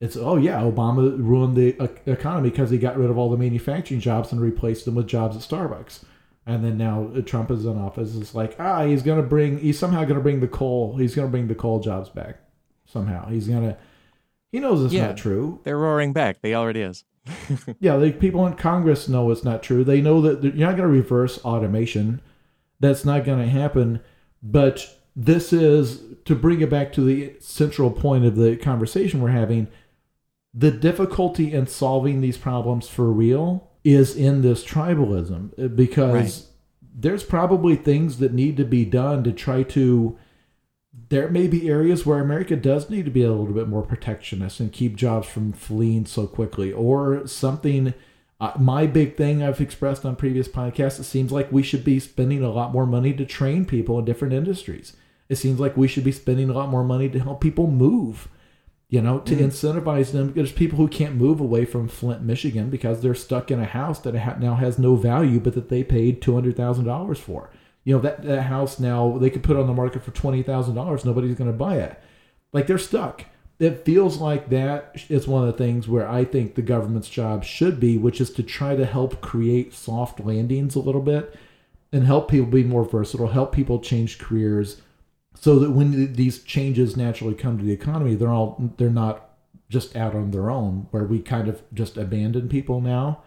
it's 0.00 0.16
oh 0.16 0.36
yeah 0.36 0.60
obama 0.60 1.16
ruined 1.18 1.56
the 1.56 1.76
uh, 1.80 1.88
economy 2.06 2.50
because 2.50 2.70
he 2.70 2.78
got 2.78 2.96
rid 2.96 3.10
of 3.10 3.18
all 3.18 3.30
the 3.30 3.36
manufacturing 3.36 3.98
jobs 3.98 4.30
and 4.30 4.40
replaced 4.40 4.84
them 4.84 4.94
with 4.94 5.08
jobs 5.08 5.36
at 5.36 5.42
starbucks 5.42 6.04
and 6.48 6.64
then 6.64 6.76
now 6.78 7.12
Trump 7.26 7.50
is 7.52 7.64
in 7.66 7.76
office. 7.78 8.16
It's 8.16 8.34
like 8.34 8.56
ah, 8.58 8.84
he's 8.84 9.02
gonna 9.02 9.22
bring. 9.22 9.58
He's 9.58 9.78
somehow 9.78 10.04
gonna 10.04 10.20
bring 10.20 10.40
the 10.40 10.48
coal. 10.48 10.96
He's 10.96 11.14
gonna 11.14 11.28
bring 11.28 11.46
the 11.46 11.54
coal 11.54 11.78
jobs 11.78 12.08
back. 12.08 12.38
Somehow 12.86 13.28
he's 13.28 13.46
gonna. 13.46 13.76
He 14.50 14.58
knows 14.60 14.82
it's 14.84 14.94
Yeah. 14.94 15.08
not 15.08 15.18
true. 15.18 15.60
They're 15.64 15.78
roaring 15.78 16.12
back. 16.12 16.40
They 16.40 16.54
already 16.54 16.80
is. 16.80 17.04
Yeah, 17.80 17.94
like 17.94 18.18
people 18.18 18.46
in 18.46 18.54
Congress 18.54 19.08
know 19.08 19.30
it's 19.30 19.44
not 19.44 19.62
true. 19.62 19.84
They 19.84 20.00
know 20.00 20.20
that 20.22 20.42
you're 20.42 20.66
not 20.68 20.76
gonna 20.76 20.88
reverse 20.88 21.38
automation. 21.44 22.20
That's 22.80 23.04
not 23.04 23.24
gonna 23.26 23.46
happen. 23.46 24.00
But 24.42 24.88
this 25.14 25.52
is 25.52 26.00
to 26.24 26.34
bring 26.34 26.60
it 26.62 26.70
back 26.70 26.92
to 26.94 27.02
the 27.02 27.34
central 27.40 27.90
point 27.90 28.24
of 28.24 28.36
the 28.36 28.56
conversation 28.56 29.20
we're 29.20 29.28
having. 29.30 29.68
The 30.54 30.70
difficulty 30.70 31.52
in 31.52 31.66
solving 31.66 32.20
these 32.22 32.38
problems 32.38 32.88
for 32.88 33.10
real 33.12 33.67
is 33.84 34.16
in 34.16 34.42
this 34.42 34.64
tribalism 34.64 35.50
uh, 35.62 35.68
because 35.68 36.12
Right. 36.14 36.42
there's 37.00 37.22
probably 37.22 37.76
things 37.76 38.18
that 38.18 38.32
need 38.32 38.56
to 38.56 38.64
be 38.64 38.84
done 38.84 39.22
to 39.24 39.32
try 39.32 39.62
to 39.64 40.16
there 41.10 41.28
may 41.28 41.46
be 41.46 41.68
areas 41.68 42.04
where 42.04 42.18
America 42.20 42.56
does 42.56 42.90
need 42.90 43.04
to 43.04 43.10
be 43.10 43.22
a 43.22 43.30
little 43.30 43.54
bit 43.54 43.68
more 43.68 43.82
protectionist 43.82 44.58
and 44.60 44.72
keep 44.72 44.96
jobs 44.96 45.26
from 45.28 45.52
fleeing 45.52 46.04
so 46.04 46.26
quickly, 46.26 46.72
or 46.72 47.26
something. 47.26 47.94
Uh, 48.40 48.52
my 48.58 48.86
big 48.86 49.16
thing 49.16 49.42
I've 49.42 49.60
expressed 49.60 50.04
on 50.04 50.16
previous 50.16 50.48
podcasts, 50.48 50.98
it 51.00 51.04
seems 51.04 51.32
like 51.32 51.50
we 51.50 51.62
should 51.62 51.84
be 51.84 51.98
spending 51.98 52.42
a 52.42 52.50
lot 52.50 52.72
more 52.72 52.84
money 52.86 53.12
to 53.14 53.24
train 53.24 53.64
people 53.64 53.98
in 53.98 54.04
different 54.04 54.34
industries. 54.34 54.94
It 55.28 55.36
seems 55.36 55.58
like 55.60 55.76
we 55.76 55.88
should 55.88 56.04
be 56.04 56.12
spending 56.12 56.50
a 56.50 56.52
lot 56.52 56.68
more 56.68 56.84
money 56.84 57.08
to 57.08 57.18
help 57.20 57.40
people 57.40 57.68
move, 57.70 58.28
you 58.88 59.02
know, 59.02 59.18
to 59.20 59.34
mm-hmm. 59.34 59.44
incentivize 59.44 60.12
them. 60.12 60.32
There's 60.32 60.52
people 60.52 60.78
who 60.78 60.88
can't 60.88 61.16
move 61.16 61.40
away 61.40 61.64
from 61.64 61.88
Flint, 61.88 62.22
Michigan 62.22 62.70
because 62.70 63.00
they're 63.00 63.14
stuck 63.14 63.50
in 63.50 63.60
a 63.60 63.66
house 63.66 64.00
that 64.00 64.40
now 64.40 64.54
has 64.54 64.78
no 64.78 64.96
value, 64.96 65.40
but 65.40 65.54
that 65.54 65.68
they 65.68 65.84
paid 65.84 66.22
$200,000 66.22 67.16
for 67.18 67.50
you 67.88 67.94
know 67.94 68.00
that, 68.02 68.22
that 68.24 68.42
house 68.42 68.78
now 68.78 69.16
they 69.16 69.30
could 69.30 69.42
put 69.42 69.56
on 69.56 69.66
the 69.66 69.72
market 69.72 70.04
for 70.04 70.10
twenty 70.10 70.42
thousand 70.42 70.74
dollars. 70.74 71.06
Nobody's 71.06 71.36
going 71.36 71.50
to 71.50 71.56
buy 71.56 71.76
it. 71.76 71.98
Like 72.52 72.66
they're 72.66 72.76
stuck. 72.76 73.24
It 73.58 73.86
feels 73.86 74.18
like 74.18 74.50
that 74.50 75.06
is 75.08 75.26
one 75.26 75.48
of 75.48 75.56
the 75.56 75.64
things 75.64 75.88
where 75.88 76.06
I 76.06 76.26
think 76.26 76.54
the 76.54 76.60
government's 76.60 77.08
job 77.08 77.44
should 77.44 77.80
be, 77.80 77.96
which 77.96 78.20
is 78.20 78.30
to 78.34 78.42
try 78.42 78.76
to 78.76 78.84
help 78.84 79.22
create 79.22 79.72
soft 79.72 80.20
landings 80.20 80.74
a 80.74 80.80
little 80.80 81.00
bit 81.00 81.34
and 81.90 82.04
help 82.04 82.30
people 82.30 82.46
be 82.46 82.62
more 82.62 82.84
versatile, 82.84 83.28
help 83.28 83.52
people 83.52 83.80
change 83.80 84.18
careers, 84.18 84.82
so 85.40 85.58
that 85.58 85.70
when 85.70 86.14
these 86.14 86.42
changes 86.42 86.96
naturally 86.96 87.34
come 87.34 87.58
to 87.58 87.64
the 87.64 87.72
economy, 87.72 88.14
they're 88.14 88.28
all 88.28 88.72
they're 88.76 88.90
not 88.90 89.30
just 89.68 89.94
out 89.96 90.14
on 90.14 90.30
their 90.30 90.50
own, 90.50 90.88
where 90.90 91.04
we 91.04 91.20
kind 91.20 91.48
of 91.48 91.62
just 91.74 91.96
abandon 91.96 92.48
people 92.48 92.80
now 92.80 93.22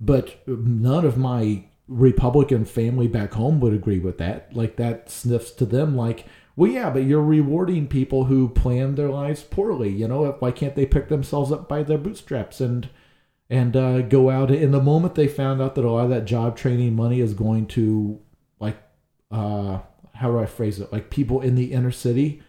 but 0.00 0.42
none 0.46 1.04
of 1.04 1.16
my 1.16 1.64
Republican 1.86 2.64
family 2.64 3.08
back 3.08 3.32
home 3.32 3.60
would 3.60 3.72
agree 3.72 3.98
with 3.98 4.18
that. 4.18 4.54
Like 4.54 4.76
that 4.76 5.10
sniffs 5.10 5.50
to 5.52 5.66
them 5.66 5.96
like, 5.96 6.26
well, 6.54 6.70
yeah, 6.70 6.90
but 6.90 7.04
you're 7.04 7.22
rewarding 7.22 7.86
people 7.86 8.24
who 8.24 8.48
plan 8.48 8.94
their 8.94 9.08
lives 9.08 9.42
poorly. 9.42 9.90
You 9.90 10.08
know, 10.08 10.36
why 10.38 10.50
can't 10.50 10.74
they 10.74 10.86
pick 10.86 11.08
themselves 11.08 11.52
up 11.52 11.68
by 11.68 11.82
their 11.82 11.98
bootstraps 11.98 12.60
and 12.60 12.88
and 13.50 13.76
uh, 13.76 14.02
go 14.02 14.30
out? 14.30 14.50
In 14.50 14.72
the 14.72 14.82
moment 14.82 15.14
they 15.14 15.28
found 15.28 15.62
out 15.62 15.74
that 15.74 15.84
a 15.84 15.90
lot 15.90 16.04
of 16.04 16.10
that 16.10 16.26
job 16.26 16.56
training 16.56 16.94
money 16.94 17.20
is 17.20 17.32
going 17.32 17.66
to 17.68 18.20
like, 18.60 18.76
uh, 19.30 19.80
how 20.18 20.32
do 20.32 20.38
I 20.38 20.46
phrase 20.46 20.80
it? 20.80 20.92
Like 20.92 21.10
people 21.10 21.40
in 21.40 21.54
the 21.54 21.72
inner 21.72 21.92
city 21.92 22.42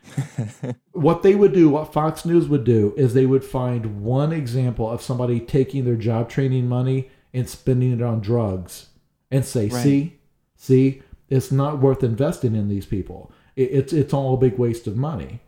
what 0.92 1.22
they 1.22 1.36
would 1.36 1.54
do, 1.54 1.70
what 1.70 1.94
Fox 1.94 2.26
News 2.26 2.48
would 2.48 2.64
do, 2.64 2.94
is 2.98 3.14
they 3.14 3.26
would 3.28 3.44
find 3.44 4.02
one 4.02 4.32
example 4.32 4.90
of 4.90 5.02
somebody 5.02 5.40
taking 5.40 5.86
their 5.86 5.96
job 5.96 6.30
training 6.30 6.68
money 6.68 7.10
and 7.34 7.48
spending 7.48 7.92
it 7.94 8.02
on 8.02 8.22
drugs 8.22 8.88
and 9.30 9.46
say, 9.46 9.68
Right. 9.68 9.84
see, 9.84 10.20
see, 10.56 11.04
it's 11.30 11.52
not 11.52 11.80
worth 11.80 12.04
investing 12.04 12.56
in 12.56 12.70
these 12.70 12.88
people. 12.88 13.32
It, 13.56 13.72
it's 13.72 13.94
it's 13.94 14.14
all 14.14 14.34
a 14.34 14.38
big 14.38 14.58
waste 14.58 14.88
of 14.88 14.98
money. 14.98 15.42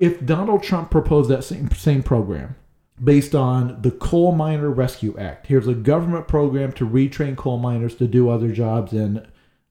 If 0.00 0.26
Donald 0.26 0.62
Trump 0.64 0.90
proposed 0.90 1.30
that 1.30 1.44
same 1.44 1.70
same 1.70 2.02
program 2.02 2.56
based 3.02 3.34
on 3.34 3.80
the 3.80 3.92
Coal 3.92 4.32
Miner 4.32 4.70
Rescue 4.70 5.16
Act, 5.16 5.46
here's 5.46 5.68
a 5.68 5.74
government 5.74 6.26
program 6.26 6.72
to 6.72 6.86
retrain 6.86 7.36
coal 7.36 7.58
miners 7.58 7.94
to 7.96 8.08
do 8.08 8.28
other 8.28 8.50
jobs 8.50 8.92
in 8.92 9.24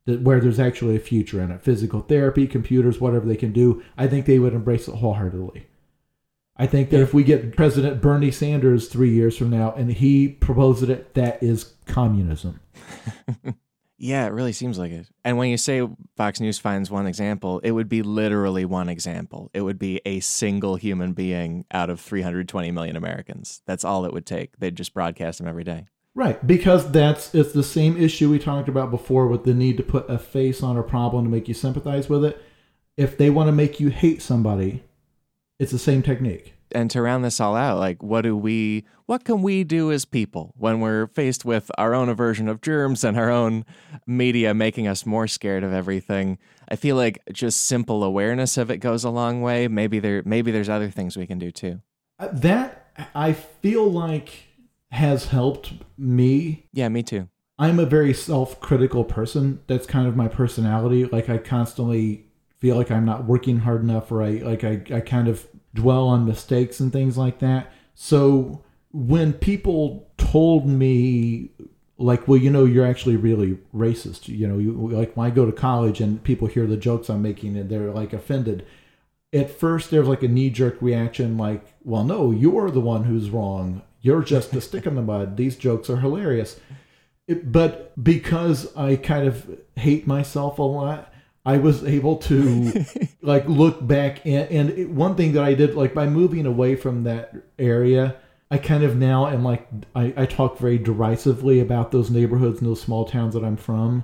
where 0.05 0.39
there's 0.39 0.59
actually 0.59 0.95
a 0.95 0.99
future 0.99 1.41
in 1.41 1.51
it 1.51 1.61
physical 1.61 2.01
therapy 2.01 2.47
computers 2.47 2.99
whatever 2.99 3.25
they 3.25 3.35
can 3.35 3.53
do 3.53 3.83
i 3.97 4.07
think 4.07 4.25
they 4.25 4.39
would 4.39 4.53
embrace 4.53 4.87
it 4.87 4.95
wholeheartedly 4.95 5.65
i 6.57 6.65
think 6.65 6.89
that 6.89 7.01
if 7.01 7.13
we 7.13 7.23
get 7.23 7.55
president 7.55 8.01
bernie 8.01 8.31
sanders 8.31 8.87
three 8.87 9.11
years 9.11 9.37
from 9.37 9.49
now 9.49 9.71
and 9.73 9.91
he 9.93 10.27
proposes 10.27 10.89
it 10.89 11.13
that 11.13 11.41
is 11.41 11.73
communism 11.85 12.59
Yeah, 14.03 14.25
it 14.25 14.33
really 14.33 14.51
seems 14.51 14.77
like 14.77 14.91
it. 14.91 15.07
And 15.23 15.37
when 15.37 15.49
you 15.49 15.55
say 15.55 15.87
Fox 16.17 16.41
News 16.41 16.59
finds 16.59 16.91
one 16.91 17.07
example, 17.07 17.59
it 17.59 17.71
would 17.71 17.87
be 17.87 18.01
literally 18.01 18.65
one 18.65 18.89
example. 18.89 19.49
It 19.53 19.61
would 19.61 19.79
be 19.79 20.01
a 20.03 20.19
single 20.19 20.75
human 20.75 21.13
being 21.13 21.65
out 21.71 21.89
of 21.89 22.01
320 22.01 22.69
million 22.71 22.97
Americans. 22.97 23.61
That's 23.65 23.85
all 23.85 24.03
it 24.03 24.11
would 24.11 24.25
take. 24.25 24.57
They'd 24.57 24.75
just 24.75 24.93
broadcast 24.93 25.37
them 25.37 25.47
every 25.47 25.63
day. 25.63 25.85
Right 26.15 26.45
because 26.45 26.91
that's 26.91 27.33
it's 27.33 27.53
the 27.53 27.63
same 27.63 27.97
issue 27.97 28.29
we 28.29 28.39
talked 28.39 28.69
about 28.69 28.91
before 28.91 29.27
with 29.27 29.43
the 29.43 29.53
need 29.53 29.77
to 29.77 29.83
put 29.83 30.09
a 30.09 30.17
face 30.19 30.61
on 30.61 30.77
a 30.77 30.83
problem 30.83 31.25
to 31.25 31.31
make 31.31 31.47
you 31.47 31.53
sympathize 31.53 32.09
with 32.09 32.23
it 32.23 32.41
if 32.97 33.17
they 33.17 33.29
want 33.29 33.47
to 33.47 33.51
make 33.51 33.79
you 33.79 33.89
hate 33.89 34.21
somebody 34.21 34.83
it's 35.59 35.71
the 35.71 35.79
same 35.79 36.01
technique 36.01 36.53
And 36.75 36.89
to 36.91 37.01
round 37.01 37.23
this 37.23 37.39
all 37.39 37.55
out, 37.55 37.77
like 37.77 38.01
what 38.01 38.21
do 38.21 38.35
we 38.35 38.83
what 39.05 39.23
can 39.23 39.41
we 39.41 39.63
do 39.63 39.91
as 39.91 40.05
people 40.05 40.53
when 40.57 40.79
we're 40.79 41.07
faced 41.07 41.45
with 41.45 41.69
our 41.77 41.93
own 41.93 42.09
aversion 42.09 42.47
of 42.47 42.61
germs 42.61 43.03
and 43.03 43.17
our 43.17 43.29
own 43.29 43.63
media 44.07 44.53
making 44.53 44.87
us 44.87 45.05
more 45.05 45.27
scared 45.27 45.63
of 45.63 45.71
everything? 45.71 46.39
I 46.69 46.75
feel 46.75 46.95
like 46.95 47.19
just 47.31 47.67
simple 47.67 48.03
awareness 48.03 48.57
of 48.57 48.71
it 48.71 48.77
goes 48.77 49.03
a 49.03 49.09
long 49.11 49.41
way. 49.41 49.67
Maybe 49.67 49.99
there 49.99 50.23
maybe 50.25 50.51
there's 50.51 50.69
other 50.69 50.89
things 50.89 51.15
we 51.15 51.27
can 51.27 51.37
do 51.37 51.51
too. 51.51 51.81
Uh, 52.19 52.29
that 52.31 52.91
i 53.15 53.33
feel 53.33 53.89
like 53.91 54.47
has 54.93 55.27
helped 55.27 55.73
me 55.97 56.67
Yeah, 56.71 56.87
me 56.89 57.01
too. 57.01 57.27
I'm 57.57 57.79
a 57.79 57.85
very 57.85 58.13
self-critical 58.13 59.05
person. 59.05 59.59
That's 59.67 59.85
kind 59.87 60.07
of 60.07 60.15
my 60.15 60.27
personality. 60.27 61.05
Like 61.05 61.29
I 61.29 61.37
constantly 61.39 62.27
feel 62.59 62.75
like 62.75 62.91
I'm 62.91 63.05
not 63.05 63.25
working 63.25 63.59
hard 63.59 63.81
enough, 63.81 64.11
or 64.11 64.21
I 64.21 64.31
like 64.43 64.63
I, 64.63 64.81
I 64.93 64.99
kind 65.01 65.27
of 65.27 65.47
dwell 65.73 66.07
on 66.07 66.25
mistakes 66.25 66.79
and 66.79 66.91
things 66.91 67.17
like 67.17 67.39
that. 67.39 67.71
So 67.95 68.63
when 68.91 69.33
people 69.33 70.07
told 70.17 70.67
me 70.67 71.49
like 71.97 72.27
well 72.27 72.37
you 72.37 72.49
know 72.49 72.65
you're 72.65 72.85
actually 72.85 73.15
really 73.15 73.57
racist 73.73 74.27
you 74.27 74.47
know 74.47 74.57
you 74.57 74.71
like 74.89 75.15
when 75.15 75.27
i 75.27 75.29
go 75.29 75.45
to 75.45 75.51
college 75.51 76.01
and 76.01 76.23
people 76.23 76.47
hear 76.47 76.65
the 76.65 76.77
jokes 76.77 77.09
i'm 77.09 77.21
making 77.21 77.55
and 77.55 77.69
they're 77.69 77.91
like 77.91 78.13
offended 78.13 78.65
at 79.31 79.49
first 79.49 79.89
there's 79.89 80.07
like 80.07 80.23
a 80.23 80.27
knee-jerk 80.27 80.75
reaction 80.81 81.37
like 81.37 81.73
well 81.83 82.03
no 82.03 82.31
you're 82.31 82.71
the 82.71 82.79
one 82.79 83.03
who's 83.03 83.29
wrong 83.29 83.81
you're 84.03 84.21
just 84.21 84.53
a 84.53 84.61
stick 84.61 84.85
in 84.85 84.93
the 84.93 85.01
mud. 85.01 85.37
These 85.37 85.55
jokes 85.55 85.89
are 85.89 85.97
hilarious. 85.97 86.59
It, 87.25 87.51
but 87.53 87.91
because 88.03 88.75
i 88.75 88.97
kind 88.97 89.25
of 89.25 89.57
hate 89.77 90.05
myself 90.05 90.59
a 90.59 90.61
lot 90.61 91.13
i 91.45 91.57
was 91.57 91.81
able 91.85 92.17
to 92.17 92.83
like 93.21 93.47
look 93.47 93.87
back 93.87 94.25
and, 94.25 94.51
and 94.51 94.69
it, 94.71 94.89
one 94.89 95.15
thing 95.15 95.31
that 95.31 95.43
i 95.45 95.53
did 95.53 95.73
like 95.73 95.93
by 95.93 96.05
moving 96.05 96.45
away 96.45 96.75
from 96.75 97.03
that 97.05 97.33
area 97.57 98.17
i 98.51 98.57
kind 98.57 98.83
of 98.83 98.97
now 98.97 99.25
am 99.27 99.41
like 99.41 99.69
I, 99.95 100.13
I 100.17 100.25
talk 100.25 100.57
very 100.57 100.77
derisively 100.77 101.61
about 101.61 101.91
those 101.91 102.11
neighborhoods 102.11 102.59
and 102.59 102.69
those 102.69 102.81
small 102.81 103.05
towns 103.05 103.35
that 103.35 103.45
i'm 103.45 103.55
from. 103.55 104.03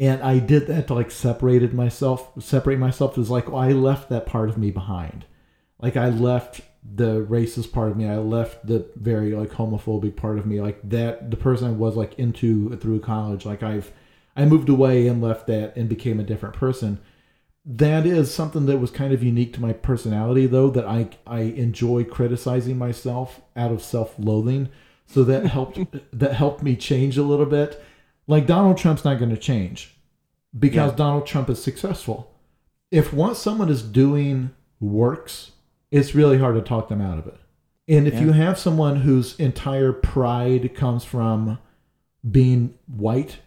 And 0.00 0.22
I 0.22 0.38
did 0.38 0.68
that 0.68 0.86
to 0.88 0.94
like 0.94 1.10
separated 1.10 1.74
myself, 1.74 2.30
separate 2.40 2.78
myself 2.78 3.18
as 3.18 3.30
like, 3.30 3.48
oh, 3.50 3.56
I 3.56 3.72
left 3.72 4.08
that 4.10 4.26
part 4.26 4.48
of 4.48 4.56
me 4.56 4.70
behind. 4.70 5.24
Like 5.80 5.96
I 5.96 6.08
left 6.08 6.60
the 6.82 7.24
racist 7.26 7.72
part 7.72 7.90
of 7.90 7.96
me. 7.96 8.06
I 8.06 8.18
left 8.18 8.66
the 8.66 8.86
very 8.96 9.32
like 9.32 9.50
homophobic 9.50 10.16
part 10.16 10.38
of 10.38 10.46
me. 10.46 10.60
Like 10.60 10.80
that, 10.88 11.30
the 11.30 11.36
person 11.36 11.68
I 11.68 11.72
was 11.72 11.96
like 11.96 12.18
into 12.18 12.74
through 12.76 13.00
college. 13.00 13.44
Like 13.44 13.62
I've, 13.62 13.92
I 14.36 14.44
moved 14.44 14.68
away 14.68 15.06
and 15.08 15.20
left 15.22 15.46
that 15.48 15.76
and 15.76 15.88
became 15.88 16.18
a 16.20 16.24
different 16.24 16.54
person. 16.54 16.98
that 17.66 18.06
is 18.06 18.32
something 18.32 18.66
that 18.66 18.78
was 18.78 18.90
kind 18.90 19.12
of 19.12 19.22
unique 19.22 19.52
to 19.52 19.60
my 19.60 19.72
personality 19.74 20.46
though 20.46 20.70
that 20.70 20.86
i 20.86 21.06
i 21.26 21.40
enjoy 21.40 22.02
criticizing 22.04 22.78
myself 22.78 23.42
out 23.56 23.70
of 23.72 23.82
self-loathing 23.82 24.68
so 25.06 25.22
that 25.24 25.44
helped 25.56 25.78
that 26.18 26.32
helped 26.34 26.62
me 26.62 26.74
change 26.76 27.18
a 27.18 27.22
little 27.22 27.44
bit 27.44 27.82
like 28.26 28.46
donald 28.46 28.78
trump's 28.78 29.04
not 29.04 29.18
going 29.18 29.28
to 29.34 29.36
change 29.36 29.98
because 30.58 30.92
Yeah. 30.92 30.96
donald 30.96 31.26
trump 31.26 31.50
is 31.50 31.62
successful 31.62 32.32
if 32.90 33.12
once 33.12 33.38
someone 33.38 33.68
is 33.68 33.82
doing 33.82 34.50
works 34.80 35.50
it's 35.90 36.14
really 36.14 36.38
hard 36.38 36.54
to 36.54 36.60
talk 36.62 36.88
them 36.88 37.00
out 37.00 37.18
of 37.18 37.26
it 37.26 37.36
and 37.88 38.06
if 38.06 38.14
Yeah. 38.14 38.20
you 38.20 38.32
have 38.32 38.58
someone 38.58 38.96
whose 38.96 39.38
entire 39.38 39.92
pride 39.92 40.74
comes 40.74 41.04
from 41.04 41.58
being 42.28 42.74
white 42.86 43.38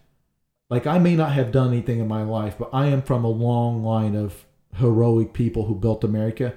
like 0.69 0.87
I 0.87 0.99
may 0.99 1.15
not 1.15 1.33
have 1.33 1.51
done 1.51 1.67
anything 1.67 1.99
in 1.99 2.07
my 2.07 2.23
life, 2.23 2.55
but 2.57 2.69
I 2.71 2.85
am 2.87 3.01
from 3.01 3.25
a 3.25 3.29
long 3.29 3.83
line 3.83 4.15
of 4.15 4.45
heroic 4.77 5.33
people 5.33 5.65
who 5.65 5.75
built 5.75 6.05
America. 6.05 6.53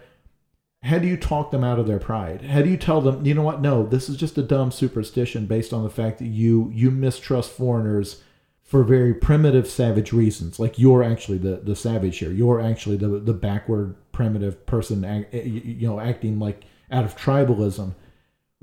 How 0.84 0.98
do 1.00 1.08
you 1.08 1.16
talk 1.16 1.50
them 1.50 1.64
out 1.64 1.80
of 1.80 1.88
their 1.88 1.98
pride? 1.98 2.42
How 2.42 2.62
do 2.62 2.70
you 2.70 2.76
tell 2.76 3.00
them, 3.00 3.26
you 3.26 3.34
know 3.34 3.42
what? 3.42 3.60
No, 3.60 3.84
this 3.84 4.08
is 4.08 4.16
just 4.16 4.38
a 4.38 4.42
dumb 4.42 4.70
superstition 4.70 5.46
based 5.46 5.72
on 5.72 5.82
the 5.82 5.90
fact 5.90 6.18
that 6.20 6.26
you 6.28 6.70
you 6.72 6.92
mistrust 6.92 7.50
foreigners 7.50 8.22
for 8.64 8.82
very 8.82 9.14
primitive, 9.14 9.68
savage 9.68 10.12
reasons. 10.12 10.58
Like 10.58 10.78
you're 10.78 11.04
actually 11.04 11.38
the 11.38 11.56
the 11.56 11.76
savage 11.76 12.18
here. 12.18 12.32
You're 12.32 12.60
actually 12.60 12.96
the 12.96 13.20
the 13.20 13.34
backward, 13.34 13.94
primitive 14.10 14.66
person, 14.66 15.26
you 15.32 15.86
know, 15.88 16.00
acting 16.00 16.38
like 16.40 16.64
out 16.90 17.04
of 17.04 17.16
tribalism 17.16 17.94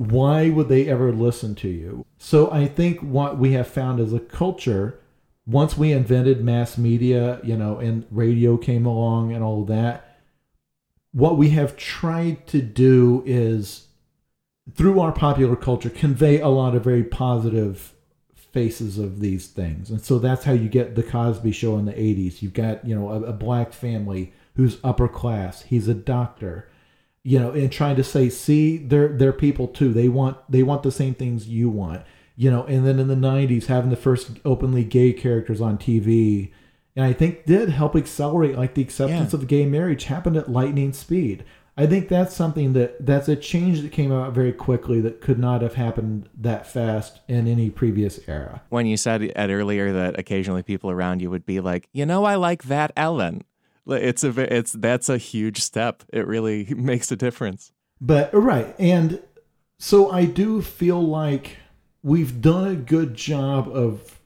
why 0.09 0.49
would 0.49 0.67
they 0.67 0.87
ever 0.87 1.11
listen 1.11 1.53
to 1.53 1.67
you? 1.67 2.05
So 2.17 2.51
I 2.51 2.65
think 2.65 2.99
what 3.01 3.37
we 3.37 3.51
have 3.53 3.67
found 3.67 3.99
as 3.99 4.13
a 4.13 4.19
culture, 4.19 4.99
once 5.45 5.77
we 5.77 5.91
invented 5.91 6.43
mass 6.43 6.75
media, 6.77 7.39
you 7.43 7.55
know, 7.55 7.77
and 7.77 8.05
radio 8.09 8.57
came 8.57 8.87
along 8.87 9.31
and 9.31 9.43
all 9.43 9.63
that, 9.65 10.17
what 11.11 11.37
we 11.37 11.49
have 11.49 11.77
tried 11.77 12.47
to 12.47 12.61
do 12.61 13.21
is 13.27 13.87
through 14.73 14.99
our 14.99 15.11
popular 15.11 15.55
culture 15.55 15.89
convey 15.89 16.39
a 16.39 16.47
lot 16.47 16.73
of 16.73 16.83
very 16.83 17.03
positive 17.03 17.93
faces 18.51 18.97
of 18.97 19.19
these 19.19 19.47
things. 19.47 19.89
And 19.89 20.01
so 20.01 20.19
that's 20.19 20.43
how 20.43 20.53
you 20.53 20.69
get 20.69 20.95
the 20.95 21.03
Cosby 21.03 21.51
show 21.51 21.77
in 21.77 21.85
the 21.85 21.93
80s. 21.93 22.41
You've 22.41 22.53
got, 22.53 22.85
you 22.85 22.93
know, 22.95 23.09
a, 23.11 23.21
a 23.23 23.33
black 23.33 23.73
family 23.73 24.33
who's 24.55 24.77
upper 24.83 25.07
class. 25.07 25.63
He's 25.63 25.87
a 25.87 25.93
doctor 25.93 26.67
you 27.23 27.37
know, 27.39 27.51
and 27.51 27.71
trying 27.71 27.95
to 27.95 28.03
say, 28.03 28.29
see, 28.29 28.77
they're 28.77 29.09
they're 29.09 29.31
people 29.31 29.67
too. 29.67 29.93
They 29.93 30.09
want 30.09 30.37
they 30.49 30.63
want 30.63 30.81
the 30.81 30.91
same 30.91 31.13
things 31.13 31.47
you 31.47 31.69
want, 31.69 32.01
you 32.35 32.49
know. 32.49 32.63
And 32.63 32.83
then 32.83 32.99
in 32.99 33.07
the 33.09 33.13
'90s, 33.15 33.67
having 33.67 33.91
the 33.91 33.95
first 33.95 34.39
openly 34.43 34.83
gay 34.83 35.13
characters 35.13 35.61
on 35.61 35.77
TV, 35.77 36.51
and 36.95 37.05
I 37.05 37.13
think 37.13 37.45
did 37.45 37.69
help 37.69 37.95
accelerate 37.95 38.57
like 38.57 38.73
the 38.73 38.81
acceptance 38.81 39.33
Yeah. 39.33 39.39
of 39.39 39.45
gay 39.47 39.67
marriage 39.67 40.05
happened 40.05 40.35
at 40.35 40.49
lightning 40.51 40.93
speed. 40.93 41.43
I 41.81 41.87
think 41.87 42.09
that's 42.09 42.35
something 42.35 42.73
that 42.73 43.03
that's 43.03 43.27
a 43.27 43.35
change 43.35 43.81
that 43.81 43.91
came 43.91 44.11
out 44.11 44.33
very 44.33 44.53
quickly 44.53 45.01
that 45.01 45.19
could 45.19 45.39
not 45.39 45.63
have 45.63 45.73
happened 45.73 46.29
that 46.37 46.67
fast 46.67 47.21
in 47.27 47.47
any 47.47 47.71
previous 47.71 48.19
era. 48.27 48.61
When 48.69 48.85
you 48.85 48.97
said 48.97 49.31
Ed 49.35 49.49
earlier 49.49 49.91
that 49.91 50.19
occasionally 50.19 50.61
people 50.61 50.91
around 50.91 51.23
you 51.23 51.31
would 51.31 51.43
be 51.43 51.59
like, 51.59 51.89
you 51.91 52.05
know, 52.05 52.23
I 52.23 52.35
like 52.35 52.65
that 52.65 52.91
Ellen. 52.95 53.43
It's 53.87 54.23
a 54.23 54.55
it's 54.55 54.73
that's 54.73 55.09
a 55.09 55.17
huge 55.17 55.63
step. 55.63 56.03
It 56.13 56.27
really 56.27 56.71
makes 56.75 57.11
a 57.11 57.15
difference. 57.15 57.71
But 57.99 58.31
uh, 58.31 58.41
right, 58.41 58.75
and 58.77 59.19
so 59.79 60.11
I 60.11 60.25
do 60.25 60.61
feel 60.61 61.01
like 61.03 61.57
we've 62.03 62.41
done 62.41 62.67
a 62.67 62.75
good 62.75 63.15
job 63.15 63.67
of 63.67 64.21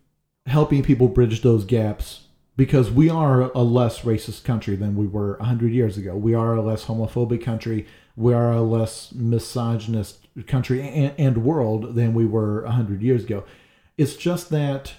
helping 0.45 0.83
people 0.83 1.07
bridge 1.07 1.41
those 1.41 1.63
gaps 1.63 2.24
because 2.57 2.91
we 2.91 3.09
are 3.09 3.51
a 3.51 3.61
less 3.61 4.01
racist 4.01 4.43
country 4.43 4.75
than 4.75 4.95
we 4.95 5.07
were 5.07 5.37
100 5.37 5.71
years 5.71 5.97
ago. 5.97 6.15
We 6.15 6.33
are 6.33 6.55
a 6.55 6.61
less 6.61 6.85
homophobic 6.85 7.43
country. 7.43 7.85
We 8.15 8.33
are 8.33 8.51
a 8.51 8.61
less 8.61 9.11
misogynist 9.13 10.27
country 10.47 10.81
and, 10.81 11.13
and 11.17 11.43
world 11.43 11.95
than 11.95 12.13
we 12.13 12.25
were 12.25 12.63
100 12.63 13.01
years 13.01 13.23
ago. 13.23 13.43
It's 13.97 14.15
just 14.15 14.49
that 14.49 14.93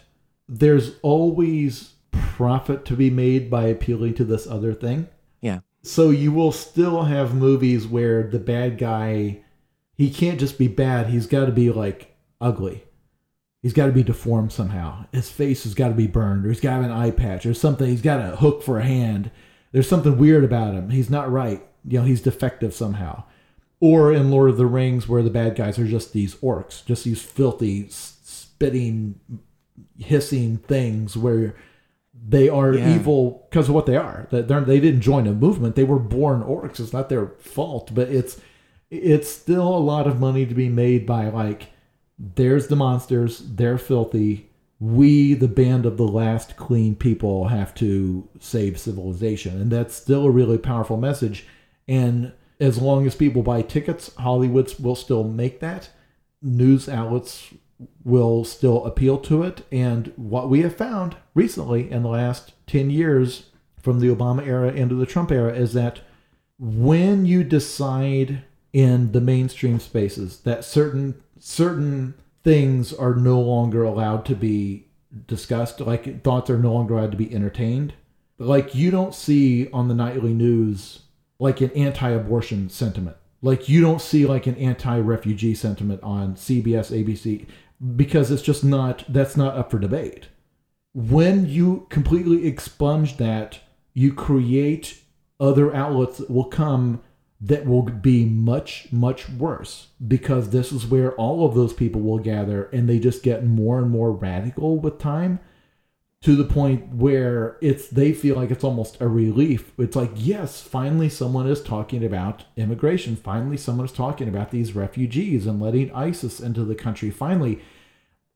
there's 0.48 0.92
always 1.02 1.94
profit 2.12 2.84
to 2.86 2.94
be 2.94 3.10
made 3.10 3.50
by 3.50 3.64
appealing 3.64 4.14
to 4.14 4.24
this 4.24 4.46
other 4.46 4.74
thing. 4.74 5.08
Yeah. 5.40 5.60
So 5.82 6.10
you 6.10 6.32
will 6.32 6.52
still 6.52 7.04
have 7.04 7.34
movies 7.34 7.86
where 7.86 8.24
the 8.24 8.38
bad 8.38 8.78
guy 8.78 9.40
he 9.96 10.10
can't 10.10 10.38
just 10.38 10.58
be 10.58 10.68
bad, 10.68 11.06
he's 11.06 11.26
got 11.26 11.46
to 11.46 11.52
be 11.52 11.70
like 11.70 12.14
ugly. 12.40 12.84
He's 13.66 13.72
got 13.72 13.86
to 13.86 13.92
be 13.92 14.04
deformed 14.04 14.52
somehow. 14.52 15.06
His 15.10 15.28
face 15.28 15.64
has 15.64 15.74
got 15.74 15.88
to 15.88 15.94
be 15.94 16.06
burned 16.06 16.46
or 16.46 16.50
he's 16.50 16.60
got 16.60 16.84
an 16.84 16.92
eye 16.92 17.10
patch 17.10 17.44
or 17.46 17.52
something. 17.52 17.88
He's 17.88 18.00
got 18.00 18.20
a 18.20 18.36
hook 18.36 18.62
for 18.62 18.78
a 18.78 18.84
hand. 18.84 19.32
There's 19.72 19.88
something 19.88 20.18
weird 20.18 20.44
about 20.44 20.74
him. 20.74 20.90
He's 20.90 21.10
not 21.10 21.32
right. 21.32 21.66
You 21.84 21.98
know, 21.98 22.04
he's 22.04 22.20
defective 22.20 22.72
somehow. 22.72 23.24
Or 23.80 24.12
in 24.12 24.30
Lord 24.30 24.50
of 24.50 24.56
the 24.56 24.66
Rings 24.66 25.08
where 25.08 25.20
the 25.20 25.30
bad 25.30 25.56
guys 25.56 25.80
are 25.80 25.86
just 25.88 26.12
these 26.12 26.36
orcs, 26.36 26.84
just 26.84 27.02
these 27.02 27.20
filthy 27.20 27.88
spitting 27.90 29.18
hissing 29.98 30.58
things 30.58 31.16
where 31.16 31.56
they 32.28 32.48
are 32.48 32.72
Yeah. 32.72 32.94
evil 32.94 33.48
because 33.50 33.68
of 33.68 33.74
what 33.74 33.86
they 33.86 33.96
are. 33.96 34.28
That 34.30 34.46
they 34.46 34.78
didn't 34.78 35.00
join 35.00 35.26
a 35.26 35.32
movement; 35.32 35.74
they 35.74 35.82
were 35.82 35.98
born 35.98 36.40
orcs. 36.44 36.78
It's 36.78 36.92
not 36.92 37.08
their 37.08 37.32
fault, 37.40 37.90
but 37.92 38.10
it's 38.10 38.40
it's 38.92 39.28
still 39.28 39.66
a 39.66 39.78
lot 39.80 40.06
of 40.06 40.20
money 40.20 40.46
to 40.46 40.54
be 40.54 40.68
made 40.68 41.04
by 41.04 41.28
like, 41.30 41.70
there's 42.18 42.68
the 42.68 42.76
monsters, 42.76 43.42
they're 43.44 43.78
filthy. 43.78 44.48
We, 44.78 45.34
the 45.34 45.48
band 45.48 45.86
of 45.86 45.96
the 45.96 46.06
last 46.06 46.56
clean 46.56 46.96
people, 46.96 47.48
have 47.48 47.74
to 47.76 48.28
save 48.40 48.78
civilization, 48.78 49.60
and 49.60 49.70
that's 49.70 49.94
still 49.94 50.24
a 50.24 50.30
really 50.30 50.58
powerful 50.58 50.96
message. 50.96 51.46
And 51.88 52.32
as 52.60 52.78
long 52.80 53.06
as 53.06 53.14
people 53.14 53.42
buy 53.42 53.62
tickets, 53.62 54.14
Hollywood 54.16 54.74
will 54.78 54.96
still 54.96 55.24
make 55.24 55.60
that. 55.60 55.90
News 56.42 56.88
outlets 56.88 57.52
will 58.04 58.44
still 58.44 58.84
appeal 58.84 59.18
to 59.18 59.42
it. 59.42 59.66
And 59.70 60.12
what 60.16 60.48
we 60.48 60.62
have 60.62 60.76
found 60.76 61.16
recently 61.34 61.90
in 61.90 62.02
the 62.02 62.08
last 62.08 62.52
10 62.66 62.90
years 62.90 63.50
from 63.80 64.00
the 64.00 64.08
Obama 64.08 64.46
era 64.46 64.72
into 64.72 64.94
the 64.94 65.06
Trump 65.06 65.30
era 65.30 65.54
is 65.54 65.72
that 65.74 66.00
when 66.58 67.26
you 67.26 67.44
decide 67.44 68.44
in 68.72 69.12
the 69.12 69.20
mainstream 69.20 69.78
spaces 69.78 70.40
that 70.40 70.64
certain 70.64 71.22
certain 71.38 72.14
things 72.44 72.92
are 72.92 73.14
no 73.14 73.40
longer 73.40 73.82
allowed 73.82 74.24
to 74.26 74.34
be 74.34 74.86
discussed 75.26 75.80
like 75.80 76.22
thoughts 76.22 76.50
are 76.50 76.58
no 76.58 76.72
longer 76.72 76.94
allowed 76.94 77.10
to 77.12 77.16
be 77.16 77.34
entertained. 77.34 77.94
Like 78.38 78.74
you 78.74 78.90
don't 78.90 79.14
see 79.14 79.70
on 79.70 79.88
the 79.88 79.94
nightly 79.94 80.32
news 80.32 81.02
like 81.38 81.60
an 81.60 81.70
anti-abortion 81.72 82.68
sentiment. 82.70 83.16
Like 83.42 83.68
you 83.68 83.80
don't 83.80 84.00
see 84.00 84.26
like 84.26 84.46
an 84.46 84.56
anti-refugee 84.56 85.54
sentiment 85.54 86.02
on 86.02 86.34
CBS 86.34 86.90
ABC 86.90 87.46
because 87.96 88.30
it's 88.30 88.42
just 88.42 88.64
not 88.64 89.04
that's 89.08 89.36
not 89.36 89.56
up 89.56 89.70
for 89.70 89.78
debate. 89.78 90.28
When 90.94 91.46
you 91.46 91.86
completely 91.90 92.46
expunge 92.46 93.18
that 93.18 93.60
you 93.92 94.12
create 94.12 95.02
other 95.38 95.74
outlets 95.74 96.18
that 96.18 96.30
will 96.30 96.44
come 96.44 97.02
that 97.40 97.66
will 97.66 97.82
be 97.82 98.24
much 98.24 98.88
much 98.90 99.28
worse 99.28 99.88
because 100.06 100.50
this 100.50 100.72
is 100.72 100.86
where 100.86 101.12
all 101.16 101.46
of 101.46 101.54
those 101.54 101.72
people 101.72 102.00
will 102.00 102.18
gather 102.18 102.64
and 102.72 102.88
they 102.88 102.98
just 102.98 103.22
get 103.22 103.44
more 103.44 103.78
and 103.78 103.90
more 103.90 104.10
radical 104.10 104.78
with 104.78 104.98
time 104.98 105.38
to 106.22 106.34
the 106.34 106.44
point 106.44 106.88
where 106.94 107.58
it's 107.60 107.88
they 107.88 108.12
feel 108.12 108.36
like 108.36 108.50
it's 108.50 108.64
almost 108.64 109.00
a 109.00 109.06
relief. 109.06 109.70
It's 109.78 109.94
like 109.94 110.10
yes 110.14 110.60
finally 110.60 111.08
someone 111.08 111.46
is 111.46 111.62
talking 111.62 112.04
about 112.04 112.44
immigration. 112.56 113.16
Finally 113.16 113.58
someone 113.58 113.86
is 113.86 113.92
talking 113.92 114.28
about 114.28 114.50
these 114.50 114.74
refugees 114.74 115.46
and 115.46 115.60
letting 115.60 115.92
isis 115.92 116.40
into 116.40 116.64
the 116.64 116.74
country. 116.74 117.10
Finally 117.10 117.60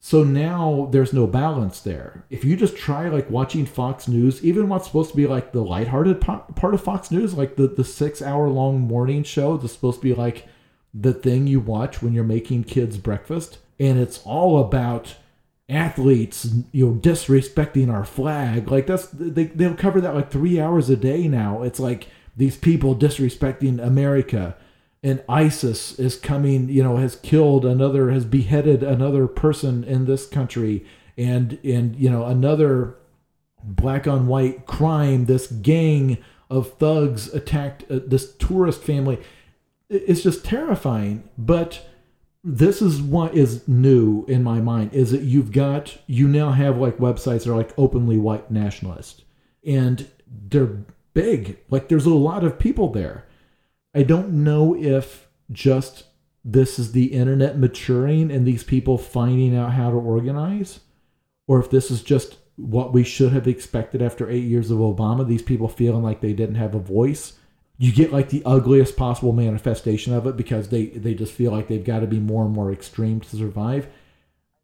so 0.02 0.24
now 0.24 0.88
there's 0.90 1.12
no 1.12 1.26
balance 1.26 1.80
there. 1.80 2.24
If 2.30 2.42
you 2.42 2.56
just 2.56 2.74
try 2.74 3.10
like 3.10 3.28
watching 3.28 3.66
Fox 3.66 4.08
News, 4.08 4.42
even 4.42 4.68
what's 4.68 4.86
supposed 4.86 5.10
to 5.10 5.16
be 5.16 5.26
like 5.26 5.52
the 5.52 5.62
lighthearted 5.62 6.22
po- 6.22 6.44
part 6.56 6.72
of 6.72 6.82
Fox 6.82 7.10
News, 7.10 7.34
like 7.34 7.56
the, 7.56 7.68
the 7.68 7.84
six 7.84 8.22
hour 8.22 8.48
long 8.48 8.80
morning 8.80 9.22
show 9.22 9.58
that's 9.58 9.74
supposed 9.74 10.00
to 10.00 10.08
be 10.08 10.14
like 10.14 10.48
the 10.94 11.12
thing 11.12 11.46
you 11.46 11.60
watch 11.60 12.00
when 12.00 12.14
you're 12.14 12.24
making 12.24 12.64
kids 12.64 12.96
breakfast. 12.96 13.58
And 13.78 13.98
it's 13.98 14.22
all 14.24 14.58
about 14.58 15.16
athletes, 15.68 16.48
you 16.72 16.86
know, 16.86 16.94
disrespecting 16.94 17.92
our 17.92 18.04
flag. 18.06 18.70
Like 18.70 18.86
that's, 18.86 19.06
they, 19.12 19.44
they'll 19.44 19.74
cover 19.74 20.00
that 20.00 20.14
like 20.14 20.30
three 20.30 20.58
hours 20.58 20.88
a 20.88 20.96
day 20.96 21.28
now. 21.28 21.62
It's 21.62 21.78
like 21.78 22.08
these 22.38 22.56
people 22.56 22.96
disrespecting 22.96 23.78
America 23.86 24.56
and 25.02 25.22
ISIS 25.28 25.98
is 25.98 26.16
coming, 26.16 26.68
you 26.68 26.82
know, 26.82 26.96
has 26.96 27.16
killed 27.16 27.64
another, 27.64 28.10
has 28.10 28.24
beheaded 28.24 28.82
another 28.82 29.26
person 29.26 29.82
in 29.84 30.04
this 30.04 30.26
country, 30.26 30.84
and 31.16 31.58
and 31.64 31.96
you 31.96 32.10
know 32.10 32.26
another 32.26 32.96
black 33.62 34.06
on 34.06 34.26
white 34.26 34.66
crime. 34.66 35.26
This 35.26 35.46
gang 35.46 36.18
of 36.50 36.74
thugs 36.74 37.32
attacked 37.32 37.84
uh, 37.90 38.00
this 38.06 38.34
tourist 38.36 38.82
family. 38.82 39.18
It's 39.88 40.22
just 40.22 40.44
terrifying. 40.44 41.28
But 41.38 41.86
this 42.44 42.82
is 42.82 43.00
what 43.00 43.34
is 43.34 43.66
new 43.66 44.24
in 44.26 44.42
my 44.42 44.60
mind 44.60 44.94
is 44.94 45.10
that 45.12 45.22
you've 45.22 45.52
got 45.52 45.98
you 46.06 46.26
now 46.28 46.52
have 46.52 46.78
like 46.78 46.96
websites 46.98 47.44
that 47.44 47.52
are 47.52 47.56
like 47.56 47.72
openly 47.78 48.18
white 48.18 48.50
nationalist, 48.50 49.24
and 49.66 50.08
they're 50.26 50.76
big. 51.14 51.58
Like 51.70 51.88
there's 51.88 52.06
a 52.06 52.10
lot 52.10 52.44
of 52.44 52.58
people 52.58 52.92
there. 52.92 53.24
I 53.94 54.02
don't 54.02 54.44
know 54.44 54.76
if 54.76 55.28
just 55.50 56.04
this 56.44 56.78
is 56.78 56.92
the 56.92 57.06
internet 57.06 57.58
maturing 57.58 58.30
and 58.30 58.46
these 58.46 58.64
people 58.64 58.96
finding 58.96 59.56
out 59.56 59.72
how 59.72 59.90
to 59.90 59.96
organize, 59.96 60.80
or 61.46 61.60
if 61.60 61.70
this 61.70 61.90
is 61.90 62.02
just 62.02 62.36
what 62.56 62.92
we 62.92 63.02
should 63.02 63.32
have 63.32 63.48
expected 63.48 64.02
after 64.02 64.28
eight 64.28 64.44
years 64.44 64.70
of 64.70 64.78
Obama, 64.78 65.26
these 65.26 65.42
people 65.42 65.68
feeling 65.68 66.02
like 66.02 66.20
they 66.20 66.32
didn't 66.32 66.54
have 66.56 66.74
a 66.74 66.78
voice. 66.78 67.34
You 67.78 67.92
get 67.92 68.12
like 68.12 68.28
the 68.28 68.42
ugliest 68.44 68.96
possible 68.96 69.32
manifestation 69.32 70.12
of 70.12 70.26
it 70.26 70.36
because 70.36 70.68
they, 70.68 70.86
they 70.86 71.14
just 71.14 71.32
feel 71.32 71.50
like 71.50 71.68
they've 71.68 71.82
got 71.82 72.00
to 72.00 72.06
be 72.06 72.20
more 72.20 72.44
and 72.44 72.52
more 72.52 72.70
extreme 72.70 73.20
to 73.20 73.36
survive. 73.36 73.88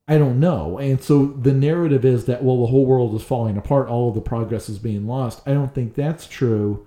I 0.07 0.19
don't 0.19 0.39
know. 0.39 0.79
And 0.79 1.03
so 1.03 1.27
the 1.27 1.53
narrative 1.53 2.05
is 2.05 2.27
that, 2.27 2.45
well, 2.45 2.61
the 2.61 2.67
whole 2.67 2.87
world 2.87 3.15
is 3.15 3.23
falling 3.23 3.57
apart, 3.57 3.89
all 3.89 4.11
of 4.11 4.15
the 4.15 4.21
progress 4.21 4.69
is 4.69 4.79
being 4.79 5.07
lost. 5.07 5.43
I 5.47 5.53
don't 5.53 5.75
think 5.75 5.95
that's 5.95 6.27
true. 6.27 6.87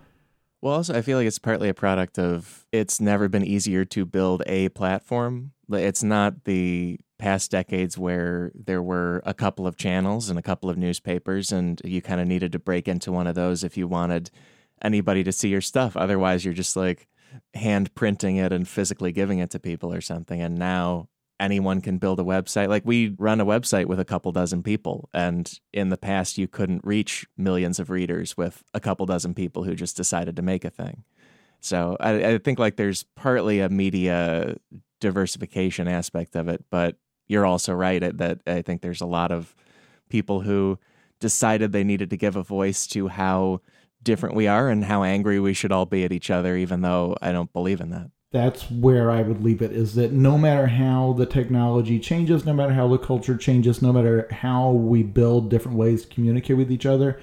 Well, 0.62 0.74
also, 0.74 0.94
I 0.94 1.02
feel 1.02 1.18
like 1.18 1.28
it's 1.28 1.40
partly 1.40 1.70
a 1.70 1.74
product 1.74 2.20
of 2.20 2.66
it's 2.72 3.00
never 3.00 3.30
been 3.30 3.46
easier 3.46 3.86
to 3.86 4.06
build 4.06 4.44
a 4.46 4.70
platform. 4.70 5.52
It's 5.72 6.04
not 6.04 6.44
the 6.44 7.00
past 7.18 7.52
decades 7.52 7.98
where 7.98 8.52
there 8.56 8.82
were 8.82 9.22
a 9.26 9.34
couple 9.34 9.68
of 9.68 9.78
channels 9.78 10.30
and 10.30 10.38
a 10.38 10.42
couple 10.42 10.70
of 10.70 10.78
newspapers, 10.78 11.54
and 11.54 11.82
you 11.86 12.02
kind 12.02 12.20
of 12.20 12.28
needed 12.28 12.52
to 12.52 12.60
break 12.60 12.90
into 12.90 13.12
one 13.12 13.28
of 13.28 13.36
those 13.36 13.64
if 13.64 13.78
you 13.78 13.88
wanted 13.88 14.32
anybody 14.82 15.24
to 15.24 15.32
see 15.32 15.48
your 15.48 15.62
stuff. 15.62 15.96
Otherwise, 15.96 16.44
you're 16.44 16.54
just 16.54 16.76
like 16.76 17.08
hand 17.54 17.94
printing 17.96 18.36
it 18.36 18.52
and 18.52 18.68
physically 18.68 19.14
giving 19.14 19.40
it 19.40 19.52
to 19.52 19.60
people 19.60 19.94
or 19.94 20.02
something. 20.02 20.42
And 20.42 20.58
now 20.58 21.08
anyone 21.40 21.82
can 21.82 21.98
build 21.98 22.20
a 22.20 22.24
website. 22.24 22.68
Like 22.68 22.84
we 22.86 23.16
run 23.18 23.40
a 23.40 23.46
website 23.46 23.86
with 23.86 24.00
a 24.00 24.06
couple 24.06 24.32
dozen 24.32 24.64
people, 24.64 25.10
and 25.14 25.52
in 25.74 25.90
the 25.90 25.98
past, 25.98 26.38
you 26.38 26.48
couldn't 26.48 26.84
reach 26.84 27.26
millions 27.38 27.80
of 27.80 27.90
readers 27.90 28.36
with 28.36 28.64
a 28.74 28.80
couple 28.80 29.06
dozen 29.06 29.34
people 29.34 29.64
who 29.64 29.76
just 29.76 29.98
decided 29.98 30.36
to 30.36 30.42
make 30.42 30.66
a 30.66 30.70
thing. 30.70 31.04
So 31.62 31.98
I, 32.00 32.34
I 32.34 32.38
think 32.38 32.60
like 32.60 32.76
there's 32.76 33.04
partly 33.16 33.60
a 33.60 33.70
media 33.70 34.56
diversification 35.00 35.88
aspect 35.88 36.36
of 36.36 36.48
it, 36.48 36.66
but 36.70 36.98
you're 37.28 37.46
also 37.46 37.74
right 37.74 38.18
that 38.18 38.40
I 38.48 38.62
think 38.62 38.82
there's 38.82 39.02
a 39.02 39.06
lot 39.06 39.32
of 39.32 39.56
people 40.10 40.42
who 40.42 40.80
decided 41.20 41.72
they 41.72 41.84
needed 41.84 42.10
to 42.10 42.18
give 42.18 42.36
a 42.36 42.44
voice 42.44 42.88
to 42.88 43.08
how 43.08 43.62
different 44.02 44.36
we 44.36 44.48
are 44.48 44.70
and 44.70 44.86
how 44.86 45.04
angry 45.04 45.40
we 45.40 45.54
should 45.54 45.72
all 45.72 45.86
be 45.86 46.04
at 46.04 46.12
each 46.12 46.30
other, 46.30 46.56
even 46.56 46.82
though 46.82 47.16
I 47.22 47.32
don't 47.32 47.52
believe 47.52 47.82
in 47.82 47.90
that 47.92 48.10
that's 48.32 48.70
where 48.70 49.10
I 49.10 49.24
would 49.24 49.44
leave 49.44 49.62
it 49.62 49.72
is 49.72 49.96
that 49.96 50.12
no 50.12 50.38
matter 50.38 50.68
how 50.68 51.14
the 51.14 51.26
technology 51.26 52.00
changes, 52.00 52.46
no 52.46 52.54
matter 52.54 52.74
how 52.74 52.88
the 52.88 53.00
culture 53.00 53.36
changes, 53.36 53.82
no 53.82 53.92
matter 53.92 54.28
how 54.30 54.72
we 54.72 55.02
build 55.02 55.50
different 55.50 55.78
ways 55.78 56.04
to 56.04 56.14
communicate 56.14 56.58
with 56.58 56.72
each 56.72 56.86
other, 56.86 57.20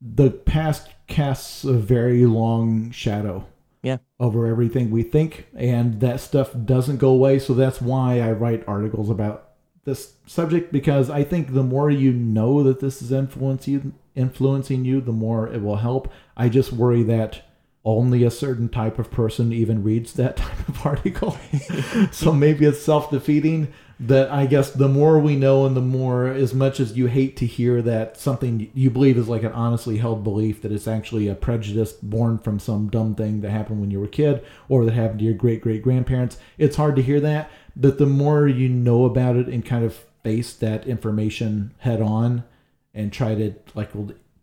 the 0.00 0.30
past 0.30 0.88
casts 1.06 1.64
a 1.64 1.74
very 1.74 2.24
long 2.24 2.90
shadow 2.90 3.46
yeah. 3.82 3.98
over 4.18 4.46
everything 4.46 4.90
we 4.90 5.02
think, 5.02 5.46
and 5.54 6.00
that 6.00 6.20
stuff 6.20 6.52
doesn't 6.64 6.98
go 6.98 7.10
away. 7.10 7.38
So 7.38 7.54
that's 7.54 7.80
why 7.80 8.20
I 8.20 8.32
write 8.32 8.66
articles 8.66 9.10
about 9.10 9.50
this 9.84 10.14
subject 10.26 10.72
because 10.72 11.08
I 11.08 11.22
think 11.22 11.54
the 11.54 11.62
more 11.62 11.90
you 11.90 12.12
know 12.12 12.62
that 12.64 12.80
this 12.80 13.00
is 13.00 13.12
influencing 13.12 13.94
influencing 14.14 14.84
you, 14.84 15.00
the 15.00 15.12
more 15.12 15.46
it 15.46 15.62
will 15.62 15.76
help. 15.76 16.10
I 16.36 16.48
just 16.48 16.72
worry 16.72 17.02
that 17.04 17.42
only 17.86 18.24
a 18.24 18.30
certain 18.30 18.68
type 18.68 18.98
of 18.98 19.12
person 19.12 19.52
even 19.52 19.84
reads 19.84 20.12
that 20.14 20.36
type 20.36 20.68
of 20.68 20.84
article. 20.84 21.38
so 22.10 22.32
maybe 22.32 22.66
it's 22.66 22.82
self 22.82 23.10
defeating. 23.10 23.72
That 23.98 24.30
I 24.30 24.44
guess 24.44 24.72
the 24.72 24.90
more 24.90 25.18
we 25.18 25.36
know 25.36 25.64
and 25.64 25.74
the 25.74 25.80
more, 25.80 26.26
as 26.26 26.52
much 26.52 26.80
as 26.80 26.98
you 26.98 27.06
hate 27.06 27.34
to 27.38 27.46
hear 27.46 27.80
that 27.80 28.18
something 28.18 28.70
you 28.74 28.90
believe 28.90 29.16
is 29.16 29.26
like 29.26 29.42
an 29.42 29.52
honestly 29.52 29.96
held 29.96 30.22
belief 30.22 30.60
that 30.60 30.70
it's 30.70 30.86
actually 30.86 31.28
a 31.28 31.34
prejudice 31.34 31.94
born 31.94 32.36
from 32.36 32.58
some 32.58 32.90
dumb 32.90 33.14
thing 33.14 33.40
that 33.40 33.48
happened 33.48 33.80
when 33.80 33.90
you 33.90 33.98
were 33.98 34.04
a 34.04 34.08
kid 34.08 34.44
or 34.68 34.84
that 34.84 34.92
happened 34.92 35.20
to 35.20 35.24
your 35.24 35.32
great 35.32 35.62
great 35.62 35.82
grandparents, 35.82 36.36
it's 36.58 36.76
hard 36.76 36.94
to 36.96 37.02
hear 37.02 37.20
that. 37.20 37.48
But 37.74 37.96
the 37.96 38.04
more 38.04 38.46
you 38.46 38.68
know 38.68 39.06
about 39.06 39.36
it 39.36 39.48
and 39.48 39.64
kind 39.64 39.82
of 39.82 39.94
face 40.22 40.52
that 40.52 40.86
information 40.86 41.72
head 41.78 42.02
on 42.02 42.44
and 42.92 43.10
try 43.10 43.34
to, 43.34 43.54
like, 43.74 43.92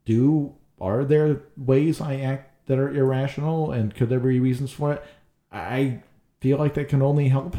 do, 0.05 0.55
are 0.81 1.05
there 1.05 1.43
ways 1.55 2.01
I 2.01 2.15
act? 2.15 2.52
That 2.67 2.77
are 2.77 2.89
irrational 2.89 3.71
and 3.71 3.93
could 3.95 4.09
there 4.09 4.19
be 4.19 4.39
reasons 4.39 4.71
for 4.71 4.93
it? 4.93 5.03
I 5.51 5.99
feel 6.39 6.57
like 6.57 6.73
that 6.75 6.89
can 6.89 7.01
only 7.01 7.29
help. 7.29 7.55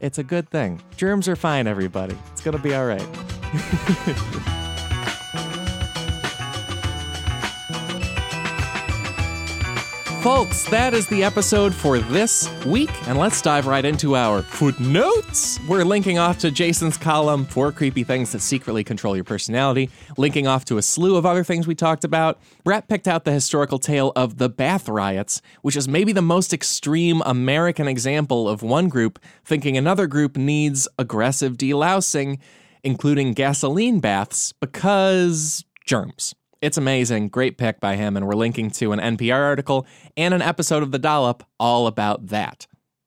It's 0.00 0.18
a 0.18 0.24
good 0.24 0.48
thing. 0.48 0.80
Germs 0.96 1.28
are 1.28 1.36
fine, 1.36 1.66
everybody. 1.66 2.16
It's 2.32 2.40
going 2.40 2.56
to 2.56 2.62
be 2.62 2.74
all 2.74 2.86
right. 2.86 3.08
Folks, 10.28 10.64
that 10.64 10.92
is 10.92 11.06
the 11.06 11.24
episode 11.24 11.74
for 11.74 12.00
this 12.00 12.50
week, 12.66 12.90
and 13.08 13.16
let's 13.16 13.40
dive 13.40 13.66
right 13.66 13.82
into 13.82 14.14
our 14.14 14.42
footnotes. 14.42 15.58
We're 15.66 15.86
linking 15.86 16.18
off 16.18 16.36
to 16.40 16.50
Jason's 16.50 16.98
column, 16.98 17.46
Four 17.46 17.72
Creepy 17.72 18.04
Things 18.04 18.32
That 18.32 18.40
Secretly 18.40 18.84
Control 18.84 19.16
Your 19.16 19.24
Personality, 19.24 19.88
linking 20.18 20.46
off 20.46 20.66
to 20.66 20.76
a 20.76 20.82
slew 20.82 21.16
of 21.16 21.24
other 21.24 21.44
things 21.44 21.66
we 21.66 21.74
talked 21.74 22.04
about. 22.04 22.38
Brett 22.62 22.88
picked 22.88 23.08
out 23.08 23.24
the 23.24 23.32
historical 23.32 23.78
tale 23.78 24.12
of 24.16 24.36
the 24.36 24.50
Bath 24.50 24.86
Riots, 24.86 25.40
which 25.62 25.76
is 25.76 25.88
maybe 25.88 26.12
the 26.12 26.20
most 26.20 26.52
extreme 26.52 27.22
American 27.24 27.88
example 27.88 28.50
of 28.50 28.60
one 28.60 28.90
group 28.90 29.18
thinking 29.46 29.78
another 29.78 30.06
group 30.06 30.36
needs 30.36 30.86
aggressive 30.98 31.56
delousing, 31.56 32.38
including 32.84 33.32
gasoline 33.32 33.98
baths, 33.98 34.52
because 34.60 35.64
germs. 35.86 36.34
It's 36.60 36.76
amazing. 36.76 37.28
Great 37.28 37.56
pick 37.56 37.78
by 37.78 37.94
him. 37.94 38.16
And 38.16 38.26
we're 38.26 38.34
linking 38.34 38.70
to 38.72 38.92
an 38.92 38.98
NPR 38.98 39.44
article 39.44 39.86
and 40.16 40.34
an 40.34 40.42
episode 40.42 40.82
of 40.82 40.90
The 40.90 40.98
Dollop 40.98 41.44
all 41.60 41.86
about 41.86 42.28
that. 42.28 42.66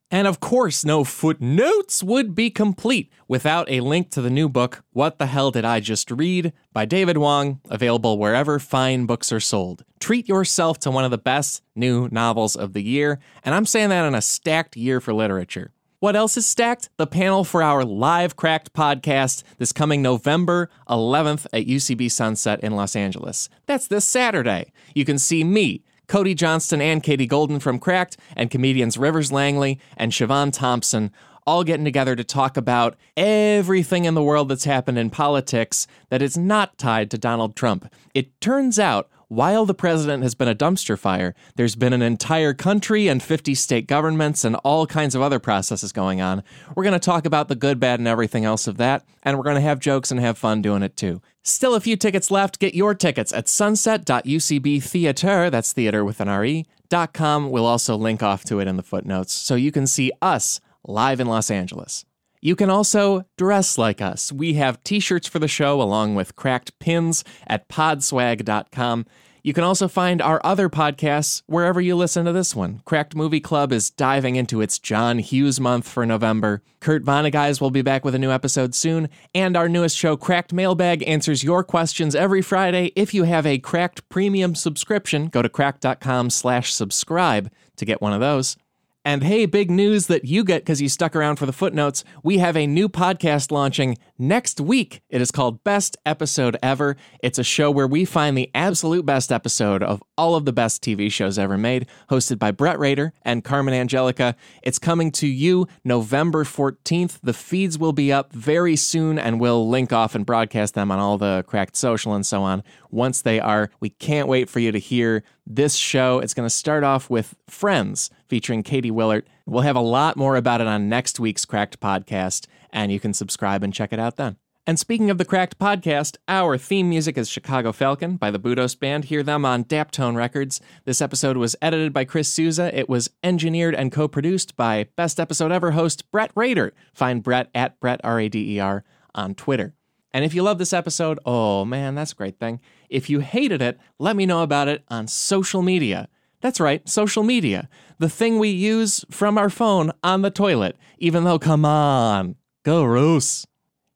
And 0.09 0.27
of 0.27 0.41
course, 0.41 0.83
no 0.83 1.03
footnotes 1.05 2.03
would 2.03 2.35
be 2.35 2.49
complete 2.49 3.11
without 3.29 3.69
a 3.71 3.79
link 3.79 4.09
to 4.11 4.21
the 4.21 4.29
new 4.29 4.49
book, 4.49 4.83
What 4.91 5.19
the 5.19 5.25
Hell 5.25 5.51
Did 5.51 5.63
I 5.63 5.79
Just 5.79 6.11
Read? 6.11 6.51
by 6.73 6.83
David 6.85 7.17
Wong, 7.17 7.61
available 7.69 8.17
wherever 8.17 8.59
fine 8.59 9.05
books 9.05 9.31
are 9.31 9.39
sold. 9.39 9.85
Treat 10.01 10.27
yourself 10.27 10.79
to 10.79 10.91
one 10.91 11.05
of 11.05 11.11
the 11.11 11.17
best 11.17 11.63
new 11.75 12.09
novels 12.11 12.57
of 12.57 12.73
the 12.73 12.83
year, 12.83 13.19
and 13.43 13.55
I'm 13.55 13.65
saying 13.65 13.87
that 13.89 14.05
in 14.05 14.13
a 14.13 14.21
stacked 14.21 14.75
year 14.75 14.99
for 14.99 15.13
literature. 15.13 15.71
What 16.01 16.15
else 16.15 16.35
is 16.35 16.47
stacked? 16.47 16.89
The 16.97 17.05
panel 17.05 17.43
for 17.43 17.61
our 17.61 17.85
live 17.85 18.35
Cracked 18.35 18.73
podcast 18.73 19.43
this 19.59 19.71
coming 19.71 20.01
November 20.01 20.67
11th 20.89 21.45
at 21.53 21.67
UCB 21.67 22.09
Sunset 22.09 22.59
in 22.61 22.75
Los 22.75 22.95
Angeles. 22.95 23.49
That's 23.67 23.85
this 23.85 24.03
Saturday. 24.07 24.73
You 24.95 25.05
can 25.05 25.19
see 25.19 25.43
me, 25.43 25.83
Cody 26.07 26.33
Johnston, 26.33 26.81
and 26.81 27.03
Katie 27.03 27.27
Golden 27.27 27.59
from 27.59 27.77
Cracked, 27.77 28.17
and 28.35 28.49
comedians 28.49 28.97
Rivers 28.97 29.31
Langley 29.31 29.79
and 29.95 30.11
Siobhan 30.11 30.51
Thompson 30.51 31.11
all 31.45 31.63
getting 31.63 31.85
together 31.85 32.15
to 32.15 32.23
talk 32.23 32.57
about 32.57 32.95
everything 33.15 34.05
in 34.05 34.15
the 34.15 34.23
world 34.23 34.49
that's 34.49 34.63
happened 34.63 34.97
in 34.97 35.11
politics 35.11 35.85
that 36.09 36.23
is 36.23 36.35
not 36.35 36.79
tied 36.79 37.11
to 37.11 37.17
Donald 37.19 37.55
Trump. 37.55 37.87
It 38.15 38.41
turns 38.41 38.79
out 38.79 39.07
while 39.31 39.65
the 39.65 39.73
president 39.73 40.21
has 40.23 40.35
been 40.35 40.49
a 40.49 40.53
dumpster 40.53 40.99
fire, 40.99 41.33
there's 41.55 41.77
been 41.77 41.93
an 41.93 42.01
entire 42.01 42.53
country 42.53 43.07
and 43.07 43.23
50 43.23 43.55
state 43.55 43.87
governments 43.87 44.43
and 44.43 44.57
all 44.57 44.85
kinds 44.85 45.15
of 45.15 45.21
other 45.21 45.39
processes 45.39 45.93
going 45.93 46.19
on. 46.19 46.43
We're 46.75 46.83
going 46.83 46.91
to 46.91 46.99
talk 46.99 47.25
about 47.25 47.47
the 47.47 47.55
good, 47.55 47.79
bad, 47.79 48.01
and 48.01 48.09
everything 48.09 48.43
else 48.43 48.67
of 48.67 48.75
that, 48.75 49.05
and 49.23 49.37
we're 49.37 49.45
going 49.45 49.55
to 49.55 49.61
have 49.61 49.79
jokes 49.79 50.11
and 50.11 50.19
have 50.19 50.37
fun 50.37 50.61
doing 50.61 50.83
it 50.83 50.97
too. 50.97 51.21
Still 51.43 51.75
a 51.75 51.79
few 51.79 51.95
tickets 51.95 52.29
left. 52.29 52.59
Get 52.59 52.75
your 52.75 52.93
tickets 52.93 53.31
at 53.31 53.47
sunset.ucbtheater, 53.47 55.49
that's 55.49 55.71
theater 55.71 56.03
with 56.03 56.19
an 56.19 56.27
R-E, 56.27 56.65
com. 57.13 57.51
We'll 57.51 57.65
also 57.65 57.95
link 57.95 58.21
off 58.21 58.43
to 58.43 58.59
it 58.59 58.67
in 58.67 58.75
the 58.75 58.83
footnotes 58.83 59.31
so 59.31 59.55
you 59.55 59.71
can 59.71 59.87
see 59.87 60.11
us 60.21 60.59
live 60.85 61.21
in 61.21 61.27
Los 61.27 61.49
Angeles. 61.49 62.03
You 62.41 62.55
can 62.55 62.71
also 62.71 63.25
dress 63.37 63.77
like 63.77 64.01
us. 64.01 64.31
We 64.31 64.55
have 64.55 64.83
t 64.83 64.99
shirts 64.99 65.27
for 65.27 65.37
the 65.37 65.47
show 65.47 65.81
along 65.81 66.15
with 66.15 66.35
cracked 66.35 66.77
pins 66.79 67.23
at 67.45 67.69
podswag.com. 67.69 69.05
You 69.43 69.53
can 69.53 69.63
also 69.63 69.87
find 69.87 70.21
our 70.21 70.39
other 70.43 70.69
podcasts 70.69 71.41
wherever 71.47 71.81
you 71.81 71.95
listen 71.95 72.25
to 72.25 72.31
this 72.31 72.55
one. 72.55 72.81
Cracked 72.85 73.15
Movie 73.15 73.39
Club 73.39 73.71
is 73.71 73.89
diving 73.89 74.35
into 74.35 74.61
its 74.61 74.77
John 74.77 75.17
Hughes 75.17 75.59
month 75.59 75.87
for 75.87 76.05
November. 76.05 76.61
Kurt 76.79 77.03
Vonneguys 77.03 77.59
will 77.59 77.71
be 77.71 77.81
back 77.81 78.05
with 78.05 78.13
a 78.13 78.19
new 78.19 78.29
episode 78.29 78.75
soon. 78.75 79.09
And 79.33 79.57
our 79.57 79.67
newest 79.67 79.97
show, 79.97 80.15
Cracked 80.15 80.53
Mailbag, 80.53 81.07
answers 81.07 81.43
your 81.43 81.63
questions 81.63 82.13
every 82.13 82.43
Friday. 82.43 82.91
If 82.95 83.15
you 83.15 83.23
have 83.23 83.47
a 83.47 83.57
Cracked 83.57 84.07
premium 84.09 84.53
subscription, 84.53 85.27
go 85.27 85.41
to 85.41 85.49
cracked.com 85.49 86.29
slash 86.29 86.71
subscribe 86.71 87.51
to 87.77 87.85
get 87.85 88.01
one 88.01 88.13
of 88.13 88.19
those. 88.19 88.57
And 89.03 89.23
hey, 89.23 89.47
big 89.47 89.71
news 89.71 90.05
that 90.07 90.25
you 90.25 90.43
get 90.43 90.61
because 90.61 90.79
you 90.79 90.87
stuck 90.87 91.15
around 91.15 91.37
for 91.37 91.47
the 91.47 91.53
footnotes. 91.53 92.03
We 92.21 92.37
have 92.37 92.55
a 92.55 92.67
new 92.67 92.87
podcast 92.87 93.51
launching 93.51 93.97
next 94.19 94.61
week. 94.61 95.01
It 95.09 95.21
is 95.21 95.31
called 95.31 95.63
Best 95.63 95.97
Episode 96.05 96.55
Ever. 96.61 96.95
It's 97.23 97.39
a 97.39 97.43
show 97.43 97.71
where 97.71 97.87
we 97.87 98.05
find 98.05 98.37
the 98.37 98.51
absolute 98.53 99.03
best 99.03 99.31
episode 99.31 99.81
of 99.81 100.03
all 100.19 100.35
of 100.35 100.45
the 100.45 100.53
best 100.53 100.83
TV 100.83 101.11
shows 101.11 101.39
ever 101.39 101.57
made, 101.57 101.87
hosted 102.11 102.37
by 102.37 102.51
Brett 102.51 102.77
Rader 102.77 103.11
and 103.23 103.43
Carmen 103.43 103.73
Angelica. 103.73 104.35
It's 104.61 104.77
coming 104.77 105.09
to 105.13 105.25
you 105.25 105.67
November 105.83 106.43
14th. 106.43 107.17
The 107.23 107.33
feeds 107.33 107.79
will 107.79 107.93
be 107.93 108.13
up 108.13 108.31
very 108.33 108.75
soon, 108.75 109.17
and 109.17 109.39
we'll 109.39 109.67
link 109.67 109.91
off 109.91 110.13
and 110.13 110.27
broadcast 110.27 110.75
them 110.75 110.91
on 110.91 110.99
all 110.99 111.17
the 111.17 111.43
cracked 111.47 111.75
social 111.75 112.13
and 112.13 112.23
so 112.23 112.43
on 112.43 112.61
once 112.91 113.23
they 113.23 113.39
are. 113.39 113.71
We 113.79 113.89
can't 113.89 114.27
wait 114.27 114.47
for 114.47 114.59
you 114.59 114.71
to 114.71 114.79
hear 114.79 115.23
this 115.55 115.75
show. 115.75 116.19
It's 116.19 116.33
going 116.33 116.45
to 116.45 116.53
start 116.53 116.83
off 116.83 117.09
with 117.09 117.35
Friends 117.47 118.09
featuring 118.27 118.63
Katie 118.63 118.91
Willert. 118.91 119.27
We'll 119.45 119.61
have 119.61 119.75
a 119.75 119.81
lot 119.81 120.17
more 120.17 120.35
about 120.35 120.61
it 120.61 120.67
on 120.67 120.89
next 120.89 121.19
week's 121.19 121.45
Cracked 121.45 121.79
podcast, 121.79 122.47
and 122.71 122.91
you 122.91 122.99
can 122.99 123.13
subscribe 123.13 123.63
and 123.63 123.73
check 123.73 123.91
it 123.91 123.99
out 123.99 124.15
then. 124.15 124.37
And 124.67 124.79
speaking 124.79 125.09
of 125.09 125.17
the 125.17 125.25
Cracked 125.25 125.57
podcast, 125.57 126.17
our 126.27 126.57
theme 126.57 126.87
music 126.87 127.17
is 127.17 127.27
Chicago 127.27 127.71
Falcon 127.71 128.15
by 128.15 128.29
the 128.29 128.39
Budos 128.39 128.79
Band. 128.79 129.05
Hear 129.05 129.23
them 129.23 129.43
on 129.43 129.63
Daptone 129.63 130.15
Records. 130.15 130.61
This 130.85 131.01
episode 131.01 131.35
was 131.35 131.55
edited 131.61 131.93
by 131.93 132.05
Chris 132.05 132.29
Souza. 132.29 132.77
It 132.77 132.87
was 132.87 133.09
engineered 133.23 133.73
and 133.73 133.91
co 133.91 134.07
produced 134.07 134.55
by 134.55 134.87
Best 134.95 135.19
Episode 135.19 135.51
Ever 135.51 135.71
host 135.71 136.09
Brett 136.11 136.31
Rader. 136.35 136.73
Find 136.93 137.23
Brett 137.23 137.49
at 137.55 137.79
Brett, 137.79 138.01
R 138.03 138.19
A 138.19 138.29
D 138.29 138.55
E 138.55 138.59
R, 138.59 138.83
on 139.15 139.33
Twitter. 139.33 139.73
And 140.13 140.25
if 140.25 140.33
you 140.33 140.43
love 140.43 140.57
this 140.57 140.73
episode, 140.73 141.19
oh 141.25 141.65
man, 141.65 141.95
that's 141.95 142.11
a 142.11 142.15
great 142.15 142.39
thing. 142.39 142.59
If 142.91 143.09
you 143.09 143.21
hated 143.21 143.61
it, 143.61 143.79
let 143.97 144.15
me 144.15 144.25
know 144.25 144.43
about 144.43 144.67
it 144.67 144.83
on 144.89 145.07
social 145.07 145.61
media. 145.61 146.09
That's 146.41 146.59
right, 146.59 146.87
social 146.87 147.23
media. 147.23 147.69
The 147.99 148.09
thing 148.09 148.37
we 148.37 148.49
use 148.49 149.05
from 149.09 149.37
our 149.37 149.49
phone 149.49 149.91
on 150.03 150.21
the 150.21 150.29
toilet, 150.29 150.75
even 150.97 151.23
though, 151.23 151.39
come 151.39 151.65
on, 151.65 152.35
go 152.63 152.83
Roos. 152.83 153.45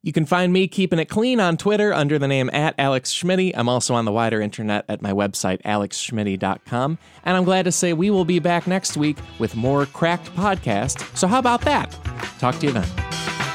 You 0.02 0.12
can 0.12 0.24
find 0.24 0.52
me 0.52 0.68
keeping 0.68 1.00
it 1.00 1.06
clean 1.06 1.40
on 1.40 1.56
Twitter 1.56 1.92
under 1.92 2.16
the 2.16 2.28
name 2.28 2.48
at 2.52 2.76
Alex 2.78 3.12
Schmitty. 3.12 3.50
I'm 3.56 3.68
also 3.68 3.92
on 3.94 4.04
the 4.04 4.12
wider 4.12 4.40
internet 4.40 4.84
at 4.88 5.02
my 5.02 5.10
website, 5.10 5.60
alexschmitty.com. 5.62 6.98
And 7.24 7.36
I'm 7.36 7.42
glad 7.42 7.64
to 7.64 7.72
say 7.72 7.92
we 7.92 8.10
will 8.10 8.24
be 8.24 8.38
back 8.38 8.68
next 8.68 8.96
week 8.96 9.18
with 9.40 9.56
more 9.56 9.84
Cracked 9.84 10.32
Podcast. 10.36 11.16
So, 11.16 11.26
how 11.26 11.40
about 11.40 11.62
that? 11.62 11.90
Talk 12.38 12.56
to 12.60 12.66
you 12.66 12.72
then. 12.72 13.45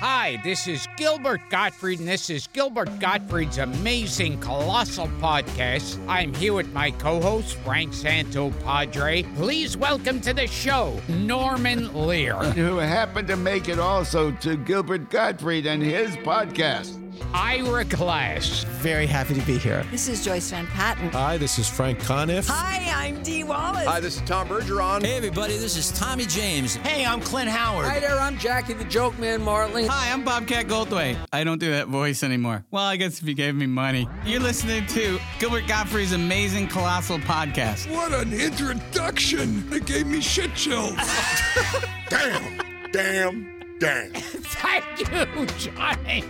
Hi, 0.00 0.40
this 0.42 0.66
is 0.66 0.88
Gilbert 0.96 1.42
Gottfried, 1.50 1.98
and 1.98 2.08
this 2.08 2.30
is 2.30 2.46
Gilbert 2.46 2.98
Gottfried's 3.00 3.58
amazing 3.58 4.40
colossal 4.40 5.08
podcast. 5.20 6.02
I'm 6.08 6.32
here 6.32 6.54
with 6.54 6.72
my 6.72 6.90
co-host 6.92 7.56
Frank 7.56 7.92
Santo 7.92 8.50
Padre. 8.64 9.24
Please 9.36 9.76
welcome 9.76 10.22
to 10.22 10.32
the 10.32 10.46
show 10.46 10.98
Norman 11.06 11.92
Lear, 12.06 12.36
who 12.36 12.78
happened 12.78 13.28
to 13.28 13.36
make 13.36 13.68
it 13.68 13.78
also 13.78 14.30
to 14.36 14.56
Gilbert 14.56 15.10
Gottfried 15.10 15.66
and 15.66 15.82
his 15.82 16.16
podcast. 16.16 16.96
Ira 17.34 17.84
Glass. 17.84 18.64
Very 18.80 19.06
happy 19.06 19.34
to 19.34 19.40
be 19.42 19.58
here. 19.58 19.84
This 19.90 20.08
is 20.08 20.24
Joyce 20.24 20.50
Van 20.50 20.66
Patten. 20.66 21.10
Hi, 21.10 21.36
this 21.36 21.58
is 21.58 21.68
Frank 21.68 21.98
Conniff. 22.00 22.46
Hi, 22.48 23.06
I'm 23.06 23.22
Dee 23.22 23.44
Wallace. 23.44 23.86
Hi, 23.86 24.00
this 24.00 24.16
is 24.16 24.22
Tom 24.22 24.48
Bergeron. 24.48 25.02
Hey, 25.04 25.16
everybody, 25.16 25.56
this 25.56 25.76
is 25.76 25.92
Tommy 25.92 26.26
James. 26.26 26.74
Hey, 26.76 27.04
I'm 27.04 27.20
Clint 27.20 27.48
Howard. 27.48 27.86
Hi 27.86 28.00
there, 28.00 28.18
I'm 28.18 28.38
Jackie 28.38 28.74
the 28.74 28.84
Joke 28.84 29.18
Man 29.18 29.42
Martling. 29.42 29.86
Hi, 29.86 30.12
I'm 30.12 30.24
Bobcat 30.24 30.66
Goldthwait. 30.66 31.16
I 31.32 31.44
don't 31.44 31.58
do 31.58 31.70
that 31.70 31.88
voice 31.88 32.22
anymore. 32.22 32.64
Well, 32.70 32.84
I 32.84 32.96
guess 32.96 33.20
if 33.20 33.28
you 33.28 33.34
gave 33.34 33.54
me 33.54 33.66
money. 33.66 34.08
You're 34.24 34.40
listening 34.40 34.86
to 34.88 35.18
Gilbert 35.38 35.66
Gottfried's 35.66 36.12
amazing 36.12 36.68
colossal 36.68 37.18
podcast. 37.18 37.90
What 37.90 38.12
an 38.12 38.32
introduction! 38.32 39.72
It 39.72 39.86
gave 39.86 40.06
me 40.06 40.20
shit 40.20 40.54
chills. 40.54 40.94
damn, 42.08 42.60
damn, 42.92 43.78
damn. 43.78 44.12
Thank 44.12 44.84
you, 45.00 45.46
Johnny. 45.58 46.24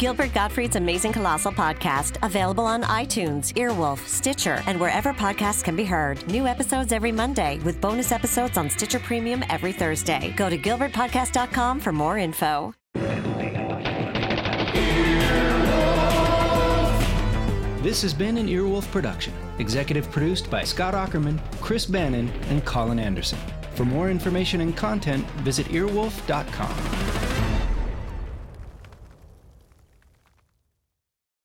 Gilbert 0.00 0.32
Gottfried's 0.32 0.76
Amazing 0.76 1.12
Colossal 1.12 1.52
Podcast, 1.52 2.16
available 2.24 2.64
on 2.64 2.84
iTunes, 2.84 3.52
Earwolf, 3.52 3.98
Stitcher, 4.08 4.62
and 4.66 4.80
wherever 4.80 5.12
podcasts 5.12 5.62
can 5.62 5.76
be 5.76 5.84
heard. 5.84 6.26
New 6.28 6.46
episodes 6.46 6.90
every 6.90 7.12
Monday, 7.12 7.58
with 7.64 7.82
bonus 7.82 8.10
episodes 8.10 8.56
on 8.56 8.70
Stitcher 8.70 8.98
Premium 8.98 9.44
every 9.50 9.72
Thursday. 9.72 10.32
Go 10.38 10.48
to 10.48 10.56
gilbertpodcast.com 10.56 11.80
for 11.80 11.92
more 11.92 12.16
info. 12.16 12.72
This 17.82 18.00
has 18.00 18.14
been 18.14 18.38
an 18.38 18.48
Earwolf 18.48 18.90
production, 18.90 19.34
executive 19.58 20.10
produced 20.10 20.50
by 20.50 20.64
Scott 20.64 20.94
Aukerman, 20.94 21.38
Chris 21.60 21.84
Bannon, 21.84 22.30
and 22.48 22.64
Colin 22.64 22.98
Anderson. 22.98 23.38
For 23.74 23.84
more 23.84 24.08
information 24.08 24.62
and 24.62 24.74
content, 24.74 25.26
visit 25.42 25.66
earwolf.com. 25.66 27.39